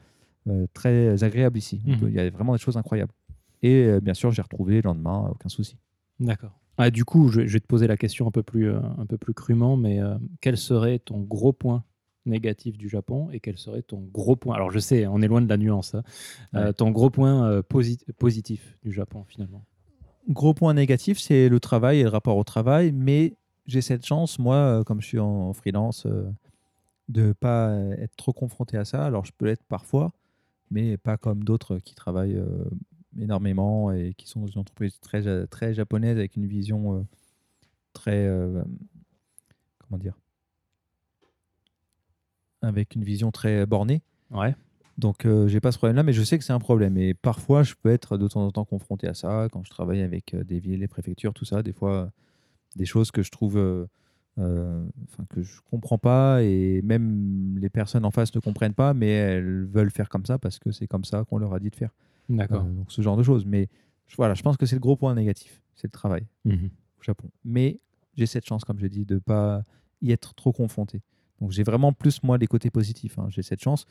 euh, 0.50 0.68
très 0.74 1.24
agréable 1.24 1.58
ici. 1.58 1.82
Mhm. 1.86 2.00
peut- 2.00 2.10
Il 2.10 2.16
y 2.16 2.20
a 2.20 2.30
vraiment 2.30 2.54
des 2.54 2.60
choses 2.60 2.78
incroyables. 2.78 3.14
Et 3.62 4.00
bien 4.02 4.14
sûr, 4.14 4.32
j'ai 4.32 4.42
retrouvé 4.42 4.76
le 4.76 4.82
lendemain, 4.82 5.30
aucun 5.32 5.48
souci. 5.48 5.78
D'accord. 6.20 6.60
Ah, 6.78 6.90
du 6.92 7.06
coup, 7.06 7.30
je, 7.30 7.48
je 7.48 7.54
vais 7.54 7.60
te 7.62 7.68
poser 7.68 7.88
la 7.88 7.96
question 7.96 8.28
un 8.28 8.32
peu 8.32 8.44
plus, 8.44 8.70
un 8.70 9.06
peu 9.08 9.18
plus 9.18 9.34
crûment, 9.34 9.78
mais 9.78 10.00
quel 10.42 10.58
serait 10.58 11.00
ton 11.00 11.22
gros 11.22 11.54
point 11.54 11.86
négatif 12.26 12.78
du 12.78 12.90
Japon 12.90 13.30
et 13.32 13.40
quel 13.40 13.58
serait 13.58 13.82
ton 13.84 14.02
gros 14.14 14.36
point 14.36 14.56
Alors, 14.56 14.70
je 14.72 14.80
sais, 14.80 15.08
on 15.08 15.22
est 15.22 15.28
loin 15.30 15.42
de 15.42 15.48
la 15.48 15.56
nuance. 15.58 15.94
hein. 15.96 16.04
Euh, 16.56 16.68
Ouais. 16.68 16.74
ton 16.74 16.92
gros 16.92 17.10
point 17.10 17.46
euh, 17.50 17.62
posi- 17.62 18.00
positif 18.18 18.78
du 18.84 18.92
Japon, 18.92 19.24
finalement? 19.28 19.64
Gros 20.30 20.54
point 20.54 20.74
négatif, 20.74 21.20
c'est 21.20 21.48
le 21.50 21.60
travail 21.62 22.00
et 22.00 22.04
le 22.04 22.10
rapport 22.10 22.36
au 22.38 22.44
travail, 22.44 22.92
mais 22.94 23.36
j'ai 23.66 23.82
cette 23.82 24.06
chance, 24.06 24.40
moi, 24.40 24.56
euh, 24.56 24.84
comme 24.84 25.02
je 25.02 25.08
suis 25.08 25.20
en 25.20 25.54
freelance, 25.54 26.06
euh, 26.06 26.30
de 27.10 27.28
ne 27.28 27.34
pas 27.34 27.74
être 27.98 28.16
trop 28.16 28.34
confronté 28.34 28.78
à 28.78 28.86
ça. 28.86 29.06
Alors, 29.06 29.26
je 29.26 29.32
peux 29.38 29.46
l'être 29.46 29.64
parfois, 29.66 30.12
mais 30.72 30.98
pas 30.98 31.18
comme 31.18 31.44
d'autres 31.44 31.80
qui 31.80 31.96
travaillent 31.96 32.38
euh, 32.38 32.66
énormément 33.20 33.92
et 33.92 34.14
qui 34.16 34.28
sont 34.28 34.42
dans 34.42 34.48
une 34.48 34.60
entreprise 34.60 35.00
très, 35.00 35.48
très 35.48 35.74
japonaise 35.74 36.18
avec 36.18 36.36
une 36.36 36.48
vision 36.48 37.06
très. 37.94 38.28
comment 39.80 40.00
dire 40.00 40.18
Avec 42.62 42.96
une 42.96 43.04
vision 43.04 43.32
très 43.32 43.66
bornée. 43.66 44.02
Ouais. 44.32 44.56
Donc, 44.98 45.26
euh, 45.26 45.48
j'ai 45.48 45.60
pas 45.60 45.72
ce 45.72 45.78
problème-là, 45.78 46.04
mais 46.04 46.14
je 46.14 46.24
sais 46.24 46.38
que 46.38 46.44
c'est 46.44 46.54
un 46.54 46.60
problème. 46.60 46.98
Et 46.98 47.14
parfois, 47.14 47.64
je 47.64 47.74
peux 47.82 47.90
être 47.90 48.18
de 48.18 48.28
temps 48.28 48.46
en 48.46 48.52
temps 48.52 48.66
confronté 48.66 49.08
à 49.08 49.14
ça 49.14 49.48
quand 49.52 49.64
je 49.64 49.70
travaille 49.70 50.02
avec 50.02 50.36
des 50.36 50.60
villes, 50.60 50.82
les 50.82 50.88
préfectures, 50.88 51.34
tout 51.34 51.46
ça. 51.46 51.64
Des 51.64 51.74
fois, 51.74 52.12
des 52.76 52.86
choses 52.86 53.12
que 53.12 53.22
je 53.22 53.32
trouve 53.32 53.58
euh, 53.58 53.86
euh, 54.40 54.84
que 55.30 55.42
je 55.44 55.62
comprends 55.70 55.98
pas 56.00 56.42
et 56.44 56.82
même 56.84 57.58
les 57.60 57.70
personnes 57.70 58.04
en 58.06 58.12
face 58.12 58.34
ne 58.34 58.40
comprennent 58.40 58.74
pas, 58.74 58.94
mais 58.94 59.10
elles 59.10 59.66
veulent 59.66 59.92
faire 59.92 60.10
comme 60.10 60.26
ça 60.26 60.38
parce 60.40 60.58
que 60.60 60.72
c'est 60.72 60.88
comme 60.88 61.04
ça 61.06 61.24
qu'on 61.26 61.38
leur 61.38 61.54
a 61.54 61.60
dit 61.60 61.70
de 61.70 61.76
faire. 61.76 61.94
D'accord. 62.30 62.64
Euh, 62.66 62.70
donc 62.72 62.92
ce 62.92 63.02
genre 63.02 63.18
de 63.18 63.24
choses. 63.24 63.46
Mais 63.46 63.70
voilà, 64.18 64.34
je 64.34 64.42
pense 64.42 64.58
que 64.58 64.66
c'est 64.66 64.76
le 64.76 64.80
gros 64.82 64.96
point 64.96 65.14
négatif, 65.16 65.62
c'est 65.76 65.88
le 65.88 65.92
travail 65.92 66.26
Mhm. 66.46 66.70
au 67.00 67.04
Japon. 67.04 67.30
Mais 67.46 67.80
j'ai 68.16 68.26
cette 68.26 68.46
chance, 68.46 68.64
comme 68.64 68.80
je 68.80 68.88
dis, 68.88 69.06
de 69.06 69.20
pas 69.20 69.64
y 70.02 70.12
être 70.12 70.34
trop 70.36 70.52
confronté. 70.52 71.02
Donc 71.40 71.52
j'ai 71.52 71.64
vraiment 71.64 71.94
plus 71.94 72.24
moi 72.24 72.38
les 72.38 72.48
côtés 72.48 72.70
positifs. 72.72 73.20
hein. 73.20 73.28
J'ai 73.30 73.42
cette 73.44 73.62
chance 73.62 73.86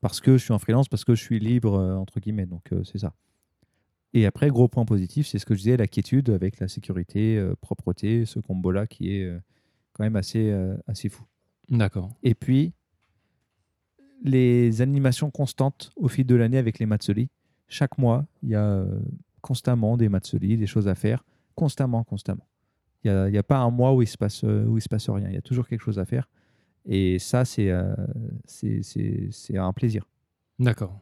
parce 0.00 0.20
que 0.20 0.38
je 0.38 0.44
suis 0.44 0.52
en 0.52 0.58
freelance, 0.58 0.88
parce 0.88 1.04
que 1.04 1.14
je 1.14 1.22
suis 1.22 1.38
libre 1.40 1.74
euh, 1.74 1.94
entre 1.96 2.20
guillemets. 2.20 2.46
Donc 2.46 2.72
euh, 2.72 2.84
c'est 2.84 2.98
ça. 2.98 3.12
Et 4.12 4.26
après, 4.26 4.48
gros 4.48 4.68
point 4.68 4.84
positif, 4.84 5.26
c'est 5.26 5.38
ce 5.38 5.46
que 5.46 5.54
je 5.54 5.60
disais, 5.60 5.76
la 5.76 5.86
quiétude 5.86 6.30
avec 6.30 6.58
la 6.58 6.68
sécurité, 6.68 7.36
euh, 7.36 7.54
propreté, 7.60 8.24
ce 8.26 8.40
combo-là 8.40 8.86
qui 8.86 9.14
est 9.14 9.24
euh, 9.24 9.38
quand 9.92 10.02
même 10.02 10.16
assez, 10.16 10.50
euh, 10.50 10.76
assez 10.86 11.08
fou. 11.08 11.24
D'accord. 11.68 12.10
Et 12.22 12.34
puis, 12.34 12.72
les 14.22 14.82
animations 14.82 15.30
constantes 15.30 15.92
au 15.96 16.08
fil 16.08 16.26
de 16.26 16.34
l'année 16.34 16.58
avec 16.58 16.78
les 16.78 16.86
Matsuri. 16.86 17.30
Chaque 17.68 17.98
mois, 17.98 18.26
il 18.42 18.50
y 18.50 18.54
a 18.56 18.64
euh, 18.64 19.00
constamment 19.42 19.96
des 19.96 20.08
Matsuri, 20.08 20.56
des 20.56 20.66
choses 20.66 20.88
à 20.88 20.96
faire, 20.96 21.24
constamment, 21.54 22.02
constamment. 22.02 22.46
Il 23.04 23.12
n'y 23.30 23.38
a, 23.38 23.42
pas 23.42 23.58
un 23.58 23.70
mois 23.70 23.94
où 23.94 24.02
il 24.02 24.08
se 24.08 24.18
passe, 24.18 24.42
où 24.42 24.76
il 24.76 24.82
se 24.82 24.88
passe 24.88 25.08
rien. 25.08 25.28
Il 25.28 25.34
y 25.34 25.38
a 25.38 25.40
toujours 25.40 25.66
quelque 25.66 25.80
chose 25.80 25.98
à 25.98 26.04
faire. 26.04 26.28
Et 26.84 27.18
ça, 27.18 27.46
c'est 27.46 27.72
c'est 28.44 29.56
un 29.56 29.72
plaisir. 29.72 30.06
D'accord. 30.58 31.00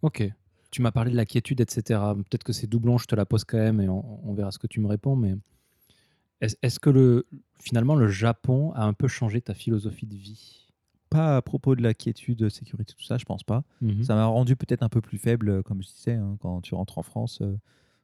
Ok. 0.00 0.32
Tu 0.76 0.82
m'as 0.82 0.92
parlé 0.92 1.10
de 1.10 1.16
la 1.16 1.24
quiétude, 1.24 1.62
etc. 1.62 1.98
Peut-être 2.28 2.44
que 2.44 2.52
c'est 2.52 2.66
doublon, 2.66 2.98
je 2.98 3.06
te 3.06 3.14
la 3.14 3.24
pose 3.24 3.44
quand 3.44 3.56
même 3.56 3.80
et 3.80 3.88
on, 3.88 4.28
on 4.28 4.34
verra 4.34 4.50
ce 4.50 4.58
que 4.58 4.66
tu 4.66 4.78
me 4.78 4.86
réponds. 4.86 5.16
Mais 5.16 5.34
est-ce 6.42 6.78
que 6.78 6.90
le, 6.90 7.26
finalement 7.58 7.94
le 7.94 8.08
Japon 8.08 8.72
a 8.74 8.84
un 8.84 8.92
peu 8.92 9.08
changé 9.08 9.40
ta 9.40 9.54
philosophie 9.54 10.04
de 10.04 10.14
vie? 10.14 10.68
Pas 11.08 11.38
à 11.38 11.40
propos 11.40 11.76
de 11.76 11.82
la 11.82 11.94
quiétude, 11.94 12.50
sécurité, 12.50 12.92
tout 12.94 13.04
ça, 13.06 13.16
je 13.16 13.24
pense 13.24 13.42
pas. 13.42 13.64
Mhm. 13.80 14.02
Ça 14.04 14.16
m'a 14.16 14.26
rendu 14.26 14.54
peut-être 14.54 14.82
un 14.82 14.90
peu 14.90 15.00
plus 15.00 15.16
faible, 15.16 15.48
euh, 15.48 15.62
comme 15.62 15.82
je 15.82 15.88
disais. 15.88 16.12
hein, 16.12 16.36
quand 16.40 16.60
tu 16.60 16.74
rentres 16.74 16.98
en 16.98 17.02
France, 17.02 17.38
euh, 17.40 17.56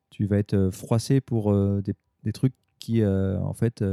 tu 0.09 0.25
vas 0.25 0.39
être 0.39 0.55
euh, 0.55 0.71
froissé 0.71 1.21
pour 1.21 1.53
euh, 1.53 1.83
des, 1.83 1.93
des 2.23 2.33
trucs 2.33 2.55
qui, 2.79 3.03
euh, 3.03 3.39
en 3.41 3.53
fait, 3.53 3.85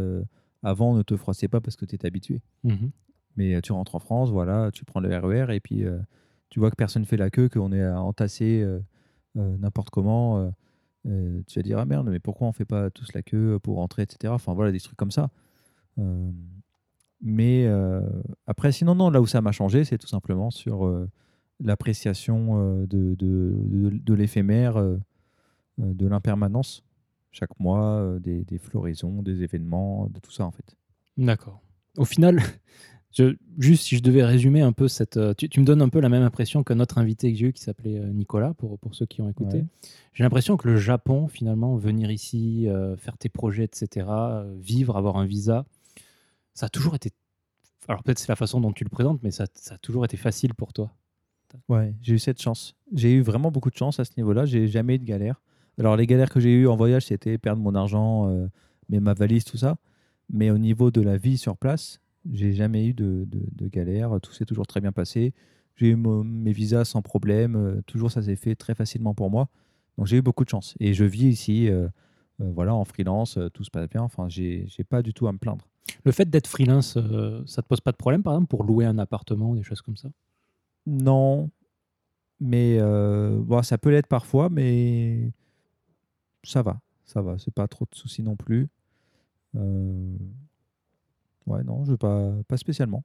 avant 0.64 0.96
ne 0.96 1.02
te 1.02 1.18
froissaient 1.18 1.50
pas 1.50 1.60
parce 1.60 1.76
que 1.76 1.84
tu 1.84 1.96
étais 1.96 2.08
habitué. 2.08 2.42
Mhm. 2.64 2.92
Mais 3.36 3.62
tu 3.62 3.74
rentres 3.74 3.96
en 3.96 4.00
France, 4.00 4.30
voilà, 4.30 4.72
tu 4.72 4.86
prends 4.86 5.02
le 5.02 5.14
RER 5.14 5.54
et 5.54 5.60
puis 5.60 5.84
tu 6.50 6.60
vois 6.60 6.72
que 6.72 6.76
personne 6.76 7.06
fait 7.06 7.18
la 7.18 7.30
queue, 7.30 7.50
qu'on 7.50 7.72
est 7.72 7.88
entassé 7.88 8.62
euh, 8.62 8.80
euh, 9.38 9.58
n'importe 9.58 9.90
comment. 9.90 10.52
euh, 11.08 11.42
tu 11.48 11.60
vas 11.60 11.64
dire, 11.64 11.80
ah 11.80 11.86
merde, 11.86 12.10
mais 12.10 12.20
pourquoi 12.20 12.48
on 12.48 12.52
fait 12.52 12.66
pas 12.66 12.90
tous 12.90 13.14
la 13.14 13.22
queue 13.22 13.60
pour 13.60 13.78
rentrer, 13.78 14.04
etc. 14.04 14.34
Enfin 14.34 14.54
voilà, 14.54 14.72
des 14.72 14.80
trucs 14.80 14.98
comme 14.98 15.12
ça. 15.12 15.30
Mais 17.22 17.68
après, 18.48 18.72
sinon, 18.72 18.96
non, 18.96 19.10
là 19.10 19.22
où 19.22 19.28
ça 19.28 19.42
m'a 19.42 19.52
changé, 19.52 19.84
c'est 19.84 19.98
tout 19.98 20.08
simplement 20.08 20.50
sur 20.50 21.08
l'appréciation 21.60 22.86
de, 22.86 24.14
l'éphémère, 24.14 24.82
de 25.78 26.08
l'impermanence, 26.08 26.84
chaque 27.32 27.60
mois, 27.60 28.18
des 28.20 28.58
floraisons, 28.58 29.22
des 29.22 29.44
événements, 29.44 30.08
de 30.08 30.20
tout 30.20 30.32
ça 30.32 30.46
en 30.46 30.52
fait. 30.52 30.78
D'accord. 31.18 31.62
Au 31.98 32.06
final, 32.06 32.42
je- 33.12 33.36
juste 33.58 33.84
si 33.86 33.98
je 33.98 34.02
devais 34.04 34.24
résumer 34.24 34.62
un 34.62 34.72
peu 34.72 34.88
cette. 34.88 35.18
euh, 35.18 35.34
Tu, 35.34 35.50
tu 35.50 35.60
me 35.60 35.66
donnes 35.66 35.82
un 35.82 35.90
peu 35.90 36.00
la 36.00 36.10
même 36.10 36.24
impression 36.24 36.64
que 36.64 36.74
notre 36.74 36.98
invité 36.98 37.32
que 37.32 37.38
j'ai 37.38 37.48
eu 37.48 37.54
qui 37.54 37.62
s'appelait 37.62 37.98
euh, 38.00 38.08
Nicolas, 38.12 38.54
pour, 38.54 38.78
pour 38.80 38.94
ceux 38.96 39.06
qui 39.06 39.22
ont 39.22 39.30
écouté. 39.30 39.58
Ouais. 39.58 39.66
J'ai 40.14 40.24
l'impression 40.24 40.58
que 40.58 40.68
le 40.68 40.78
Japon, 40.78 41.28
finalement, 41.28 41.76
venir 41.76 42.12
ici, 42.12 42.68
euh, 42.68 42.96
faire 42.98 43.18
tes 43.18 43.30
projets, 43.30 43.64
etc., 43.64 44.06
vivre, 44.60 44.96
avoir 44.98 45.18
un 45.18 45.26
visa, 45.26 45.66
ça 46.54 46.68
a 46.68 46.70
toujours 46.70 46.96
été. 46.96 47.12
Alors 47.88 48.04
peut-être 48.04 48.20
c'est 48.20 48.30
la 48.30 48.36
façon 48.36 48.62
dont 48.62 48.72
tu 48.72 48.84
le 48.84 48.90
présentes, 48.90 49.22
mais 49.24 49.32
ça, 49.32 49.46
ça 49.56 49.76
a 49.76 49.78
toujours 49.80 50.06
été 50.06 50.16
facile 50.18 50.54
pour 50.54 50.74
toi. 50.74 50.92
Ouais, 51.68 51.96
j'ai 52.04 52.14
eu 52.14 52.20
cette 52.20 52.40
chance. 52.40 52.76
J'ai 52.94 53.14
eu 53.14 53.22
vraiment 53.22 53.50
beaucoup 53.50 53.72
de 53.72 53.76
chance 53.76 54.00
à 54.00 54.06
ce 54.06 54.12
niveau-là. 54.18 54.46
J'ai 54.46 54.68
jamais 54.68 54.96
eu 54.96 55.00
de 55.00 55.06
galère. 55.06 55.42
Alors, 55.80 55.96
les 55.96 56.06
galères 56.06 56.30
que 56.30 56.40
j'ai 56.40 56.54
eues 56.54 56.68
en 56.68 56.76
voyage, 56.76 57.06
c'était 57.08 57.40
perdre 57.40 57.62
mon 57.64 57.74
argent, 57.74 58.30
euh, 58.30 58.48
mais 58.90 59.00
ma 59.00 59.16
valise, 59.16 59.46
tout 59.46 59.58
ça. 59.58 59.78
Mais 60.30 60.52
au 60.52 60.60
niveau 60.60 60.92
de 60.92 61.02
la 61.02 61.18
vie 61.18 61.38
sur 61.40 61.58
place, 61.58 62.00
j'ai 62.32 62.54
jamais 62.54 62.88
eu 62.88 62.94
de, 62.94 63.26
de, 63.28 63.42
de 63.52 63.68
galère. 63.68 64.20
Tout 64.22 64.32
s'est 64.34 64.46
toujours 64.46 64.68
très 64.68 64.82
bien 64.82 64.92
passé. 64.92 65.34
J'ai 65.76 65.90
eu 65.90 65.96
mes 65.96 66.52
visas 66.52 66.86
sans 66.86 67.02
problème. 67.02 67.56
Euh, 67.56 67.82
toujours, 67.86 68.12
ça 68.12 68.22
s'est 68.22 68.36
fait 68.36 68.56
très 68.56 68.76
facilement 68.76 69.14
pour 69.14 69.30
moi. 69.30 69.50
Donc, 69.98 70.08
j'ai 70.08 70.18
eu 70.18 70.22
beaucoup 70.22 70.44
de 70.44 70.50
chance. 70.50 70.76
Et 70.80 70.94
je 70.94 71.06
vis 71.06 71.28
ici, 71.28 71.70
euh, 71.70 71.88
euh, 72.42 72.52
voilà, 72.54 72.74
en 72.74 72.86
freelance. 72.86 73.38
tout 73.54 73.64
se 73.64 73.72
passe 73.72 73.90
bien. 73.90 74.02
Enfin, 74.02 74.30
j'ai 74.30 74.68
pas 74.88 75.02
du 75.02 75.14
tout 75.14 75.28
à 75.28 75.32
me 75.32 75.38
plaindre. 75.38 75.68
Le 76.06 76.12
fait 76.12 76.30
d'être 76.30 76.48
freelance, 76.48 76.96
euh, 76.98 77.42
ça 77.46 77.62
te 77.62 77.68
pose 77.68 77.82
pas 77.82 77.92
de 77.92 77.98
problème, 77.98 78.24
par 78.24 78.34
exemple, 78.34 78.48
pour 78.48 78.64
louer 78.64 78.86
un 78.86 78.98
appartement 78.98 79.52
ou 79.52 79.56
des 79.56 79.64
choses 79.64 79.82
comme 79.82 79.98
ça? 79.98 80.10
Non, 80.86 81.50
mais 82.40 82.80
bon, 82.80 83.62
ça 83.62 83.78
peut 83.78 83.90
l'être 83.90 84.08
parfois, 84.08 84.50
mais 84.50 85.32
ça 86.44 86.62
va, 86.62 86.80
ça 87.06 87.22
va, 87.22 87.38
c'est 87.38 87.54
pas 87.54 87.68
trop 87.68 87.86
de 87.90 87.96
soucis 87.96 88.24
non 88.24 88.36
plus. 88.36 88.70
Ouais, 91.50 91.64
non, 91.64 91.84
je 91.86 91.94
pas, 91.96 92.32
pas 92.48 92.58
spécialement. 92.58 93.04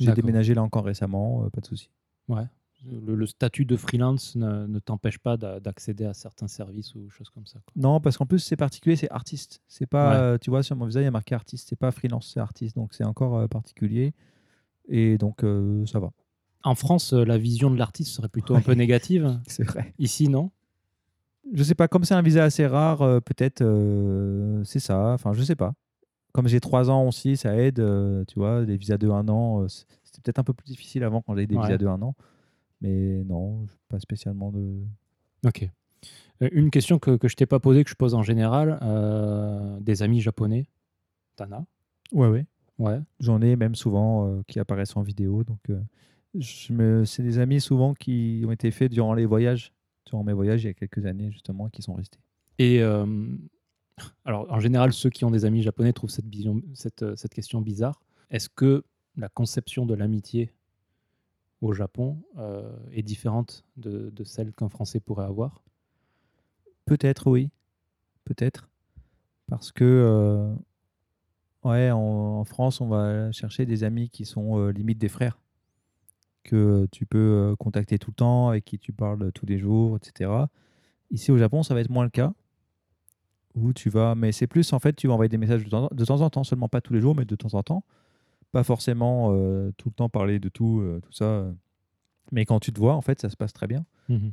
J'ai 0.00 0.12
déménagé 0.12 0.54
là 0.54 0.62
encore 0.62 0.84
récemment, 0.84 1.44
euh, 1.44 1.48
pas 1.50 1.60
de 1.60 1.66
soucis. 1.66 1.88
Ouais. 2.28 2.44
Le, 3.06 3.14
le 3.14 3.26
statut 3.26 3.64
de 3.64 3.76
freelance 3.76 4.34
ne, 4.36 4.66
ne 4.66 4.78
t'empêche 4.78 5.18
pas 5.18 5.36
d'a- 5.38 5.58
d'accéder 5.60 6.04
à 6.04 6.12
certains 6.12 6.48
services 6.48 6.94
ou 6.94 7.08
choses 7.08 7.30
comme 7.30 7.46
ça. 7.46 7.60
quoi. 7.64 7.72
Non, 7.76 8.00
parce 8.00 8.18
qu'en 8.18 8.26
plus 8.26 8.40
c'est 8.40 8.56
particulier, 8.56 8.96
c'est 8.96 9.10
artiste. 9.10 9.62
C'est 9.68 9.86
pas, 9.86 10.10
Ouais. 10.10 10.16
euh, 10.16 10.38
tu 10.38 10.50
vois, 10.50 10.62
sur 10.62 10.76
mon 10.76 10.84
visa 10.84 11.00
il 11.00 11.04
y 11.04 11.06
a 11.06 11.10
marqué 11.10 11.34
artiste, 11.34 11.68
c'est 11.70 11.78
pas 11.78 11.92
freelance, 11.92 12.30
c'est 12.34 12.40
artiste, 12.40 12.76
donc 12.76 12.92
c'est 12.92 13.04
encore 13.04 13.36
euh, 13.38 13.46
particulier. 13.46 14.12
Et 14.88 15.16
donc 15.16 15.42
ça 15.86 15.98
va. 15.98 16.10
En 16.62 16.74
France, 16.74 17.12
la 17.14 17.38
vision 17.38 17.70
de 17.70 17.76
l'artiste 17.78 18.10
serait 18.10 18.28
plutôt 18.28 18.54
un 18.54 18.60
peu 18.60 18.72
négative. 18.74 19.40
C'est 19.46 19.64
vrai. 19.64 19.94
Ici, 19.98 20.28
non? 20.28 20.50
Je 21.54 21.62
sais 21.62 21.74
pas, 21.74 21.88
comme 21.88 22.04
c'est 22.04 22.14
un 22.14 22.22
visa 22.22 22.42
assez 22.44 22.66
rare, 22.66 22.98
peut-être 23.22 23.62
c'est 24.64 24.80
ça. 24.80 25.12
Enfin, 25.14 25.32
je 25.32 25.42
sais 25.42 25.56
pas. 25.56 25.74
Comme 26.34 26.48
j'ai 26.48 26.60
trois 26.60 26.90
ans 26.90 27.06
aussi, 27.08 27.36
ça 27.38 27.56
aide. 27.56 27.78
euh, 27.80 28.24
tu 28.26 28.38
vois, 28.38 28.64
des 28.66 28.76
visas 28.76 28.98
de 28.98 29.08
un 29.08 29.26
an, 29.28 29.62
euh, 29.62 29.68
c'était 29.68 30.20
peut-être 30.22 30.40
un 30.40 30.44
peu 30.44 30.52
plus 30.52 30.66
difficile 30.66 31.02
avant 31.04 31.22
quand 31.22 31.32
j'avais 31.34 31.46
des 31.46 31.54
Ouais. 31.56 31.62
visas 31.62 31.78
de 31.78 31.86
un 31.86 32.02
an. 32.02 32.14
Mais 32.82 33.22
non, 33.24 33.66
pas 33.88 34.00
spécialement 34.00 34.50
de. 34.50 34.82
Ok. 35.46 35.66
Euh, 36.42 36.48
une 36.52 36.70
question 36.70 36.98
que, 36.98 37.16
que 37.16 37.28
je 37.28 37.36
t'ai 37.36 37.46
pas 37.46 37.60
posée, 37.60 37.84
que 37.84 37.88
je 37.90 37.94
pose 37.94 38.14
en 38.14 38.22
général, 38.22 38.78
euh, 38.82 39.78
des 39.80 40.02
amis 40.02 40.20
japonais, 40.20 40.66
t'en 41.36 41.50
as? 41.52 41.64
Ouais, 42.12 42.28
ouais. 42.28 42.46
Ouais. 42.78 42.98
J'en 43.20 43.40
ai 43.40 43.54
même 43.54 43.76
souvent 43.76 44.26
euh, 44.28 44.42
qui 44.48 44.58
apparaissent 44.58 44.96
en 44.96 45.02
vidéo. 45.02 45.44
Donc, 45.44 45.60
euh, 45.70 45.80
je 46.36 46.72
me... 46.72 47.04
c'est 47.04 47.22
des 47.22 47.38
amis 47.38 47.60
souvent 47.60 47.94
qui 47.94 48.42
ont 48.44 48.50
été 48.50 48.72
faits 48.72 48.90
durant 48.90 49.14
les 49.14 49.24
voyages, 49.24 49.72
durant 50.06 50.24
mes 50.24 50.32
voyages 50.32 50.64
il 50.64 50.66
y 50.66 50.70
a 50.70 50.74
quelques 50.74 51.06
années 51.06 51.30
justement, 51.30 51.68
qui 51.68 51.80
sont 51.80 51.94
restés. 51.94 52.18
Et 52.58 52.80
alors, 54.24 54.50
en 54.50 54.60
général, 54.60 54.92
ceux 54.92 55.10
qui 55.10 55.24
ont 55.24 55.30
des 55.30 55.44
amis 55.44 55.62
japonais 55.62 55.92
trouvent 55.92 56.10
cette, 56.10 57.02
euh, 57.02 57.14
question 57.30 57.60
bizarre. 57.60 58.00
Est-ce 58.30 58.48
que 58.48 58.84
la 59.16 59.28
conception 59.28 59.86
de 59.86 59.94
l'amitié 59.94 60.52
au 61.60 61.72
Japon 61.72 62.18
euh, 62.38 62.70
est 62.92 63.02
différente 63.02 63.64
de, 63.76 64.12
celle 64.24 64.52
qu'un 64.52 64.68
Français 64.68 65.00
pourrait 65.00 65.24
avoir? 65.24 65.62
Peut-être, 66.84 67.30
oui. 67.30 67.50
Peut-être. 68.24 68.68
Parce 69.46 69.72
que, 69.72 69.84
euh, 69.84 70.54
ouais, 71.64 71.90
en, 71.90 72.44
France, 72.44 72.80
on 72.80 72.88
va 72.88 73.32
chercher 73.32 73.66
des 73.66 73.84
amis 73.84 74.10
qui 74.10 74.24
sont 74.24 74.58
euh, 74.58 74.70
limite 74.70 74.98
des 74.98 75.08
frères, 75.08 75.38
que 76.42 76.86
tu 76.90 77.06
peux 77.06 77.54
contacter 77.58 77.98
tout 77.98 78.10
le 78.10 78.16
temps, 78.16 78.48
avec 78.48 78.64
qui 78.64 78.78
tu 78.78 78.92
parles 78.92 79.32
tous 79.32 79.46
les 79.46 79.58
jours, 79.58 79.96
etc. 79.96 80.30
Ici, 81.10 81.30
au 81.30 81.38
Japon, 81.38 81.62
ça 81.62 81.74
va 81.74 81.80
être 81.80 81.90
moins 81.90 82.04
le 82.04 82.10
cas. 82.10 82.32
Où 83.54 83.72
tu 83.72 83.88
vas, 83.90 84.14
mais 84.14 84.32
c'est 84.32 84.46
plus, 84.48 84.72
en 84.72 84.78
fait, 84.80 84.94
tu 84.94 85.06
vas 85.06 85.12
envoyer 85.14 85.28
des 85.28 85.38
messages 85.38 85.64
de 85.64 85.70
temps, 85.70 85.88
de 85.92 86.04
temps 86.04 86.20
en 86.20 86.30
temps, 86.30 86.42
seulement 86.44 86.68
pas 86.68 86.80
tous 86.80 86.92
les 86.92 87.00
jours, 87.00 87.14
mais 87.14 87.24
de 87.24 87.36
temps 87.36 87.54
en 87.54 87.62
temps. 87.62 87.84
Pas 88.52 88.64
forcément 88.64 89.30
euh, 89.32 89.70
tout 89.76 89.88
le 89.88 89.94
temps 89.94 90.08
parler 90.08 90.38
de 90.40 90.48
tout, 90.48 90.80
euh, 90.80 91.00
tout 91.00 91.12
ça. 91.12 91.24
euh. 91.24 91.52
Mais 92.32 92.44
quand 92.46 92.58
tu 92.60 92.72
te 92.72 92.78
vois, 92.78 92.94
en 92.94 93.00
fait, 93.00 93.20
ça 93.20 93.28
se 93.28 93.36
passe 93.36 93.52
très 93.52 93.66
bien 93.66 93.84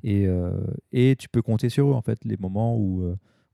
et, 0.03 0.27
euh, 0.27 0.51
et 0.91 1.15
tu 1.17 1.29
peux 1.29 1.41
compter 1.41 1.69
sur 1.69 1.87
eux 1.89 1.93
en 1.93 2.01
fait 2.01 2.19
les 2.25 2.35
moments 2.35 2.75
où, 2.77 3.05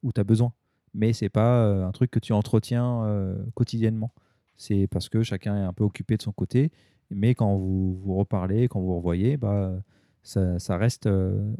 où 0.02 0.12
tu 0.12 0.20
as 0.20 0.24
besoin 0.24 0.52
mais 0.96 1.14
c'est 1.14 1.30
pas 1.30 1.64
un 1.86 1.92
truc 1.92 2.10
que 2.10 2.18
tu 2.18 2.34
entretiens 2.34 3.06
quotidiennement 3.54 4.12
c'est 4.56 4.88
parce 4.88 5.10
que 5.10 5.22
chacun 5.22 5.56
est 5.58 5.64
un 5.64 5.74
peu 5.74 5.84
occupé 5.84 6.18
de 6.18 6.24
son 6.24 6.32
côté 6.32 6.72
mais 7.12 7.36
quand 7.36 7.56
vous 7.56 8.00
vous 8.04 8.16
reparlez 8.16 8.68
quand 8.68 8.80
vous 8.80 8.88
vous 8.88 8.96
revoyez 8.98 9.38
bah, 9.38 9.80
ça, 10.24 10.58
ça 10.58 10.76
reste 10.78 11.08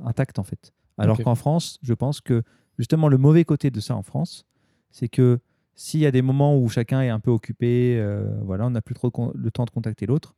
intact 0.04 0.40
en 0.40 0.44
fait 0.44 0.74
alors 0.98 1.18
qu'en 1.24 1.36
France 1.36 1.78
je 1.84 1.94
pense 1.94 2.20
que 2.20 2.42
justement 2.78 3.08
le 3.10 3.18
mauvais 3.18 3.44
côté 3.46 3.70
de 3.72 3.80
ça 3.80 3.96
en 3.96 4.04
France 4.04 4.46
c'est 4.92 5.08
que 5.10 5.40
s'il 5.76 6.00
y 6.00 6.06
a 6.06 6.12
des 6.12 6.22
moments 6.22 6.58
où 6.58 6.70
chacun 6.70 7.02
est 7.02 7.10
un 7.10 7.20
peu 7.20 7.32
occupé 7.32 7.98
euh, 8.00 8.26
voilà 8.44 8.66
on 8.68 8.72
n'a 8.72 8.82
plus 8.82 8.96
trop 8.96 9.12
le 9.36 9.52
temps 9.52 9.66
de 9.66 9.70
contacter 9.70 10.06
l'autre 10.06 10.36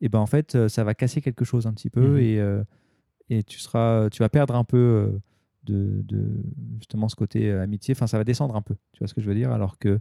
et 0.00 0.08
ben 0.08 0.18
en 0.18 0.26
fait 0.26 0.54
euh, 0.54 0.68
ça 0.68 0.84
va 0.84 0.94
casser 0.94 1.20
quelque 1.20 1.44
chose 1.44 1.66
un 1.66 1.72
petit 1.72 1.90
peu 1.90 2.20
et 2.20 2.38
euh, 2.40 2.62
et 3.30 3.42
tu 3.42 3.58
seras 3.58 4.10
tu 4.10 4.22
vas 4.22 4.28
perdre 4.28 4.54
un 4.56 4.64
peu 4.64 5.18
de, 5.64 6.02
de 6.04 6.26
justement 6.78 7.08
ce 7.08 7.16
côté 7.16 7.50
amitié 7.52 7.94
enfin 7.94 8.06
ça 8.06 8.18
va 8.18 8.24
descendre 8.24 8.56
un 8.56 8.62
peu 8.62 8.74
tu 8.92 8.98
vois 8.98 9.08
ce 9.08 9.14
que 9.14 9.20
je 9.20 9.28
veux 9.28 9.34
dire? 9.34 9.52
Alors 9.52 9.78
que 9.78 10.00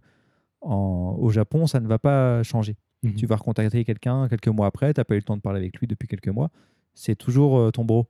en- 0.62 1.16
au 1.20 1.30
Japon, 1.30 1.66
ça 1.68 1.80
ne 1.80 1.88
va 1.88 1.98
pas 2.00 2.44
changer. 2.44 2.76
Mhm. 3.04 3.16
Tu 3.16 3.26
vas 3.26 3.36
recontacter 3.36 3.84
quelqu'un 3.84 4.28
quelques 4.28 4.48
mois 4.48 4.68
après, 4.68 4.94
tu 4.94 5.00
n'as 5.00 5.06
pas 5.06 5.16
eu 5.16 5.18
le 5.18 5.24
temps 5.24 5.36
de 5.38 5.42
parler 5.42 5.60
avec 5.60 5.78
lui 5.80 5.88
depuis 5.88 6.08
quelques 6.08 6.28
mois, 6.28 6.52
c'est 6.94 7.16
toujours 7.16 7.72
ton 7.72 7.84
bro. 7.84 8.08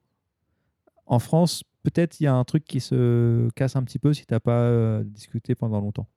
En 1.12 1.20
France, 1.20 1.66
peut-être 1.84 2.22
il 2.22 2.24
y 2.24 2.28
a 2.28 2.34
un 2.34 2.44
truc 2.46 2.64
qui 2.64 2.80
se 2.80 3.50
casse 3.50 3.76
un 3.76 3.84
petit 3.84 4.00
peu 4.00 4.14
si 4.14 4.26
tu 4.26 4.34
n'as 4.34 4.40
pas 4.40 4.62
euh, 4.62 5.04
discuté 5.04 5.56
pendant 5.56 5.82
longtemps. 5.82 6.08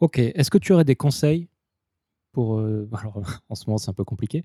Ok, 0.00 0.18
est-ce 0.18 0.50
que 0.50 0.58
tu 0.58 0.72
aurais 0.74 0.84
des 0.84 0.96
conseils 0.96 1.48
pour... 2.32 2.58
euh, 2.60 2.88
alors, 2.98 3.20
en 3.48 3.54
ce 3.54 3.66
moment, 3.66 3.78
c'est 3.78 3.90
un 3.90 3.94
peu 3.94 4.04
compliqué, 4.04 4.44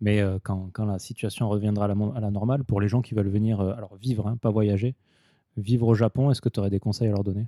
mais 0.00 0.20
euh, 0.20 0.38
quand, 0.42 0.70
quand 0.72 0.86
la 0.86 0.98
situation 0.98 1.48
reviendra 1.48 1.86
à 1.86 1.88
la, 1.88 1.94
mon- 1.96 2.14
à 2.14 2.20
la 2.20 2.30
normale, 2.30 2.64
pour 2.64 2.80
les 2.80 2.88
gens 2.88 3.02
qui 3.02 3.14
veulent 3.14 3.28
venir, 3.28 3.60
alors 3.60 3.96
vivre, 3.96 4.28
hein, 4.28 4.36
pas 4.38 4.50
voyager, 4.50 4.96
vivre 5.56 5.88
au 5.88 5.94
Japon, 5.94 6.30
est-ce 6.30 6.42
que 6.42 6.50
tu 6.50 6.60
aurais 6.60 6.70
des 6.70 6.80
conseils 6.80 7.08
à 7.08 7.12
leur 7.12 7.24
donner? 7.24 7.46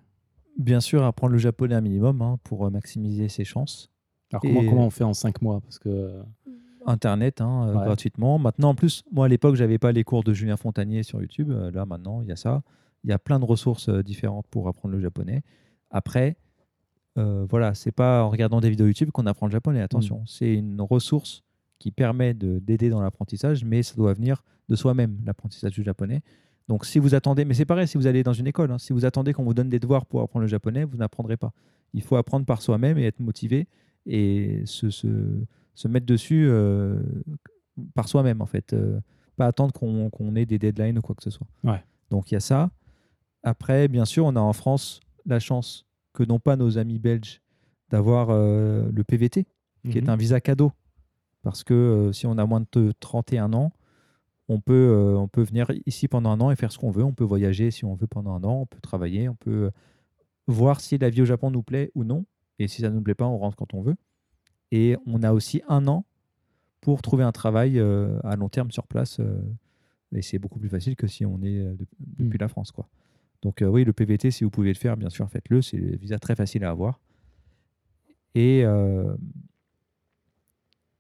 Bien 0.58 0.80
sûr, 0.80 1.04
apprendre 1.04 1.32
le 1.32 1.38
japonais 1.38 1.74
un 1.74 1.80
minimum 1.80 2.22
hein, 2.22 2.38
pour 2.44 2.70
maximiser 2.70 3.28
ses 3.28 3.44
chances. 3.44 3.90
Alors, 4.32 4.44
comment, 4.44 4.62
Et- 4.62 4.64
comment 4.64 4.86
on 4.86 4.90
fait 4.90 5.04
en 5.04 5.14
cinq 5.14 5.42
mois? 5.42 5.60
Parce 5.60 5.78
que... 5.78 6.22
Internet, 6.86 7.40
hein, 7.40 7.66
euh, 7.68 7.74
Ouais. 7.74 7.84
gratuitement. 7.84 8.38
Maintenant, 8.38 8.70
en 8.70 8.74
plus, 8.74 9.02
moi 9.12 9.26
à 9.26 9.28
l'époque, 9.28 9.56
j'avais 9.56 9.78
pas 9.78 9.92
les 9.92 10.04
cours 10.04 10.22
de 10.24 10.32
Julien 10.32 10.56
Fontanier 10.56 11.02
sur 11.02 11.20
YouTube. 11.20 11.50
Euh, 11.50 11.70
là, 11.70 11.84
maintenant, 11.86 12.22
il 12.22 12.28
y 12.28 12.32
a 12.32 12.36
ça. 12.36 12.62
Il 13.04 13.10
y 13.10 13.12
a 13.12 13.18
plein 13.18 13.38
de 13.38 13.44
ressources 13.44 13.88
euh, 13.88 14.02
différentes 14.02 14.46
pour 14.48 14.68
apprendre 14.68 14.94
le 14.94 15.00
japonais. 15.00 15.42
Après, 15.90 16.36
euh, 17.18 17.46
voilà, 17.48 17.74
c'est 17.74 17.92
pas 17.92 18.24
en 18.24 18.30
regardant 18.30 18.60
des 18.60 18.70
vidéos 18.70 18.86
YouTube 18.86 19.10
qu'on 19.10 19.26
apprend 19.26 19.46
le 19.46 19.52
japonais. 19.52 19.80
Attention, 19.80 20.22
c'est 20.26 20.54
une 20.54 20.80
ressource 20.80 21.42
qui 21.78 21.90
permet 21.90 22.34
de- 22.34 22.58
d'aider 22.58 22.88
dans 22.88 23.00
l'apprentissage, 23.00 23.64
mais 23.64 23.82
ça 23.82 23.94
doit 23.96 24.12
venir 24.14 24.42
de 24.68 24.76
soi-même, 24.76 25.18
l'apprentissage 25.24 25.72
du 25.72 25.82
japonais. 25.82 26.22
Donc, 26.68 26.84
si 26.84 26.98
vous 26.98 27.14
attendez, 27.14 27.44
mais 27.44 27.54
c'est 27.54 27.64
pareil 27.64 27.86
si 27.86 27.96
vous 27.96 28.06
allez 28.06 28.22
dans 28.24 28.32
une 28.32 28.46
école, 28.48 28.72
hein, 28.72 28.78
si 28.78 28.92
vous 28.92 29.04
attendez 29.04 29.32
qu'on 29.32 29.44
vous 29.44 29.54
donne 29.54 29.68
des 29.68 29.78
devoirs 29.78 30.04
pour 30.06 30.20
apprendre 30.20 30.42
le 30.42 30.48
japonais, 30.48 30.84
vous 30.84 30.96
n'apprendrez 30.96 31.36
pas. 31.36 31.52
Il 31.94 32.02
faut 32.02 32.16
apprendre 32.16 32.44
par 32.44 32.60
soi-même 32.60 32.98
et 32.98 33.04
être 33.04 33.20
motivé 33.20 33.68
et 34.04 34.62
se, 34.64 34.90
se- 34.90 35.06
se 35.76 35.88
mettre 35.88 36.06
dessus 36.06 36.46
euh, 36.48 36.98
par 37.94 38.08
soi-même, 38.08 38.40
en 38.40 38.46
fait. 38.46 38.72
Euh, 38.72 38.98
pas 39.36 39.46
attendre 39.46 39.72
qu'on 39.72 40.34
ait 40.34 40.46
des 40.46 40.58
deadlines 40.58 40.98
ou 40.98 41.02
quoi 41.02 41.14
que 41.14 41.22
ce 41.22 41.30
soit. 41.30 41.46
Ouais. 41.62 41.84
Donc, 42.10 42.30
il 42.30 42.34
y 42.34 42.36
a 42.36 42.40
ça. 42.40 42.70
Après, 43.42 43.86
bien 43.86 44.06
sûr, 44.06 44.24
on 44.24 44.34
a 44.34 44.40
en 44.40 44.54
France 44.54 45.00
la 45.26 45.38
chance 45.38 45.86
que 46.14 46.24
n'ont 46.24 46.38
pas 46.40 46.56
nos 46.56 46.78
amis 46.78 46.98
belges 46.98 47.42
d'avoir 47.90 48.30
euh, 48.30 48.90
le 48.90 49.04
PVT, 49.04 49.46
qui 49.90 49.98
est 49.98 50.00
mhm. 50.00 50.08
un 50.08 50.16
visa 50.16 50.40
cadeau. 50.40 50.72
Parce 51.42 51.62
que 51.62 52.10
si 52.12 52.26
on 52.26 52.38
a 52.38 52.46
moins 52.46 52.64
de 52.72 52.92
31 52.98 53.52
ans, 53.52 53.72
on 54.48 54.60
peut, 54.60 55.14
on 55.16 55.28
peut 55.28 55.42
venir 55.42 55.70
ici 55.84 56.08
pendant 56.08 56.30
un 56.30 56.40
an 56.40 56.50
et 56.50 56.56
faire 56.56 56.72
ce 56.72 56.78
qu'on 56.78 56.90
veut. 56.90 57.04
On 57.04 57.12
peut 57.12 57.24
voyager 57.24 57.70
si 57.70 57.84
on 57.84 57.94
veut 57.94 58.06
pendant 58.08 58.34
un 58.34 58.42
an, 58.42 58.62
on 58.62 58.66
peut 58.66 58.80
travailler, 58.80 59.28
on 59.28 59.34
peut 59.36 59.70
voir 60.48 60.80
si 60.80 60.98
la 60.98 61.10
vie 61.10 61.22
au 61.22 61.26
Japon 61.26 61.50
nous 61.50 61.62
plaît 61.62 61.92
ou 61.94 62.02
non. 62.02 62.24
Et 62.58 62.66
si 62.66 62.80
ça 62.80 62.90
ne 62.90 62.94
nous 62.94 63.02
plaît 63.02 63.14
pas, 63.14 63.26
on 63.26 63.38
rentre 63.38 63.56
quand 63.56 63.74
on 63.74 63.82
veut. 63.82 63.96
Et 64.72 64.96
on 65.06 65.22
a 65.22 65.32
aussi 65.32 65.62
un 65.68 65.86
an 65.88 66.04
pour 66.80 67.02
trouver 67.02 67.24
un 67.24 67.32
travail 67.32 67.78
euh, 67.78 68.18
à 68.24 68.36
long 68.36 68.48
terme 68.48 68.70
sur 68.70 68.86
place. 68.86 69.18
euh, 69.20 69.40
et 70.12 70.22
c'est 70.22 70.38
beaucoup 70.38 70.58
plus 70.58 70.68
facile 70.68 70.94
que 70.96 71.06
si 71.06 71.26
on 71.26 71.42
est 71.42 71.58
euh, 71.60 71.74
de- 71.74 71.86
depuis 72.00 72.38
Mm. 72.38 72.40
la 72.40 72.48
France. 72.48 72.72
Quoi. 72.72 72.88
Donc 73.42 73.62
euh, 73.62 73.66
oui, 73.66 73.84
le 73.84 73.92
PVT, 73.92 74.30
si 74.30 74.44
vous 74.44 74.50
pouvez 74.50 74.68
le 74.68 74.78
faire, 74.78 74.96
bien 74.96 75.10
sûr, 75.10 75.28
faites-le. 75.28 75.62
C'est 75.62 75.78
un 75.78 75.96
visa 75.96 76.18
très 76.18 76.34
facile 76.36 76.64
à 76.64 76.70
avoir. 76.70 77.00
Et 78.34 78.64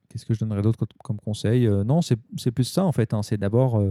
qu'est-ce 0.08 0.24
que 0.24 0.34
je 0.34 0.40
donnerais 0.40 0.62
d'autre 0.62 0.78
co- 0.78 0.86
comme 1.02 1.18
conseil 1.18 1.68
Non, 1.84 2.00
c'est 2.02 2.50
plus 2.52 2.64
ça 2.64 2.84
en 2.84 2.92
fait. 2.92 3.12
hein. 3.14 3.22
C'est 3.22 3.36
d'abord 3.36 3.82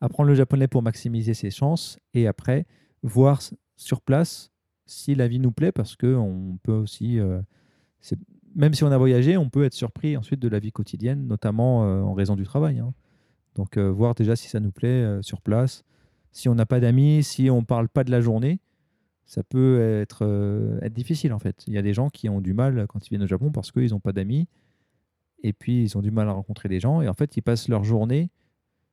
apprendre 0.00 0.28
le 0.28 0.34
japonais 0.34 0.66
pour 0.68 0.82
maximiser 0.82 1.34
ses 1.34 1.50
chances 1.50 1.98
et 2.14 2.26
après 2.26 2.66
voir 3.02 3.40
sur 3.76 4.00
place 4.00 4.50
si 4.86 5.14
la 5.14 5.28
vie 5.28 5.38
nous 5.38 5.52
plaît 5.52 5.72
parce 5.72 5.94
que 5.96 6.14
on 6.14 6.58
peut 6.62 6.72
aussi, 6.72 7.18
même 8.54 8.74
si 8.74 8.84
on 8.84 8.90
a 8.92 8.98
voyagé, 8.98 9.36
on 9.36 9.48
peut 9.50 9.64
être 9.64 9.74
surpris 9.74 10.16
ensuite 10.16 10.40
de 10.40 10.48
la 10.48 10.58
vie 10.58 10.72
quotidienne, 10.72 11.26
notamment 11.26 11.84
euh, 11.84 12.02
en 12.02 12.14
raison 12.14 12.36
du 12.36 12.44
travail. 12.44 12.78
hein. 12.78 12.92
Donc 13.54 13.76
euh, 13.76 13.90
voir 13.90 14.14
déjà 14.14 14.34
si 14.36 14.48
ça 14.48 14.60
nous 14.60 14.72
plaît 14.72 14.88
euh, 14.88 15.22
sur 15.22 15.40
place. 15.40 15.84
Si 16.32 16.48
on 16.48 16.54
n'a 16.54 16.66
pas 16.66 16.80
d'amis, 16.80 17.22
si 17.22 17.48
on 17.50 17.62
parle 17.64 17.88
pas 17.88 18.02
de 18.04 18.10
la 18.10 18.20
journée, 18.20 18.58
ça 19.26 19.42
peut 19.42 19.80
être, 20.02 20.22
être 20.82 20.92
difficile 20.92 21.32
en 21.32 21.38
fait. 21.38 21.64
Il 21.66 21.72
y 21.72 21.78
a 21.78 21.82
des 21.82 21.94
gens 21.94 22.10
qui 22.10 22.28
ont 22.28 22.40
du 22.40 22.52
mal 22.52 22.86
quand 22.88 23.06
ils 23.06 23.10
viennent 23.10 23.22
au 23.22 23.26
Japon 23.28 23.50
parce 23.52 23.70
qu'ils 23.72 23.90
n'ont 23.90 24.00
pas 24.00 24.12
d'amis 24.12 24.48
et 25.42 25.52
puis 25.52 25.82
ils 25.84 25.96
ont 25.96 26.02
du 26.02 26.10
mal 26.10 26.28
à 26.28 26.32
rencontrer 26.32 26.68
des 26.68 26.80
gens 26.80 27.00
et 27.00 27.08
en 27.08 27.14
fait 27.14 27.36
ils 27.36 27.42
passent 27.42 27.68
leur 27.68 27.84
journée 27.84 28.30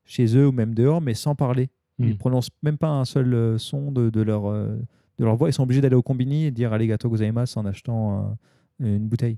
chez 0.06 0.38
eux 0.38 0.48
ou 0.48 0.52
même 0.52 0.74
dehors 0.76 1.02
mais 1.02 1.14
sans 1.16 1.36
parler. 1.36 1.70
Ils 2.00 2.06
Mm. 2.06 2.10
ne 2.10 2.14
prononcent 2.16 2.50
même 2.64 2.78
pas 2.78 2.90
un 2.90 3.06
seul 3.06 3.60
son 3.60 3.92
de, 3.92 4.10
de 4.10 4.22
leur, 4.22 4.44
de 4.52 4.80
leur 5.20 5.36
voix. 5.36 5.50
Ils 5.50 5.54
sont 5.54 5.64
obligés 5.64 5.82
d'aller 5.82 5.96
au 5.96 6.02
combini 6.02 6.46
et 6.46 6.52
dire 6.52 6.72
arigato 6.74 7.10
gozaimasu 7.10 7.58
en 7.60 7.66
achetant 7.66 8.20
un- 8.20 8.38
une 8.80 9.08
bouteille. 9.08 9.38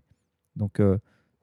Donc 0.56 0.80
euh, 0.80 0.98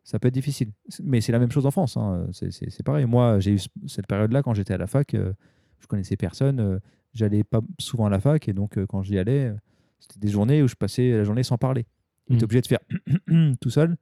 ça 0.04 0.18
peut 0.18 0.28
être 0.28 0.34
difficile. 0.34 0.70
Mais 1.02 1.20
c'est 1.20 1.32
la 1.32 1.38
même 1.38 1.50
chose 1.50 1.66
en 1.66 1.70
France. 1.70 1.96
hein. 1.96 2.26
C'est- 2.32 2.82
pareil. 2.82 3.06
Moi 3.06 3.40
j'ai 3.40 3.52
eu 3.52 3.58
ce- 3.58 3.68
cette 3.86 4.06
période-là 4.06 4.42
quand 4.42 4.54
j'étais 4.54 4.74
à 4.74 4.78
la 4.78 4.86
fac. 4.86 5.14
euh, 5.14 5.32
je 5.80 5.86
connaissais 5.86 6.16
personne. 6.16 6.60
euh, 6.60 6.78
J'allais 7.12 7.42
pas 7.42 7.60
souvent 7.80 8.06
à 8.06 8.10
la 8.10 8.20
fac 8.20 8.48
et 8.48 8.52
donc 8.52 8.78
euh, 8.78 8.86
quand 8.86 9.02
j'y 9.02 9.18
allais, 9.18 9.52
c'était 9.98 10.20
des 10.20 10.28
journées 10.28 10.62
où 10.62 10.68
je 10.68 10.76
passais 10.76 11.10
la 11.10 11.24
journée 11.24 11.42
sans 11.42 11.58
parler. 11.58 11.84
Tu 12.28 12.34
Mm. 12.34 12.36
es 12.38 12.44
obligé 12.44 12.60
de 12.60 12.66
faire 12.68 12.78
tout 13.60 13.70
seul 13.70 13.96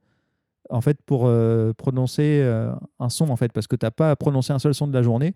en 0.69 0.81
fait 0.81 1.01
pour 1.03 1.21
prononcer 1.77 2.41
un 2.99 3.09
son 3.09 3.29
en 3.29 3.35
fait 3.35 3.51
parce 3.51 3.65
que 3.67 3.75
tu 3.75 3.85
n'as 3.85 3.91
pas 3.91 4.11
à 4.11 4.15
prononcer 4.15 4.53
un 4.53 4.59
seul 4.59 4.73
son 4.75 4.87
de 4.87 4.93
la 4.93 5.01
journée. 5.01 5.33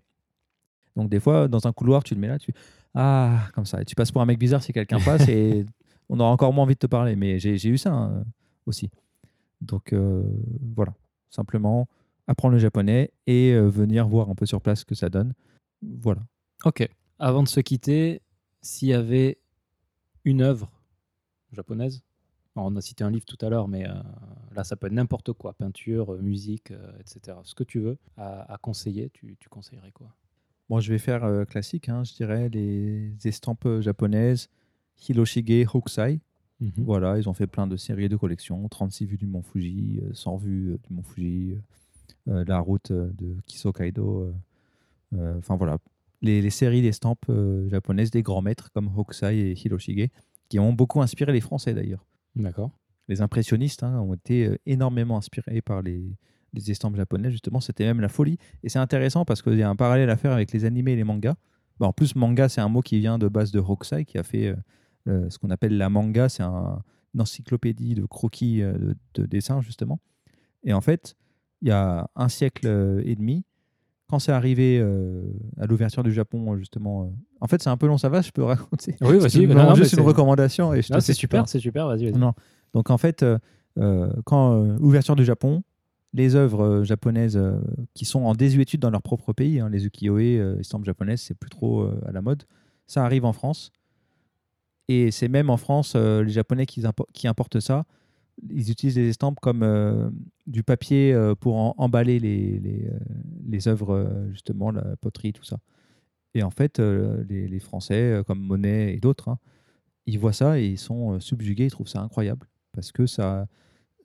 Donc 0.96 1.08
des 1.10 1.18
fois 1.18 1.48
dans 1.48 1.66
un 1.66 1.72
couloir 1.72 2.04
tu 2.04 2.14
le 2.14 2.20
mets 2.20 2.28
là, 2.28 2.38
tu 2.38 2.52
ah 2.94 3.48
comme 3.54 3.66
ça 3.66 3.80
et 3.82 3.84
tu 3.84 3.96
passes 3.96 4.12
pour 4.12 4.22
un 4.22 4.26
mec 4.26 4.38
bizarre 4.38 4.62
si 4.62 4.72
quelqu'un 4.72 5.00
passe 5.00 5.28
et 5.28 5.66
on 6.08 6.20
aura 6.20 6.30
encore 6.30 6.52
moins 6.52 6.62
envie 6.64 6.74
de 6.74 6.78
te 6.78 6.86
parler. 6.86 7.16
Mais 7.16 7.40
j'ai 7.40 7.56
j'ai 7.58 7.70
eu 7.70 7.78
ça 7.78 7.92
hein, 7.92 8.24
aussi. 8.66 8.90
Donc 9.64 9.92
euh, 9.92 10.22
voilà, 10.74 10.94
simplement 11.30 11.88
apprendre 12.26 12.54
le 12.54 12.58
japonais 12.58 13.10
et 13.26 13.52
euh, 13.52 13.68
venir 13.68 14.08
voir 14.08 14.30
un 14.30 14.34
peu 14.34 14.46
sur 14.46 14.60
place 14.60 14.80
ce 14.80 14.84
que 14.84 14.94
ça 14.94 15.08
donne. 15.08 15.34
Voilà. 15.82 16.22
Ok. 16.64 16.88
Avant 17.18 17.42
de 17.42 17.48
se 17.48 17.60
quitter, 17.60 18.22
s'il 18.62 18.88
y 18.88 18.94
avait 18.94 19.38
une 20.24 20.40
œuvre 20.40 20.70
japonaise, 21.52 22.02
alors, 22.56 22.68
on 22.68 22.76
a 22.76 22.80
cité 22.80 23.02
un 23.02 23.10
livre 23.10 23.24
tout 23.24 23.38
à 23.44 23.48
l'heure, 23.48 23.66
mais 23.66 23.88
euh, 23.88 23.94
là, 24.54 24.62
ça 24.62 24.76
peut 24.76 24.86
être 24.86 24.92
n'importe 24.92 25.32
quoi, 25.32 25.54
peinture, 25.54 26.12
musique, 26.22 26.70
euh, 26.70 26.92
etc. 27.00 27.36
Ce 27.42 27.54
que 27.54 27.64
tu 27.64 27.80
veux 27.80 27.98
à, 28.16 28.52
à 28.52 28.58
conseiller, 28.58 29.10
tu, 29.10 29.36
tu 29.40 29.48
conseillerais 29.48 29.90
quoi? 29.90 30.14
Moi, 30.68 30.80
je 30.80 30.92
vais 30.92 30.98
faire 30.98 31.24
euh, 31.24 31.44
classique, 31.44 31.88
hein, 31.88 32.04
je 32.04 32.14
dirais 32.14 32.48
les 32.48 33.12
estampes 33.24 33.68
japonaises 33.80 34.48
Hiroshige 35.08 35.66
Hokusai. 35.74 36.20
Mhm. 36.60 36.72
Voilà, 36.78 37.18
ils 37.18 37.28
ont 37.28 37.34
fait 37.34 37.46
plein 37.46 37.66
de 37.66 37.76
séries 37.76 38.08
de 38.08 38.16
collections 38.16 38.66
36 38.68 39.06
vues 39.06 39.16
du 39.18 39.26
Mont 39.26 39.42
Fuji, 39.42 40.00
euh, 40.02 40.10
100 40.14 40.36
vues 40.36 40.72
euh, 40.72 40.78
du 40.88 40.94
Mont 40.94 41.02
Fuji, 41.02 41.56
euh, 42.28 42.44
la 42.46 42.58
route 42.60 42.90
euh, 42.90 43.10
de 43.18 43.36
Kisokaido. 43.46 44.20
euh, 44.22 44.34
euh, 45.16 45.38
Enfin 45.38 45.56
voilà, 45.56 45.78
les, 46.22 46.40
les 46.42 46.50
séries 46.50 46.82
d'estampes 46.82 47.26
euh, 47.28 47.68
japonaises 47.68 48.10
des 48.10 48.22
grands 48.22 48.42
maîtres 48.42 48.70
comme 48.72 48.88
Hokusai 48.96 49.36
et 49.36 49.52
Hiroshige, 49.52 50.08
qui 50.48 50.58
ont 50.58 50.72
beaucoup 50.72 51.02
inspiré 51.02 51.32
les 51.32 51.40
Français 51.40 51.74
d'ailleurs. 51.74 52.04
D'accord. 52.36 52.70
Les 53.08 53.20
impressionnistes 53.20 53.82
hein, 53.82 53.98
ont 54.00 54.14
été 54.14 54.46
euh, 54.46 54.58
énormément 54.66 55.16
inspirés 55.18 55.60
par 55.60 55.82
les, 55.82 56.02
les 56.54 56.70
estampes 56.70 56.96
japonaises, 56.96 57.32
justement, 57.32 57.60
c'était 57.60 57.84
même 57.84 58.00
la 58.00 58.08
folie. 58.08 58.38
Et 58.62 58.68
c'est 58.68 58.78
intéressant 58.78 59.24
parce 59.24 59.42
qu'il 59.42 59.58
y 59.58 59.62
a 59.62 59.68
un 59.68 59.76
parallèle 59.76 60.08
à 60.10 60.16
faire 60.16 60.32
avec 60.32 60.52
les 60.52 60.64
animés 60.64 60.92
et 60.92 60.96
les 60.96 61.04
mangas. 61.04 61.34
Bah, 61.80 61.88
en 61.88 61.92
plus, 61.92 62.14
manga, 62.14 62.48
c'est 62.48 62.60
un 62.60 62.68
mot 62.68 62.80
qui 62.80 63.00
vient 63.00 63.18
de 63.18 63.26
base 63.28 63.50
de 63.50 63.58
Hokusai, 63.58 64.04
qui 64.04 64.16
a 64.18 64.22
fait 64.22 64.54
euh, 65.08 65.28
ce 65.30 65.38
qu'on 65.38 65.50
appelle 65.50 65.76
la 65.76 65.88
manga, 65.88 66.28
c'est 66.28 66.42
un- 66.42 66.82
une 67.14 67.20
encyclopédie 67.20 67.94
de 67.94 68.04
croquis 68.06 68.62
euh, 68.62 68.72
de, 68.78 68.96
de 69.14 69.26
dessins, 69.26 69.60
justement. 69.60 70.00
Et 70.64 70.72
en 70.72 70.80
fait, 70.80 71.14
il 71.62 71.68
y 71.68 71.70
a 71.70 72.08
un 72.16 72.28
siècle 72.28 72.66
euh, 72.66 73.02
et 73.04 73.14
demi, 73.14 73.44
quand 74.08 74.18
c'est 74.18 74.32
arrivé 74.32 74.78
euh, 74.80 75.22
à 75.58 75.66
l'ouverture 75.66 76.02
du 76.02 76.12
Japon, 76.12 76.56
justement. 76.56 77.04
euh, 77.04 77.06
En 77.40 77.46
fait, 77.46 77.62
c'est 77.62 77.70
un 77.70 77.76
peu 77.76 77.86
long, 77.86 77.98
ça 77.98 78.08
va, 78.08 78.20
je 78.22 78.30
peux 78.32 78.42
raconter? 78.44 78.96
Oui, 79.00 79.18
vas-y, 79.18 79.30
C'est 79.30 79.46
bah 79.46 79.54
une 79.54 80.00
recommandation. 80.06 80.74
Et 80.74 80.82
je 80.82 80.88
te 80.88 80.92
Non, 80.92 80.98
fais 81.00 81.06
c'est 81.06 81.14
super, 81.14 81.48
c'est 81.48 81.60
super, 81.60 81.86
vas-y. 81.86 82.12
Non. 82.12 82.32
Donc 82.74 82.90
en 82.90 82.98
fait, 82.98 83.22
euh, 83.22 83.38
quand 84.24 84.52
euh, 84.62 84.76
ouverture 84.80 85.16
du 85.16 85.24
Japon, 85.24 85.62
les 86.12 86.34
œuvres 86.36 86.84
japonaises 86.84 87.40
qui 87.94 88.04
sont 88.04 88.24
en 88.24 88.34
désuétude 88.34 88.80
dans 88.80 88.90
leur 88.90 89.02
propre 89.02 89.32
pays, 89.32 89.58
hein, 89.60 89.68
les 89.68 89.84
ukiyo-e, 89.86 90.58
estampes 90.60 90.84
japonaises, 90.84 91.20
c'est 91.22 91.34
plus 91.36 91.50
trop 91.50 91.88
à 92.06 92.12
la 92.12 92.22
mode. 92.22 92.44
Ça 92.86 93.04
arrive 93.04 93.24
en 93.24 93.32
France. 93.32 93.72
Et 94.88 95.10
c'est 95.10 95.28
même 95.28 95.50
en 95.50 95.56
France, 95.56 95.94
euh, 95.96 96.22
les 96.22 96.32
Japonais 96.32 96.66
qui, 96.66 96.82
impo- 96.82 97.06
qui 97.12 97.26
importent 97.26 97.60
ça, 97.60 97.84
ils 98.50 98.70
utilisent 98.70 98.96
les 98.96 99.08
estampes 99.08 99.40
comme 99.40 99.62
euh, 99.62 100.10
du 100.46 100.62
papier 100.62 101.12
euh, 101.12 101.34
pour 101.34 101.74
emballer 101.80 102.18
les, 102.18 103.68
œuvres, 103.68 104.28
justement, 104.30 104.70
la 104.72 104.96
poterie, 104.96 105.32
tout 105.32 105.44
ça. 105.44 105.58
Et 106.34 106.42
en 106.42 106.50
fait, 106.50 106.80
les, 106.80 107.60
Français, 107.60 108.22
comme 108.26 108.40
Monet 108.40 108.92
et 108.94 108.98
d'autres, 108.98 109.28
hein, 109.28 109.38
ils 110.06 110.18
voient 110.18 110.32
ça 110.32 110.58
et 110.58 110.66
ils 110.66 110.78
sont 110.78 111.20
subjugués, 111.20 111.66
ils 111.66 111.70
trouvent 111.70 111.88
ça 111.88 112.00
incroyable 112.00 112.48
parce 112.72 112.90
que 112.90 113.06
ça, 113.06 113.46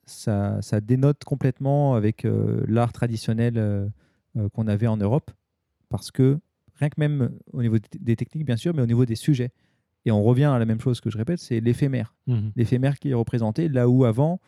ça, 0.06 0.62
ça 0.62 0.80
dénote 0.80 1.24
complètement 1.24 1.96
avec 1.96 2.24
l'art 2.68 2.92
traditionnel 2.92 3.90
qu'on 4.52 4.68
avait 4.68 4.86
en 4.86 4.96
Europe. 4.96 5.32
Parce 5.88 6.12
que, 6.12 6.38
rien 6.76 6.88
que 6.88 7.00
même 7.00 7.32
au 7.52 7.62
niveau 7.62 7.78
des 7.98 8.14
techniques, 8.14 8.46
bien 8.46 8.56
sûr, 8.56 8.72
mais 8.72 8.82
au 8.82 8.86
niveau 8.86 9.04
des 9.04 9.16
sujets, 9.16 9.50
Et 10.06 10.10
on 10.10 10.22
revient 10.22 10.44
à 10.44 10.58
la 10.58 10.64
même 10.66 10.80
chose 10.80 11.00
que 11.00 11.10
je 11.10 11.18
répète, 11.18 11.38
c'est 11.40 11.60
l'éphémère. 11.60 12.14
Mhm. 12.26 12.52
L'éphémère 12.56 12.98
qui 12.98 13.10
est 13.10 13.14
représenté, 13.14 13.68
là 13.68 13.88
où 13.88 14.04
avant, 14.04 14.40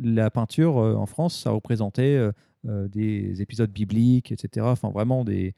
la 0.00 0.30
peinture 0.30 0.78
euh, 0.78 0.94
en 0.94 1.06
France, 1.06 1.40
ça 1.40 1.50
représentait 1.50 2.16
euh, 2.16 2.32
euh, 2.66 2.88
des 2.88 3.40
épisodes 3.40 3.70
bibliques, 3.70 4.32
etc. 4.32 4.66
Enfin, 4.66 4.90
vraiment, 4.90 5.24
des, 5.24 5.54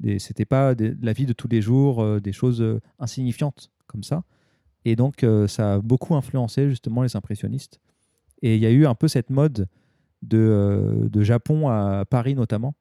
des, 0.00 0.18
c'était 0.18 0.46
pas 0.46 0.74
des- 0.74 0.94
la 1.02 1.12
vie 1.12 1.26
de 1.26 1.34
tous 1.34 1.48
les 1.48 1.60
jours, 1.60 2.02
euh, 2.02 2.20
des 2.20 2.32
choses 2.32 2.64
insignifiantes 2.98 3.70
comme 3.86 4.02
ça. 4.02 4.24
Et 4.86 4.94
donc, 4.96 5.26
ça 5.48 5.74
a 5.74 5.78
beaucoup 5.80 6.14
influencé 6.14 6.68
justement 6.68 7.02
les 7.02 7.16
impressionnistes. 7.16 7.80
Et 8.42 8.54
il 8.54 8.62
y 8.62 8.66
a 8.66 8.70
eu 8.70 8.86
un 8.86 8.94
peu 8.94 9.08
cette 9.08 9.30
mode 9.30 9.66
de, 10.22 11.08
de 11.10 11.22
Japon 11.22 11.68
à 11.68 12.04
Paris 12.08 12.36
notamment, 12.36 12.76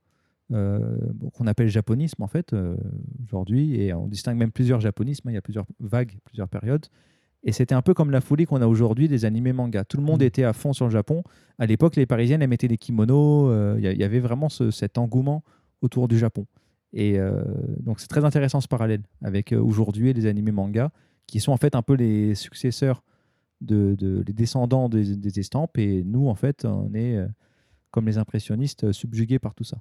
qu'on 0.51 1.47
appelle 1.47 1.67
japonisme 1.69 2.21
en 2.23 2.27
fait 2.27 2.53
euh, 2.53 2.75
aujourd'hui. 3.25 3.81
Et 3.81 3.93
on 3.93 4.07
distingue 4.07 4.37
même 4.37 4.51
plusieurs 4.51 4.79
japonismes. 4.79 5.27
hein. 5.27 5.31
Il 5.31 5.35
y 5.35 5.37
a 5.37 5.41
plusieurs 5.41 5.65
vagues, 5.79 6.17
plusieurs 6.25 6.47
périodes. 6.47 6.85
Et 7.47 7.51
c'était 7.51 7.75
un 7.75 7.81
peu 7.83 7.93
comme 7.93 8.09
la 8.09 8.21
folie 8.21 8.45
qu'on 8.45 8.61
a 8.61 8.67
aujourd'hui 8.67 9.07
des 9.07 9.23
animés 9.25 9.53
manga. 9.53 9.83
Tout 9.85 9.97
le 9.97 10.03
monde 10.03 10.21
Mhm. 10.21 10.27
était 10.27 10.43
à 10.43 10.53
fond 10.53 10.73
sur 10.73 10.85
le 10.85 10.91
Japon. 10.91 11.23
À 11.59 11.65
l'époque, 11.67 11.95
les 11.95 12.05
Parisiennes, 12.07 12.41
elles 12.41 12.49
mettaient 12.49 12.67
des 12.67 12.77
kimonos. 12.77 13.49
euh, 13.51 13.75
Il 13.79 13.99
y 13.99 14.03
avait 14.03 14.19
vraiment 14.19 14.49
ce- 14.49 14.71
cet 14.71 14.97
engouement 14.97 15.43
autour 15.81 16.07
du 16.07 16.17
Japon. 16.17 16.47
Et 16.93 17.19
euh, 17.19 17.43
donc, 17.81 17.99
c'est 17.99 18.07
très 18.07 18.23
intéressant 18.25 18.61
ce 18.61 18.67
parallèle 18.67 19.01
avec 19.21 19.51
euh, 19.51 19.59
aujourd'hui 19.61 20.13
les 20.13 20.25
animés 20.25 20.51
manga, 20.53 20.91
qui 21.27 21.39
sont 21.39 21.51
en 21.51 21.57
fait 21.57 21.75
un 21.75 21.81
peu 21.83 21.93
les 21.93 22.33
successeurs, 22.35 23.03
de, 23.61 23.95
de- 23.95 24.23
les 24.25 24.33
descendants 24.33 24.89
des, 24.89 25.15
des 25.15 25.39
estampes. 25.39 25.77
Et 25.77 26.03
nous, 26.03 26.27
en 26.27 26.35
fait, 26.35 26.65
on 26.65 26.93
est, 26.95 27.15
euh, 27.17 27.27
comme 27.91 28.05
les 28.07 28.17
impressionnistes, 28.17 28.85
euh, 28.85 28.91
subjugués 28.93 29.39
par 29.39 29.53
tout 29.53 29.63
ça. 29.63 29.77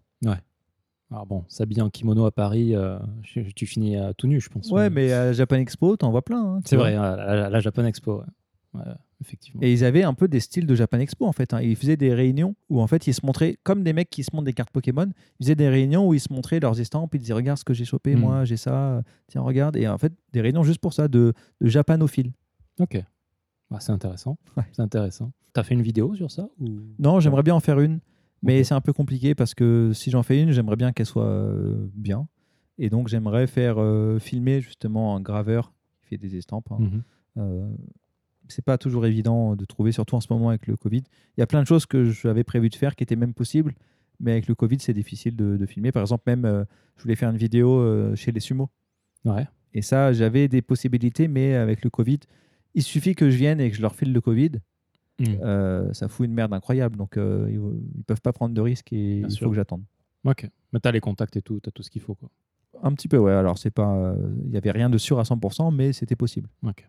Alors 1.11 1.27
bon, 1.27 1.45
s'habiller 1.49 1.83
en 1.83 1.91
kimono 1.91 2.25
à 2.27 2.33
Paris, 2.33 2.75
euh, 2.75 2.99
tu 3.55 3.67
finis 3.67 3.97
à 3.97 4.15
tout 4.15 4.27
nu, 4.27 4.41
je 4.41 4.49
pense. 4.49 4.71
Ouais, 4.71 4.91
mais 4.91 5.13
à 5.13 5.33
Japan 5.33 5.57
Expo, 5.57 5.97
t'en 5.97 6.11
vois 6.11 6.23
plein. 6.23 6.57
hein, 6.57 6.61
C'est 6.65 6.77
vrai, 6.77 6.95
à 6.95 7.15
la, 7.17 7.51
la 7.51 7.61
Japan 7.61 7.85
Expo. 7.85 8.19
ouais. 8.21 8.25
Ouais, 8.75 8.83
effectivement. 9.21 9.61
Et 9.63 9.73
ils 9.73 9.85
avaient 9.85 10.03
un 10.03 10.15
peu 10.15 10.27
des 10.27 10.41
styles 10.41 10.67
de 10.67 10.75
Japan 10.75 10.99
Expo 10.99 11.27
en 11.27 11.33
fait. 11.33 11.55
hein. 11.55 11.61
Ils 11.61 11.77
faisaient 11.77 11.97
des 11.97 12.13
réunions 12.13 12.57
où 12.69 12.81
en 12.81 12.89
fait 12.89 13.07
ils 13.07 13.15
se 13.15 13.25
montraient 13.25 13.57
comme 13.63 13.85
des 13.85 13.93
mecs 13.93 14.11
qui 14.11 14.25
se 14.25 14.31
montrent 14.35 14.47
des 14.47 14.53
cartes 14.53 14.71
Pokémon. 14.73 15.07
Ils 15.39 15.45
faisaient 15.45 15.55
des 15.55 15.69
réunions 15.69 16.09
où 16.09 16.15
ils 16.15 16.19
se 16.19 16.33
montraient 16.33 16.59
leurs 16.59 16.81
estampes. 16.81 17.15
Ils 17.15 17.21
disaient 17.21 17.35
regarde 17.35 17.57
ce 17.57 17.63
que 17.65 17.73
j'ai 17.73 17.85
chopé, 17.85 18.17
Mm. 18.17 18.19
moi 18.19 18.45
j'ai 18.45 18.57
ça. 18.57 19.03
Tiens 19.29 19.43
regarde. 19.43 19.77
Et 19.77 19.87
en 19.87 19.97
fait 19.99 20.13
des 20.33 20.41
réunions 20.41 20.65
juste 20.65 20.81
pour 20.81 20.93
ça 20.93 21.07
de, 21.07 21.33
de 21.61 21.69
japanophiles. 21.69 22.33
Ok. 22.81 23.01
Ah, 23.71 23.79
c'est 23.79 23.93
intéressant. 23.93 24.39
Ouais. 24.57 24.65
C'est 24.73 24.83
intéressant. 24.83 25.31
T'as 25.53 25.63
fait 25.63 25.75
une 25.75 25.83
vidéo 25.83 26.17
sur 26.17 26.33
ça 26.33 26.49
ou... 26.59 26.67
Non, 26.99 27.21
j'aimerais 27.21 27.45
bien 27.45 27.55
en 27.55 27.61
faire 27.61 27.79
une, 27.79 28.01
mais 28.45 28.65
c'est 28.65 28.75
un 28.75 28.81
peu 28.81 28.93
compliqué 28.93 29.35
parce 29.35 29.55
que 29.55 29.93
si 29.95 30.11
j'en 30.11 30.23
fais 30.23 30.41
une, 30.43 30.53
j'aimerais 30.53 30.77
bien 30.77 30.93
qu'elle 30.93 31.07
soit 31.07 31.27
euh, 31.27 31.89
bien. 31.95 32.29
Et 32.79 32.91
donc 32.91 33.09
j'aimerais 33.09 33.47
faire 33.47 33.77
euh, 33.79 34.19
filmer 34.19 34.61
justement 34.61 35.17
un 35.17 35.21
graveur 35.21 35.73
qui 36.01 36.09
fait 36.09 36.19
des 36.19 36.37
estampes. 36.37 36.71
hein. 36.71 36.79
Euh, 37.39 37.69
c'est 38.49 38.65
pas 38.65 38.77
toujours 38.77 39.07
évident 39.07 39.57
de 39.57 39.65
trouver, 39.65 39.91
surtout 39.91 40.17
en 40.17 40.21
ce 40.21 40.27
moment 40.31 40.51
avec 40.51 40.67
le 40.67 40.77
Covid. 40.77 41.03
Il 41.37 41.41
y 41.41 41.43
a 41.43 41.47
plein 41.47 41.63
de 41.63 41.67
choses 41.67 41.87
que 41.87 42.05
j'avais 42.05 42.45
prévu 42.45 42.69
de 42.69 42.75
faire 42.75 42.95
qui 42.95 43.03
étaient 43.03 43.17
même 43.17 43.33
possibles, 43.33 43.75
mais 44.21 44.33
avec 44.33 44.49
le 44.49 44.55
Covid, 44.55 44.79
c'est 44.81 44.93
difficile 44.93 45.35
de, 45.35 45.57
de 45.57 45.67
filmer. 45.67 45.93
Par 45.93 46.03
exemple, 46.03 46.25
même, 46.27 46.67
je 46.97 47.03
voulais 47.03 47.17
faire 47.17 47.31
une 47.31 47.39
vidéo 47.39 48.15
chez 48.15 48.33
les 48.33 48.41
sumo. 48.41 48.69
Ouais. 49.25 49.49
Et 49.73 49.81
ça, 49.81 50.13
j'avais 50.13 50.47
des 50.49 50.61
possibilités, 50.61 51.27
mais 51.27 51.55
avec 51.55 51.83
le 51.85 51.91
Covid, 51.91 52.21
il 52.75 52.83
suffit 52.83 53.15
que 53.15 53.31
je 53.31 53.37
vienne 53.37 53.61
et 53.61 53.71
que 53.71 53.77
je 53.77 53.83
leur 53.83 53.95
file 53.95 54.13
le 54.13 54.21
Covid. 54.21 54.53
Mhm. 55.21 55.39
euh, 55.43 55.93
ça 55.93 56.09
fout 56.09 56.27
une 56.27 56.35
merde 56.35 56.53
incroyable. 56.53 56.97
Donc, 56.97 57.17
euh, 57.17 57.47
ils, 57.51 57.61
ils 57.97 58.05
peuvent 58.05 58.21
pas 58.21 58.33
prendre 58.33 58.55
de 58.55 58.61
risques 58.61 58.93
et 58.93 59.19
Bien 59.21 59.29
il 59.29 59.31
sûr. 59.31 59.45
faut 59.45 59.51
que 59.51 59.57
j'attende. 59.57 59.83
Ok. 60.25 60.49
Mais 60.73 60.81
t'as 60.81 60.91
les 60.93 61.01
contacts 61.01 61.37
et 61.37 61.43
tout, 61.43 61.61
t'as 61.61 61.71
tout 61.71 61.83
ce 61.83 61.91
qu'il 61.91 62.03
faut. 62.03 62.15
Quoi. 62.15 62.31
Un 62.83 62.93
petit 62.95 63.07
peu, 63.09 63.19
ouais. 63.19 63.33
Alors, 63.33 63.57
c'est 63.59 63.71
pas, 63.71 63.95
euh, 63.95 64.17
il 64.47 64.51
y 64.51 64.57
avait 64.57 64.73
rien 64.73 64.91
de 64.91 64.99
sûr 64.99 65.21
à 65.21 65.23
100%, 65.23 65.71
mais 65.71 65.93
c'était 65.93 66.17
possible. 66.17 66.49
Ok. 66.67 66.89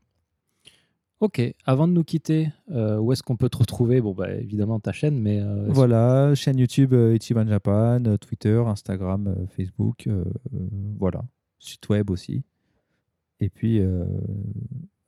Ok. 1.22 1.42
Avant 1.66 1.88
de 1.88 1.94
nous 1.94 2.04
quitter, 2.04 2.52
euh, 2.72 2.98
où 2.98 3.12
est-ce 3.14 3.24
qu'on 3.24 3.38
peut 3.38 3.50
te 3.50 3.58
retrouver? 3.58 4.02
Bon, 4.02 4.14
bah, 4.14 4.32
évidemment, 4.34 4.80
ta 4.80 4.92
chaîne, 4.92 5.20
mais. 5.20 5.40
euh, 5.42 5.66
Voilà, 5.70 6.34
chaîne 6.36 6.58
YouTube 6.58 6.94
euh, 6.94 7.16
Ichiban 7.16 7.48
Japan, 7.48 8.02
Twitter, 8.20 8.62
Instagram, 8.66 9.34
Facebook, 9.56 10.10
voilà, 11.00 11.24
site 11.60 11.88
web 11.90 12.10
aussi. 12.10 12.44
Et 13.40 13.50
puis, 13.50 13.82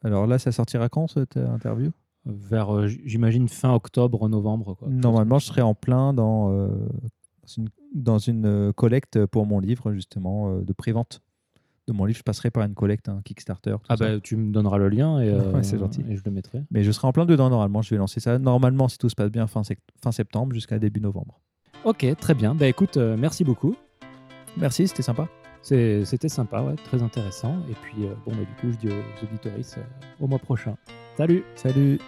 alors 0.03 0.27
là, 0.27 0.37
ça 0.39 0.51
sortira 0.51 0.87
quand 0.89 1.07
cette 1.07 1.37
interview? 1.37 1.91
Vers, 2.27 2.75
euh, 2.75 2.87
j'imagine, 2.87 3.47
fin 3.47 3.73
octobre, 3.73 4.27
novembre. 4.27 4.75
Quoi. 4.75 4.89
Normalement, 4.89 5.39
je 5.39 5.45
serai 5.45 5.61
en 5.61 5.73
plein 5.73 6.13
dans, 6.13 6.51
euh, 6.51 6.67
dans 6.67 7.47
une, 7.57 7.69
dans 7.95 8.17
une, 8.17 8.45
euh, 8.45 8.73
collecte 8.73 9.25
pour 9.27 9.45
mon 9.45 9.59
livre, 9.59 9.93
justement, 9.93 10.59
de 10.59 10.73
prévente 10.73 11.21
de 11.87 11.93
mon 11.93 12.03
livre. 12.03 12.17
Je 12.17 12.23
passerai 12.23 12.51
par 12.51 12.63
une 12.65 12.73
collecte, 12.75 13.07
un 13.07 13.21
Kickstarter. 13.21 13.71
tout 13.79 13.85
Ah, 13.87 13.95
ça. 13.95 14.05
bah, 14.15 14.19
tu 14.19 14.35
me 14.35 14.51
donneras 14.51 14.77
le 14.77 14.89
lien 14.89 15.21
et, 15.21 15.29
euh, 15.33 15.53
Ouais, 15.53 15.63
c'est 15.63 15.77
gentil. 15.79 16.03
et 16.09 16.17
je 16.17 16.21
le 16.25 16.31
mettrai. 16.31 16.63
Mais 16.69 16.83
je 16.83 16.91
serai 16.91 17.07
en 17.07 17.13
plein 17.13 17.25
dedans, 17.25 17.49
normalement. 17.49 17.81
Je 17.81 17.89
vais 17.91 17.97
lancer 17.97 18.19
ça, 18.19 18.37
normalement, 18.39 18.89
si 18.89 18.97
tout 18.97 19.07
se 19.07 19.15
passe 19.15 19.31
bien, 19.31 19.47
fin, 19.47 19.61
fin 20.01 20.11
septembre 20.11 20.53
jusqu'à 20.53 20.79
début 20.79 20.99
novembre. 20.99 21.39
Ok, 21.85 22.05
très 22.19 22.33
bien. 22.33 22.55
Bah, 22.55 22.67
écoute, 22.67 22.97
euh, 22.97 23.15
merci 23.17 23.45
beaucoup. 23.45 23.75
Merci, 24.57 24.87
c'était 24.89 25.03
sympa. 25.03 25.29
C'est- 25.61 26.03
C'était 26.05 26.27
sympa, 26.29 26.61
ouais, 26.61 26.75
très 26.75 27.01
intéressant. 27.01 27.55
Et 27.69 27.73
puis, 27.81 28.03
bon, 28.25 28.31
bah, 28.31 28.37
du 28.39 28.53
coup, 28.59 28.71
je 28.71 28.77
dis 28.85 28.93
aux 28.93 29.23
auditoristes 29.25 29.79
au 30.19 30.27
mois 30.27 30.39
prochain. 30.39 30.75
Salut 31.15 31.43
Salut 31.55 31.99